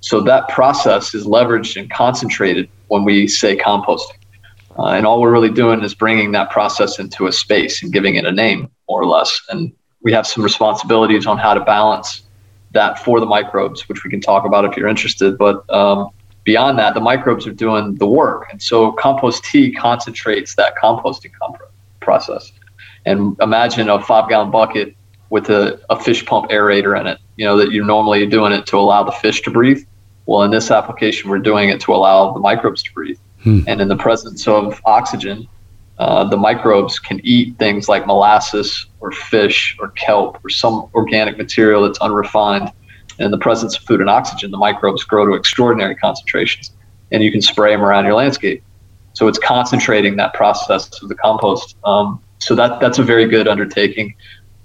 So 0.00 0.20
that 0.22 0.48
process 0.48 1.14
is 1.14 1.24
leveraged 1.24 1.80
and 1.80 1.90
concentrated 1.90 2.68
when 2.88 3.04
we 3.04 3.26
say 3.26 3.56
composting. 3.56 4.19
Uh, 4.80 4.94
and 4.94 5.06
all 5.06 5.20
we're 5.20 5.30
really 5.30 5.50
doing 5.50 5.82
is 5.82 5.94
bringing 5.94 6.32
that 6.32 6.48
process 6.50 6.98
into 6.98 7.26
a 7.26 7.32
space 7.32 7.82
and 7.82 7.92
giving 7.92 8.14
it 8.14 8.24
a 8.24 8.32
name, 8.32 8.70
more 8.88 9.02
or 9.02 9.06
less. 9.06 9.38
And 9.50 9.72
we 10.02 10.10
have 10.12 10.26
some 10.26 10.42
responsibilities 10.42 11.26
on 11.26 11.36
how 11.36 11.52
to 11.52 11.60
balance 11.60 12.22
that 12.70 12.98
for 13.04 13.20
the 13.20 13.26
microbes, 13.26 13.86
which 13.90 14.04
we 14.04 14.10
can 14.10 14.22
talk 14.22 14.46
about 14.46 14.64
if 14.64 14.78
you're 14.78 14.88
interested. 14.88 15.36
But 15.36 15.68
um, 15.68 16.08
beyond 16.44 16.78
that, 16.78 16.94
the 16.94 17.00
microbes 17.00 17.46
are 17.46 17.52
doing 17.52 17.96
the 17.96 18.06
work. 18.06 18.46
And 18.50 18.62
so 18.62 18.92
compost 18.92 19.44
tea 19.44 19.70
concentrates 19.70 20.54
that 20.54 20.76
composting 20.82 21.32
comp- 21.38 21.58
process. 22.00 22.50
And 23.04 23.36
imagine 23.42 23.90
a 23.90 24.00
five 24.02 24.30
gallon 24.30 24.50
bucket 24.50 24.96
with 25.28 25.50
a, 25.50 25.78
a 25.90 26.00
fish 26.00 26.24
pump 26.24 26.50
aerator 26.50 26.98
in 26.98 27.06
it, 27.06 27.18
you 27.36 27.44
know, 27.44 27.58
that 27.58 27.70
you're 27.70 27.84
normally 27.84 28.26
doing 28.26 28.52
it 28.52 28.64
to 28.66 28.78
allow 28.78 29.02
the 29.02 29.12
fish 29.12 29.42
to 29.42 29.50
breathe. 29.50 29.84
Well, 30.24 30.42
in 30.42 30.50
this 30.50 30.70
application, 30.70 31.28
we're 31.28 31.38
doing 31.38 31.68
it 31.68 31.80
to 31.82 31.92
allow 31.92 32.32
the 32.32 32.40
microbes 32.40 32.82
to 32.84 32.92
breathe. 32.94 33.18
Hmm. 33.42 33.60
And 33.66 33.80
in 33.80 33.88
the 33.88 33.96
presence 33.96 34.46
of 34.46 34.80
oxygen, 34.84 35.48
uh, 35.98 36.24
the 36.24 36.36
microbes 36.36 36.98
can 36.98 37.20
eat 37.22 37.58
things 37.58 37.88
like 37.88 38.06
molasses 38.06 38.86
or 39.00 39.12
fish 39.12 39.76
or 39.80 39.88
kelp 39.90 40.42
or 40.44 40.48
some 40.48 40.88
organic 40.94 41.36
material 41.36 41.82
that's 41.82 41.98
unrefined. 41.98 42.72
And 43.18 43.26
in 43.26 43.30
the 43.30 43.38
presence 43.38 43.76
of 43.76 43.82
food 43.84 44.00
and 44.00 44.08
oxygen, 44.08 44.50
the 44.50 44.58
microbes 44.58 45.04
grow 45.04 45.26
to 45.26 45.34
extraordinary 45.34 45.94
concentrations, 45.94 46.72
and 47.12 47.22
you 47.22 47.30
can 47.30 47.42
spray 47.42 47.72
them 47.72 47.82
around 47.82 48.06
your 48.06 48.14
landscape. 48.14 48.62
So 49.12 49.28
it's 49.28 49.38
concentrating 49.38 50.16
that 50.16 50.32
process 50.32 51.02
of 51.02 51.08
the 51.08 51.14
compost. 51.14 51.76
Um, 51.84 52.22
so 52.38 52.54
that 52.54 52.80
that's 52.80 52.98
a 52.98 53.02
very 53.02 53.26
good 53.26 53.48
undertaking. 53.48 54.14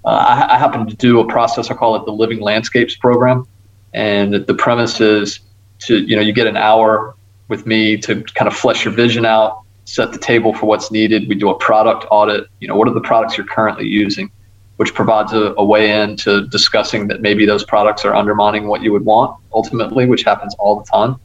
Uh, 0.04 0.08
I, 0.08 0.54
I, 0.54 0.58
happen 0.58 0.86
to 0.86 0.94
do 0.94 1.20
a 1.20 1.26
process. 1.26 1.70
I 1.70 1.74
call 1.74 1.96
it 1.96 2.04
the 2.06 2.12
Living 2.12 2.40
Landscapes 2.40 2.96
program, 2.96 3.46
and 3.92 4.32
the 4.32 4.54
premise 4.54 5.00
is 5.00 5.40
to 5.80 5.98
you 5.98 6.16
know 6.16 6.22
you 6.22 6.32
get 6.32 6.46
an 6.46 6.56
hour 6.56 7.15
with 7.48 7.66
me 7.66 7.96
to 7.98 8.22
kind 8.34 8.48
of 8.48 8.56
flesh 8.56 8.84
your 8.84 8.94
vision 8.94 9.24
out, 9.24 9.62
set 9.84 10.12
the 10.12 10.18
table 10.18 10.52
for 10.52 10.66
what's 10.66 10.90
needed. 10.90 11.28
We 11.28 11.34
do 11.34 11.50
a 11.50 11.58
product 11.58 12.06
audit. 12.10 12.48
You 12.60 12.68
know, 12.68 12.76
what 12.76 12.88
are 12.88 12.94
the 12.94 13.00
products 13.00 13.36
you're 13.36 13.46
currently 13.46 13.86
using, 13.86 14.30
which 14.76 14.94
provides 14.94 15.32
a, 15.32 15.54
a 15.56 15.64
way 15.64 16.00
into 16.02 16.46
discussing 16.48 17.06
that 17.08 17.22
maybe 17.22 17.46
those 17.46 17.64
products 17.64 18.04
are 18.04 18.14
undermining 18.14 18.66
what 18.66 18.82
you 18.82 18.92
would 18.92 19.04
want 19.04 19.38
ultimately, 19.52 20.06
which 20.06 20.24
happens 20.24 20.54
all 20.58 20.80
the 20.80 20.84
time. 20.84 21.16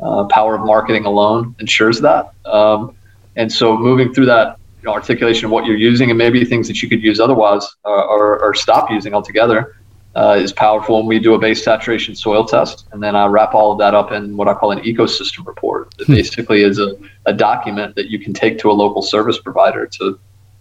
Uh, 0.00 0.24
power 0.24 0.54
of 0.54 0.62
marketing 0.62 1.04
alone 1.04 1.54
ensures 1.60 2.00
that. 2.00 2.32
Um, 2.46 2.94
and 3.36 3.52
so 3.52 3.76
moving 3.76 4.12
through 4.14 4.26
that 4.26 4.58
you 4.80 4.86
know, 4.86 4.94
articulation 4.94 5.46
of 5.46 5.50
what 5.50 5.66
you're 5.66 5.76
using 5.76 6.10
and 6.10 6.16
maybe 6.16 6.44
things 6.44 6.66
that 6.68 6.82
you 6.82 6.88
could 6.88 7.02
use 7.02 7.20
otherwise 7.20 7.66
uh, 7.84 7.88
or, 7.88 8.40
or 8.42 8.54
stop 8.54 8.90
using 8.90 9.12
altogether 9.12 9.76
uh, 10.14 10.38
is 10.40 10.52
powerful. 10.52 10.98
And 10.98 11.08
we 11.08 11.18
do 11.18 11.34
a 11.34 11.38
base 11.38 11.62
saturation 11.62 12.14
soil 12.14 12.44
test, 12.44 12.86
and 12.92 13.02
then 13.02 13.14
I 13.16 13.26
wrap 13.26 13.54
all 13.54 13.72
of 13.72 13.78
that 13.78 13.94
up 13.94 14.12
in 14.12 14.36
what 14.36 14.48
I 14.48 14.54
call 14.54 14.72
an 14.72 14.80
ecosystem 14.80 15.46
report. 15.46 15.94
That 15.98 16.06
hmm. 16.06 16.14
basically 16.14 16.62
is 16.62 16.78
a, 16.78 16.96
a 17.26 17.32
document 17.32 17.94
that 17.96 18.10
you 18.10 18.18
can 18.18 18.32
take 18.32 18.58
to 18.58 18.70
a 18.70 18.72
local 18.72 19.02
service 19.02 19.38
provider 19.38 19.86
to 19.86 20.18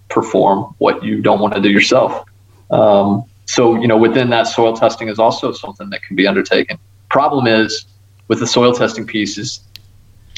perform 0.09 0.75
what 0.79 1.03
you 1.03 1.21
don't 1.21 1.39
want 1.39 1.53
to 1.55 1.61
do 1.61 1.69
yourself. 1.69 2.25
Um, 2.71 3.23
so, 3.45 3.79
you 3.79 3.87
know, 3.87 3.97
within 3.97 4.29
that 4.29 4.43
soil 4.43 4.75
testing 4.75 5.07
is 5.07 5.17
also 5.17 5.51
something 5.51 5.89
that 5.89 6.03
can 6.03 6.15
be 6.15 6.27
undertaken. 6.27 6.77
Problem 7.09 7.47
is 7.47 7.85
with 8.27 8.39
the 8.39 8.47
soil 8.47 8.73
testing 8.73 9.07
piece 9.07 9.37
is 9.37 9.61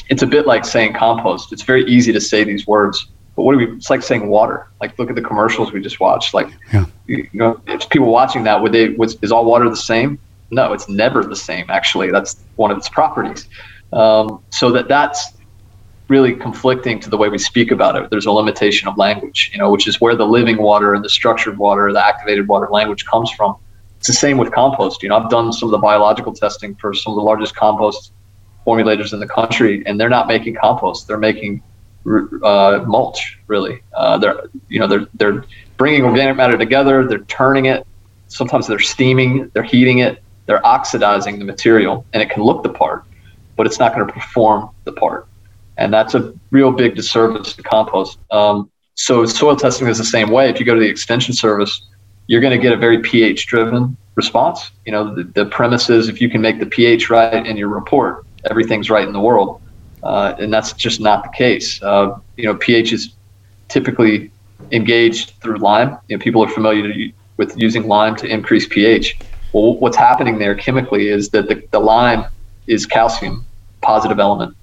it's 0.08 0.22
a 0.22 0.26
bit 0.26 0.46
like 0.46 0.64
saying 0.64 0.94
compost. 0.94 1.52
It's 1.52 1.62
very 1.62 1.84
easy 1.84 2.12
to 2.12 2.20
say 2.20 2.44
these 2.44 2.66
words, 2.66 3.06
but 3.36 3.42
what 3.42 3.52
do 3.52 3.58
we? 3.58 3.76
It's 3.76 3.90
like 3.90 4.02
saying 4.02 4.26
water. 4.28 4.68
Like 4.80 4.98
look 4.98 5.08
at 5.08 5.16
the 5.16 5.22
commercials 5.22 5.72
we 5.72 5.80
just 5.80 6.00
watched. 6.00 6.34
Like, 6.34 6.48
yeah. 6.72 6.84
you, 7.06 7.28
know, 7.32 7.60
it's 7.66 7.86
people 7.86 8.08
watching 8.08 8.44
that, 8.44 8.60
would 8.60 8.72
they? 8.72 8.90
Was, 8.90 9.16
is 9.22 9.32
all 9.32 9.44
water 9.44 9.68
the 9.68 9.76
same? 9.76 10.18
No, 10.50 10.72
it's 10.72 10.88
never 10.88 11.24
the 11.24 11.36
same. 11.36 11.64
Actually, 11.70 12.10
that's 12.10 12.36
one 12.56 12.70
of 12.70 12.76
its 12.76 12.88
properties. 12.88 13.48
Um, 13.92 14.42
so 14.50 14.70
that 14.72 14.88
that's 14.88 15.32
really 16.08 16.34
conflicting 16.34 17.00
to 17.00 17.08
the 17.08 17.16
way 17.16 17.30
we 17.30 17.38
speak 17.38 17.70
about 17.70 17.96
it. 17.96 18.10
There's 18.10 18.26
a 18.26 18.32
limitation 18.32 18.86
of 18.86 18.98
language, 18.98 19.50
you 19.52 19.58
know, 19.58 19.70
which 19.70 19.86
is 19.88 19.98
where 19.98 20.14
the 20.14 20.26
living 20.26 20.58
water 20.58 20.94
and 20.94 21.02
the 21.02 21.08
structured 21.08 21.56
water, 21.56 21.90
the 21.90 22.04
activated 22.04 22.48
water 22.48 22.68
language 22.70 23.06
comes 23.06 23.30
from. 23.30 23.56
It's 23.96 24.08
the 24.08 24.12
same 24.12 24.36
with 24.36 24.52
compost. 24.52 25.02
You 25.02 25.08
know, 25.08 25.16
I've 25.16 25.30
done 25.30 25.52
some 25.54 25.68
of 25.68 25.70
the 25.70 25.78
biological 25.78 26.34
testing 26.34 26.74
for 26.74 26.92
some 26.92 27.12
of 27.12 27.16
the 27.16 27.22
largest 27.22 27.56
compost 27.56 28.12
formulators 28.66 29.12
in 29.14 29.20
the 29.20 29.26
country, 29.26 29.82
and 29.86 29.98
they're 29.98 30.10
not 30.10 30.28
making 30.28 30.56
compost. 30.56 31.08
They're 31.08 31.18
making 31.18 31.62
uh, 32.06 32.84
mulch. 32.86 33.38
Really, 33.46 33.82
uh, 33.94 34.18
they're 34.18 34.42
you 34.68 34.80
know 34.80 34.86
they're 34.86 35.06
they're 35.14 35.44
bringing 35.76 36.04
organic 36.04 36.36
matter 36.36 36.58
together. 36.58 37.06
They're 37.06 37.24
turning 37.24 37.66
it. 37.66 37.86
Sometimes 38.28 38.66
they're 38.66 38.78
steaming. 38.78 39.50
They're 39.54 39.62
heating 39.62 39.98
it. 39.98 40.22
They're 40.46 40.64
oxidizing 40.66 41.38
the 41.38 41.44
material, 41.44 42.04
and 42.12 42.22
it 42.22 42.30
can 42.30 42.42
look 42.42 42.62
the 42.62 42.70
part, 42.70 43.04
but 43.56 43.66
it's 43.66 43.78
not 43.78 43.94
going 43.94 44.06
to 44.06 44.12
perform 44.12 44.70
the 44.84 44.92
part, 44.92 45.28
and 45.76 45.92
that's 45.92 46.14
a 46.14 46.34
real 46.50 46.72
big 46.72 46.96
disservice 46.96 47.54
to 47.54 47.62
compost. 47.62 48.18
Um, 48.30 48.70
so 48.94 49.24
soil 49.24 49.56
testing 49.56 49.88
is 49.88 49.98
the 49.98 50.04
same 50.04 50.30
way. 50.30 50.50
If 50.50 50.60
you 50.60 50.66
go 50.66 50.74
to 50.74 50.80
the 50.80 50.88
extension 50.88 51.34
service, 51.34 51.86
you're 52.26 52.40
going 52.40 52.52
to 52.52 52.62
get 52.62 52.72
a 52.72 52.76
very 52.76 53.00
pH 53.00 53.46
driven 53.46 53.96
response. 54.14 54.70
You 54.84 54.92
know, 54.92 55.14
the, 55.14 55.24
the 55.24 55.46
premise 55.46 55.88
is 55.88 56.08
if 56.08 56.20
you 56.20 56.28
can 56.28 56.40
make 56.40 56.58
the 56.58 56.66
pH 56.66 57.08
right 57.08 57.46
in 57.46 57.56
your 57.56 57.68
report, 57.68 58.26
everything's 58.50 58.90
right 58.90 59.06
in 59.06 59.12
the 59.12 59.20
world 59.20 59.61
uh, 60.02 60.34
and 60.38 60.52
that's 60.52 60.72
just 60.72 61.00
not 61.00 61.22
the 61.22 61.30
case. 61.30 61.82
Uh, 61.82 62.18
you 62.36 62.44
know, 62.44 62.54
pH 62.54 62.92
is 62.92 63.14
typically 63.68 64.30
engaged 64.70 65.34
through 65.40 65.58
lime. 65.58 65.96
You 66.08 66.16
know, 66.16 66.22
people 66.22 66.42
are 66.42 66.48
familiar 66.48 67.12
with 67.36 67.56
using 67.56 67.86
lime 67.86 68.16
to 68.16 68.26
increase 68.26 68.66
pH. 68.66 69.18
Well, 69.52 69.76
what's 69.78 69.96
happening 69.96 70.38
there 70.38 70.54
chemically 70.54 71.08
is 71.08 71.28
that 71.30 71.48
the, 71.48 71.62
the 71.70 71.80
lime 71.80 72.24
is 72.66 72.86
calcium, 72.86 73.44
positive 73.80 74.18
element. 74.18 74.56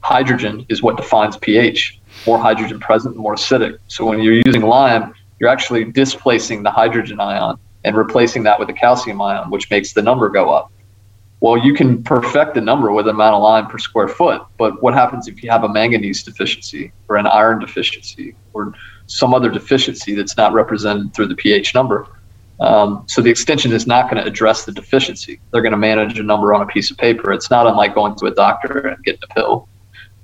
Hydrogen 0.00 0.66
is 0.68 0.82
what 0.82 0.96
defines 0.96 1.36
pH. 1.36 2.00
More 2.26 2.38
hydrogen 2.38 2.80
present, 2.80 3.16
more 3.16 3.34
acidic. 3.34 3.78
So 3.88 4.04
when 4.06 4.20
you're 4.20 4.40
using 4.44 4.62
lime, 4.62 5.14
you're 5.38 5.50
actually 5.50 5.84
displacing 5.84 6.62
the 6.62 6.70
hydrogen 6.70 7.20
ion 7.20 7.58
and 7.84 7.96
replacing 7.96 8.42
that 8.44 8.58
with 8.58 8.68
a 8.70 8.72
calcium 8.72 9.20
ion, 9.20 9.50
which 9.50 9.70
makes 9.70 9.92
the 9.92 10.02
number 10.02 10.28
go 10.28 10.50
up. 10.50 10.70
Well, 11.44 11.58
you 11.58 11.74
can 11.74 12.02
perfect 12.02 12.54
the 12.54 12.62
number 12.62 12.90
with 12.90 13.06
amount 13.06 13.34
of 13.34 13.42
lime 13.42 13.66
per 13.66 13.76
square 13.76 14.08
foot, 14.08 14.40
but 14.56 14.82
what 14.82 14.94
happens 14.94 15.28
if 15.28 15.42
you 15.42 15.50
have 15.50 15.62
a 15.62 15.68
manganese 15.68 16.22
deficiency 16.22 16.90
or 17.06 17.16
an 17.16 17.26
iron 17.26 17.58
deficiency 17.58 18.34
or 18.54 18.72
some 19.08 19.34
other 19.34 19.50
deficiency 19.50 20.14
that's 20.14 20.38
not 20.38 20.54
represented 20.54 21.12
through 21.12 21.26
the 21.26 21.34
pH 21.34 21.74
number? 21.74 22.08
Um, 22.60 23.04
so 23.08 23.20
the 23.20 23.28
extension 23.28 23.72
is 23.72 23.86
not 23.86 24.10
going 24.10 24.24
to 24.24 24.26
address 24.26 24.64
the 24.64 24.72
deficiency. 24.72 25.38
They're 25.52 25.60
going 25.60 25.72
to 25.72 25.76
manage 25.76 26.18
a 26.18 26.22
number 26.22 26.54
on 26.54 26.62
a 26.62 26.66
piece 26.66 26.90
of 26.90 26.96
paper. 26.96 27.30
It's 27.30 27.50
not 27.50 27.66
unlike 27.66 27.94
going 27.94 28.14
to 28.20 28.24
a 28.24 28.34
doctor 28.34 28.78
and 28.78 29.04
getting 29.04 29.20
a 29.30 29.34
pill 29.34 29.68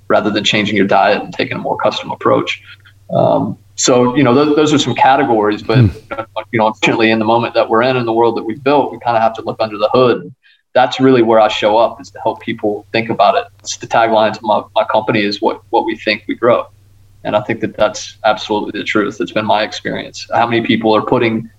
rather 0.07 0.31
than 0.31 0.43
changing 0.43 0.75
your 0.75 0.87
diet 0.87 1.21
and 1.21 1.31
taking 1.31 1.55
a 1.55 1.59
more 1.59 1.77
custom 1.77 2.09
approach. 2.09 2.63
Um, 3.11 3.59
so 3.75 4.15
you 4.15 4.23
know 4.23 4.33
those, 4.33 4.55
those, 4.55 4.73
are 4.73 4.79
some 4.79 4.95
categories, 4.95 5.61
but 5.61 5.77
mm. 5.77 6.25
you 6.51 6.57
know 6.57 6.65
unfortunately 6.65 7.11
in 7.11 7.19
the 7.19 7.25
moment 7.25 7.53
that 7.53 7.69
we're 7.69 7.83
in 7.83 7.95
in 7.95 8.07
the 8.07 8.13
world 8.13 8.37
that 8.37 8.43
we've 8.43 8.63
built, 8.63 8.91
we 8.91 8.97
kind 8.97 9.15
of 9.15 9.21
have 9.21 9.35
to 9.35 9.43
look 9.43 9.57
under 9.59 9.77
the 9.77 9.89
hood 9.93 10.33
that's 10.73 10.99
really 10.99 11.21
where 11.21 11.39
I 11.39 11.47
show 11.47 11.77
up 11.77 11.99
is 11.99 12.09
to 12.11 12.19
help 12.21 12.41
people 12.41 12.85
think 12.91 13.09
about 13.09 13.35
it. 13.35 13.45
It's 13.59 13.77
the 13.77 13.87
tagline 13.87 14.33
to 14.33 14.39
my, 14.41 14.63
my 14.75 14.85
company 14.85 15.21
is 15.23 15.41
what, 15.41 15.61
what 15.69 15.85
we 15.85 15.95
think 15.95 16.23
we 16.27 16.35
grow. 16.35 16.67
And 17.23 17.35
I 17.35 17.41
think 17.41 17.59
that 17.61 17.75
that's 17.77 18.17
absolutely 18.23 18.79
the 18.79 18.85
truth. 18.85 19.19
It's 19.19 19.31
been 19.31 19.45
my 19.45 19.63
experience. 19.63 20.27
How 20.33 20.47
many 20.47 20.65
people 20.65 20.95
are 20.95 21.05
putting 21.05 21.49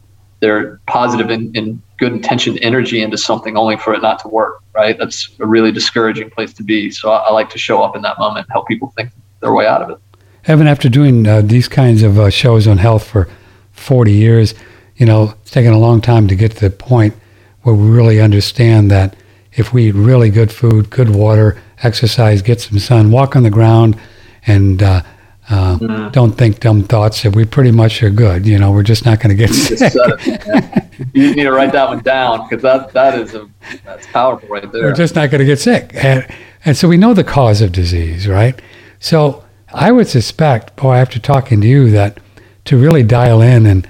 their 0.41 0.81
positive 0.89 1.31
and, 1.31 1.57
and 1.57 1.81
good 1.99 2.13
intentioned 2.13 2.59
energy 2.63 3.01
into 3.01 3.17
something 3.17 3.57
only 3.57 3.77
for 3.77 3.95
it 3.95 4.03
not 4.03 4.19
to 4.21 4.29
work, 4.29 4.61
right? 4.75 4.99
That's 4.99 5.31
a 5.39 5.47
really 5.47 5.71
discouraging 5.71 6.31
place 6.31 6.53
to 6.55 6.65
be. 6.65 6.91
So 6.91 7.13
I, 7.13 7.19
I 7.19 7.33
like 7.33 7.49
to 7.51 7.59
show 7.59 7.81
up 7.83 7.95
in 7.95 8.03
that 8.03 8.19
moment 8.19 8.47
and 8.47 8.53
help 8.53 8.67
people 8.67 8.93
think 8.97 9.11
their 9.41 9.53
way 9.53 9.67
out 9.67 9.83
of 9.83 9.91
it. 9.91 9.99
Evan, 10.47 10.67
after 10.67 10.89
doing 10.89 11.29
uh, 11.29 11.43
these 11.43 11.69
kinds 11.69 12.03
of 12.03 12.19
uh, 12.19 12.31
shows 12.31 12.67
on 12.67 12.79
health 12.79 13.07
for 13.07 13.29
40 13.71 14.11
years, 14.11 14.55
you 14.97 15.07
know, 15.07 15.35
it's 15.43 15.53
taken 15.53 15.73
a 15.73 15.79
long 15.79 16.01
time 16.01 16.27
to 16.27 16.35
get 16.35 16.53
to 16.53 16.69
the 16.69 16.71
point 16.71 17.15
where 17.63 17.75
we 17.75 17.89
really 17.89 18.21
understand 18.21 18.91
that 18.91 19.17
if 19.55 19.73
we 19.73 19.89
eat 19.89 19.95
really 19.95 20.31
good 20.31 20.51
food, 20.53 20.91
good 20.91 21.11
water, 21.11 21.61
exercise, 21.83 22.43
get 22.43 22.61
some 22.61 22.79
sun, 22.79 23.11
walk 23.11 23.37
on 23.37 23.43
the 23.43 23.51
ground, 23.51 23.99
and 24.47 24.83
uh, 24.83 25.03
uh, 25.51 26.09
don't 26.11 26.33
think 26.33 26.61
dumb 26.61 26.83
thoughts, 26.85 27.23
that 27.23 27.35
we 27.35 27.45
pretty 27.45 27.71
much 27.71 28.03
are 28.03 28.11
good. 28.11 28.47
You 28.47 28.59
know, 28.59 28.73
we're 28.73 28.83
just 28.83 29.05
not 29.05 29.21
going 29.21 29.37
to 29.37 29.47
get 29.47 29.53
sick. 29.53 29.93
It, 29.95 30.89
you 31.13 31.35
need 31.35 31.43
to 31.43 31.53
write 31.53 31.73
that 31.73 31.89
one 31.89 32.01
down 32.01 32.49
because 32.49 32.63
that 32.63 32.93
that 32.93 33.19
is 33.19 33.35
a 33.35 33.49
that's 33.85 34.07
powerful 34.09 34.49
right 34.49 34.71
there. 34.73 34.85
We're 34.85 34.95
just 34.95 35.15
not 35.15 35.31
going 35.31 35.41
to 35.41 35.45
get 35.45 35.59
sick, 35.59 35.91
and 35.95 36.27
and 36.65 36.77
so 36.77 36.89
we 36.89 36.97
know 36.97 37.13
the 37.13 37.25
cause 37.25 37.61
of 37.61 37.73
disease, 37.73 38.29
right? 38.29 38.61
So 39.01 39.45
I 39.75 39.91
would 39.91 40.07
suspect, 40.07 40.77
boy, 40.77 40.95
after 40.95 41.19
talking 41.19 41.61
to 41.61 41.67
you, 41.67 41.91
that 41.91 42.19
to 42.67 42.79
really 42.79 43.03
dial 43.03 43.41
in 43.41 43.67
and 43.67 43.89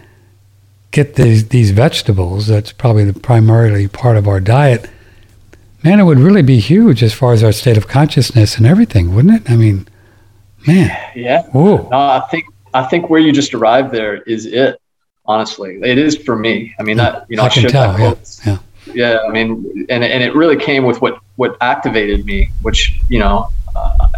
get 0.93 1.17
these 1.17 1.49
these 1.49 1.73
vegetables, 1.73 2.47
that's 2.47 2.73
probably 2.73 3.05
the 3.05 3.19
primarily 3.19 3.89
part 3.89 4.17
of 4.17 4.29
our 4.29 4.41
diet 4.41 4.89
man, 5.83 6.01
it 6.01 6.05
would 6.05 6.19
really 6.19 6.43
be 6.43 6.59
huge 6.59 7.03
as 7.03 7.13
far 7.13 7.33
as 7.33 7.43
our 7.43 7.53
state 7.53 7.77
of 7.77 7.89
consciousness 7.89 8.57
and 8.57 8.67
everything, 8.67 9.15
wouldn't 9.15 9.35
it? 9.35 9.51
I 9.51 9.57
mean, 9.57 9.87
man. 10.67 10.97
Yeah. 11.15 11.43
Whoa. 11.49 11.89
No, 11.91 11.99
I 11.99 12.21
think 12.31 12.45
I 12.75 12.85
think 12.85 13.11
where 13.11 13.21
you 13.21 13.33
just 13.33 13.55
arrived 13.55 13.93
there 13.93 14.23
is 14.23 14.47
it. 14.47 14.79
Honestly, 15.25 15.79
it 15.83 15.99
is 15.99 16.17
for 16.17 16.35
me. 16.35 16.75
I 16.81 16.83
mean, 16.83 16.97
that 16.97 17.27
you 17.29 17.37
know, 17.37 17.45
I 17.45 17.49
can 17.49 17.69
tell. 17.69 17.99
Yeah. 17.99 18.15
yeah. 18.45 18.59
Yeah. 18.93 19.19
I 19.27 19.31
mean, 19.31 19.87
and 19.89 20.03
and 20.03 20.23
it 20.23 20.35
really 20.35 20.57
came 20.57 20.85
with 20.85 21.01
what 21.01 21.19
what 21.37 21.57
activated 21.61 22.25
me, 22.27 22.51
which 22.63 22.99
you 23.09 23.21
know, 23.21 23.49
uh, 23.77 24.09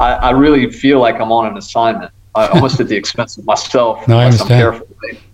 I 0.00 0.12
I 0.14 0.30
really 0.30 0.70
feel 0.70 0.98
like 0.98 1.20
I'm 1.20 1.30
on 1.30 1.46
an 1.46 1.56
assignment, 1.56 2.10
uh, 2.34 2.48
almost 2.52 2.80
at 2.80 2.88
the 2.88 2.96
expense 3.02 3.38
of 3.38 3.44
myself. 3.44 4.06
No, 4.08 4.18
I 4.18 4.24
understand. 4.24 4.82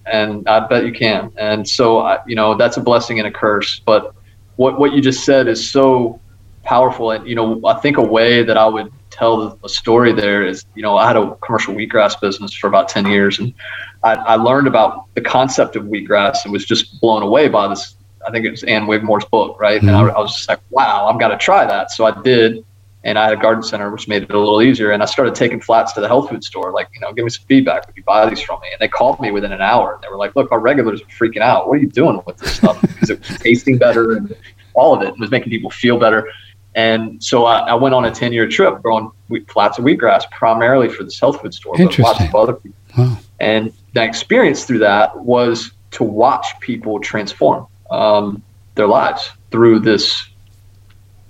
And 0.06 0.46
I 0.48 0.66
bet 0.66 0.84
you 0.84 0.92
can. 0.92 1.32
And 1.36 1.68
so, 1.68 2.00
I, 2.00 2.18
you 2.26 2.36
know, 2.36 2.54
that's 2.54 2.76
a 2.76 2.80
blessing 2.80 3.18
and 3.18 3.26
a 3.26 3.30
curse, 3.30 3.80
but 3.80 4.14
what 4.56 4.78
what 4.78 4.92
you 4.92 5.00
just 5.00 5.24
said 5.24 5.48
is 5.48 5.68
so 5.68 6.20
powerful. 6.62 7.10
And 7.10 7.26
you 7.28 7.34
know, 7.34 7.60
I 7.64 7.74
think 7.80 7.96
a 7.96 8.02
way 8.02 8.42
that 8.42 8.56
I 8.56 8.66
would 8.66 8.92
tell 9.10 9.58
a 9.64 9.68
story 9.68 10.12
there 10.12 10.44
is, 10.44 10.64
you 10.74 10.82
know, 10.82 10.96
I 10.96 11.06
had 11.06 11.16
a 11.16 11.34
commercial 11.36 11.74
wheatgrass 11.74 12.20
business 12.20 12.52
for 12.52 12.66
about 12.66 12.88
ten 12.88 13.06
years, 13.06 13.38
and 13.38 13.54
I, 14.02 14.14
I 14.14 14.36
learned 14.36 14.66
about 14.66 15.06
the 15.14 15.20
concept 15.20 15.76
of 15.76 15.84
wheatgrass 15.84 16.44
and 16.44 16.52
was 16.52 16.64
just 16.64 17.00
blown 17.00 17.22
away 17.22 17.48
by 17.48 17.68
this. 17.68 17.96
I 18.26 18.30
think 18.30 18.46
it 18.46 18.50
was 18.50 18.64
Ann 18.64 18.86
Wigmore's 18.86 19.24
book, 19.26 19.60
right? 19.60 19.78
Mm-hmm. 19.78 19.88
And 19.88 19.96
I, 19.96 20.08
I 20.08 20.20
was 20.20 20.34
just 20.34 20.48
like, 20.48 20.60
wow, 20.70 21.06
I've 21.06 21.20
got 21.20 21.28
to 21.28 21.36
try 21.36 21.66
that. 21.66 21.90
So 21.90 22.06
I 22.06 22.22
did 22.22 22.64
and 23.04 23.18
I 23.18 23.24
had 23.24 23.34
a 23.34 23.40
garden 23.40 23.62
center, 23.62 23.90
which 23.90 24.08
made 24.08 24.22
it 24.22 24.30
a 24.30 24.38
little 24.38 24.62
easier. 24.62 24.90
And 24.90 25.02
I 25.02 25.06
started 25.06 25.34
taking 25.34 25.60
flats 25.60 25.92
to 25.92 26.00
the 26.00 26.08
health 26.08 26.30
food 26.30 26.42
store, 26.42 26.72
like, 26.72 26.88
you 26.94 27.00
know, 27.00 27.12
give 27.12 27.24
me 27.24 27.30
some 27.30 27.44
feedback. 27.46 27.86
Would 27.86 27.96
you 27.96 28.02
buy 28.02 28.28
these 28.28 28.40
from 28.40 28.60
me? 28.62 28.68
And 28.72 28.80
they 28.80 28.88
called 28.88 29.20
me 29.20 29.30
within 29.30 29.52
an 29.52 29.60
hour. 29.60 29.94
And 29.94 30.02
they 30.02 30.08
were 30.08 30.16
like, 30.16 30.34
look, 30.34 30.50
our 30.50 30.58
regulars 30.58 31.02
are 31.02 31.04
freaking 31.06 31.42
out. 31.42 31.68
What 31.68 31.74
are 31.78 31.82
you 31.82 31.88
doing 31.88 32.20
with 32.26 32.38
this 32.38 32.56
stuff? 32.56 32.80
Because 32.94 33.10
it 33.10 33.28
was 33.28 33.38
tasting 33.40 33.76
better 33.76 34.16
and 34.16 34.34
all 34.72 34.94
of 34.94 35.02
it 35.02 35.18
was 35.18 35.30
making 35.30 35.50
people 35.50 35.68
feel 35.68 35.98
better. 35.98 36.30
And 36.74 37.22
so 37.22 37.44
I, 37.44 37.58
I 37.58 37.74
went 37.74 37.94
on 37.94 38.04
a 38.04 38.10
10 38.10 38.32
year 38.32 38.48
trip 38.48 38.80
growing 38.82 39.10
wheat, 39.28 39.50
flats 39.50 39.78
of 39.78 39.84
wheatgrass 39.84 40.30
primarily 40.30 40.88
for 40.88 41.04
this 41.04 41.18
health 41.18 41.42
food 41.42 41.52
store, 41.52 41.74
but 41.76 41.98
lots 41.98 42.20
of 42.20 42.34
other 42.34 42.54
people. 42.54 42.78
Wow. 42.96 43.18
And 43.40 43.72
the 43.92 44.02
experience 44.02 44.64
through 44.64 44.78
that 44.78 45.16
was 45.18 45.72
to 45.92 46.04
watch 46.04 46.46
people 46.60 47.00
transform 47.00 47.66
um, 47.90 48.42
their 48.76 48.86
lives 48.86 49.30
through 49.50 49.80
this 49.80 50.28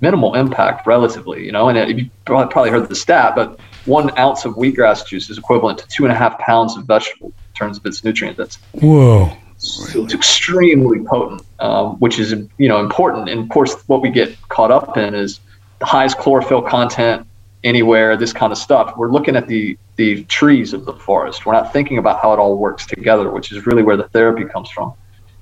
minimal 0.05 0.35
impact 0.35 0.87
relatively, 0.87 1.45
you 1.47 1.53
know, 1.57 1.69
and 1.71 1.79
it, 1.79 1.97
you 1.99 2.11
probably 2.27 2.71
heard 2.71 2.89
the 2.89 2.95
stat, 2.95 3.35
but 3.35 3.59
one 3.87 4.17
ounce 4.19 4.45
of 4.45 4.55
wheatgrass 4.55 5.07
juice 5.07 5.31
is 5.31 5.39
equivalent 5.39 5.79
to 5.79 5.87
two 5.89 6.05
and 6.05 6.13
a 6.13 6.17
half 6.23 6.39
pounds 6.39 6.77
of 6.77 6.85
vegetable 6.85 7.29
in 7.29 7.55
terms 7.55 7.79
of 7.79 7.87
its 7.87 8.05
nutrient 8.05 8.37
density. 8.37 8.65
Whoa. 8.73 9.33
So 9.57 10.05
it's 10.05 10.13
extremely 10.13 10.99
potent, 11.05 11.43
um, 11.59 11.99
which 12.01 12.19
is 12.19 12.33
you 12.59 12.69
know 12.69 12.81
important. 12.81 13.31
And 13.31 13.41
of 13.41 13.49
course, 13.49 13.73
what 13.87 14.03
we 14.03 14.11
get 14.11 14.37
caught 14.49 14.71
up 14.71 14.99
in 14.99 15.15
is 15.15 15.41
the 15.79 15.87
highest 15.87 16.19
chlorophyll 16.19 16.63
content 16.63 17.27
anywhere, 17.63 18.15
this 18.17 18.35
kind 18.35 18.53
of 18.53 18.59
stuff. 18.59 18.95
We're 18.99 19.11
looking 19.11 19.37
at 19.37 19.47
the 19.49 19.79
the 19.97 20.25
trees 20.25 20.75
of 20.75 20.85
the 20.85 20.93
forest. 20.93 21.47
We're 21.47 21.55
not 21.55 21.73
thinking 21.73 21.97
about 21.97 22.21
how 22.21 22.35
it 22.35 22.39
all 22.39 22.59
works 22.59 22.85
together, 22.85 23.31
which 23.31 23.53
is 23.53 23.65
really 23.65 23.83
where 23.83 23.97
the 23.97 24.09
therapy 24.09 24.45
comes 24.45 24.69
from. 24.69 24.93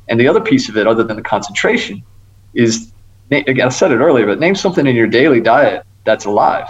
And 0.08 0.20
the 0.20 0.28
other 0.28 0.40
piece 0.40 0.68
of 0.68 0.76
it, 0.76 0.86
other 0.86 1.02
than 1.02 1.16
the 1.16 1.22
concentration, 1.22 2.04
is 2.54 2.91
again 3.32 3.66
I 3.66 3.70
said 3.70 3.92
it 3.92 3.98
earlier, 3.98 4.26
but 4.26 4.38
name 4.38 4.54
something 4.54 4.86
in 4.86 4.94
your 4.94 5.06
daily 5.06 5.40
diet 5.40 5.84
that's 6.04 6.24
alive 6.24 6.68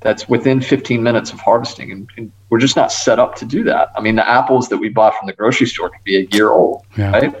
that's 0.00 0.28
within 0.28 0.60
15 0.60 1.02
minutes 1.02 1.32
of 1.32 1.40
harvesting. 1.40 1.92
And, 1.92 2.08
and, 2.16 2.32
we're 2.48 2.58
just 2.58 2.74
not 2.74 2.90
set 2.90 3.20
up 3.20 3.36
to 3.36 3.44
do 3.44 3.62
that. 3.62 3.90
I 3.96 4.00
mean, 4.00 4.16
the 4.16 4.28
apples 4.28 4.70
that 4.70 4.78
we 4.78 4.88
buy 4.88 5.12
from 5.16 5.28
the 5.28 5.32
grocery 5.32 5.68
store 5.68 5.88
can 5.88 6.00
be 6.02 6.16
a 6.16 6.26
year 6.32 6.50
old, 6.50 6.84
yeah. 6.98 7.12
right? 7.12 7.34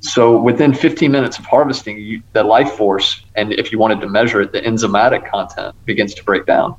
So 0.00 0.38
within 0.38 0.74
15 0.74 1.10
minutes 1.10 1.38
of 1.38 1.46
harvesting, 1.46 1.96
you, 1.96 2.22
the 2.34 2.44
life 2.44 2.72
force, 2.72 3.24
and 3.36 3.54
if 3.54 3.72
you 3.72 3.78
wanted 3.78 4.02
to 4.02 4.08
measure 4.08 4.42
it, 4.42 4.52
the 4.52 4.60
enzymatic 4.60 5.30
content 5.30 5.74
begins 5.86 6.12
to 6.12 6.24
break 6.24 6.44
down. 6.44 6.74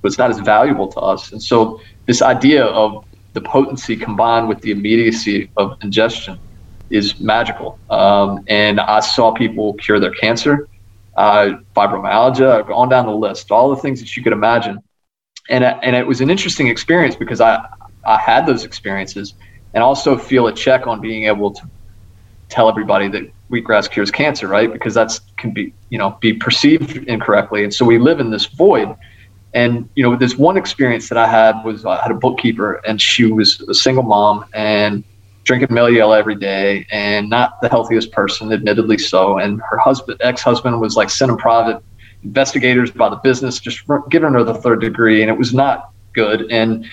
But 0.00 0.08
it's 0.08 0.18
not 0.18 0.30
as 0.30 0.38
valuable 0.38 0.86
to 0.92 1.00
us. 1.00 1.32
And 1.32 1.42
so 1.42 1.80
this 2.06 2.22
idea 2.22 2.66
of 2.66 3.04
the 3.32 3.40
potency 3.40 3.96
combined 3.96 4.48
with 4.48 4.60
the 4.60 4.70
immediacy 4.70 5.50
of 5.56 5.76
ingestion 5.82 6.38
is 6.94 7.18
magical. 7.18 7.78
Um, 7.90 8.44
and 8.46 8.80
I 8.80 9.00
saw 9.00 9.32
people 9.32 9.74
cure 9.74 9.98
their 9.98 10.12
cancer 10.12 10.68
uh, 11.16 11.54
fibromyalgia, 11.76 12.68
on 12.70 12.88
down 12.88 13.06
the 13.06 13.14
list, 13.14 13.50
all 13.50 13.70
the 13.70 13.80
things 13.80 14.00
that 14.00 14.16
you 14.16 14.22
could 14.22 14.32
imagine. 14.32 14.78
And, 15.48 15.64
and 15.64 15.94
it 15.94 16.06
was 16.06 16.20
an 16.20 16.30
interesting 16.30 16.68
experience 16.68 17.16
because 17.16 17.40
I, 17.40 17.66
I 18.06 18.18
had 18.18 18.46
those 18.46 18.64
experiences 18.64 19.34
and 19.74 19.82
also 19.82 20.16
feel 20.16 20.46
a 20.46 20.52
check 20.52 20.86
on 20.86 21.00
being 21.00 21.24
able 21.24 21.52
to 21.52 21.68
tell 22.48 22.68
everybody 22.68 23.08
that 23.08 23.30
wheatgrass 23.50 23.90
cures 23.90 24.10
cancer, 24.10 24.48
right? 24.48 24.72
Because 24.72 24.94
that's 24.94 25.20
can 25.36 25.52
be, 25.52 25.72
you 25.90 25.98
know, 25.98 26.16
be 26.20 26.32
perceived 26.32 26.96
incorrectly. 27.08 27.64
And 27.64 27.74
so 27.74 27.84
we 27.84 27.98
live 27.98 28.20
in 28.20 28.30
this 28.30 28.46
void. 28.46 28.94
And, 29.52 29.88
you 29.94 30.02
know, 30.02 30.16
this 30.16 30.36
one 30.36 30.56
experience 30.56 31.08
that 31.10 31.18
I 31.18 31.28
had 31.28 31.62
was 31.64 31.84
I 31.84 32.00
had 32.02 32.10
a 32.10 32.14
bookkeeper 32.14 32.80
and 32.86 33.00
she 33.00 33.26
was 33.26 33.60
a 33.62 33.74
single 33.74 34.02
mom 34.02 34.44
and 34.52 35.04
drinking 35.44 35.68
Meliel 35.72 36.12
every 36.12 36.34
day 36.34 36.86
and 36.90 37.30
not 37.30 37.60
the 37.60 37.68
healthiest 37.68 38.10
person, 38.12 38.52
admittedly 38.52 38.98
so. 38.98 39.38
And 39.38 39.60
her 39.70 39.78
husband, 39.78 40.20
ex-husband, 40.20 40.80
was 40.80 40.96
like 40.96 41.10
sending 41.10 41.36
private 41.36 41.82
investigators 42.22 42.90
by 42.90 43.08
the 43.10 43.16
business, 43.16 43.60
just 43.60 43.82
giving 44.10 44.32
her 44.32 44.42
the 44.42 44.54
third 44.54 44.80
degree, 44.80 45.20
and 45.22 45.30
it 45.30 45.38
was 45.38 45.54
not 45.54 45.90
good. 46.14 46.50
And 46.50 46.86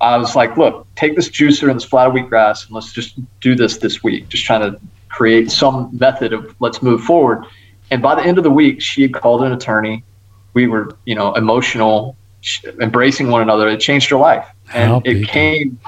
I 0.00 0.16
was 0.18 0.36
like, 0.36 0.56
look, 0.56 0.86
take 0.94 1.16
this 1.16 1.28
juicer 1.28 1.68
and 1.70 1.80
this 1.80 1.84
flat 1.84 2.08
of 2.08 2.12
wheatgrass, 2.12 2.66
and 2.66 2.74
let's 2.74 2.92
just 2.92 3.18
do 3.40 3.54
this 3.54 3.78
this 3.78 4.02
week. 4.02 4.28
Just 4.28 4.44
trying 4.44 4.60
to 4.70 4.78
create 5.08 5.50
some 5.50 5.88
method 5.98 6.32
of 6.32 6.54
let's 6.60 6.82
move 6.82 7.02
forward. 7.02 7.44
And 7.90 8.02
by 8.02 8.14
the 8.14 8.22
end 8.22 8.36
of 8.36 8.44
the 8.44 8.50
week, 8.50 8.82
she 8.82 9.02
had 9.02 9.14
called 9.14 9.42
an 9.42 9.52
attorney. 9.52 10.04
We 10.52 10.66
were, 10.66 10.94
you 11.06 11.14
know, 11.14 11.32
emotional, 11.34 12.16
embracing 12.80 13.28
one 13.30 13.40
another. 13.40 13.68
It 13.68 13.80
changed 13.80 14.10
her 14.10 14.16
life, 14.16 14.46
and 14.74 15.04
it 15.06 15.26
came 15.26 15.80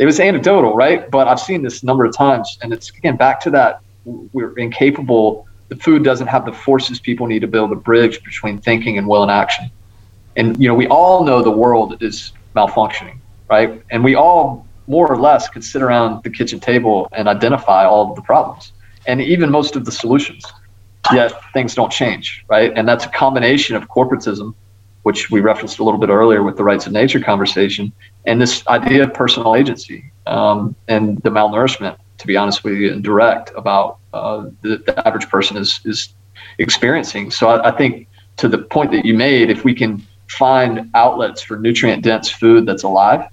it 0.00 0.06
was 0.06 0.18
anecdotal, 0.18 0.74
right? 0.74 1.10
But 1.10 1.28
I've 1.28 1.38
seen 1.38 1.60
this 1.62 1.82
a 1.82 1.86
number 1.86 2.06
of 2.06 2.16
times, 2.16 2.58
and 2.62 2.72
it's 2.72 2.88
again 2.88 3.16
back 3.16 3.38
to 3.42 3.50
that 3.50 3.82
we're 4.06 4.56
incapable. 4.56 5.46
The 5.68 5.76
food 5.76 6.02
doesn't 6.02 6.26
have 6.26 6.46
the 6.46 6.54
forces 6.54 6.98
people 6.98 7.26
need 7.26 7.40
to 7.40 7.46
build 7.46 7.70
a 7.70 7.76
bridge 7.76 8.24
between 8.24 8.58
thinking 8.62 8.96
and 8.96 9.06
will 9.06 9.22
and 9.22 9.30
action. 9.30 9.70
And 10.36 10.60
you 10.60 10.68
know, 10.68 10.74
we 10.74 10.86
all 10.86 11.22
know 11.22 11.42
the 11.42 11.50
world 11.50 12.02
is 12.02 12.32
malfunctioning, 12.56 13.18
right? 13.50 13.82
And 13.90 14.02
we 14.02 14.14
all 14.14 14.66
more 14.86 15.06
or 15.06 15.18
less 15.18 15.50
could 15.50 15.62
sit 15.62 15.82
around 15.82 16.24
the 16.24 16.30
kitchen 16.30 16.60
table 16.60 17.06
and 17.12 17.28
identify 17.28 17.84
all 17.84 18.08
of 18.08 18.16
the 18.16 18.22
problems 18.22 18.72
and 19.06 19.20
even 19.20 19.50
most 19.50 19.76
of 19.76 19.84
the 19.84 19.92
solutions. 19.92 20.44
Yet 21.12 21.32
things 21.52 21.74
don't 21.74 21.92
change, 21.92 22.44
right? 22.48 22.72
And 22.74 22.88
that's 22.88 23.04
a 23.04 23.08
combination 23.10 23.76
of 23.76 23.86
corporatism 23.88 24.54
which 25.02 25.30
we 25.30 25.40
referenced 25.40 25.78
a 25.78 25.84
little 25.84 25.98
bit 25.98 26.10
earlier 26.10 26.42
with 26.42 26.56
the 26.56 26.64
rights 26.64 26.86
of 26.86 26.92
nature 26.92 27.20
conversation, 27.20 27.92
and 28.26 28.40
this 28.40 28.66
idea 28.68 29.04
of 29.04 29.14
personal 29.14 29.56
agency 29.56 30.10
um, 30.26 30.74
and 30.88 31.18
the 31.22 31.30
malnourishment, 31.30 31.96
to 32.18 32.26
be 32.26 32.36
honest 32.36 32.64
with 32.64 32.74
you, 32.74 32.92
and 32.92 33.02
direct 33.02 33.50
about 33.56 33.98
uh, 34.12 34.46
the, 34.62 34.78
the, 34.78 35.06
average 35.06 35.28
person 35.28 35.56
is 35.56 35.80
is 35.84 36.12
experiencing. 36.58 37.30
So 37.30 37.48
I, 37.48 37.68
I, 37.68 37.76
think 37.76 38.08
to 38.36 38.48
the 38.48 38.58
point 38.58 38.90
that 38.92 39.04
you 39.04 39.14
made, 39.14 39.50
if 39.50 39.64
we 39.64 39.74
can 39.74 40.04
find 40.28 40.90
outlets 40.94 41.42
for 41.42 41.58
nutrient 41.58 42.02
dense 42.02 42.30
food 42.30 42.66
that's 42.66 42.82
alive, 42.82 43.28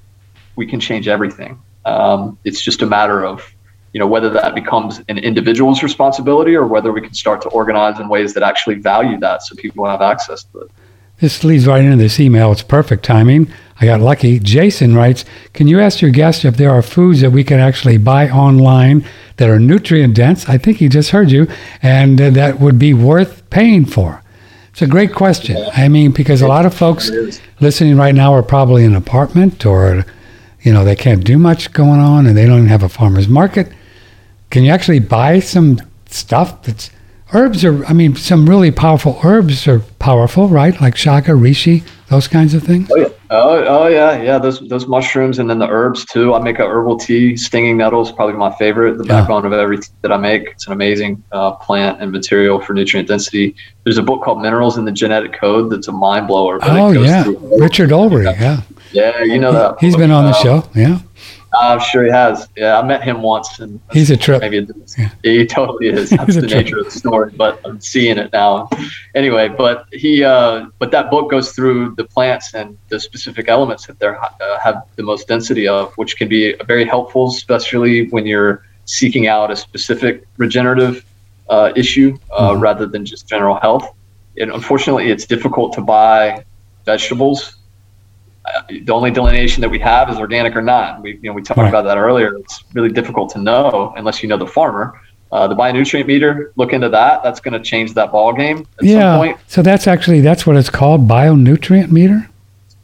we 0.55 0.65
can 0.65 0.79
change 0.79 1.07
everything. 1.07 1.59
Um, 1.85 2.37
it's 2.43 2.61
just 2.61 2.81
a 2.81 2.85
matter 2.85 3.25
of 3.25 3.53
you 3.93 3.99
know 3.99 4.07
whether 4.07 4.29
that 4.29 4.53
becomes 4.53 5.01
an 5.07 5.17
individual's 5.17 5.81
responsibility 5.81 6.55
or 6.55 6.67
whether 6.67 6.91
we 6.91 7.01
can 7.01 7.13
start 7.13 7.41
to 7.41 7.49
organize 7.49 7.99
in 7.99 8.09
ways 8.09 8.33
that 8.33 8.43
actually 8.43 8.75
value 8.75 9.19
that 9.19 9.41
so 9.43 9.55
people 9.55 9.85
have 9.85 10.01
access 10.01 10.43
to 10.43 10.59
it. 10.59 10.71
This 11.19 11.43
leads 11.43 11.65
right 11.65 11.83
into 11.83 11.97
this 11.97 12.19
email. 12.19 12.51
It's 12.51 12.61
perfect 12.61 13.03
timing. 13.03 13.51
I 13.79 13.85
got 13.85 14.01
lucky. 14.01 14.39
Jason 14.39 14.95
writes 14.95 15.23
Can 15.53 15.67
you 15.67 15.79
ask 15.79 16.01
your 16.01 16.11
guest 16.11 16.45
if 16.45 16.57
there 16.57 16.71
are 16.71 16.81
foods 16.81 17.21
that 17.21 17.31
we 17.31 17.43
can 17.43 17.59
actually 17.59 17.97
buy 17.97 18.29
online 18.29 19.05
that 19.37 19.49
are 19.49 19.59
nutrient 19.59 20.15
dense? 20.15 20.49
I 20.49 20.57
think 20.57 20.77
he 20.77 20.89
just 20.89 21.11
heard 21.11 21.31
you, 21.31 21.47
and 21.81 22.19
uh, 22.19 22.29
that 22.31 22.59
would 22.59 22.79
be 22.79 22.93
worth 22.93 23.47
paying 23.49 23.85
for. 23.85 24.23
It's 24.77 24.81
a 24.83 24.87
great 24.87 25.13
question. 25.13 25.57
I 25.75 25.87
mean, 25.87 26.11
because 26.11 26.43
a 26.43 26.47
lot 26.47 26.67
of 26.67 26.73
folks 26.73 27.09
listening 27.59 27.97
right 27.97 28.13
now 28.13 28.31
are 28.33 28.43
probably 28.43 28.83
in 28.83 28.91
an 28.91 28.97
apartment 28.97 29.65
or, 29.65 30.05
you 30.61 30.71
know, 30.71 30.83
they 30.83 30.95
can't 30.95 31.23
do 31.23 31.39
much 31.39 31.73
going 31.73 31.99
on 31.99 32.27
and 32.27 32.37
they 32.37 32.45
don't 32.45 32.57
even 32.57 32.69
have 32.69 32.83
a 32.83 32.89
farmer's 32.89 33.27
market. 33.27 33.71
Can 34.51 34.63
you 34.63 34.69
actually 34.69 34.99
buy 34.99 35.39
some 35.39 35.79
stuff 36.05 36.61
that's 36.61 36.91
herbs 37.33 37.63
are. 37.65 37.85
I 37.85 37.93
mean, 37.93 38.15
some 38.15 38.47
really 38.49 38.71
powerful 38.71 39.19
herbs 39.23 39.67
are 39.67 39.79
powerful, 39.99 40.47
right? 40.47 40.79
Like 40.79 40.95
chaga, 40.95 41.37
reishi, 41.37 41.83
those 42.09 42.27
kinds 42.27 42.53
of 42.53 42.63
things. 42.63 42.89
Oh 42.91 42.97
yeah, 42.97 43.07
oh, 43.31 43.65
oh 43.67 43.87
yeah, 43.87 44.21
yeah. 44.21 44.37
Those 44.37 44.59
those 44.69 44.87
mushrooms 44.87 45.39
and 45.39 45.49
then 45.49 45.59
the 45.59 45.67
herbs 45.67 46.05
too. 46.05 46.33
I 46.33 46.39
make 46.39 46.59
a 46.59 46.65
herbal 46.67 46.97
tea. 46.97 47.35
Stinging 47.37 47.77
nettles 47.77 48.11
probably 48.11 48.35
my 48.35 48.51
favorite. 48.57 48.97
The 48.97 49.03
Yeah. 49.05 49.19
backbone 49.21 49.45
of 49.45 49.53
every 49.53 49.79
tea 49.79 49.89
that 50.01 50.11
I 50.11 50.17
make. 50.17 50.49
It's 50.51 50.67
an 50.67 50.73
amazing 50.73 51.23
uh, 51.31 51.51
plant 51.51 52.01
and 52.01 52.11
material 52.11 52.59
for 52.61 52.73
nutrient 52.73 53.07
density. 53.07 53.55
There's 53.83 53.97
a 53.97 54.03
book 54.03 54.23
called 54.23 54.41
Minerals 54.41 54.77
in 54.77 54.85
the 54.85 54.91
Genetic 54.91 55.33
Code 55.33 55.69
that's 55.69 55.87
a 55.87 55.91
mind 55.91 56.27
blower. 56.27 56.59
Oh 56.61 56.91
yeah, 56.91 57.25
Richard 57.59 57.89
Olree. 57.91 58.25
Yeah, 58.39 58.61
Yeah, 58.91 59.23
you 59.23 59.39
know 59.39 59.51
that. 59.51 59.75
he's 59.79 59.95
been 59.95 60.11
on 60.11 60.23
the 60.25 60.31
Uh, 60.31 60.43
show. 60.43 60.63
Yeah, 60.75 60.99
I'm 61.53 61.79
sure 61.79 62.03
he 62.03 62.11
has. 62.11 62.47
Yeah, 62.55 62.79
I 62.79 62.83
met 62.85 63.03
him 63.03 63.21
once, 63.21 63.59
and 63.59 63.79
He's 63.91 64.11
a 64.11 64.17
trip. 64.17 64.41
Maybe 64.41 64.65
Yeah. 64.97 65.09
he 65.23 65.45
totally 65.45 65.87
is. 65.87 66.09
That's 66.17 66.35
the 66.35 66.41
trip. 66.47 66.65
nature 66.65 66.79
of 66.79 66.85
the 66.85 66.91
story. 66.91 67.31
But 67.35 67.59
I'm 67.65 67.79
seeing 67.81 68.17
it 68.17 68.31
now. 68.33 68.69
Anyway, 69.15 69.47
but 69.49 69.85
he, 69.91 70.23
uh, 70.23 70.65
but 70.79 70.91
that 70.91 71.09
book 71.09 71.31
goes 71.31 71.51
through 71.53 71.95
the 71.95 72.03
plants 72.03 72.53
and 72.53 72.77
the 72.89 72.99
specific 72.99 73.47
elements 73.47 73.87
that 73.87 73.97
they 73.99 74.07
uh, 74.07 74.59
have 74.59 74.83
the 74.97 75.03
most 75.03 75.27
density 75.27 75.67
of, 75.67 75.93
which 75.97 76.17
can 76.17 76.27
be 76.27 76.53
very 76.65 76.85
helpful, 76.85 77.29
especially 77.29 78.07
when 78.09 78.25
you're 78.25 78.63
seeking 78.85 79.27
out 79.27 79.49
a 79.51 79.55
specific 79.55 80.25
regenerative 80.37 81.03
uh, 81.49 81.71
issue 81.75 82.17
uh, 82.31 82.51
Mhm. 82.51 82.61
rather 82.61 82.85
than 82.85 83.05
just 83.05 83.27
general 83.27 83.55
health. 83.55 83.87
And 84.39 84.51
unfortunately, 84.51 85.09
it's 85.11 85.25
difficult 85.25 85.73
to 85.73 85.81
buy 85.81 86.43
vegetables 86.85 87.55
the 88.69 88.91
only 88.91 89.11
delineation 89.11 89.61
that 89.61 89.69
we 89.69 89.79
have 89.79 90.09
is 90.09 90.17
organic 90.17 90.55
or 90.55 90.61
not. 90.61 91.01
We, 91.01 91.13
you 91.15 91.29
know, 91.29 91.33
we 91.33 91.41
talked 91.41 91.57
Right. 91.57 91.69
about 91.69 91.85
that 91.85 91.97
earlier. 91.97 92.35
It's 92.37 92.63
really 92.73 92.89
difficult 92.89 93.29
to 93.31 93.39
know 93.39 93.93
unless 93.95 94.21
you 94.23 94.29
know 94.29 94.37
the 94.37 94.47
farmer. 94.47 94.99
Uh, 95.29 95.45
the 95.45 95.55
bionutrient 95.55 96.05
meter, 96.05 96.53
look 96.55 96.71
into 96.71 96.87
that. 96.87 97.21
That's 97.21 97.41
going 97.41 97.53
to 97.53 97.59
change 97.59 97.93
that 97.95 98.13
ball 98.13 98.31
game 98.31 98.59
at 98.59 98.79
some 98.79 98.87
yeah. 98.87 99.17
point. 99.17 99.37
So 99.47 99.61
that's 99.61 99.85
actually 99.85 100.21
that's 100.21 100.47
what 100.47 100.55
it's 100.55 100.69
called, 100.69 101.05
bionutrient 101.07 101.91
meter. 101.91 102.29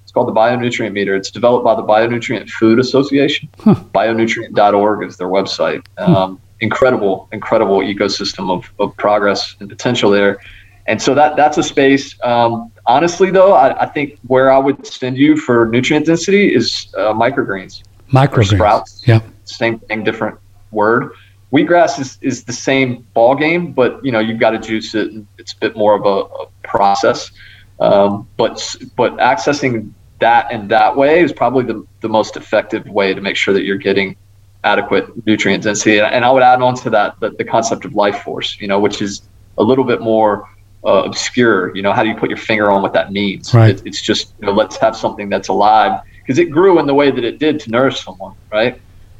It's 0.03 0.11
called 0.11 0.28
the 0.28 0.34
bionutrient 0.34 0.91
meter. 0.91 1.16
It's 1.16 1.32
developed 1.32 1.64
by 1.64 1.74
the 1.76 1.84
Bionutrient 1.84 2.49
Food 2.49 2.80
Association. 2.80 3.47
Huh. 3.59 3.76
Bionutrient.org 3.95 5.07
is 5.07 5.16
their 5.16 5.30
website. 5.30 5.86
Um, 5.97 6.41
incredible, 6.59 7.30
incredible 7.32 7.80
ecosystem 7.80 8.51
of, 8.51 8.70
of 8.80 8.95
progress 8.97 9.55
and 9.61 9.70
potential 9.70 10.11
there. 10.11 10.39
And 10.88 11.01
so 11.01 11.16
that 11.16 11.38
that's 11.38 11.57
a 11.57 11.64
space. 11.64 12.14
Um, 12.24 12.72
honestly, 12.86 13.31
though, 13.31 13.53
I, 13.53 13.84
I 13.84 13.86
think 13.86 14.19
where 14.27 14.51
I 14.51 14.57
would 14.57 14.86
send 14.86 15.17
you 15.17 15.38
for 15.38 15.67
nutrient 15.67 16.05
density 16.05 16.53
is 16.53 16.93
uh, 16.97 17.13
microgreens. 17.13 17.84
Microgreens. 18.11 18.55
sprouts. 18.55 19.07
Yeah. 19.07 19.21
Same 19.45 19.79
thing, 19.79 20.03
different 20.03 20.38
word. 20.71 21.11
Wheatgrass 21.51 21.99
is, 21.99 22.17
is 22.21 22.43
the 22.43 22.53
same 22.53 23.05
ball 23.13 23.36
game, 23.36 23.73
but 23.73 24.03
you 24.03 24.11
know 24.11 24.19
you've 24.19 24.39
got 24.39 24.51
to 24.51 24.59
juice 24.59 24.95
it. 24.95 25.11
and 25.11 25.27
It's 25.38 25.53
a 25.53 25.57
bit 25.57 25.75
more 25.77 25.95
of 25.95 26.05
a, 26.05 26.34
a 26.43 26.47
process. 26.63 27.31
Um, 27.79 28.27
but 28.38 28.75
but 28.95 29.15
accessing 29.17 29.91
that 30.19 30.51
in 30.51 30.67
that 30.69 30.95
way 30.95 31.21
is 31.21 31.31
probably 31.31 31.63
the, 31.65 31.86
the 32.01 32.09
most 32.09 32.38
effective 32.38 32.88
way 32.88 33.13
to 33.13 33.21
make 33.21 33.36
sure 33.36 33.53
that 33.53 33.63
you're 33.63 33.77
getting 33.77 34.15
adequate 34.63 35.25
nutrient 35.27 35.63
density. 35.63 35.99
And, 35.99 36.07
and 36.13 36.25
I 36.25 36.31
would 36.31 36.43
add 36.43 36.61
on 36.61 36.75
to 36.75 36.89
that 36.91 37.19
the, 37.19 37.31
the 37.31 37.43
concept 37.43 37.86
of 37.86 37.93
life 37.93 38.23
force, 38.23 38.57
you 38.59 38.67
know, 38.67 38.79
which 38.79 39.01
is 39.01 39.21
a 39.57 39.63
little 39.63 39.84
bit 39.84 40.01
more 40.01 40.49
uh, 40.86 41.03
obscure. 41.05 41.75
You 41.75 41.81
know, 41.81 41.93
how 41.93 42.03
do 42.03 42.09
you 42.09 42.15
put 42.15 42.29
your 42.29 42.38
finger 42.38 42.69
on 42.71 42.81
what 42.81 42.93
that 42.93 43.11
means? 43.11 43.53
Right. 43.53 43.75
It, 43.75 43.84
it's 43.86 44.01
just 44.01 44.34
you 44.39 44.47
know, 44.47 44.53
let's 44.53 44.77
have 44.77 44.95
something 44.95 45.29
that's 45.29 45.47
alive 45.47 46.01
because 46.21 46.39
it 46.39 46.45
grew 46.45 46.79
in 46.79 46.86
the 46.88 46.93
way 46.93 47.11
that 47.11 47.23
it 47.23 47.39
did 47.39 47.59
to 47.61 47.71
nourish 47.71 48.03
someone, 48.03 48.36
right? 48.51 48.79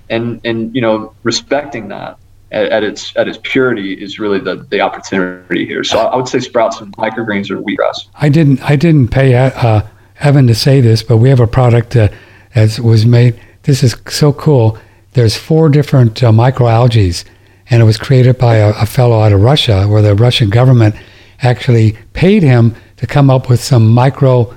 And 0.10 0.42
and 0.44 0.74
you 0.76 0.82
know, 0.82 1.14
respecting 1.24 1.88
that 1.90 2.18
at, 2.54 2.72
at 2.72 2.84
its 2.84 3.16
at 3.18 3.28
its 3.28 3.40
purity 3.44 3.94
is 3.94 4.20
really 4.20 4.40
the 4.40 4.66
the 4.70 4.80
opportunity 4.80 5.66
here. 5.66 5.84
So 5.84 6.00
I, 6.00 6.16
would 6.16 6.28
say 6.28 6.40
sprouts 6.40 6.80
and 6.80 6.96
microgreens 6.98 7.50
or 7.50 7.62
wheatgrass. 7.62 8.08
I 8.16 8.30
didn't 8.30 8.62
I 8.62 8.76
didn't 8.76 9.10
pay 9.10 9.36
uh, 9.36 9.82
Evan 10.20 10.48
to 10.48 10.56
say 10.56 10.80
this, 10.80 11.04
but 11.04 11.18
we 11.18 11.30
have 11.30 11.40
a 11.40 11.48
product 11.48 11.96
uh, 11.96 12.10
as 12.56 12.80
was 12.80 13.06
made. 13.06 13.40
This 13.64 13.84
is 13.84 13.96
so 14.08 14.32
cool. 14.32 14.78
There's 15.14 15.36
four 15.36 15.70
different 15.70 16.24
uh, 16.24 16.32
microalgae, 16.32 17.24
and 17.70 17.82
it 17.82 17.86
was 17.86 17.98
created 17.98 18.38
by 18.38 18.56
a, 18.56 18.70
a 18.82 18.86
fellow 18.86 19.22
out 19.22 19.32
of 19.32 19.42
Russia, 19.42 19.88
where 19.88 20.02
the 20.02 20.16
Russian 20.16 20.50
government 20.50 20.96
actually 21.44 21.98
paid 22.14 22.42
him 22.44 22.76
to 22.98 23.08
come 23.08 23.30
up 23.30 23.50
with 23.50 23.62
some 23.62 23.88
micro 23.90 24.54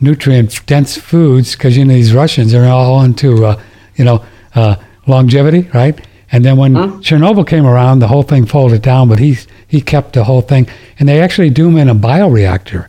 nutrient 0.00 0.64
dense 0.66 0.96
foods 0.96 1.52
because 1.54 1.76
you 1.76 1.84
know 1.84 1.92
these 1.94 2.14
Russians 2.14 2.54
are 2.54 2.64
all 2.66 3.02
into 3.02 3.44
uh, 3.44 3.60
you 3.96 4.04
know 4.04 4.24
uh, 4.54 4.76
longevity, 5.06 5.68
right? 5.74 6.00
And 6.32 6.44
then 6.44 6.56
when 6.56 6.74
Chernobyl 7.02 7.44
came 7.46 7.66
around, 7.66 7.98
the 7.98 8.06
whole 8.06 8.22
thing 8.22 8.46
folded 8.46 8.82
down, 8.82 9.08
but 9.08 9.18
he 9.18 9.36
he 9.66 9.80
kept 9.80 10.12
the 10.14 10.24
whole 10.24 10.42
thing, 10.42 10.68
and 10.98 11.08
they 11.08 11.20
actually 11.20 11.50
do 11.50 11.64
them 11.64 11.76
in 11.76 11.88
a 11.88 11.94
bioreactor. 11.94 12.86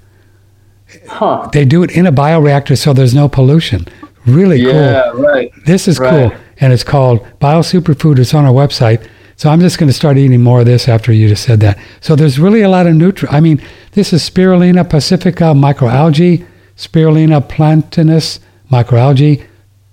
Huh. 1.08 1.50
They 1.52 1.66
do 1.66 1.84
it 1.84 1.92
in 1.92 2.06
a 2.06 2.12
bioreactor, 2.12 2.78
so 2.78 2.94
there's 2.94 3.16
no 3.16 3.28
pollution. 3.28 3.88
Really 4.26 4.62
Yeah, 4.62 5.10
cool. 5.12 5.22
right. 5.24 5.52
This 5.66 5.88
is 5.88 6.00
Right. 6.00 6.10
cool, 6.30 6.40
and 6.60 6.72
it's 6.74 6.84
called 6.84 7.26
Bio 7.40 7.62
Superfood. 7.62 8.20
It's 8.20 8.34
on 8.34 8.46
our 8.46 8.54
website. 8.54 9.02
So 9.42 9.50
I'm 9.50 9.60
just 9.60 9.80
going 9.80 9.88
to 9.88 9.94
start 9.94 10.20
eating 10.20 10.44
more 10.44 10.60
of 10.60 10.68
this 10.68 10.88
after 10.88 11.12
you 11.12 11.28
just 11.28 11.44
said 11.44 11.62
that. 11.62 11.80
So 12.00 12.16
there's 12.16 12.38
really 12.38 12.62
a 12.62 12.70
lot 12.70 12.86
of 12.86 12.94
nutrient. 12.94 13.34
I 13.34 13.40
mean, 13.40 13.60
this 13.94 14.14
is 14.14 14.22
Spirulina 14.22 14.88
pacifica 14.88 15.46
microalgae, 15.46 16.46
Spirulina 16.78 17.42
platensis 17.42 18.38
microalgae, 18.72 19.44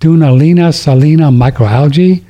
Dunaliella 0.01 0.71
salina 0.71 1.31
microalgae, 1.31 2.23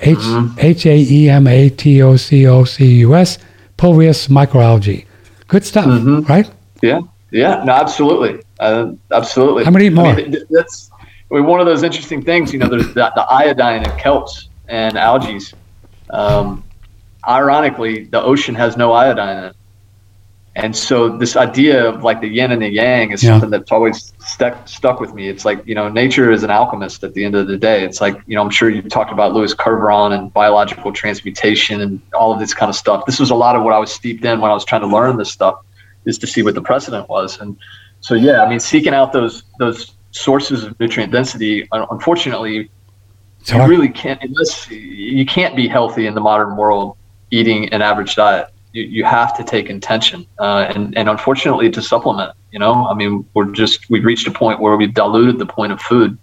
H 0.00 0.18
H 0.58 0.86
A 0.86 0.96
E 0.96 1.30
M 1.30 1.46
A 1.46 1.70
T 1.70 2.02
O 2.02 2.16
C 2.16 2.48
O 2.48 2.64
C 2.64 2.84
U 2.96 3.14
S, 3.14 3.38
Pulveus 3.78 4.26
microalgae. 4.26 5.06
Good 5.46 5.64
stuff, 5.64 5.86
right? 6.28 6.50
Yeah, 6.82 7.02
yeah, 7.30 7.62
no, 7.62 7.74
absolutely, 7.74 8.42
uh, 8.58 8.90
absolutely. 9.12 9.64
I'm 9.64 9.72
gonna 9.72 9.84
eat 9.84 9.92
more. 9.92 10.06
I 10.06 10.16
mean, 10.16 10.34
that's 10.50 10.90
I 11.30 11.34
mean, 11.34 11.46
one 11.46 11.60
of 11.60 11.66
those 11.66 11.84
interesting 11.84 12.24
things. 12.24 12.52
You 12.52 12.58
know, 12.58 12.68
there's 12.68 12.88
the, 12.88 13.12
the 13.14 13.24
iodine 13.30 13.84
in 13.84 13.90
kelps 13.90 14.48
and 14.66 14.98
algae. 14.98 15.38
Um, 16.10 16.64
ironically, 17.26 18.04
the 18.04 18.22
ocean 18.22 18.54
has 18.54 18.76
no 18.76 18.92
iodine 18.92 19.38
in 19.38 19.44
it, 19.44 19.56
and 20.54 20.74
so 20.74 21.16
this 21.18 21.36
idea 21.36 21.86
of 21.88 22.02
like 22.02 22.20
the 22.20 22.28
yin 22.28 22.50
and 22.52 22.62
the 22.62 22.68
yang 22.68 23.10
is 23.12 23.22
Yeah. 23.22 23.32
something 23.32 23.50
that's 23.50 23.70
always 23.70 24.14
stuck 24.20 24.66
stuck 24.66 25.00
with 25.00 25.12
me. 25.12 25.28
It's 25.28 25.44
like 25.44 25.62
you 25.66 25.74
know, 25.74 25.88
nature 25.88 26.30
is 26.30 26.42
an 26.44 26.50
alchemist. 26.50 27.04
At 27.04 27.14
the 27.14 27.24
end 27.24 27.34
of 27.34 27.46
the 27.46 27.58
day, 27.58 27.84
it's 27.84 28.00
like 28.00 28.16
you 28.26 28.36
know, 28.36 28.42
I'm 28.42 28.50
sure 28.50 28.70
you 28.70 28.82
talked 28.82 29.12
about 29.12 29.34
Louis 29.34 29.54
Kervran 29.54 30.12
and 30.18 30.32
biological 30.32 30.92
transmutation 30.92 31.80
and 31.80 32.00
all 32.18 32.32
of 32.32 32.38
this 32.38 32.54
kind 32.54 32.70
of 32.70 32.76
stuff. 32.76 33.04
This 33.06 33.20
was 33.20 33.30
a 33.30 33.34
lot 33.34 33.54
of 33.56 33.62
what 33.64 33.74
I 33.74 33.78
was 33.78 33.92
steeped 33.92 34.24
in 34.24 34.40
when 34.40 34.50
I 34.50 34.54
was 34.54 34.64
trying 34.64 34.82
to 34.82 34.86
learn 34.86 35.16
this 35.18 35.32
stuff 35.32 35.56
is 36.06 36.18
to 36.18 36.26
see 36.26 36.42
what 36.42 36.54
the 36.54 36.62
precedent 36.62 37.08
was. 37.08 37.38
And 37.40 37.56
so, 38.00 38.14
yeah, 38.14 38.42
I 38.42 38.48
mean, 38.48 38.60
seeking 38.60 38.94
out 38.94 39.12
those 39.12 39.42
those 39.58 39.96
sources 40.12 40.64
of 40.64 40.78
nutrient 40.80 41.12
density, 41.12 41.68
unfortunately, 41.72 42.70
You 43.48 43.64
really 43.66 43.88
can't 43.88 44.22
unless 44.22 44.68
you 44.70 45.24
can't 45.24 45.54
be 45.54 45.68
healthy 45.68 46.06
in 46.06 46.14
the 46.14 46.20
modern 46.20 46.56
world 46.56 46.96
eating 47.30 47.68
an 47.70 47.82
average 47.82 48.16
diet. 48.16 48.48
You, 48.72 48.82
you 48.82 49.04
have 49.04 49.36
to 49.36 49.44
take 49.44 49.70
intention, 49.70 50.26
uh, 50.38 50.66
and 50.74 50.96
and 50.96 51.08
unfortunately 51.08 51.70
to 51.70 51.82
supplement. 51.82 52.32
You 52.52 52.58
know, 52.58 52.86
I 52.86 52.94
mean, 52.94 53.26
we're 53.34 53.50
just 53.52 53.88
we've 53.88 54.04
reached 54.04 54.26
a 54.26 54.30
point 54.30 54.60
where 54.60 54.76
we've 54.76 54.92
diluted 54.94 55.38
the 55.38 55.46
point 55.46 55.72
of 55.72 55.80
food 55.80 56.18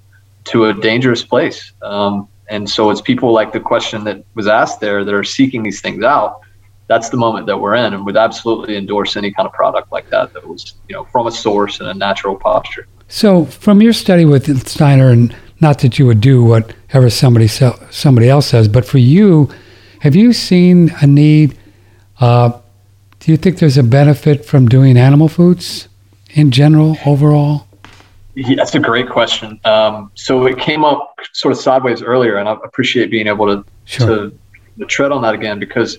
to 0.45 0.65
a 0.65 0.73
dangerous 0.73 1.23
place. 1.23 1.71
Um, 1.81 2.27
and 2.49 2.69
so 2.69 2.89
it's 2.89 3.01
people 3.01 3.31
like 3.31 3.53
the 3.53 3.59
question 3.59 4.03
that 4.03 4.23
was 4.35 4.47
asked 4.47 4.81
there 4.81 5.03
that 5.05 5.13
are 5.13 5.23
seeking 5.23 5.63
these 5.63 5.81
things 5.81 6.03
out. 6.03 6.41
That's 6.87 7.09
the 7.09 7.17
moment 7.17 7.47
that 7.47 7.57
we're 7.57 7.75
in, 7.75 7.93
and 7.93 8.05
would 8.05 8.17
absolutely 8.17 8.75
endorse 8.75 9.15
any 9.15 9.31
kind 9.31 9.47
of 9.47 9.53
product 9.53 9.91
like 9.91 10.09
that 10.09 10.33
that 10.33 10.45
was, 10.45 10.73
you 10.89 10.93
know, 10.93 11.05
from 11.05 11.27
a 11.27 11.31
source 11.31 11.79
and 11.79 11.87
a 11.87 11.93
natural 11.93 12.35
posture. 12.35 12.87
So, 13.07 13.45
from 13.45 13.81
your 13.81 13.93
study 13.93 14.25
with 14.25 14.67
Steiner, 14.67 15.09
and 15.09 15.35
not 15.63 15.79
that 15.79 15.97
you 15.97 16.05
would 16.05 16.21
do 16.21 16.43
whatever 16.43 17.09
somebody 17.09 17.47
somebody 17.47 18.29
else 18.29 18.47
says, 18.47 18.67
but 18.67 18.85
for 18.85 18.99
you, 18.99 19.49
have 20.01 20.15
you 20.15 20.33
seen 20.33 20.91
a 21.01 21.07
need? 21.07 21.57
Uh, 22.19 22.59
do 23.19 23.31
you 23.31 23.37
think 23.37 23.57
there's 23.57 23.77
a 23.77 23.83
benefit 23.83 24.45
from 24.45 24.67
doing 24.67 24.97
animal 24.97 25.29
foods 25.29 25.87
in 26.31 26.51
general, 26.51 26.97
overall? 27.05 27.67
Yeah, 28.35 28.55
that's 28.55 28.75
a 28.75 28.79
great 28.79 29.09
question. 29.09 29.59
Um, 29.63 30.11
so 30.15 30.45
it 30.45 30.59
came 30.59 30.83
up 30.83 31.15
sort 31.31 31.53
of 31.53 31.59
sideways 31.59 32.01
earlier, 32.01 32.37
and 32.37 32.49
I 32.49 32.53
appreciate 32.63 33.09
being 33.09 33.27
able 33.27 33.47
to 33.47 33.65
Sure. 33.85 34.07
to, 34.07 34.39
to 34.79 34.85
tread 34.85 35.11
on 35.11 35.21
that 35.23 35.33
again 35.33 35.59
because 35.59 35.97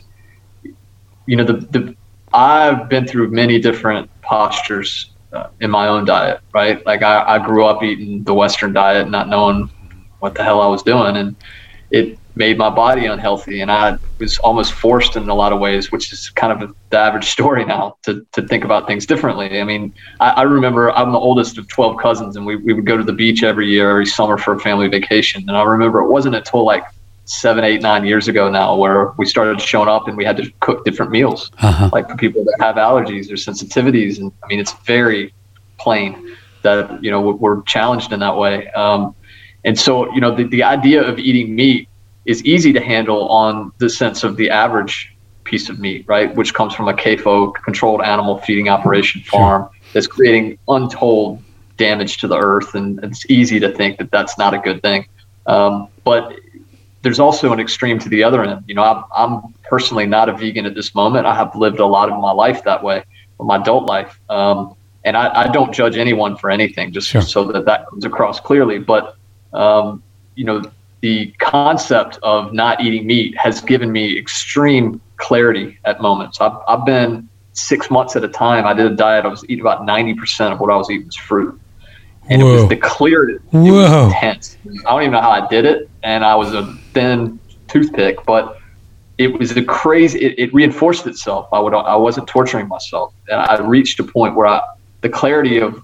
you 1.27 1.37
know 1.37 1.45
the 1.45 1.55
the 1.55 1.95
I've 2.33 2.89
been 2.89 3.07
through 3.07 3.31
many 3.31 3.59
different 3.59 4.11
postures 4.23 5.11
in 5.61 5.71
my 5.71 5.89
own 5.89 6.05
diet, 6.05 6.41
right? 6.55 6.85
Like 6.87 7.03
I, 7.03 7.37
I 7.37 7.45
grew 7.45 7.65
up 7.65 7.83
eating 7.83 8.25
the 8.25 8.35
Western 8.35 8.73
diet, 8.73 9.09
not 9.11 9.29
knowing 9.29 9.69
what 10.19 10.35
the 10.35 10.43
hell 10.43 10.61
I 10.61 10.67
was 10.69 10.83
doing, 10.83 11.17
and 11.17 11.37
it 11.91 12.19
made 12.37 12.59
my 12.59 12.71
body 12.71 13.07
unhealthy, 13.07 13.61
and 13.61 13.71
I 13.71 13.97
was 14.19 14.39
almost 14.39 14.73
forced 14.73 15.17
in 15.17 15.29
a 15.29 15.35
lot 15.35 15.53
of 15.53 15.61
ways, 15.61 15.93
which 15.93 16.13
is 16.13 16.31
kind 16.31 16.53
of 16.53 16.73
the 16.91 16.99
average 16.99 17.27
story 17.37 17.65
now 17.65 17.97
to 18.05 18.27
to 18.33 18.47
think 18.47 18.65
about 18.65 18.87
things 18.87 19.07
differently. 19.07 19.61
I 19.61 19.65
mean, 19.65 19.93
I, 20.21 20.31
I 20.31 20.43
remember 20.43 20.91
I'm 20.93 21.13
the 21.13 21.19
oldest 21.19 21.59
of 21.59 21.69
12 21.69 21.99
cousins, 21.99 22.37
and 22.37 22.47
we, 22.47 22.57
we 22.57 22.73
would 22.73 22.87
go 22.87 22.97
to 22.97 23.05
the 23.05 23.13
beach 23.13 23.43
every 23.43 23.69
year, 23.69 23.91
every 23.91 24.07
summer 24.07 24.39
for 24.39 24.55
a 24.55 24.61
family 24.61 24.89
vacation. 24.89 25.45
And 25.49 25.57
I 25.57 25.63
remember 25.63 26.01
it 26.01 26.09
wasn't 26.09 26.35
until 26.35 26.65
like 26.65 26.85
seven, 27.27 27.65
eight, 27.65 27.81
nine 27.81 28.05
years 28.05 28.29
ago 28.29 28.51
now, 28.51 28.77
where 28.77 29.13
we 29.17 29.27
started 29.27 29.61
showing 29.61 29.89
up 29.89 30.09
and 30.09 30.17
we 30.17 30.25
had 30.25 30.37
to 30.37 30.51
cook 30.61 30.85
different 30.85 31.11
meals, 31.11 31.51
uh-huh. 31.59 31.91
like 31.93 32.09
for 32.09 32.17
people 32.17 32.45
that 32.45 32.57
have 32.61 32.77
allergies 32.77 33.31
or 33.31 33.35
sensitivities. 33.35 34.19
And 34.19 34.33
I 34.43 34.47
mean, 34.49 34.61
it's 34.61 34.73
very 34.85 35.33
plain 35.79 36.37
that 36.63 37.03
you 37.03 37.11
know 37.11 37.21
we're 37.21 37.63
challenged 37.63 38.13
in 38.13 38.21
that 38.21 38.37
way. 38.37 38.71
Um, 38.71 39.15
and 39.65 39.79
so, 39.79 40.13
you 40.15 40.21
know, 40.21 40.35
the, 40.35 40.45
the 40.45 40.63
idea 40.63 41.03
of 41.03 41.19
eating 41.19 41.55
meat 41.55 41.89
is 42.27 42.45
easy 42.45 42.73
to 42.73 42.81
handle 42.81 43.29
on 43.29 43.73
the 43.79 43.89
sense 43.89 44.23
of 44.23 44.37
the 44.37 44.51
average 44.51 45.15
piece 45.45 45.69
of 45.69 45.79
meat, 45.79 46.05
right? 46.07 46.35
Which 46.35 46.55
comes 46.55 46.75
from 46.75 46.89
a 46.89 46.95
CAFO 46.95 47.55
controlled 47.65 48.03
animal 48.03 48.39
feeding 48.39 48.69
operation 48.69 49.23
farm 49.23 49.63
sure. 49.63 49.91
that's 49.93 50.07
creating 50.07 50.59
untold 50.69 51.43
damage 51.77 52.19
to 52.19 52.29
the 52.29 52.39
earth. 52.39 52.75
And 52.75 53.03
it's 53.03 53.29
easy 53.31 53.59
to 53.61 53.71
think 53.71 53.99
that 53.99 54.11
that's 54.11 54.39
not 54.39 54.55
a 54.55 54.59
good 54.59 54.83
thing. 54.83 55.07
Um, 55.47 55.89
but 56.05 56.39
there's 57.05 57.21
also 57.21 57.53
an 57.53 57.61
extreme 57.61 57.99
to 58.01 58.09
the 58.09 58.25
other 58.25 58.43
end. 58.43 58.65
You 58.67 58.75
know, 58.75 58.83
I'm, 58.83 59.05
I'm, 59.15 59.55
personally 59.63 60.07
not 60.07 60.29
a 60.29 60.33
vegan 60.33 60.67
at 60.67 60.75
this 60.75 60.95
moment. 60.95 61.27
I 61.27 61.35
have 61.35 61.55
lived 61.55 61.79
a 61.79 61.87
lot 61.87 62.11
of 62.11 62.19
my 62.21 62.33
life 62.33 62.65
that 62.65 62.83
way, 62.83 63.03
my 63.39 63.57
adult 63.57 63.85
life. 63.85 64.19
Um, 64.29 64.75
and 65.05 65.17
I, 65.17 65.43
I, 65.43 65.49
don't 65.49 65.73
judge 65.73 65.97
anyone 65.97 66.37
for 66.37 66.51
anything, 66.51 66.93
just 66.93 67.09
sure. 67.09 67.23
so 67.23 67.45
that 67.53 67.65
that 67.67 67.89
comes 67.89 68.05
across 68.05 68.41
clearly. 68.41 68.79
But 68.79 69.17
um, 69.53 70.03
you 70.35 70.45
know, 70.45 70.63
the 71.01 71.33
concept 71.39 72.19
of 72.23 72.53
not 72.53 72.81
eating 72.81 73.07
meat 73.07 73.37
has 73.37 73.61
given 73.61 73.93
me 73.93 74.19
extreme 74.19 75.01
clarity 75.17 75.79
at 75.85 76.01
moments. 76.01 76.41
I've, 76.41 76.57
I've 76.67 76.87
been 76.87 77.29
six 77.53 77.91
months 77.91 78.17
at 78.17 78.25
a 78.25 78.29
time. 78.29 78.67
I 78.67 78.73
did 78.73 78.87
a 78.91 78.95
diet. 78.97 79.25
I 79.25 79.29
was 79.29 79.45
eating 79.45 79.61
about 79.61 79.83
90% 79.83 80.53
of 80.53 80.61
what 80.61 80.71
I 80.71 80.77
was 80.77 80.91
eating 80.91 81.07
was 81.07 81.17
fruit. 81.17 81.61
And 82.29 82.43
Whoa. 82.43 82.49
it 82.49 82.61
was 82.61 82.69
the 82.71 82.77
clear, 82.77 83.29
it 83.29 83.43
Whoa. 83.51 84.07
was 84.07 84.13
intense. 84.15 84.57
I 84.87 84.91
don't 84.91 85.03
even 85.03 85.13
know 85.13 85.21
how 85.21 85.31
I 85.31 85.47
did 85.49 85.67
it. 85.67 85.91
And 86.05 86.25
I 86.25 86.35
was 86.35 86.55
a 86.55 86.73
thin 86.93 87.41
toothpick, 87.67 88.25
but 88.25 88.59
it 89.19 89.39
was 89.39 89.57
a 89.57 89.65
crazy, 89.65 90.21
it, 90.21 90.39
it 90.39 90.55
reinforced 90.55 91.07
itself. 91.07 91.49
I 91.53 91.59
would, 91.59 91.75
I 91.75 91.97
wasn't 91.97 92.29
torturing 92.29 92.69
myself. 92.69 93.13
And 93.29 93.41
I 93.41 93.59
reached 93.61 93.99
a 94.01 94.05
point 94.05 94.37
where 94.37 94.47
I, 94.47 94.61
the 95.01 95.09
clarity 95.09 95.59
of 95.59 95.83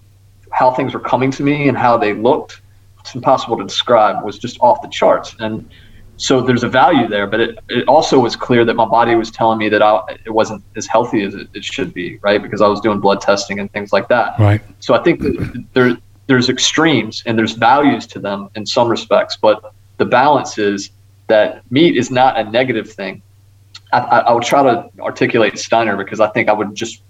how 0.51 0.73
things 0.73 0.95
were 0.95 1.01
coming 1.01 1.31
to 1.33 1.43
me 1.43 1.69
and 1.69 1.77
how 1.77 1.97
they 1.97 2.13
looked 2.13 2.61
it's 3.01 3.15
impossible 3.15 3.57
to 3.57 3.65
describe 3.65 4.25
was 4.25 4.39
just 4.39 4.59
off 4.61 4.83
the 4.83 4.89
charts 4.89 5.35
and 5.41 5.69
so 6.17 6.41
there's 6.43 6.63
a 6.63 6.69
value 6.69 7.09
there 7.09 7.27
but 7.27 7.41
it, 7.41 7.59
it 7.69 7.89
also 7.89 8.19
was 8.19 8.37
clear 8.37 8.65
that 8.65 8.75
my 8.75 8.85
body 8.85 9.15
was 9.15 9.31
telling 9.31 9.59
me 9.59 9.69
that 9.69 9.83
I, 9.83 10.01
it 10.27 10.31
wasn't 10.31 10.63
as 10.77 10.87
healthy 10.87 11.23
as 11.23 11.35
it, 11.35 11.49
it 11.55 11.65
should 11.65 11.95
be 11.95 12.19
right 12.19 12.43
because 12.43 12.61
i 12.61 12.69
was 12.69 12.81
doing 12.81 13.01
blood 13.01 13.21
testing 13.21 13.59
and 13.59 13.73
things 13.73 13.93
like 13.93 14.09
that 14.09 14.39
right 14.39 14.61
so 14.81 14.95
i 14.95 15.03
think 15.03 15.21
that 15.23 15.65
there 15.73 15.97
there's 16.27 16.49
extremes 16.49 17.23
and 17.27 17.39
there's 17.39 17.53
values 17.53 18.07
to 18.09 18.19
them 18.19 18.51
in 18.55 18.67
some 18.67 18.89
respects 18.89 19.37
but 19.41 19.73
the 20.01 20.05
balance 20.05 20.59
is 20.59 20.91
that 21.29 21.63
meat 21.71 21.97
is 21.97 22.11
not 22.11 22.37
a 22.37 22.45
negative 22.51 22.91
thing 22.93 23.23
I, 23.93 23.99
I, 23.99 24.19
I 24.19 24.33
would 24.33 24.43
try 24.43 24.63
to 24.65 24.91
articulate 24.99 25.59
steiner 25.59 25.97
because 25.97 26.21
i 26.21 26.29
think 26.29 26.49
i 26.49 26.53
would 26.53 26.75
just 26.75 27.03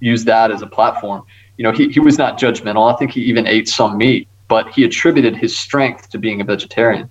use 0.00 0.24
that 0.24 0.52
as 0.52 0.62
a 0.62 0.66
platform 0.66 1.24
you 1.58 1.64
know 1.64 1.72
he, 1.72 1.88
he 1.88 2.00
was 2.00 2.16
not 2.18 2.38
judgmental 2.38 2.92
i 2.92 2.96
think 2.96 3.10
he 3.10 3.22
even 3.22 3.46
ate 3.46 3.68
some 3.68 3.98
meat 3.98 4.28
but 4.48 4.72
he 4.72 4.84
attributed 4.84 5.36
his 5.36 5.56
strength 5.56 6.10
to 6.10 6.18
being 6.18 6.40
a 6.40 6.44
vegetarian. 6.44 7.08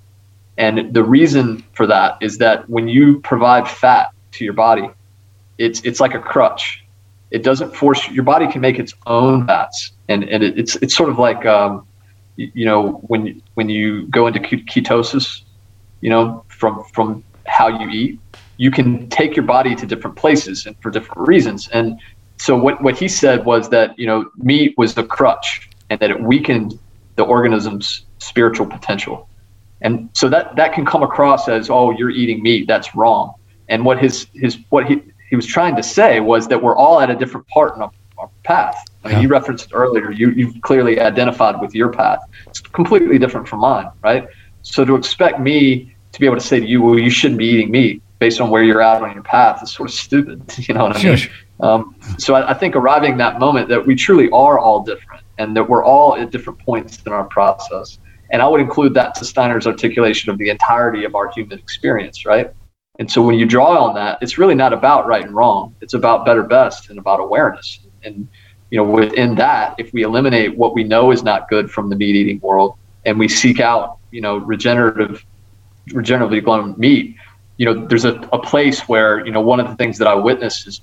And 0.58 0.94
the 0.94 1.04
reason 1.04 1.64
for 1.74 1.88
that 1.88 2.18
is 2.22 2.38
that 2.38 2.70
when 2.70 2.88
you 2.88 3.20
provide 3.22 3.68
fat 3.68 4.12
to 4.34 4.46
your 4.46 4.54
body, 4.54 4.90
it's 5.58 5.82
it's 5.82 6.00
like 6.00 6.14
a 6.14 6.20
crutch. 6.20 6.84
It 7.32 7.44
doesn't 7.44 7.76
force 7.76 8.08
your 8.10 8.24
body 8.24 8.48
can 8.52 8.62
make 8.62 8.78
its 8.78 8.94
own 9.08 9.48
fats, 9.48 9.92
and 10.08 10.24
and 10.26 10.44
it, 10.44 10.60
it's 10.60 10.76
it's 10.78 10.96
sort 10.96 11.10
of 11.10 11.18
like 11.18 11.46
um, 11.46 11.88
you, 12.36 12.66
know 12.66 12.94
when 13.08 13.42
when 13.54 13.70
you 13.70 14.08
go 14.08 14.28
into 14.28 14.40
ketosis, 14.40 15.42
you 16.02 16.10
know 16.10 16.44
from 16.48 16.84
from 16.94 17.24
how 17.46 17.68
you 17.68 17.90
eat, 17.90 18.20
you 18.58 18.72
can 18.72 19.10
take 19.10 19.36
your 19.36 19.46
body 19.46 19.76
to 19.76 19.86
different 19.86 20.16
places 20.16 20.66
and 20.66 20.76
for 20.82 20.90
different 20.90 21.28
reasons. 21.28 21.68
And 21.70 22.00
so 22.38 22.58
what 22.58 22.82
what 22.82 22.98
he 22.98 23.08
said 23.08 23.46
was 23.46 23.70
that 23.70 23.98
you 23.98 24.08
know 24.08 24.30
meat 24.38 24.74
was 24.78 24.96
the 24.96 25.04
crutch, 25.04 25.70
and 25.90 26.00
that 26.00 26.10
it 26.10 26.22
weakened 26.22 26.80
the 27.16 27.24
organism's 27.24 28.06
spiritual 28.20 28.66
potential. 28.66 29.30
And 29.82 30.10
so 30.14 30.30
that 30.30 30.56
that 30.56 30.74
can 30.74 30.86
come 30.86 31.04
across 31.04 31.48
as, 31.48 31.70
oh, 31.70 31.92
you're 31.92 32.10
eating 32.10 32.42
meat. 32.42 32.68
That's 32.68 32.96
wrong. 32.96 33.34
And 33.68 33.86
what 33.86 34.00
his 34.00 34.28
his 34.34 34.58
what 34.70 34.86
he 34.86 35.02
he 35.30 35.36
was 35.36 35.46
trying 35.46 35.76
to 35.76 35.84
say 35.84 36.20
was 36.20 36.48
that 36.48 36.62
we're 36.62 36.76
all 36.76 37.00
at 37.02 37.10
a 37.10 37.16
different 37.16 37.48
part 37.48 37.76
in 37.76 37.82
our, 37.82 37.92
our 38.18 38.30
path. 38.44 38.78
Yeah. 39.06 39.20
you 39.20 39.28
referenced 39.28 39.70
earlier. 39.74 40.12
You 40.12 40.32
you've 40.32 40.62
clearly 40.62 40.99
identified 40.99 41.60
with 41.60 41.76
your 41.76 41.89
path. 41.91 42.20
It's 42.47 42.62
completely 42.62 43.18
different 43.20 43.47
from 43.47 43.60
mine, 43.60 43.89
right? 44.04 44.28
So 44.62 44.86
to 44.86 44.95
expect 44.95 45.39
me 45.39 45.93
to 46.14 46.20
be 46.20 46.26
able 46.26 46.38
to 46.38 46.41
say 46.41 46.60
to 46.60 46.66
you, 46.66 46.82
well, 46.82 46.97
you 46.97 47.10
shouldn't 47.10 47.39
be 47.39 47.47
eating 47.47 47.72
meat 47.72 48.01
based 48.20 48.39
on 48.39 48.49
where 48.49 48.64
you're 48.64 48.82
at 48.82 49.01
on 49.01 49.14
your 49.14 49.24
path 49.24 49.62
is 49.62 49.72
sort 49.72 49.89
of 49.89 49.95
stupid. 49.95 50.41
You 50.68 50.74
know 50.74 50.84
what 50.84 50.95
I 50.95 51.04
mean? 51.04 51.18
Sure. 51.18 51.34
Um, 51.60 51.95
so 52.18 52.36
I, 52.36 52.51
I 52.51 52.54
think 52.54 52.76
arriving 52.76 53.18
that 53.18 53.39
moment 53.39 53.68
that 53.70 53.86
we 53.86 53.95
truly 53.95 54.30
are 54.30 54.58
all 54.60 54.82
different 54.84 55.24
and 55.38 55.56
that 55.58 55.68
we're 55.68 55.84
all 55.84 56.16
at 56.16 56.32
different 56.32 56.60
points 56.60 57.01
in 57.06 57.12
our 57.12 57.26
process. 57.26 57.99
And 58.32 58.41
I 58.41 58.47
would 58.47 58.62
include 58.62 58.93
that 58.93 59.16
to 59.16 59.26
Steiner's 59.26 59.68
articulation 59.68 60.30
of 60.30 60.38
the 60.38 60.49
entirety 60.49 61.04
of 61.04 61.16
our 61.16 61.32
human 61.32 61.60
experience, 61.60 62.26
right? 62.26 62.51
And 62.99 63.12
so 63.12 63.22
when 63.22 63.36
you 63.36 63.45
draw 63.45 63.86
on 63.86 63.95
that, 63.95 64.20
it's 64.22 64.38
really 64.38 64.56
not 64.56 64.72
about 64.72 65.08
right 65.08 65.24
and 65.24 65.36
wrong. 65.36 65.76
It's 65.82 65.93
about 65.93 66.26
better, 66.26 66.43
best, 66.43 66.89
and 66.89 66.99
about 66.99 67.20
awareness. 67.20 67.80
And 68.04 68.28
you 68.74 68.78
know, 68.78 68.84
within 68.84 69.36
that, 69.36 69.76
if 69.78 69.93
we 69.93 70.01
eliminate 70.01 70.57
what 70.57 70.74
we 70.74 70.84
know 70.84 71.11
is 71.11 71.21
not 71.21 71.47
good 71.47 71.69
from 71.69 71.89
the 71.89 71.95
meat 71.95 72.15
eating 72.15 72.39
world, 72.39 72.76
and 73.05 73.19
we 73.19 73.28
seek 73.28 73.59
out, 73.59 73.99
you 74.09 74.21
know, 74.21 74.38
regenerative, 74.38 75.24
regeneratively 75.89 76.43
grown 76.43 76.74
meat, 76.80 77.15
you 77.57 77.65
know, 77.67 77.86
there's 77.86 78.05
a, 78.05 78.15
a 78.34 78.39
place 78.39 78.82
where, 78.89 79.24
you 79.26 79.32
know, 79.32 79.41
one 79.41 79.59
of 79.59 79.67
the 79.67 79.76
things 79.76 79.99
that 79.99 80.07
I 80.07 80.15
witnessed 80.15 80.65
is 80.67 80.82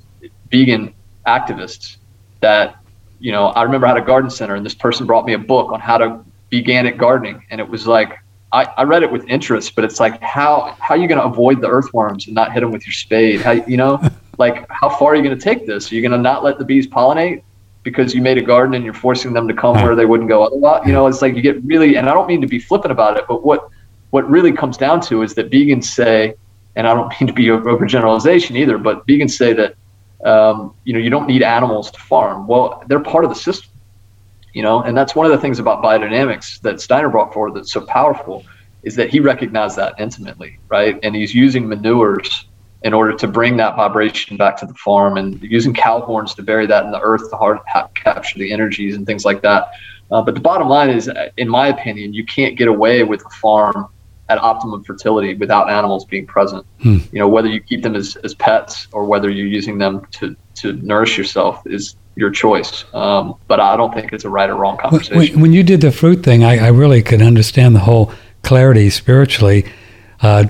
vegan 0.51 0.95
activists 1.27 1.97
that 2.41 2.77
you 3.21 3.33
know, 3.33 3.49
I 3.49 3.63
remember 3.63 3.87
I 3.87 3.91
had 3.91 3.99
a 3.99 4.05
garden 4.05 4.31
center 4.31 4.55
and 4.55 4.65
this 4.65 4.75
person 4.75 5.07
brought 5.07 5.27
me 5.27 5.35
a 5.35 5.39
book 5.39 5.73
on 5.73 5.79
how 5.79 5.99
to 5.99 6.25
be 6.49 6.59
organic 6.59 6.97
gardening. 6.97 7.45
And 7.51 7.61
it 7.61 7.69
was 7.69 7.87
like, 7.87 8.19
I, 8.53 8.65
I 8.79 8.83
read 8.85 9.03
it 9.03 9.13
with 9.13 9.29
interest, 9.29 9.77
but 9.77 9.85
it's 9.85 10.01
like, 10.01 10.21
how, 10.23 10.75
how 10.81 10.95
are 10.95 10.99
you 10.99 11.07
going 11.07 11.21
to 11.21 11.27
avoid 11.27 11.61
the 11.61 11.69
earthworms 11.69 12.27
and 12.27 12.35
not 12.35 12.53
hit 12.53 12.61
them 12.61 12.73
with 12.73 12.87
your 12.87 12.95
spade? 12.95 13.43
How, 13.43 13.53
you 13.53 13.77
know, 13.77 14.03
like 14.39 14.67
how 14.71 14.89
far 14.89 15.13
are 15.13 15.17
you 15.17 15.23
going 15.23 15.39
to 15.39 15.43
take 15.43 15.67
this? 15.67 15.93
Are 15.93 15.95
you 15.95 16.01
going 16.01 16.13
to 16.13 16.19
not 16.19 16.43
let 16.43 16.59
the 16.59 16.65
bees 16.65 16.89
pollinate 16.89 17.43
because 17.83 18.15
you 18.15 18.23
made 18.23 18.39
a 18.39 18.43
garden 18.43 18.75
and 18.75 18.85
you're 18.85 18.95
forcing 18.95 19.33
them 19.33 19.49
to 19.49 19.55
come 19.55 19.83
where 19.83 19.95
they 19.95 20.07
wouldn't 20.07 20.29
go 20.29 20.43
otherwise? 20.43 20.83
You 20.87 20.93
know, 20.93 21.07
it's 21.07 21.23
like 21.23 21.35
you 21.35 21.43
get 21.43 21.63
really, 21.65 21.97
and 21.97 22.09
I 22.09 22.15
don't 22.15 22.27
mean 22.27 22.41
to 22.41 22.47
be 22.47 22.59
flippant 22.59 22.93
about 22.93 23.17
it, 23.17 23.25
but 23.29 23.45
what, 23.45 23.69
what 24.11 24.29
really 24.29 24.53
comes 24.53 24.77
down 24.77 25.01
to 25.03 25.23
is 25.23 25.35
that 25.35 25.51
vegans 25.51 25.85
say, 25.85 26.35
and 26.77 26.87
I 26.87 26.95
don't 26.95 27.09
mean 27.21 27.27
to 27.27 27.33
be 27.33 27.47
overgeneralization 27.47 28.57
either, 28.57 28.79
but 28.79 29.07
vegans 29.07 29.33
say 29.33 29.53
that 29.55 29.75
um, 30.25 30.75
you 30.85 30.93
know, 30.93 30.99
you 30.99 31.11
don't 31.11 31.27
need 31.27 31.43
animals 31.43 31.91
to 31.91 32.01
farm. 32.01 32.47
Well, 32.47 32.83
they're 32.89 33.01
part 33.01 33.25
of 33.25 33.31
the 33.31 33.37
system, 33.37 33.71
you 34.53 34.63
know, 34.63 34.83
and 34.83 34.97
that's 34.97 35.15
one 35.15 35.27
of 35.27 35.33
the 35.33 35.39
things 35.39 35.59
about 35.59 35.83
biodynamics 35.83 36.61
that 36.61 36.81
Steiner 36.81 37.09
brought 37.09 37.33
forward 37.33 37.55
that's 37.55 37.73
so 37.73 37.81
powerful 37.81 38.45
is 38.83 38.97
that 38.97 39.11
he 39.11 39.21
recognized 39.21 39.77
that 39.77 39.95
intimately, 39.99 40.59
right? 40.69 40.99
And 41.03 41.15
he's 41.15 41.35
using 41.35 41.69
manures 41.69 42.47
in 42.83 42.95
order 42.95 43.13
to 43.15 43.29
bring 43.29 43.57
that 43.59 43.77
vibration 43.77 44.37
back 44.37 44.57
to 44.57 44.67
the 44.67 44.75
farm 44.75 45.17
and 45.17 45.43
using 45.43 45.75
cow 45.75 46.01
horns 46.01 46.35
to 46.35 46.43
bury 46.43 46.67
that 46.67 46.85
in 46.85 46.91
the 46.91 47.01
earth 47.01 47.29
to 47.31 47.37
hard 47.37 47.59
capture 47.95 48.39
the 48.39 48.53
energies 48.53 48.97
and 48.97 49.07
things 49.07 49.25
like 49.25 49.43
that. 49.43 49.73
Uh, 50.11 50.23
but 50.23 50.35
the 50.35 50.41
bottom 50.41 50.69
line 50.69 50.91
is, 50.91 51.11
in 51.37 51.49
my 51.49 51.69
opinion, 51.69 52.13
you 52.13 52.25
can't 52.25 52.57
get 52.57 52.69
away 52.69 53.05
with 53.05 53.25
a 53.25 53.31
farm 53.31 53.87
at 54.29 54.39
optimum 54.39 54.83
fertility 54.85 55.35
without 55.35 55.69
animals 55.69 56.05
being 56.05 56.27
present. 56.27 56.65
Hmm. 56.83 56.99
You 57.13 57.19
know, 57.19 57.29
whether 57.29 57.49
you 57.49 57.61
keep 57.61 57.83
them 57.83 57.97
as, 57.97 58.17
as 58.17 58.35
pets 58.35 58.87
or 58.93 59.05
whether 59.05 59.29
you're 59.29 59.47
using 59.47 59.79
them 59.79 60.07
to, 60.13 60.37
to 60.57 60.73
nourish 60.75 61.19
yourself 61.19 61.67
is 61.67 61.97
your 62.17 62.31
choice. 62.31 62.85
Um, 62.95 63.35
but 63.49 63.61
I 63.61 63.77
don't 63.77 63.93
think 63.93 64.13
it's 64.13 64.25
a 64.25 64.29
right 64.29 64.49
or 64.49 64.55
wrong 64.55 64.79
conversation. 64.79 65.17
When, 65.17 65.41
when 65.41 65.53
you 65.53 65.63
did 65.63 65.81
the 65.81 65.93
fruit 65.93 66.23
thing, 66.23 66.45
I, 66.45 66.67
I, 66.67 66.69
really 66.69 67.03
could 67.03 67.23
understand 67.23 67.75
the 67.75 67.81
whole 67.81 68.13
clarity 68.43 68.91
spiritually. 68.91 69.65
Uh, 70.21 70.45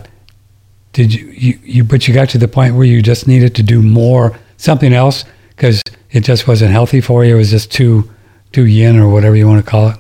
did 1.01 1.15
you, 1.15 1.27
you, 1.29 1.59
you, 1.63 1.85
but 1.85 2.07
you 2.07 2.13
got 2.13 2.29
to 2.29 2.37
the 2.37 2.47
point 2.47 2.75
where 2.75 2.85
you 2.85 3.01
just 3.01 3.27
needed 3.27 3.55
to 3.55 3.63
do 3.63 3.81
more, 3.81 4.39
something 4.59 4.93
else, 4.93 5.25
because 5.49 5.83
it 6.11 6.21
just 6.21 6.47
wasn't 6.47 6.71
healthy 6.73 7.01
for 7.01 7.25
you. 7.25 7.37
It 7.37 7.39
was 7.39 7.51
just 7.51 7.73
too, 7.73 8.11
too 8.53 8.67
yin 8.67 8.99
or 8.99 9.09
whatever 9.09 9.35
you 9.35 9.49
want 9.49 9.65
to 9.65 9.71
call 9.71 9.89
it. 9.89 9.97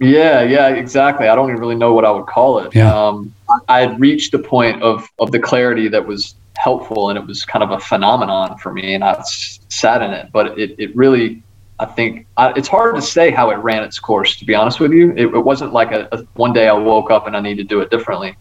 Yeah, 0.00 0.42
yeah, 0.42 0.68
exactly. 0.68 1.28
I 1.28 1.34
don't 1.34 1.48
even 1.48 1.60
really 1.60 1.76
know 1.76 1.94
what 1.94 2.04
I 2.04 2.10
would 2.10 2.26
call 2.26 2.58
it. 2.58 2.74
Yeah. 2.74 2.94
Um, 2.94 3.34
I 3.68 3.80
had 3.80 3.98
reached 3.98 4.32
the 4.32 4.38
point 4.38 4.82
of 4.82 5.08
of 5.18 5.32
the 5.32 5.38
clarity 5.38 5.88
that 5.88 6.06
was 6.06 6.34
helpful, 6.56 7.08
and 7.08 7.18
it 7.18 7.26
was 7.26 7.46
kind 7.46 7.62
of 7.62 7.70
a 7.70 7.80
phenomenon 7.80 8.58
for 8.58 8.70
me, 8.70 8.94
and 8.94 9.02
I 9.02 9.22
sat 9.70 10.02
in 10.02 10.10
it. 10.10 10.30
But 10.30 10.58
it, 10.58 10.78
it 10.78 10.94
really, 10.94 11.42
I 11.80 11.86
think, 11.86 12.26
I, 12.36 12.52
it's 12.52 12.68
hard 12.68 12.96
to 12.96 13.02
say 13.02 13.30
how 13.30 13.48
it 13.48 13.56
ran 13.56 13.82
its 13.82 13.98
course. 13.98 14.36
To 14.36 14.44
be 14.44 14.54
honest 14.54 14.78
with 14.78 14.92
you, 14.92 15.12
it, 15.16 15.26
it 15.34 15.44
wasn't 15.50 15.72
like 15.72 15.90
a, 15.90 16.06
a, 16.12 16.18
one 16.34 16.52
day 16.52 16.68
I 16.68 16.74
woke 16.74 17.10
up 17.10 17.26
and 17.26 17.34
I 17.34 17.40
need 17.40 17.56
to 17.56 17.64
do 17.64 17.80
it 17.80 17.90
differently. 17.90 18.36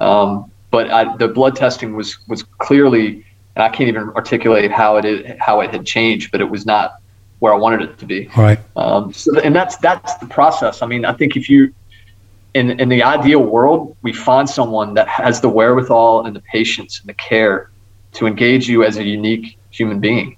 Um, 0.00 0.50
but 0.72 0.90
I, 0.90 1.16
the 1.18 1.28
blood 1.28 1.54
testing 1.54 1.94
was 1.94 2.18
was 2.26 2.42
clearly, 2.42 3.24
and 3.54 3.62
I 3.62 3.68
can't 3.68 3.88
even 3.88 4.08
articulate 4.16 4.72
how 4.72 4.96
it 4.96 5.04
is, 5.04 5.36
how 5.38 5.60
it 5.60 5.70
had 5.70 5.86
changed, 5.86 6.32
but 6.32 6.40
it 6.40 6.50
was 6.50 6.66
not 6.66 6.94
where 7.38 7.52
I 7.52 7.56
wanted 7.56 7.82
it 7.82 7.98
to 7.98 8.06
be. 8.06 8.28
All 8.36 8.42
right. 8.42 8.58
Um, 8.74 9.12
so, 9.12 9.38
and 9.40 9.54
that's 9.54 9.76
that's 9.76 10.14
the 10.16 10.26
process. 10.26 10.82
I 10.82 10.86
mean, 10.86 11.04
I 11.04 11.12
think 11.12 11.36
if 11.36 11.48
you 11.48 11.72
in, 12.54 12.80
in 12.80 12.88
the 12.88 13.02
ideal 13.02 13.42
world, 13.42 13.96
we 14.02 14.12
find 14.12 14.48
someone 14.48 14.94
that 14.94 15.08
has 15.08 15.40
the 15.40 15.48
wherewithal 15.48 16.26
and 16.26 16.34
the 16.34 16.40
patience 16.40 17.00
and 17.00 17.08
the 17.08 17.14
care 17.14 17.70
to 18.14 18.26
engage 18.26 18.68
you 18.68 18.82
as 18.84 18.96
a 18.96 19.04
unique 19.04 19.58
human 19.70 20.00
being 20.00 20.36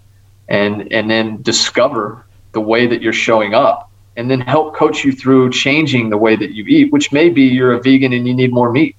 and 0.48 0.93
and 0.93 1.11
then 1.11 1.40
discover 1.43 2.27
the 2.52 2.61
way 2.61 2.86
that 2.86 3.02
you're 3.02 3.12
showing 3.12 3.55
up 3.55 3.90
and 4.16 4.31
then 4.31 4.40
help 4.40 4.77
coach 4.77 5.05
you 5.05 5.12
through 5.12 5.51
changing 5.51 6.11
the 6.11 6.19
way 6.19 6.36
that 6.36 6.52
you 6.52 6.65
eat, 6.66 6.93
which 6.93 7.11
may 7.12 7.28
be 7.28 7.43
you're 7.43 7.73
a 7.73 7.82
vegan 7.82 8.12
and 8.12 8.28
you 8.28 8.35
need 8.35 8.52
more 8.52 8.70
meat, 8.70 8.94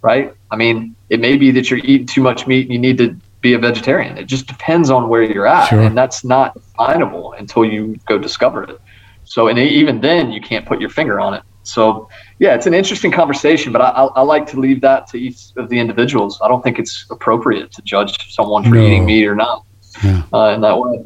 right? 0.00 0.34
I 0.50 0.56
mean, 0.56 0.94
it 1.08 1.20
may 1.20 1.36
be 1.36 1.50
that 1.52 1.70
you're 1.70 1.80
eating 1.80 2.06
too 2.06 2.22
much 2.22 2.46
meat 2.46 2.66
and 2.66 2.72
you 2.72 2.78
need 2.78 2.98
to 2.98 3.16
be 3.40 3.54
a 3.54 3.58
vegetarian. 3.58 4.18
It 4.18 4.24
just 4.24 4.46
depends 4.46 4.90
on 4.90 5.08
where 5.08 5.22
you're 5.22 5.46
at. 5.46 5.68
Sure. 5.68 5.80
And 5.80 5.96
that's 5.96 6.24
not 6.24 6.54
definable 6.54 7.32
until 7.34 7.64
you 7.64 7.98
go 8.06 8.18
discover 8.18 8.64
it. 8.64 8.80
So, 9.24 9.48
and 9.48 9.58
even 9.58 10.00
then, 10.00 10.32
you 10.32 10.40
can't 10.40 10.66
put 10.66 10.80
your 10.80 10.90
finger 10.90 11.20
on 11.20 11.34
it. 11.34 11.42
So, 11.62 12.08
yeah, 12.38 12.54
it's 12.54 12.66
an 12.66 12.74
interesting 12.74 13.12
conversation, 13.12 13.72
but 13.72 13.80
I, 13.80 13.90
I, 13.90 14.04
I 14.06 14.20
like 14.22 14.46
to 14.48 14.58
leave 14.58 14.80
that 14.80 15.06
to 15.08 15.18
each 15.18 15.52
of 15.56 15.68
the 15.68 15.78
individuals. 15.78 16.40
I 16.42 16.48
don't 16.48 16.62
think 16.62 16.78
it's 16.78 17.06
appropriate 17.10 17.70
to 17.72 17.82
judge 17.82 18.34
someone 18.34 18.64
for 18.64 18.70
no. 18.70 18.84
eating 18.84 19.04
meat 19.04 19.26
or 19.26 19.36
not 19.36 19.64
yeah. 20.02 20.22
uh, 20.32 20.48
in 20.48 20.60
that 20.62 20.78
way. 20.78 21.04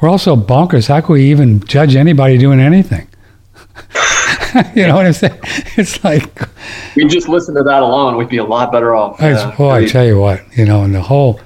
We're 0.00 0.08
also 0.08 0.36
bonkers. 0.36 0.88
How 0.88 1.00
can 1.00 1.14
we 1.14 1.30
even 1.30 1.60
judge 1.60 1.96
anybody 1.96 2.38
doing 2.38 2.60
anything? 2.60 3.08
you 4.74 4.86
know 4.86 4.96
what 4.96 5.06
I'm 5.06 5.12
saying? 5.12 5.38
It's 5.76 6.04
like 6.04 6.48
we 6.94 7.06
just 7.06 7.28
listen 7.28 7.54
to 7.56 7.62
that 7.64 7.82
alone, 7.82 8.16
we'd 8.16 8.28
be 8.28 8.36
a 8.36 8.44
lot 8.44 8.70
better 8.70 8.94
off. 8.94 9.20
Yeah, 9.20 9.54
oh, 9.58 9.70
I 9.70 9.86
tell 9.86 10.04
you 10.04 10.18
what, 10.18 10.42
you 10.56 10.64
know, 10.64 10.82
and 10.82 10.94
the 10.94 11.02
whole 11.02 11.40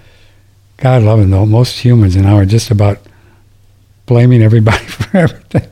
God 0.77 1.03
loving 1.03 1.31
though, 1.31 1.47
most 1.47 1.79
humans 1.79 2.17
now 2.17 2.37
are 2.37 2.45
just 2.45 2.71
about 2.71 2.99
blaming 4.07 4.43
everybody 4.43 4.85
for 4.85 5.17
everything. 5.17 5.69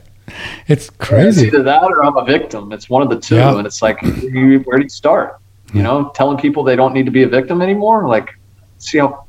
It's 0.67 0.89
crazy. 0.89 1.47
It's 1.47 1.53
either 1.53 1.63
that 1.63 1.83
or 1.83 2.03
I'm 2.03 2.17
a 2.17 2.25
victim. 2.25 2.71
It's 2.71 2.89
one 2.89 3.01
of 3.01 3.09
the 3.09 3.19
two, 3.19 3.35
yeah. 3.35 3.57
and 3.57 3.65
it's 3.65 3.81
like, 3.81 4.01
where 4.01 4.77
do 4.77 4.83
you 4.83 4.89
start? 4.89 5.39
You 5.73 5.83
know, 5.83 6.11
telling 6.15 6.37
people 6.37 6.63
they 6.63 6.77
don't 6.77 6.93
need 6.93 7.05
to 7.05 7.11
be 7.11 7.23
a 7.23 7.27
victim 7.27 7.61
anymore. 7.61 8.07
Like, 8.07 8.29
see 8.77 8.99
how 8.99 9.25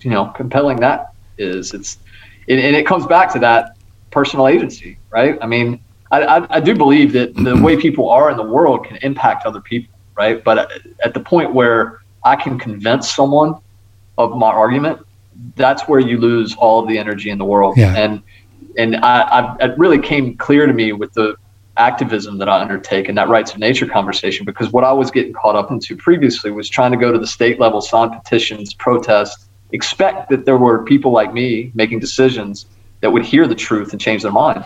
you 0.00 0.10
know 0.10 0.26
compelling 0.36 0.78
that 0.80 1.12
is. 1.38 1.74
It's 1.74 1.98
and 2.48 2.58
it 2.58 2.86
comes 2.86 3.06
back 3.06 3.32
to 3.34 3.38
that 3.40 3.76
personal 4.10 4.48
agency, 4.48 4.98
right? 5.10 5.38
I 5.42 5.46
mean, 5.46 5.80
I, 6.22 6.56
I, 6.56 6.60
do 6.60 6.74
believe 6.74 7.12
that 7.12 7.34
the 7.34 7.56
way 7.56 7.76
people 7.76 8.10
are 8.10 8.30
in 8.30 8.36
the 8.36 8.44
world 8.44 8.86
can 8.86 8.96
impact 8.98 9.46
other 9.46 9.60
people, 9.60 9.94
right? 10.16 10.42
But 10.42 10.70
at 11.04 11.14
the 11.14 11.20
point 11.20 11.54
where 11.54 12.02
I 12.24 12.36
can 12.36 12.58
convince 12.58 13.10
someone 13.10 13.54
of 14.18 14.36
my 14.36 14.48
argument, 14.48 15.00
that's 15.56 15.82
where 15.88 16.00
you 16.00 16.18
lose 16.18 16.54
all 16.56 16.80
of 16.80 16.88
the 16.88 16.98
energy 16.98 17.30
in 17.30 17.38
the 17.38 17.44
world. 17.44 17.76
Yeah. 17.76 17.94
And 17.96 18.22
and 18.76 18.96
I, 18.96 19.20
I, 19.20 19.56
it 19.66 19.78
really 19.78 20.00
came 20.00 20.36
clear 20.36 20.66
to 20.66 20.72
me 20.72 20.92
with 20.92 21.12
the 21.12 21.36
activism 21.76 22.38
that 22.38 22.48
I 22.48 22.60
undertake 22.60 23.08
and 23.08 23.18
that 23.18 23.28
rights 23.28 23.52
of 23.52 23.58
nature 23.58 23.86
conversation 23.86 24.44
because 24.44 24.72
what 24.72 24.84
I 24.84 24.92
was 24.92 25.10
getting 25.10 25.32
caught 25.32 25.56
up 25.56 25.70
into 25.70 25.96
previously 25.96 26.50
was 26.50 26.68
trying 26.68 26.92
to 26.92 26.96
go 26.96 27.12
to 27.12 27.18
the 27.18 27.26
state 27.26 27.58
level, 27.58 27.80
sign 27.80 28.10
petitions, 28.10 28.74
protest, 28.74 29.48
expect 29.72 30.28
that 30.30 30.44
there 30.44 30.56
were 30.56 30.84
people 30.84 31.12
like 31.12 31.32
me 31.32 31.72
making 31.74 31.98
decisions 31.98 32.66
that 33.00 33.10
would 33.10 33.24
hear 33.24 33.46
the 33.46 33.54
truth 33.54 33.92
and 33.92 34.00
change 34.00 34.22
their 34.22 34.32
mind. 34.32 34.64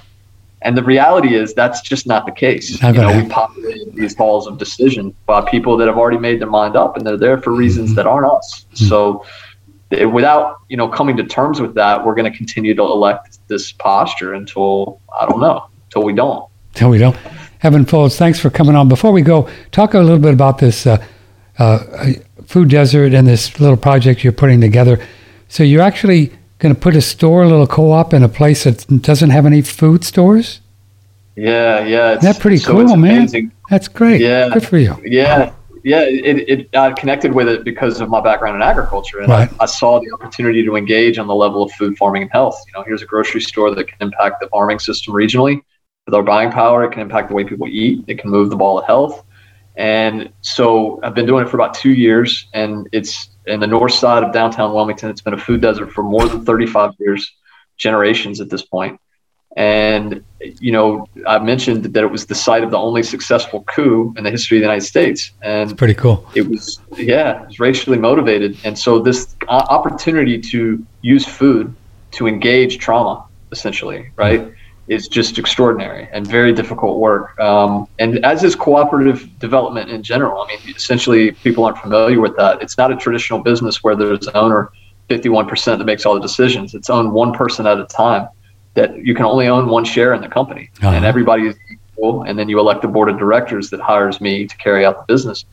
And 0.62 0.76
the 0.76 0.82
reality 0.82 1.34
is 1.34 1.54
that's 1.54 1.80
just 1.80 2.06
not 2.06 2.26
the 2.26 2.32
case. 2.32 2.82
You 2.82 2.92
know, 2.92 3.22
we 3.22 3.28
populated 3.28 3.94
these 3.94 4.16
halls 4.16 4.46
of 4.46 4.58
decision 4.58 5.14
by 5.26 5.48
people 5.48 5.76
that 5.76 5.86
have 5.86 5.96
already 5.96 6.18
made 6.18 6.40
their 6.40 6.50
mind 6.50 6.76
up 6.76 6.96
and 6.96 7.06
they're 7.06 7.16
there 7.16 7.38
for 7.40 7.52
reasons 7.52 7.90
mm-hmm. 7.90 7.96
that 7.96 8.06
aren't 8.06 8.26
us. 8.26 8.66
Mm-hmm. 8.74 8.86
So 8.86 9.24
without, 9.90 10.56
you 10.68 10.76
know, 10.76 10.88
coming 10.88 11.16
to 11.16 11.24
terms 11.24 11.60
with 11.60 11.74
that, 11.74 12.04
we're 12.04 12.14
going 12.14 12.30
to 12.30 12.36
continue 12.36 12.74
to 12.74 12.82
elect 12.82 13.38
this 13.48 13.72
posture 13.72 14.34
until 14.34 15.00
I 15.18 15.26
don't 15.26 15.40
know, 15.40 15.68
until 15.86 16.02
we 16.02 16.12
don't. 16.12 16.48
Until 16.74 16.90
we 16.90 16.98
don't. 16.98 17.16
Evan 17.62 17.84
Folds, 17.84 18.16
thanks 18.16 18.38
for 18.38 18.50
coming 18.50 18.76
on. 18.76 18.88
Before 18.88 19.12
we 19.12 19.22
go, 19.22 19.48
talk 19.72 19.94
a 19.94 19.98
little 19.98 20.18
bit 20.18 20.32
about 20.32 20.58
this 20.58 20.86
uh, 20.86 21.04
uh, 21.58 22.12
food 22.46 22.70
desert 22.70 23.14
and 23.14 23.26
this 23.26 23.58
little 23.60 23.76
project 23.76 24.22
you're 24.22 24.32
putting 24.32 24.60
together. 24.60 25.04
So 25.48 25.62
you're 25.62 25.82
actually 25.82 26.32
going 26.58 26.74
to 26.74 26.80
put 26.80 26.96
a 26.96 27.00
store, 27.00 27.44
a 27.44 27.48
little 27.48 27.66
co-op 27.66 28.12
in 28.12 28.22
a 28.22 28.28
place 28.28 28.64
that 28.64 28.86
doesn't 29.02 29.30
have 29.30 29.46
any 29.46 29.62
food 29.62 30.04
stores? 30.04 30.60
Yeah, 31.36 31.84
yeah. 31.84 32.16
That's 32.16 32.38
pretty 32.38 32.56
so 32.56 32.72
cool, 32.72 32.96
man. 32.96 33.52
That's 33.70 33.88
great. 33.88 34.20
Yeah. 34.20 34.48
Good 34.48 34.66
for 34.66 34.78
you. 34.78 35.00
Yeah. 35.04 35.52
Yeah, 35.84 36.02
it, 36.02 36.48
it 36.48 36.76
I 36.76 36.92
connected 36.92 37.32
with 37.32 37.48
it 37.48 37.64
because 37.64 38.00
of 38.00 38.10
my 38.10 38.20
background 38.20 38.56
in 38.56 38.62
agriculture, 38.62 39.20
and 39.20 39.28
right. 39.28 39.48
I, 39.60 39.62
I, 39.62 39.66
saw 39.66 40.00
the 40.00 40.10
opportunity 40.12 40.64
to 40.64 40.76
engage 40.76 41.18
on 41.18 41.28
the 41.28 41.34
level 41.34 41.62
of 41.62 41.70
food 41.72 41.96
farming 41.96 42.22
and 42.22 42.30
health. 42.32 42.60
You 42.66 42.72
know, 42.74 42.84
here's 42.84 43.00
a 43.00 43.06
grocery 43.06 43.40
store 43.40 43.72
that 43.74 43.84
can 43.84 43.96
impact 44.00 44.40
the 44.40 44.48
farming 44.48 44.80
system 44.80 45.14
regionally 45.14 45.62
with 46.04 46.14
our 46.14 46.22
buying 46.22 46.50
power. 46.50 46.84
It 46.84 46.90
can 46.90 47.00
impact 47.00 47.28
the 47.28 47.34
way 47.34 47.44
people 47.44 47.68
eat. 47.68 48.04
It 48.08 48.18
can 48.18 48.28
move 48.28 48.50
the 48.50 48.56
ball 48.56 48.80
of 48.80 48.86
health. 48.86 49.24
And 49.76 50.32
so 50.40 50.98
I've 51.04 51.14
been 51.14 51.26
doing 51.26 51.46
it 51.46 51.48
for 51.48 51.56
about 51.56 51.74
two 51.74 51.92
years, 51.92 52.48
and 52.52 52.88
it's 52.92 53.30
in 53.48 53.60
the 53.60 53.66
north 53.66 53.94
side 53.94 54.22
of 54.22 54.32
downtown 54.32 54.74
Wilmington. 54.74 55.10
It's 55.10 55.22
been 55.22 55.34
a 55.34 55.38
food 55.38 55.60
desert 55.60 55.92
for 55.92 56.02
more 56.02 56.28
than 56.28 56.44
35 56.44 56.92
years, 56.98 57.34
generations 57.76 58.40
at 58.40 58.50
this 58.50 58.62
point. 58.62 59.00
And, 59.56 60.22
you 60.40 60.70
know, 60.70 61.08
I 61.26 61.38
mentioned 61.38 61.82
that 61.84 62.04
it 62.04 62.10
was 62.10 62.26
the 62.26 62.34
site 62.34 62.62
of 62.62 62.70
the 62.70 62.78
only 62.78 63.02
successful 63.02 63.64
coup 63.64 64.14
in 64.16 64.22
the 64.22 64.30
history 64.30 64.58
of 64.58 64.60
the 64.60 64.66
United 64.66 64.86
States. 64.86 65.32
And 65.42 65.70
it's 65.70 65.76
pretty 65.76 65.94
cool. 65.94 66.28
It 66.34 66.42
was, 66.42 66.80
yeah, 66.96 67.42
it 67.42 67.46
was 67.48 67.58
racially 67.58 67.98
motivated. 67.98 68.56
And 68.62 68.78
so 68.78 69.00
this 69.00 69.34
opportunity 69.48 70.38
to 70.52 70.84
use 71.00 71.26
food 71.26 71.74
to 72.12 72.28
engage 72.28 72.78
trauma, 72.78 73.26
essentially, 73.50 74.10
right? 74.16 74.52
Is 74.88 75.06
just 75.06 75.38
extraordinary 75.38 76.08
and 76.12 76.26
very 76.26 76.52
difficult 76.52 76.98
work. 76.98 77.38
Um, 77.38 77.86
and 77.98 78.24
as 78.24 78.42
is 78.42 78.56
cooperative 78.56 79.38
development 79.38 79.90
in 79.90 80.02
general. 80.02 80.40
I 80.40 80.46
mean, 80.48 80.74
essentially, 80.74 81.32
people 81.32 81.64
aren't 81.64 81.76
familiar 81.76 82.20
with 82.20 82.36
that. 82.36 82.62
It's 82.62 82.78
not 82.78 82.90
a 82.90 82.96
traditional 82.96 83.40
business 83.40 83.84
where 83.84 83.94
there's 83.94 84.26
an 84.26 84.34
owner, 84.34 84.72
51% 85.10 85.76
that 85.76 85.84
makes 85.84 86.06
all 86.06 86.14
the 86.14 86.20
decisions. 86.20 86.74
It's 86.74 86.88
owned 86.88 87.12
one 87.12 87.34
person 87.34 87.66
at 87.66 87.78
a 87.78 87.84
time. 87.84 88.28
That 88.74 88.96
you 88.96 89.14
can 89.14 89.26
only 89.26 89.46
own 89.46 89.68
one 89.68 89.84
share 89.84 90.14
in 90.14 90.22
the 90.22 90.28
company, 90.28 90.70
uh-huh. 90.80 90.90
and 90.90 91.04
everybody 91.04 91.48
is 91.48 91.56
equal. 91.70 92.22
And 92.22 92.38
then 92.38 92.48
you 92.48 92.58
elect 92.58 92.82
a 92.84 92.88
board 92.88 93.10
of 93.10 93.18
directors 93.18 93.68
that 93.70 93.80
hires 93.80 94.22
me 94.22 94.46
to 94.46 94.56
carry 94.56 94.86
out 94.86 94.96
the 94.96 95.12
business. 95.12 95.44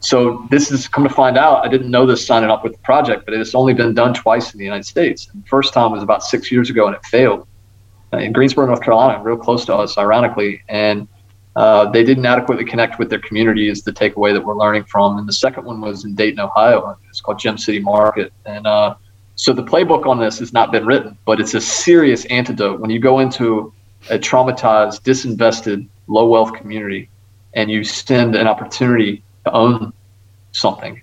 So 0.00 0.46
this 0.50 0.72
is 0.72 0.88
come 0.88 1.04
to 1.04 1.10
find 1.10 1.36
out. 1.36 1.64
I 1.64 1.68
didn't 1.68 1.90
know 1.90 2.06
this 2.06 2.26
signing 2.26 2.50
up 2.50 2.64
with 2.64 2.72
the 2.72 2.78
project, 2.78 3.24
but 3.24 3.34
it's 3.34 3.54
only 3.54 3.74
been 3.74 3.94
done 3.94 4.14
twice 4.14 4.52
in 4.52 4.58
the 4.58 4.64
United 4.64 4.86
States. 4.86 5.28
And 5.32 5.44
the 5.44 5.48
first 5.48 5.74
time 5.74 5.92
was 5.92 6.02
about 6.02 6.22
six 6.22 6.50
years 6.50 6.70
ago, 6.70 6.86
and 6.86 6.96
it 6.96 7.04
failed 7.04 7.46
in 8.12 8.32
Greensboro, 8.32 8.66
North 8.66 8.82
Carolina, 8.82 9.22
real 9.22 9.36
close 9.36 9.64
to 9.66 9.74
us, 9.74 9.96
ironically. 9.98 10.62
And 10.68 11.06
uh, 11.56 11.90
they 11.90 12.04
didn't 12.04 12.26
adequately 12.26 12.64
connect 12.64 12.98
with 12.98 13.10
their 13.10 13.18
community 13.18 13.68
is 13.68 13.82
the 13.82 13.92
takeaway 13.92 14.32
that 14.32 14.44
we're 14.44 14.56
learning 14.56 14.84
from. 14.84 15.18
And 15.18 15.28
the 15.28 15.32
second 15.32 15.64
one 15.64 15.80
was 15.80 16.04
in 16.04 16.14
Dayton, 16.14 16.40
Ohio. 16.40 16.96
It's 17.08 17.20
called 17.20 17.38
Gem 17.38 17.58
City 17.58 17.80
Market. 17.80 18.32
And 18.46 18.66
uh, 18.66 18.94
so 19.34 19.52
the 19.52 19.62
playbook 19.62 20.06
on 20.06 20.18
this 20.18 20.38
has 20.38 20.52
not 20.52 20.70
been 20.70 20.86
written, 20.86 21.16
but 21.24 21.40
it's 21.40 21.54
a 21.54 21.60
serious 21.60 22.24
antidote. 22.26 22.80
When 22.80 22.90
you 22.90 22.98
go 22.98 23.18
into 23.18 23.72
a 24.10 24.18
traumatized, 24.18 25.02
disinvested, 25.02 25.88
low 26.06 26.28
wealth 26.28 26.52
community 26.54 27.08
and 27.54 27.70
you 27.70 27.84
send 27.84 28.36
an 28.36 28.46
opportunity 28.46 29.22
to 29.44 29.52
own 29.52 29.92
something, 30.52 31.00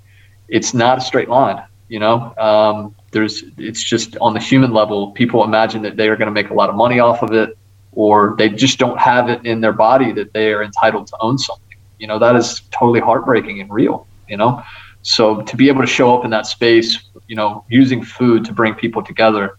it's 0.47 0.73
not 0.73 0.97
a 0.97 1.01
straight 1.01 1.29
line. 1.29 1.61
You 1.89 1.99
know, 1.99 2.33
um, 2.37 2.95
there's 3.11 3.43
it's 3.57 3.83
just 3.83 4.17
on 4.17 4.33
the 4.33 4.39
human 4.39 4.73
level 4.73 5.11
people 5.11 5.43
imagine 5.43 5.81
that 5.81 5.95
they 5.95 6.09
are 6.09 6.15
going 6.15 6.27
to 6.27 6.31
make 6.31 6.49
a 6.49 6.53
lot 6.53 6.69
of 6.69 6.75
money 6.75 6.99
off 6.99 7.21
of 7.21 7.31
it 7.31 7.57
or 7.93 8.35
they 8.37 8.49
just 8.49 8.77
don't 8.77 8.99
have 8.99 9.29
it 9.29 9.43
in 9.45 9.61
their 9.61 9.73
body 9.73 10.11
that 10.11 10.33
they 10.33 10.53
are 10.53 10.63
entitled 10.63 11.07
to 11.07 11.17
own 11.21 11.37
something 11.37 11.77
you 11.99 12.07
know 12.07 12.19
that 12.19 12.35
is 12.35 12.61
totally 12.71 12.99
heartbreaking 12.99 13.61
and 13.61 13.71
real 13.71 14.07
you 14.27 14.37
know 14.37 14.61
so 15.03 15.41
to 15.43 15.55
be 15.55 15.69
able 15.69 15.81
to 15.81 15.87
show 15.87 16.15
up 16.17 16.25
in 16.25 16.31
that 16.31 16.45
space 16.45 16.99
you 17.27 17.35
know 17.35 17.63
using 17.69 18.03
food 18.03 18.43
to 18.43 18.53
bring 18.53 18.73
people 18.73 19.03
together 19.03 19.57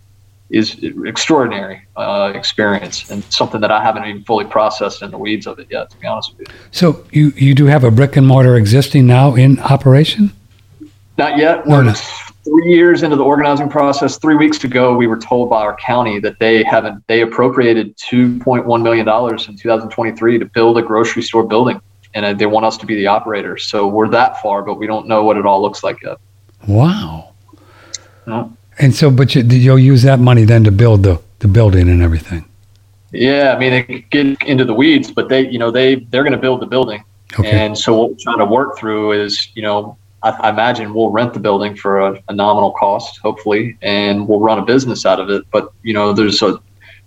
is 0.51 0.83
extraordinary 1.05 1.87
uh, 1.97 2.33
experience 2.35 3.11
and 3.11 3.23
something 3.25 3.61
that 3.61 3.71
I 3.71 3.83
haven't 3.83 4.07
even 4.07 4.25
fully 4.25 4.47
processed 4.47 5.03
in 5.03 5.11
the 5.11 5.19
weeds 5.19 5.47
of 5.47 5.59
it 5.59 5.67
yet, 5.71 5.91
to 5.91 5.99
be 5.99 6.07
honest 6.07 6.39
with 6.39 6.49
you. 6.49 6.55
So 6.71 7.05
you, 7.11 7.35
you 7.37 7.55
do 7.55 7.67
have 7.67 7.85
a 7.85 7.91
brick 7.91 8.17
and 8.17 8.27
mortar 8.27 8.57
existing 8.57 9.07
now 9.07 9.35
in 9.35 9.59
operation? 9.61 10.33
Not 11.19 11.37
yet. 11.37 11.67
We're 11.67 11.83
no, 11.83 11.91
no 11.91 11.99
three 12.49 12.73
years 12.73 13.03
into 13.03 13.17
the 13.17 13.25
organizing 13.25 13.69
process, 13.69 14.19
three 14.19 14.35
weeks 14.35 14.65
ago, 14.65 14.97
we 14.97 15.07
were 15.07 15.19
told 15.19 15.51
by 15.51 15.63
our 15.63 15.77
county 15.77 16.19
that 16.21 16.39
they 16.39 16.63
haven't 16.65 17.07
they 17.07 17.21
appropriated 17.21 17.97
two 17.97 18.39
point 18.41 18.67
one 18.67 18.83
million 18.83 19.05
dollars 19.05 19.49
in 19.49 19.57
2023 19.57 20.39
to 20.39 20.45
build 20.47 20.79
a 20.79 20.83
grocery 20.83 21.23
store 21.23 21.47
building, 21.47 21.81
and 22.15 22.25
uh, 22.25 22.33
they 22.33 22.47
want 22.47 22.67
us 22.67 22.77
to 22.79 22.87
be 22.87 22.95
the 22.95 23.07
operator. 23.07 23.57
So 23.57 23.87
we're 23.87 24.09
that 24.09 24.41
far, 24.41 24.63
but 24.63 24.75
we 24.75 24.87
don't 24.87 25.07
know 25.07 25.25
what 25.25 25.37
it 25.37 25.47
all 25.47 25.61
looks 25.61 25.83
like 25.83 26.03
yet. 26.03 26.19
Wow. 26.67 27.35
No. 28.27 28.57
And 28.79 28.95
so, 28.95 29.11
but 29.11 29.35
you, 29.35 29.43
you'll 29.43 29.79
use 29.79 30.03
that 30.03 30.21
money 30.21 30.45
then 30.45 30.65
to 30.65 30.71
build 30.71 31.03
the 31.03 31.21
the 31.41 31.49
building 31.49 31.89
and 31.89 32.03
everything. 32.03 32.45
Yeah, 33.13 33.55
I 33.55 33.59
mean, 33.59 33.71
they 33.71 34.05
get 34.11 34.43
into 34.43 34.65
the 34.65 34.75
weeds, 34.75 35.11
but 35.11 35.29
they, 35.29 35.49
you 35.49 35.59
know, 35.59 35.71
they 35.71 35.97
they're 35.97 36.25
going 36.25 36.33
to 36.33 36.39
build 36.39 36.61
the 36.61 36.67
building, 36.67 37.03
okay. 37.39 37.51
and 37.51 37.77
so 37.77 37.97
what 37.97 38.11
we're 38.11 38.17
trying 38.21 38.39
to 38.39 38.45
work 38.45 38.79
through 38.79 39.13
is, 39.13 39.49
you 39.55 39.63
know, 39.63 39.97
I, 40.23 40.31
I 40.31 40.51
imagine 40.51 40.95
we'll 40.95 41.11
rent 41.11 41.35
the 41.35 41.41
building 41.41 41.77
for 41.77 42.01
a, 42.01 42.23
a, 42.29 42.35
nominal 42.35 42.73
cost, 42.73 43.19
hopefully, 43.19 43.77
and 43.83 44.27
we'll 44.29 44.41
run 44.41 44.59
a 44.59 44.65
business 44.65 45.07
out 45.07 45.21
of 45.21 45.31
it. 45.31 45.45
But 45.51 45.73
you 45.83 45.95
know, 45.95 46.13
there's 46.13 46.43
a 46.43 46.59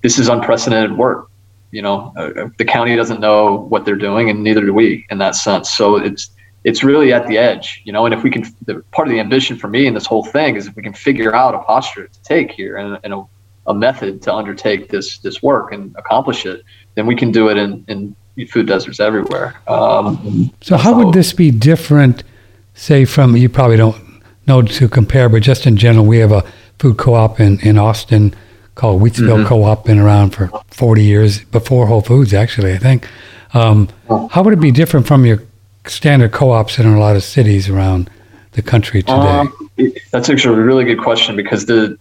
this 0.01 0.17
is 0.17 0.27
unprecedented 0.27 0.97
work, 0.97 1.29
You 1.71 1.81
know, 1.81 2.13
uh, 2.17 2.49
the 2.57 2.65
county 2.65 2.95
doesn't 2.95 3.19
know 3.19 3.67
what 3.69 3.85
they're 3.85 3.95
doing, 3.95 4.29
and 4.29 4.43
neither 4.43 4.61
do 4.61 4.73
we 4.73 5.05
in 5.09 5.17
that 5.19 5.35
sense. 5.35 5.69
So 5.69 5.97
it's 5.97 6.31
it's 6.63 6.83
really 6.83 7.11
at 7.11 7.27
the 7.27 7.37
edge, 7.37 7.81
you 7.85 7.91
know. 7.91 8.05
And 8.05 8.13
if 8.13 8.23
we 8.23 8.29
can, 8.29 8.45
the, 8.65 8.83
part 8.91 9.07
of 9.07 9.11
the 9.11 9.19
ambition 9.19 9.57
for 9.57 9.67
me 9.67 9.87
in 9.87 9.93
this 9.93 10.05
whole 10.05 10.25
thing 10.25 10.55
is 10.55 10.67
if 10.67 10.75
we 10.75 10.83
can 10.83 10.93
figure 10.93 11.35
out 11.35 11.55
a 11.55 11.59
posture 11.59 12.07
to 12.07 12.23
take 12.23 12.51
here 12.51 12.77
and, 12.77 12.99
and 13.03 13.13
a, 13.13 13.23
a 13.67 13.73
method 13.73 14.21
to 14.23 14.33
undertake 14.33 14.89
this 14.89 15.17
this 15.19 15.41
work 15.41 15.71
and 15.71 15.95
accomplish 15.97 16.45
it, 16.45 16.63
then 16.95 17.05
we 17.05 17.15
can 17.15 17.31
do 17.31 17.49
it 17.49 17.57
in, 17.57 17.83
in 17.87 18.15
food 18.47 18.67
deserts 18.67 18.99
everywhere. 18.99 19.55
Um, 19.67 20.51
so, 20.61 20.77
how 20.77 20.97
would 20.97 21.13
this 21.13 21.33
be 21.33 21.51
different, 21.51 22.23
say, 22.81 23.05
from 23.05 23.37
you 23.37 23.47
probably 23.47 23.77
don't 23.77 23.95
know 24.47 24.63
to 24.63 24.89
compare, 24.89 25.29
but 25.29 25.43
just 25.43 25.67
in 25.67 25.77
general, 25.77 26.05
we 26.05 26.17
have 26.17 26.31
a 26.31 26.43
food 26.79 26.97
co-op 26.97 27.39
in, 27.39 27.59
in 27.59 27.77
Austin 27.77 28.33
called 28.73 29.01
Wheatsville 29.01 29.37
mm-hmm. 29.37 29.47
Co-op, 29.47 29.85
been 29.85 29.99
around 29.99 30.31
for 30.31 30.49
40 30.71 31.03
years 31.03 31.43
before 31.45 31.85
Whole 31.85 32.01
Foods, 32.01 32.33
actually, 32.33 32.73
I 32.73 32.77
think. 32.77 33.07
Um, 33.53 33.87
how 34.31 34.41
would 34.41 34.53
it 34.53 34.59
be 34.59 34.71
different 34.71 35.05
from 35.05 35.25
your 35.25 35.43
standard 35.85 36.31
co-ops 36.31 36.79
in 36.79 36.87
a 36.87 36.99
lot 36.99 37.15
of 37.15 37.23
cities 37.23 37.69
around 37.69 38.09
the 38.53 38.63
country 38.63 39.03
today? 39.03 39.13
Um, 39.13 39.69
that's 40.11 40.29
actually 40.29 40.59
a 40.59 40.63
really 40.63 40.83
good 40.83 40.99
question 40.99 41.35
because 41.35 41.67
the 41.67 41.97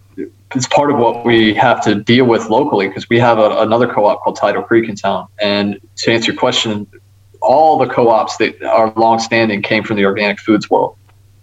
it's 0.55 0.67
part 0.67 0.91
of 0.91 0.99
what 0.99 1.25
we 1.25 1.55
have 1.55 1.81
to 1.85 1.95
deal 1.95 2.25
with 2.25 2.49
locally 2.49 2.89
because 2.89 3.09
we 3.09 3.19
have 3.21 3.39
a, 3.39 3.61
another 3.61 3.87
co-op 3.87 4.23
called 4.23 4.37
Tidal 4.37 4.63
Creek 4.63 4.89
in 4.89 4.97
town. 4.97 5.29
And 5.41 5.79
to 5.97 6.13
answer 6.13 6.33
your 6.33 6.41
question, 6.41 6.89
all 7.41 7.79
the 7.79 7.87
co-ops 7.87 8.37
that 8.39 8.63
are 8.63 8.93
long-standing 8.97 9.63
came 9.63 9.83
from 9.83 9.97
the 9.97 10.05
organic 10.05 10.39
foods 10.39 10.69
world. 10.71 10.97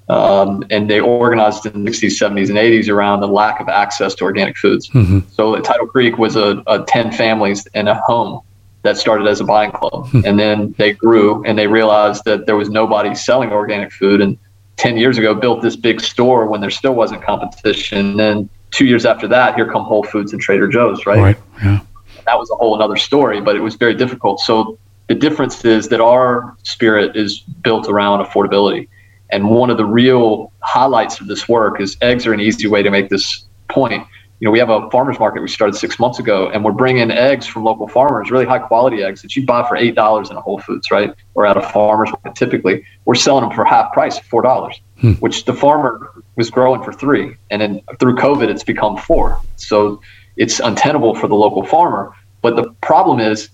Um, 0.09 0.63
and 0.69 0.89
they 0.89 1.01
organized 1.01 1.65
in 1.65 1.83
the 1.83 1.91
60s, 1.91 2.17
70s, 2.17 2.47
and 2.47 2.57
80s 2.57 2.89
around 2.89 3.19
the 3.19 3.27
lack 3.27 3.59
of 3.59 3.67
access 3.67 4.15
to 4.15 4.23
organic 4.23 4.57
foods. 4.57 4.89
Mm-hmm. 4.89 5.19
So 5.31 5.59
Tidal 5.59 5.87
Creek 5.87 6.17
was 6.17 6.37
a, 6.37 6.63
a, 6.67 6.83
10 6.85 7.11
families 7.11 7.67
in 7.73 7.89
a 7.89 7.99
home 8.05 8.41
that 8.83 8.97
started 8.97 9.27
as 9.27 9.41
a 9.41 9.43
buying 9.43 9.71
club. 9.71 10.07
Hmm. 10.07 10.21
And 10.23 10.39
then 10.39 10.73
they 10.77 10.93
grew 10.93 11.43
and 11.43 11.59
they 11.59 11.67
realized 11.67 12.23
that 12.23 12.45
there 12.45 12.55
was 12.55 12.69
nobody 12.69 13.15
selling 13.15 13.51
organic 13.51 13.91
food. 13.91 14.21
And 14.21 14.37
10 14.77 14.95
years 14.95 15.17
ago, 15.17 15.33
built 15.33 15.61
this 15.61 15.75
big 15.75 15.99
store 15.99 16.45
when 16.47 16.61
there 16.61 16.69
still 16.69 16.93
wasn't 16.93 17.21
competition. 17.21 17.97
And 17.97 18.19
then 18.19 18.49
two 18.71 18.85
years 18.85 19.05
after 19.05 19.27
that, 19.27 19.55
here 19.55 19.69
come 19.69 19.83
Whole 19.83 20.03
Foods 20.03 20.31
and 20.31 20.41
Trader 20.41 20.69
Joe's, 20.69 21.05
right? 21.05 21.19
Right. 21.19 21.37
Yeah. 21.61 21.79
That 22.25 22.37
was 22.37 22.49
a 22.51 22.55
whole 22.55 22.81
other 22.81 22.95
story, 22.95 23.41
but 23.41 23.55
it 23.55 23.61
was 23.61 23.75
very 23.75 23.93
difficult. 23.93 24.39
So 24.39 24.77
the 25.07 25.15
difference 25.15 25.63
is 25.65 25.89
that 25.89 26.01
our 26.01 26.55
spirit 26.63 27.15
is 27.15 27.39
built 27.39 27.87
around 27.87 28.25
affordability. 28.25 28.87
And 29.29 29.49
one 29.49 29.69
of 29.69 29.77
the 29.77 29.85
real 29.85 30.51
highlights 30.61 31.19
of 31.19 31.27
this 31.27 31.49
work 31.49 31.81
is 31.81 31.97
eggs 32.01 32.25
are 32.25 32.33
an 32.33 32.39
easy 32.39 32.67
way 32.67 32.81
to 32.81 32.89
make 32.89 33.09
this 33.09 33.45
point 33.69 34.07
you 34.39 34.45
know, 34.45 34.51
we 34.51 34.59
have 34.59 34.69
a 34.69 34.87
farmers 34.91 35.17
market 35.17 35.41
we 35.41 35.47
started 35.47 35.75
six 35.75 35.97
months 35.99 36.19
ago, 36.19 36.49
and 36.49 36.63
we're 36.63 36.71
bringing 36.71 37.09
eggs 37.09 37.47
from 37.47 37.63
local 37.63 37.87
farmers, 37.87 38.29
really 38.29 38.45
high 38.45 38.59
quality 38.59 39.01
eggs 39.01 39.23
that 39.23 39.35
you 39.35 39.45
buy 39.45 39.67
for 39.67 39.75
eight 39.75 39.95
dollars 39.95 40.29
in 40.29 40.35
a 40.35 40.41
Whole 40.41 40.59
Foods, 40.59 40.91
right, 40.91 41.13
or 41.33 41.47
at 41.47 41.57
a 41.57 41.61
farmers 41.61 42.11
market. 42.11 42.35
Typically, 42.35 42.85
we're 43.05 43.15
selling 43.15 43.43
them 43.47 43.55
for 43.55 43.65
half 43.65 43.91
price, 43.93 44.19
four 44.19 44.43
dollars, 44.43 44.79
hmm. 44.99 45.13
which 45.13 45.45
the 45.45 45.53
farmer 45.53 46.11
was 46.35 46.51
growing 46.51 46.83
for 46.83 46.93
three, 46.93 47.35
and 47.49 47.61
then 47.61 47.81
through 47.99 48.15
COVID, 48.15 48.47
it's 48.47 48.63
become 48.63 48.97
four. 48.97 49.39
So 49.55 50.01
it's 50.35 50.59
untenable 50.59 51.15
for 51.15 51.27
the 51.27 51.35
local 51.35 51.65
farmer. 51.65 52.13
But 52.43 52.55
the 52.55 52.71
problem 52.81 53.19
is, 53.19 53.49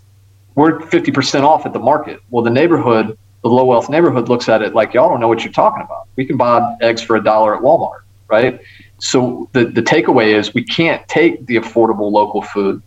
we're 0.56 0.80
fifty 0.88 1.12
percent 1.12 1.46
off 1.46 1.66
at 1.66 1.74
the 1.74 1.80
market. 1.80 2.20
Well, 2.30 2.44
the 2.44 2.50
neighborhood, 2.50 3.18
the 3.44 3.50
low 3.50 3.66
wealth 3.66 3.90
neighborhood, 3.90 4.30
looks 4.30 4.50
at 4.50 4.62
it 4.62 4.74
like 4.74 4.94
y'all 4.94 5.10
don't 5.10 5.20
know 5.20 5.28
what 5.28 5.44
you're 5.44 5.54
talking 5.54 5.84
about. 5.84 6.08
We 6.16 6.26
can 6.26 6.38
buy 6.38 6.76
eggs 6.82 7.02
for 7.02 7.16
a 7.16 7.24
dollar 7.24 7.56
at 7.56 7.62
Walmart, 7.62 8.02
right? 8.28 8.60
So 9.00 9.50
the, 9.54 9.66
the 9.66 9.82
takeaway 9.82 10.34
is 10.38 10.54
we 10.54 10.64
can't 10.64 11.06
take 11.08 11.46
the 11.48 11.58
affordable 11.58 12.12
local 12.12 12.42
food 12.42 12.82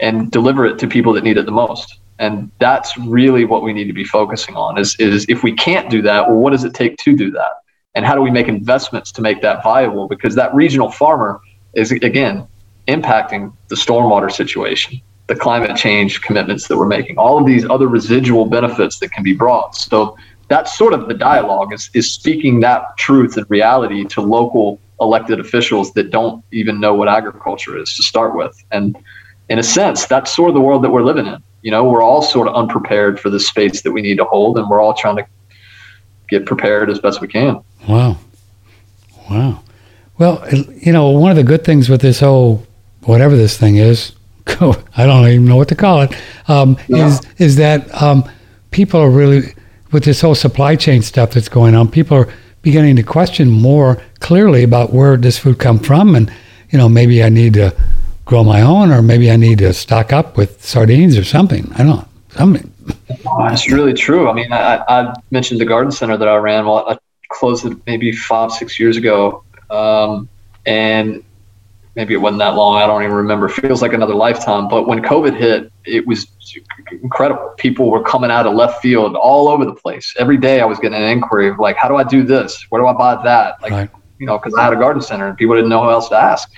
and 0.00 0.30
deliver 0.30 0.66
it 0.66 0.78
to 0.80 0.86
people 0.86 1.12
that 1.14 1.24
need 1.24 1.38
it 1.38 1.46
the 1.46 1.52
most. 1.52 2.00
And 2.18 2.50
that's 2.58 2.96
really 2.98 3.44
what 3.44 3.62
we 3.62 3.72
need 3.72 3.86
to 3.86 3.92
be 3.92 4.04
focusing 4.04 4.56
on 4.56 4.78
is, 4.78 4.94
is 4.98 5.24
if 5.28 5.42
we 5.42 5.52
can't 5.52 5.90
do 5.90 6.02
that, 6.02 6.28
well, 6.28 6.36
what 6.36 6.50
does 6.50 6.64
it 6.64 6.74
take 6.74 6.96
to 6.98 7.16
do 7.16 7.30
that? 7.30 7.52
And 7.94 8.04
how 8.04 8.14
do 8.14 8.20
we 8.20 8.30
make 8.30 8.48
investments 8.48 9.10
to 9.12 9.22
make 9.22 9.40
that 9.42 9.62
viable? 9.62 10.06
Because 10.06 10.34
that 10.34 10.54
regional 10.54 10.90
farmer 10.90 11.40
is, 11.74 11.90
again, 11.90 12.46
impacting 12.88 13.52
the 13.68 13.76
stormwater 13.76 14.30
situation, 14.30 15.00
the 15.26 15.34
climate 15.34 15.76
change 15.76 16.20
commitments 16.20 16.68
that 16.68 16.76
we're 16.76 16.86
making, 16.86 17.16
all 17.16 17.38
of 17.38 17.46
these 17.46 17.68
other 17.70 17.88
residual 17.88 18.44
benefits 18.44 18.98
that 18.98 19.10
can 19.12 19.22
be 19.22 19.32
brought. 19.32 19.74
So 19.74 20.16
that's 20.48 20.76
sort 20.76 20.92
of 20.92 21.08
the 21.08 21.14
dialogue 21.14 21.72
is, 21.72 21.90
is 21.94 22.12
speaking 22.12 22.60
that 22.60 22.96
truth 22.98 23.36
and 23.36 23.46
reality 23.48 24.04
to 24.04 24.20
local 24.20 24.78
elected 25.00 25.40
officials 25.40 25.92
that 25.94 26.10
don't 26.10 26.44
even 26.52 26.78
know 26.78 26.94
what 26.94 27.08
agriculture 27.08 27.78
is 27.78 27.94
to 27.96 28.02
start 28.02 28.36
with. 28.36 28.54
And 28.70 28.96
in 29.48 29.58
a 29.58 29.62
sense, 29.62 30.06
that's 30.06 30.34
sort 30.34 30.48
of 30.50 30.54
the 30.54 30.60
world 30.60 30.84
that 30.84 30.90
we're 30.90 31.02
living 31.02 31.26
in. 31.26 31.42
You 31.62 31.70
know, 31.70 31.84
we're 31.84 32.02
all 32.02 32.22
sort 32.22 32.46
of 32.46 32.54
unprepared 32.54 33.18
for 33.18 33.30
the 33.30 33.40
space 33.40 33.82
that 33.82 33.92
we 33.92 34.02
need 34.02 34.18
to 34.18 34.24
hold, 34.24 34.58
and 34.58 34.68
we're 34.68 34.80
all 34.80 34.94
trying 34.94 35.16
to 35.16 35.26
get 36.28 36.46
prepared 36.46 36.90
as 36.90 36.98
best 36.98 37.20
we 37.20 37.28
can. 37.28 37.62
Wow. 37.88 38.18
Wow. 39.30 39.62
Well, 40.18 40.46
you 40.52 40.92
know, 40.92 41.10
one 41.10 41.30
of 41.30 41.36
the 41.36 41.42
good 41.42 41.64
things 41.64 41.88
with 41.88 42.02
this 42.02 42.20
whole, 42.20 42.66
whatever 43.02 43.36
this 43.36 43.56
thing 43.56 43.76
is, 43.76 44.12
I 44.96 45.06
don't 45.06 45.26
even 45.28 45.46
know 45.46 45.56
what 45.56 45.68
to 45.68 45.74
call 45.74 46.02
it, 46.02 46.14
um, 46.48 46.76
yeah. 46.88 47.06
is 47.06 47.20
is 47.38 47.56
that 47.56 48.02
um, 48.02 48.28
people 48.70 49.00
are 49.00 49.10
really, 49.10 49.54
with 49.92 50.04
this 50.04 50.20
whole 50.20 50.34
supply 50.34 50.76
chain 50.76 51.02
stuff 51.02 51.32
that's 51.32 51.48
going 51.48 51.74
on, 51.74 51.90
people 51.90 52.16
are 52.18 52.28
beginning 52.62 52.96
to 52.96 53.02
question 53.02 53.50
more 53.50 54.02
clearly 54.20 54.62
about 54.62 54.92
where 54.92 55.16
this 55.16 55.38
food 55.38 55.58
come 55.58 55.78
from. 55.78 56.14
And 56.14 56.30
you 56.74 56.78
know 56.78 56.88
maybe 56.88 57.22
i 57.22 57.28
need 57.28 57.54
to 57.54 57.72
grow 58.24 58.42
my 58.42 58.60
own 58.60 58.90
or 58.90 59.00
maybe 59.00 59.30
i 59.30 59.36
need 59.36 59.58
to 59.58 59.72
stock 59.72 60.12
up 60.12 60.36
with 60.36 60.62
sardines 60.64 61.16
or 61.16 61.22
something. 61.22 61.70
I 61.74 61.78
don't 61.78 61.86
know. 61.86 62.08
Something. 62.30 62.72
Oh, 63.26 63.46
it's 63.46 63.70
really 63.70 63.92
true. 63.92 64.28
I 64.28 64.32
mean 64.32 64.52
I, 64.52 64.82
I, 64.88 65.14
mentioned 65.30 65.60
the 65.60 65.64
garden 65.64 65.92
center 65.92 66.16
that 66.16 66.26
i 66.26 66.34
ran 66.36 66.66
well 66.66 66.84
i 66.88 66.98
closed 67.28 67.64
it 67.64 67.78
maybe 67.86 68.10
five 68.10 68.50
six 68.50 68.80
years 68.80 68.96
ago. 68.96 69.44
Um, 69.70 70.28
and 70.66 71.22
maybe 71.96 72.14
it 72.14 72.18
wasn't 72.18 72.40
that 72.40 72.54
long. 72.54 72.80
I 72.80 72.86
don't 72.86 73.02
even 73.02 73.14
remember. 73.14 73.48
Feels 73.48 73.82
like 73.82 73.92
another 73.92 74.14
lifetime. 74.14 74.68
But 74.68 74.86
when 74.86 75.00
COVID 75.00 75.36
hit, 75.36 75.72
it 75.84 76.06
was 76.06 76.26
incredible. 76.90 77.54
People 77.56 77.90
were 77.90 78.02
coming 78.02 78.30
out 78.30 78.46
of 78.46 78.54
left 78.54 78.82
field 78.82 79.16
all 79.16 79.48
over 79.48 79.64
the 79.64 79.74
place. 79.74 80.14
Every 80.18 80.36
day 80.36 80.60
I 80.60 80.64
was 80.64 80.78
getting 80.78 80.98
an 80.98 81.08
inquiry 81.08 81.48
of 81.48 81.58
like, 81.58 81.76
how 81.76 81.88
do 81.88 81.96
I 81.96 82.04
do 82.04 82.22
this? 82.22 82.66
Where 82.70 82.80
do 82.80 82.86
I 82.86 82.92
buy 82.92 83.22
that? 83.22 83.60
Like, 83.62 83.72
right. 83.72 83.90
you 84.18 84.26
know, 84.26 84.38
because 84.38 84.54
I 84.54 84.64
had 84.64 84.72
a 84.72 84.76
garden 84.76 85.02
center 85.02 85.28
and 85.28 85.36
people 85.36 85.54
didn't 85.54 85.70
know 85.70 85.82
who 85.82 85.90
else 85.90 86.08
to 86.08 86.16
ask. 86.16 86.50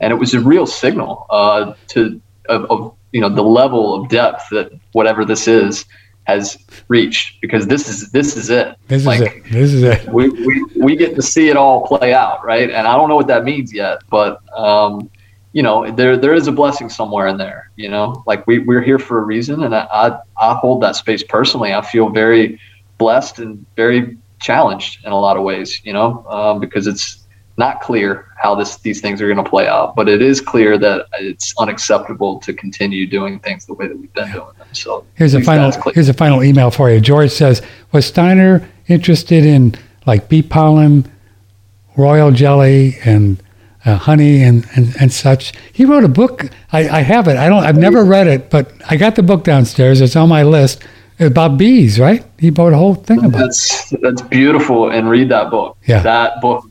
And 0.00 0.12
it 0.12 0.16
was 0.16 0.34
a 0.34 0.40
real 0.40 0.66
signal 0.66 1.26
uh, 1.30 1.74
to 1.88 2.20
of, 2.48 2.64
of 2.70 2.96
you 3.12 3.20
know 3.20 3.28
the 3.28 3.42
level 3.42 3.94
of 3.94 4.08
depth 4.08 4.48
that 4.50 4.72
whatever 4.92 5.24
this 5.24 5.46
is 5.46 5.84
has 6.24 6.58
reached 6.88 7.40
because 7.40 7.66
this 7.66 7.88
is 7.88 8.10
this 8.10 8.36
is 8.36 8.50
it. 8.50 8.76
This 8.88 9.04
like, 9.04 9.20
is 9.20 9.26
it. 9.26 9.44
This 9.50 9.72
is 9.72 9.82
it. 9.82 10.08
We, 10.08 10.28
we 10.28 10.64
we 10.76 10.96
get 10.96 11.14
to 11.14 11.22
see 11.22 11.48
it 11.48 11.56
all 11.56 11.86
play 11.86 12.12
out, 12.14 12.44
right? 12.44 12.70
And 12.70 12.86
I 12.86 12.96
don't 12.96 13.08
know 13.08 13.16
what 13.16 13.26
that 13.28 13.44
means 13.44 13.72
yet, 13.72 13.98
but 14.10 14.40
um, 14.58 15.10
you 15.52 15.62
know, 15.62 15.90
there 15.90 16.16
there 16.16 16.34
is 16.34 16.46
a 16.48 16.52
blessing 16.52 16.88
somewhere 16.88 17.26
in 17.28 17.36
there. 17.36 17.70
You 17.76 17.88
know, 17.88 18.22
like 18.26 18.46
we 18.46 18.58
we're 18.58 18.82
here 18.82 18.98
for 18.98 19.18
a 19.18 19.22
reason, 19.22 19.62
and 19.62 19.74
I 19.74 19.86
I, 19.92 20.18
I 20.40 20.54
hold 20.54 20.82
that 20.82 20.96
space 20.96 21.22
personally. 21.22 21.72
I 21.72 21.82
feel 21.82 22.08
very 22.08 22.60
blessed 22.98 23.38
and 23.38 23.64
very 23.76 24.16
challenged 24.40 25.04
in 25.04 25.12
a 25.12 25.18
lot 25.18 25.36
of 25.36 25.42
ways. 25.42 25.80
You 25.84 25.92
know, 25.92 26.24
um, 26.28 26.58
because 26.58 26.86
it's 26.86 27.23
not 27.56 27.80
clear 27.80 28.26
how 28.36 28.54
this 28.54 28.76
these 28.78 29.00
things 29.00 29.22
are 29.22 29.26
going 29.32 29.42
to 29.42 29.48
play 29.48 29.66
out, 29.66 29.94
but 29.94 30.08
it 30.08 30.20
is 30.20 30.40
clear 30.40 30.76
that 30.78 31.06
it's 31.20 31.54
unacceptable 31.58 32.38
to 32.40 32.52
continue 32.52 33.06
doing 33.06 33.38
things 33.38 33.66
the 33.66 33.74
way 33.74 33.86
that 33.86 33.96
we've 33.96 34.12
been 34.12 34.30
doing 34.32 34.52
them. 34.58 34.66
So 34.72 35.06
here's 35.14 35.34
a 35.34 35.40
final 35.40 35.72
here's 35.92 36.08
a 36.08 36.14
final 36.14 36.42
email 36.42 36.70
for 36.70 36.90
you. 36.90 37.00
George 37.00 37.30
says, 37.30 37.62
was 37.92 38.06
Steiner 38.06 38.68
interested 38.88 39.46
in 39.46 39.74
like 40.06 40.28
bee 40.28 40.42
pollen, 40.42 41.10
royal 41.96 42.32
jelly, 42.32 42.98
and 43.04 43.42
uh, 43.84 43.96
honey 43.96 44.42
and, 44.42 44.66
and, 44.74 44.94
and 45.00 45.12
such? 45.12 45.52
He 45.72 45.84
wrote 45.84 46.04
a 46.04 46.08
book. 46.08 46.48
I, 46.72 46.88
I 46.88 47.00
have 47.02 47.28
it. 47.28 47.36
I 47.36 47.48
don't. 47.48 47.64
I've 47.64 47.78
never 47.78 48.04
read 48.04 48.26
it, 48.26 48.50
but 48.50 48.72
I 48.90 48.96
got 48.96 49.14
the 49.14 49.22
book 49.22 49.44
downstairs. 49.44 50.00
It's 50.00 50.16
on 50.16 50.28
my 50.28 50.42
list 50.42 50.82
about 51.20 51.56
bees, 51.56 52.00
right? 52.00 52.24
He 52.38 52.50
wrote 52.50 52.72
a 52.72 52.76
whole 52.76 52.94
thing 52.94 53.24
about. 53.24 53.38
That's 53.38 53.90
that's 54.02 54.22
beautiful, 54.22 54.90
and 54.90 55.08
read 55.08 55.28
that 55.28 55.50
book. 55.50 55.78
Yeah, 55.86 56.02
that 56.02 56.40
book 56.40 56.64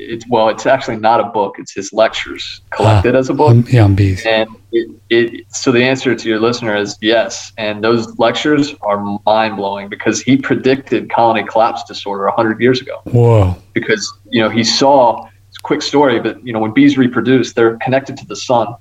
it's 0.00 0.26
well, 0.28 0.48
it's 0.48 0.66
actually 0.66 0.96
not 0.96 1.20
a 1.20 1.24
book. 1.24 1.56
It's 1.58 1.72
his 1.72 1.92
lectures 1.92 2.60
collected 2.70 3.14
ah, 3.14 3.18
as 3.18 3.28
a 3.28 3.34
book. 3.34 3.50
Um, 3.50 3.64
yeah, 3.68 3.84
on 3.84 3.94
bees. 3.94 4.24
And 4.26 4.48
it, 4.72 4.90
it, 5.10 5.46
so 5.52 5.70
the 5.72 5.82
answer 5.82 6.14
to 6.14 6.28
your 6.28 6.40
listener 6.40 6.76
is 6.76 6.96
yes. 7.00 7.52
And 7.58 7.84
those 7.84 8.18
lectures 8.18 8.74
are 8.82 8.98
mind 9.26 9.56
blowing 9.56 9.88
because 9.88 10.20
he 10.20 10.36
predicted 10.36 11.10
colony 11.10 11.44
collapse 11.44 11.84
disorder 11.84 12.24
100 12.24 12.60
years 12.60 12.80
ago. 12.80 13.00
Whoa. 13.04 13.56
Because, 13.74 14.10
you 14.30 14.42
know, 14.42 14.48
he 14.48 14.64
saw, 14.64 15.28
it's 15.48 15.58
a 15.58 15.62
quick 15.62 15.82
story, 15.82 16.20
but, 16.20 16.44
you 16.44 16.52
know, 16.52 16.60
when 16.60 16.72
bees 16.72 16.96
reproduce, 16.96 17.52
they're 17.52 17.76
connected 17.78 18.16
to 18.18 18.26
the 18.26 18.36
sun. 18.36 18.74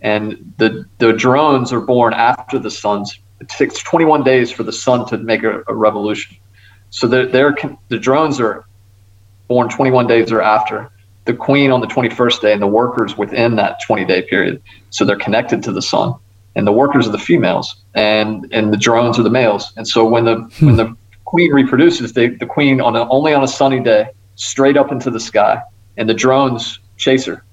And 0.00 0.52
the, 0.58 0.84
the 0.98 1.12
drones 1.12 1.72
are 1.72 1.80
born 1.80 2.12
after 2.12 2.58
the 2.58 2.70
sun's, 2.70 3.18
it 3.40 3.48
takes 3.48 3.82
21 3.82 4.22
days 4.22 4.50
for 4.50 4.62
the 4.62 4.72
sun 4.72 5.06
to 5.08 5.18
make 5.18 5.42
a, 5.42 5.62
a 5.68 5.74
revolution. 5.74 6.36
So 6.90 7.06
they're, 7.06 7.26
they're, 7.26 7.56
the 7.88 7.98
drones 7.98 8.38
are 8.40 8.64
born 9.48 9.68
21 9.68 10.06
days 10.06 10.32
or 10.32 10.42
after, 10.42 10.90
the 11.24 11.34
queen 11.34 11.70
on 11.70 11.80
the 11.80 11.86
21st 11.86 12.40
day, 12.40 12.52
and 12.52 12.62
the 12.62 12.66
workers 12.66 13.16
within 13.16 13.56
that 13.56 13.80
20 13.86 14.04
day 14.04 14.22
period. 14.22 14.62
So 14.90 15.04
they're 15.04 15.16
connected 15.16 15.62
to 15.64 15.72
the 15.72 15.82
sun. 15.82 16.14
and 16.56 16.66
the 16.66 16.72
workers 16.72 17.08
are 17.08 17.12
the 17.12 17.18
females, 17.18 17.74
and 17.94 18.46
and 18.52 18.72
the 18.72 18.76
drones 18.76 19.18
are 19.18 19.24
the 19.24 19.30
males. 19.30 19.72
And 19.76 19.88
so 19.88 20.06
when 20.06 20.24
the 20.24 20.36
hmm. 20.36 20.66
when 20.66 20.76
the 20.76 20.96
queen 21.24 21.52
reproduces, 21.52 22.12
they, 22.12 22.28
the 22.28 22.46
queen 22.46 22.80
on 22.80 22.94
a, 22.94 23.08
only 23.08 23.34
on 23.34 23.42
a 23.42 23.48
sunny 23.48 23.80
day, 23.80 24.06
straight 24.36 24.76
up 24.76 24.92
into 24.92 25.10
the 25.10 25.18
sky, 25.18 25.60
and 25.96 26.08
the 26.08 26.14
drones 26.14 26.78
chase 26.96 27.24
her, 27.24 27.44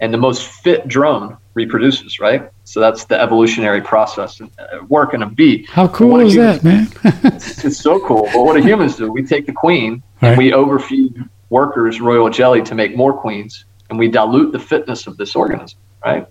and 0.00 0.12
the 0.12 0.18
most 0.18 0.46
fit 0.46 0.86
drone 0.86 1.36
reproduces. 1.54 2.18
Right. 2.18 2.50
So 2.64 2.80
that's 2.80 3.04
the 3.04 3.20
evolutionary 3.20 3.80
process 3.80 4.40
and 4.40 4.50
uh, 4.58 4.84
work 4.88 5.14
in 5.14 5.22
a 5.22 5.26
bee. 5.28 5.66
How 5.68 5.88
cool 5.88 6.20
is 6.20 6.34
that, 6.36 6.64
man? 6.64 6.88
it's, 7.04 7.64
it's, 7.64 7.78
so 7.78 8.04
cool. 8.06 8.28
But 8.32 8.44
what 8.44 8.56
do 8.56 8.62
humans 8.62 8.96
do? 8.96 9.10
We 9.10 9.22
take 9.22 9.46
the 9.46 9.52
queen 9.52 10.02
right. 10.20 10.30
and 10.30 10.38
we 10.38 10.52
overfeed 10.52 11.22
workers 11.50 12.00
royal 12.00 12.30
jelly 12.30 12.62
to 12.62 12.74
make 12.74 12.96
more 12.96 13.12
queens, 13.12 13.66
and 13.90 13.98
we 13.98 14.08
dilute 14.08 14.52
the 14.52 14.58
fitness 14.58 15.06
of 15.06 15.16
this 15.16 15.36
organism. 15.36 15.78
Right 16.04 16.26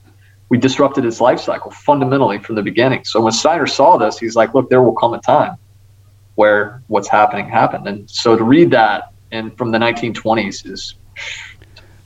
we 0.52 0.58
disrupted 0.58 1.06
its 1.06 1.22
life 1.22 1.40
cycle 1.40 1.72
fundamentally 1.72 2.38
from 2.38 2.56
the 2.56 2.62
beginning. 2.62 3.06
So 3.06 3.22
when 3.22 3.32
Steiner 3.32 3.66
saw 3.66 3.96
this, 3.96 4.20
he's 4.20 4.36
like, 4.36 4.54
look, 4.54 4.70
there 4.70 4.82
will 4.82 4.94
come 4.94 5.14
a 5.14 5.22
time 5.22 5.56
where 6.36 6.84
what's 6.88 7.08
happening 7.08 7.48
happened. 7.48 7.88
And 7.88 8.10
so 8.10 8.36
to 8.36 8.44
read 8.44 8.70
that 8.72 9.14
and 9.32 9.58
from 9.58 9.72
the 9.72 9.78
1920s 9.78 10.70
is 10.70 10.96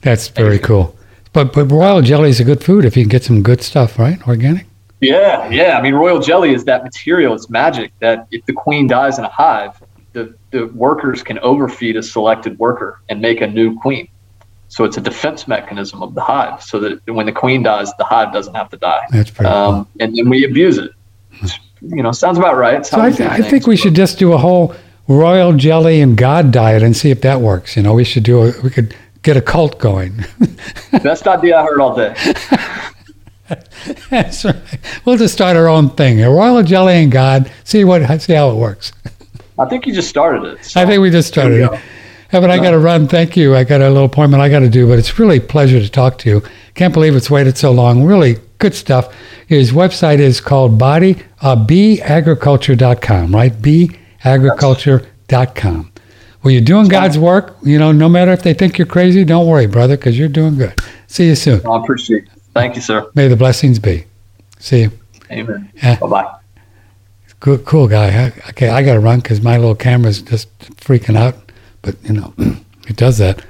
that's 0.00 0.28
very 0.28 0.60
cool. 0.60 0.96
But 1.36 1.52
but 1.52 1.66
royal 1.66 2.00
jelly 2.00 2.30
is 2.30 2.40
a 2.40 2.44
good 2.44 2.64
food 2.64 2.86
if 2.86 2.96
you 2.96 3.02
can 3.02 3.10
get 3.10 3.22
some 3.22 3.42
good 3.42 3.60
stuff, 3.60 3.98
right? 3.98 4.26
Organic. 4.26 4.64
Yeah, 5.02 5.46
yeah. 5.50 5.76
I 5.76 5.82
mean, 5.82 5.92
royal 5.92 6.18
jelly 6.18 6.54
is 6.54 6.64
that 6.64 6.82
material. 6.82 7.34
It's 7.34 7.50
magic 7.50 7.92
that 8.00 8.26
if 8.30 8.46
the 8.46 8.54
queen 8.54 8.86
dies 8.86 9.18
in 9.18 9.26
a 9.26 9.28
hive, 9.28 9.82
the 10.14 10.34
the 10.50 10.68
workers 10.68 11.22
can 11.22 11.38
overfeed 11.40 11.94
a 11.96 12.02
selected 12.02 12.58
worker 12.58 13.02
and 13.10 13.20
make 13.20 13.42
a 13.42 13.46
new 13.46 13.78
queen. 13.78 14.08
So 14.68 14.84
it's 14.84 14.96
a 14.96 15.00
defense 15.02 15.46
mechanism 15.46 16.02
of 16.02 16.14
the 16.14 16.22
hive, 16.22 16.62
so 16.62 16.80
that 16.80 17.06
when 17.06 17.26
the 17.26 17.32
queen 17.32 17.62
dies, 17.62 17.92
the 17.98 18.04
hive 18.04 18.32
doesn't 18.32 18.54
have 18.54 18.70
to 18.70 18.78
die. 18.78 19.04
That's 19.10 19.30
pretty 19.30 19.50
um, 19.50 19.74
cool. 19.74 19.88
And 20.00 20.16
then 20.16 20.30
we 20.30 20.46
abuse 20.46 20.78
it. 20.78 20.90
You 21.82 22.02
know, 22.02 22.12
sounds 22.12 22.38
about 22.38 22.56
right. 22.56 22.86
So 22.86 22.98
I, 22.98 23.10
th- 23.10 23.28
I 23.28 23.42
think 23.42 23.66
we 23.66 23.76
should 23.76 23.94
just 23.94 24.18
do 24.18 24.32
a 24.32 24.38
whole 24.38 24.74
royal 25.06 25.52
jelly 25.52 26.00
and 26.00 26.16
God 26.16 26.50
diet 26.50 26.82
and 26.82 26.96
see 26.96 27.10
if 27.10 27.20
that 27.20 27.42
works. 27.42 27.76
You 27.76 27.82
know, 27.82 27.92
we 27.92 28.04
should 28.04 28.22
do 28.22 28.42
a, 28.42 28.52
we 28.62 28.70
could 28.70 28.96
get 29.22 29.36
a 29.36 29.42
cult 29.42 29.78
going. 29.78 30.24
Best 31.02 31.26
idea 31.26 31.58
I 31.58 31.62
heard 31.62 31.80
all 31.80 31.96
day. 31.96 32.14
That's 34.10 34.44
right. 34.44 34.56
We'll 35.04 35.16
just 35.16 35.34
start 35.34 35.56
our 35.56 35.68
own 35.68 35.90
thing. 35.90 36.22
A 36.22 36.30
royal 36.30 36.62
jelly 36.62 36.94
and 36.94 37.12
God. 37.12 37.50
See 37.64 37.84
what 37.84 38.20
see 38.20 38.34
how 38.34 38.50
it 38.50 38.56
works. 38.56 38.92
I 39.58 39.66
think 39.66 39.86
you 39.86 39.94
just 39.94 40.08
started 40.08 40.44
it. 40.44 40.64
So. 40.64 40.80
I 40.80 40.86
think 40.86 41.00
we 41.00 41.10
just 41.10 41.28
started 41.28 41.72
it. 41.72 41.80
Evan, 42.32 42.50
I 42.50 42.56
got 42.56 42.72
to 42.72 42.78
run. 42.78 43.06
Thank 43.06 43.36
you. 43.36 43.54
I 43.54 43.62
got 43.62 43.80
a 43.80 43.88
little 43.88 44.06
appointment 44.06 44.42
I 44.42 44.48
got 44.48 44.58
to 44.60 44.68
do, 44.68 44.88
but 44.88 44.98
it's 44.98 45.16
really 45.18 45.38
a 45.38 45.40
pleasure 45.40 45.80
to 45.80 45.88
talk 45.88 46.18
to 46.18 46.28
you. 46.28 46.42
Can't 46.74 46.92
believe 46.92 47.14
it's 47.14 47.30
waited 47.30 47.56
so 47.56 47.70
long. 47.70 48.04
Really 48.04 48.38
good 48.58 48.74
stuff. 48.74 49.14
His 49.46 49.72
website 49.72 50.18
is 50.18 50.40
called 50.40 50.78
body 50.78 51.22
uh, 51.40 51.56
beagriculture.com, 51.56 53.34
right? 53.34 53.52
beagriculture.com. 53.52 55.92
Well, 56.46 56.52
you're 56.52 56.62
doing 56.62 56.86
God's 56.86 57.18
work. 57.18 57.56
You 57.64 57.76
know, 57.76 57.90
no 57.90 58.08
matter 58.08 58.30
if 58.30 58.44
they 58.44 58.54
think 58.54 58.78
you're 58.78 58.86
crazy, 58.86 59.24
don't 59.24 59.48
worry, 59.48 59.66
brother, 59.66 59.96
because 59.96 60.16
you're 60.16 60.28
doing 60.28 60.56
good. 60.56 60.80
See 61.08 61.26
you 61.26 61.34
soon. 61.34 61.66
I 61.66 61.76
appreciate 61.82 62.22
it. 62.22 62.30
Thank 62.54 62.76
you, 62.76 62.82
sir. 62.82 63.10
May 63.16 63.26
the 63.26 63.34
blessings 63.34 63.80
be. 63.80 64.04
See 64.60 64.82
you. 64.82 64.92
Amen. 65.32 65.72
Uh, 65.82 65.96
bye 65.96 66.06
bye. 66.06 66.34
Good, 67.40 67.64
cool 67.64 67.88
guy. 67.88 68.32
Okay, 68.50 68.68
I 68.68 68.84
got 68.84 68.94
to 68.94 69.00
run 69.00 69.18
because 69.18 69.40
my 69.40 69.56
little 69.56 69.74
camera's 69.74 70.22
just 70.22 70.56
freaking 70.76 71.16
out 71.16 71.34
but 71.82 71.96
you 72.04 72.12
know, 72.12 72.34
it 72.88 72.96
does 72.96 73.18
that. 73.18 73.44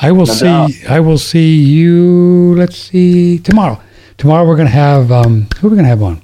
I 0.00 0.10
will 0.12 0.24
no 0.24 0.32
see. 0.32 0.44
Doubt. 0.44 0.70
I 0.88 1.00
will 1.00 1.18
see 1.18 1.56
you. 1.56 2.54
Let's 2.56 2.76
see 2.76 3.38
tomorrow. 3.38 3.80
Tomorrow 4.16 4.46
we're 4.46 4.56
gonna 4.56 4.70
have 4.70 5.12
um, 5.12 5.46
who 5.58 5.66
are 5.66 5.70
we 5.70 5.76
gonna 5.76 5.88
have 5.88 6.02
on? 6.02 6.22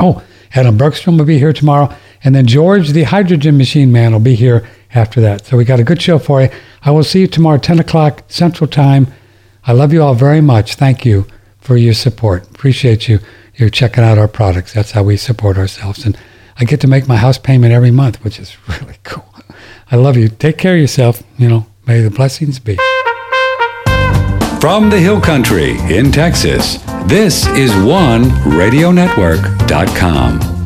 Oh, 0.00 0.22
Adam 0.54 0.76
Bergstrom 0.76 1.18
will 1.18 1.24
be 1.24 1.38
here 1.38 1.52
tomorrow, 1.52 1.92
and 2.24 2.34
then 2.34 2.46
George, 2.46 2.90
the 2.90 3.04
hydrogen 3.04 3.56
machine 3.56 3.92
man, 3.92 4.12
will 4.12 4.20
be 4.20 4.34
here 4.34 4.68
after 4.94 5.20
that. 5.20 5.46
So 5.46 5.56
we 5.56 5.64
got 5.64 5.80
a 5.80 5.84
good 5.84 6.02
show 6.02 6.18
for 6.18 6.42
you. 6.42 6.50
I 6.82 6.90
will 6.90 7.04
see 7.04 7.20
you 7.20 7.26
tomorrow, 7.26 7.58
ten 7.58 7.78
o'clock 7.78 8.24
Central 8.28 8.68
Time. 8.68 9.08
I 9.64 9.72
love 9.72 9.92
you 9.92 10.02
all 10.02 10.14
very 10.14 10.40
much. 10.40 10.74
Thank 10.74 11.04
you 11.04 11.26
for 11.58 11.76
your 11.76 11.94
support. 11.94 12.48
Appreciate 12.50 13.08
you. 13.08 13.18
You're 13.56 13.70
checking 13.70 14.04
out 14.04 14.18
our 14.18 14.28
products. 14.28 14.72
That's 14.72 14.92
how 14.92 15.02
we 15.02 15.16
support 15.16 15.58
ourselves 15.58 16.04
and. 16.04 16.16
I 16.58 16.64
get 16.64 16.80
to 16.80 16.88
make 16.88 17.06
my 17.06 17.16
house 17.16 17.38
payment 17.38 17.72
every 17.72 17.92
month, 17.92 18.24
which 18.24 18.40
is 18.40 18.56
really 18.68 18.96
cool. 19.04 19.24
I 19.90 19.96
love 19.96 20.16
you. 20.16 20.28
Take 20.28 20.58
care 20.58 20.74
of 20.74 20.80
yourself. 20.80 21.22
You 21.38 21.48
know, 21.48 21.66
may 21.86 22.02
the 22.02 22.10
blessings 22.10 22.58
be. 22.58 22.76
From 24.60 24.90
the 24.90 24.98
Hill 24.98 25.20
Country 25.20 25.78
in 25.88 26.10
Texas, 26.10 26.78
this 27.06 27.46
is 27.46 27.70
OneRadioNetwork.com. 27.70 30.57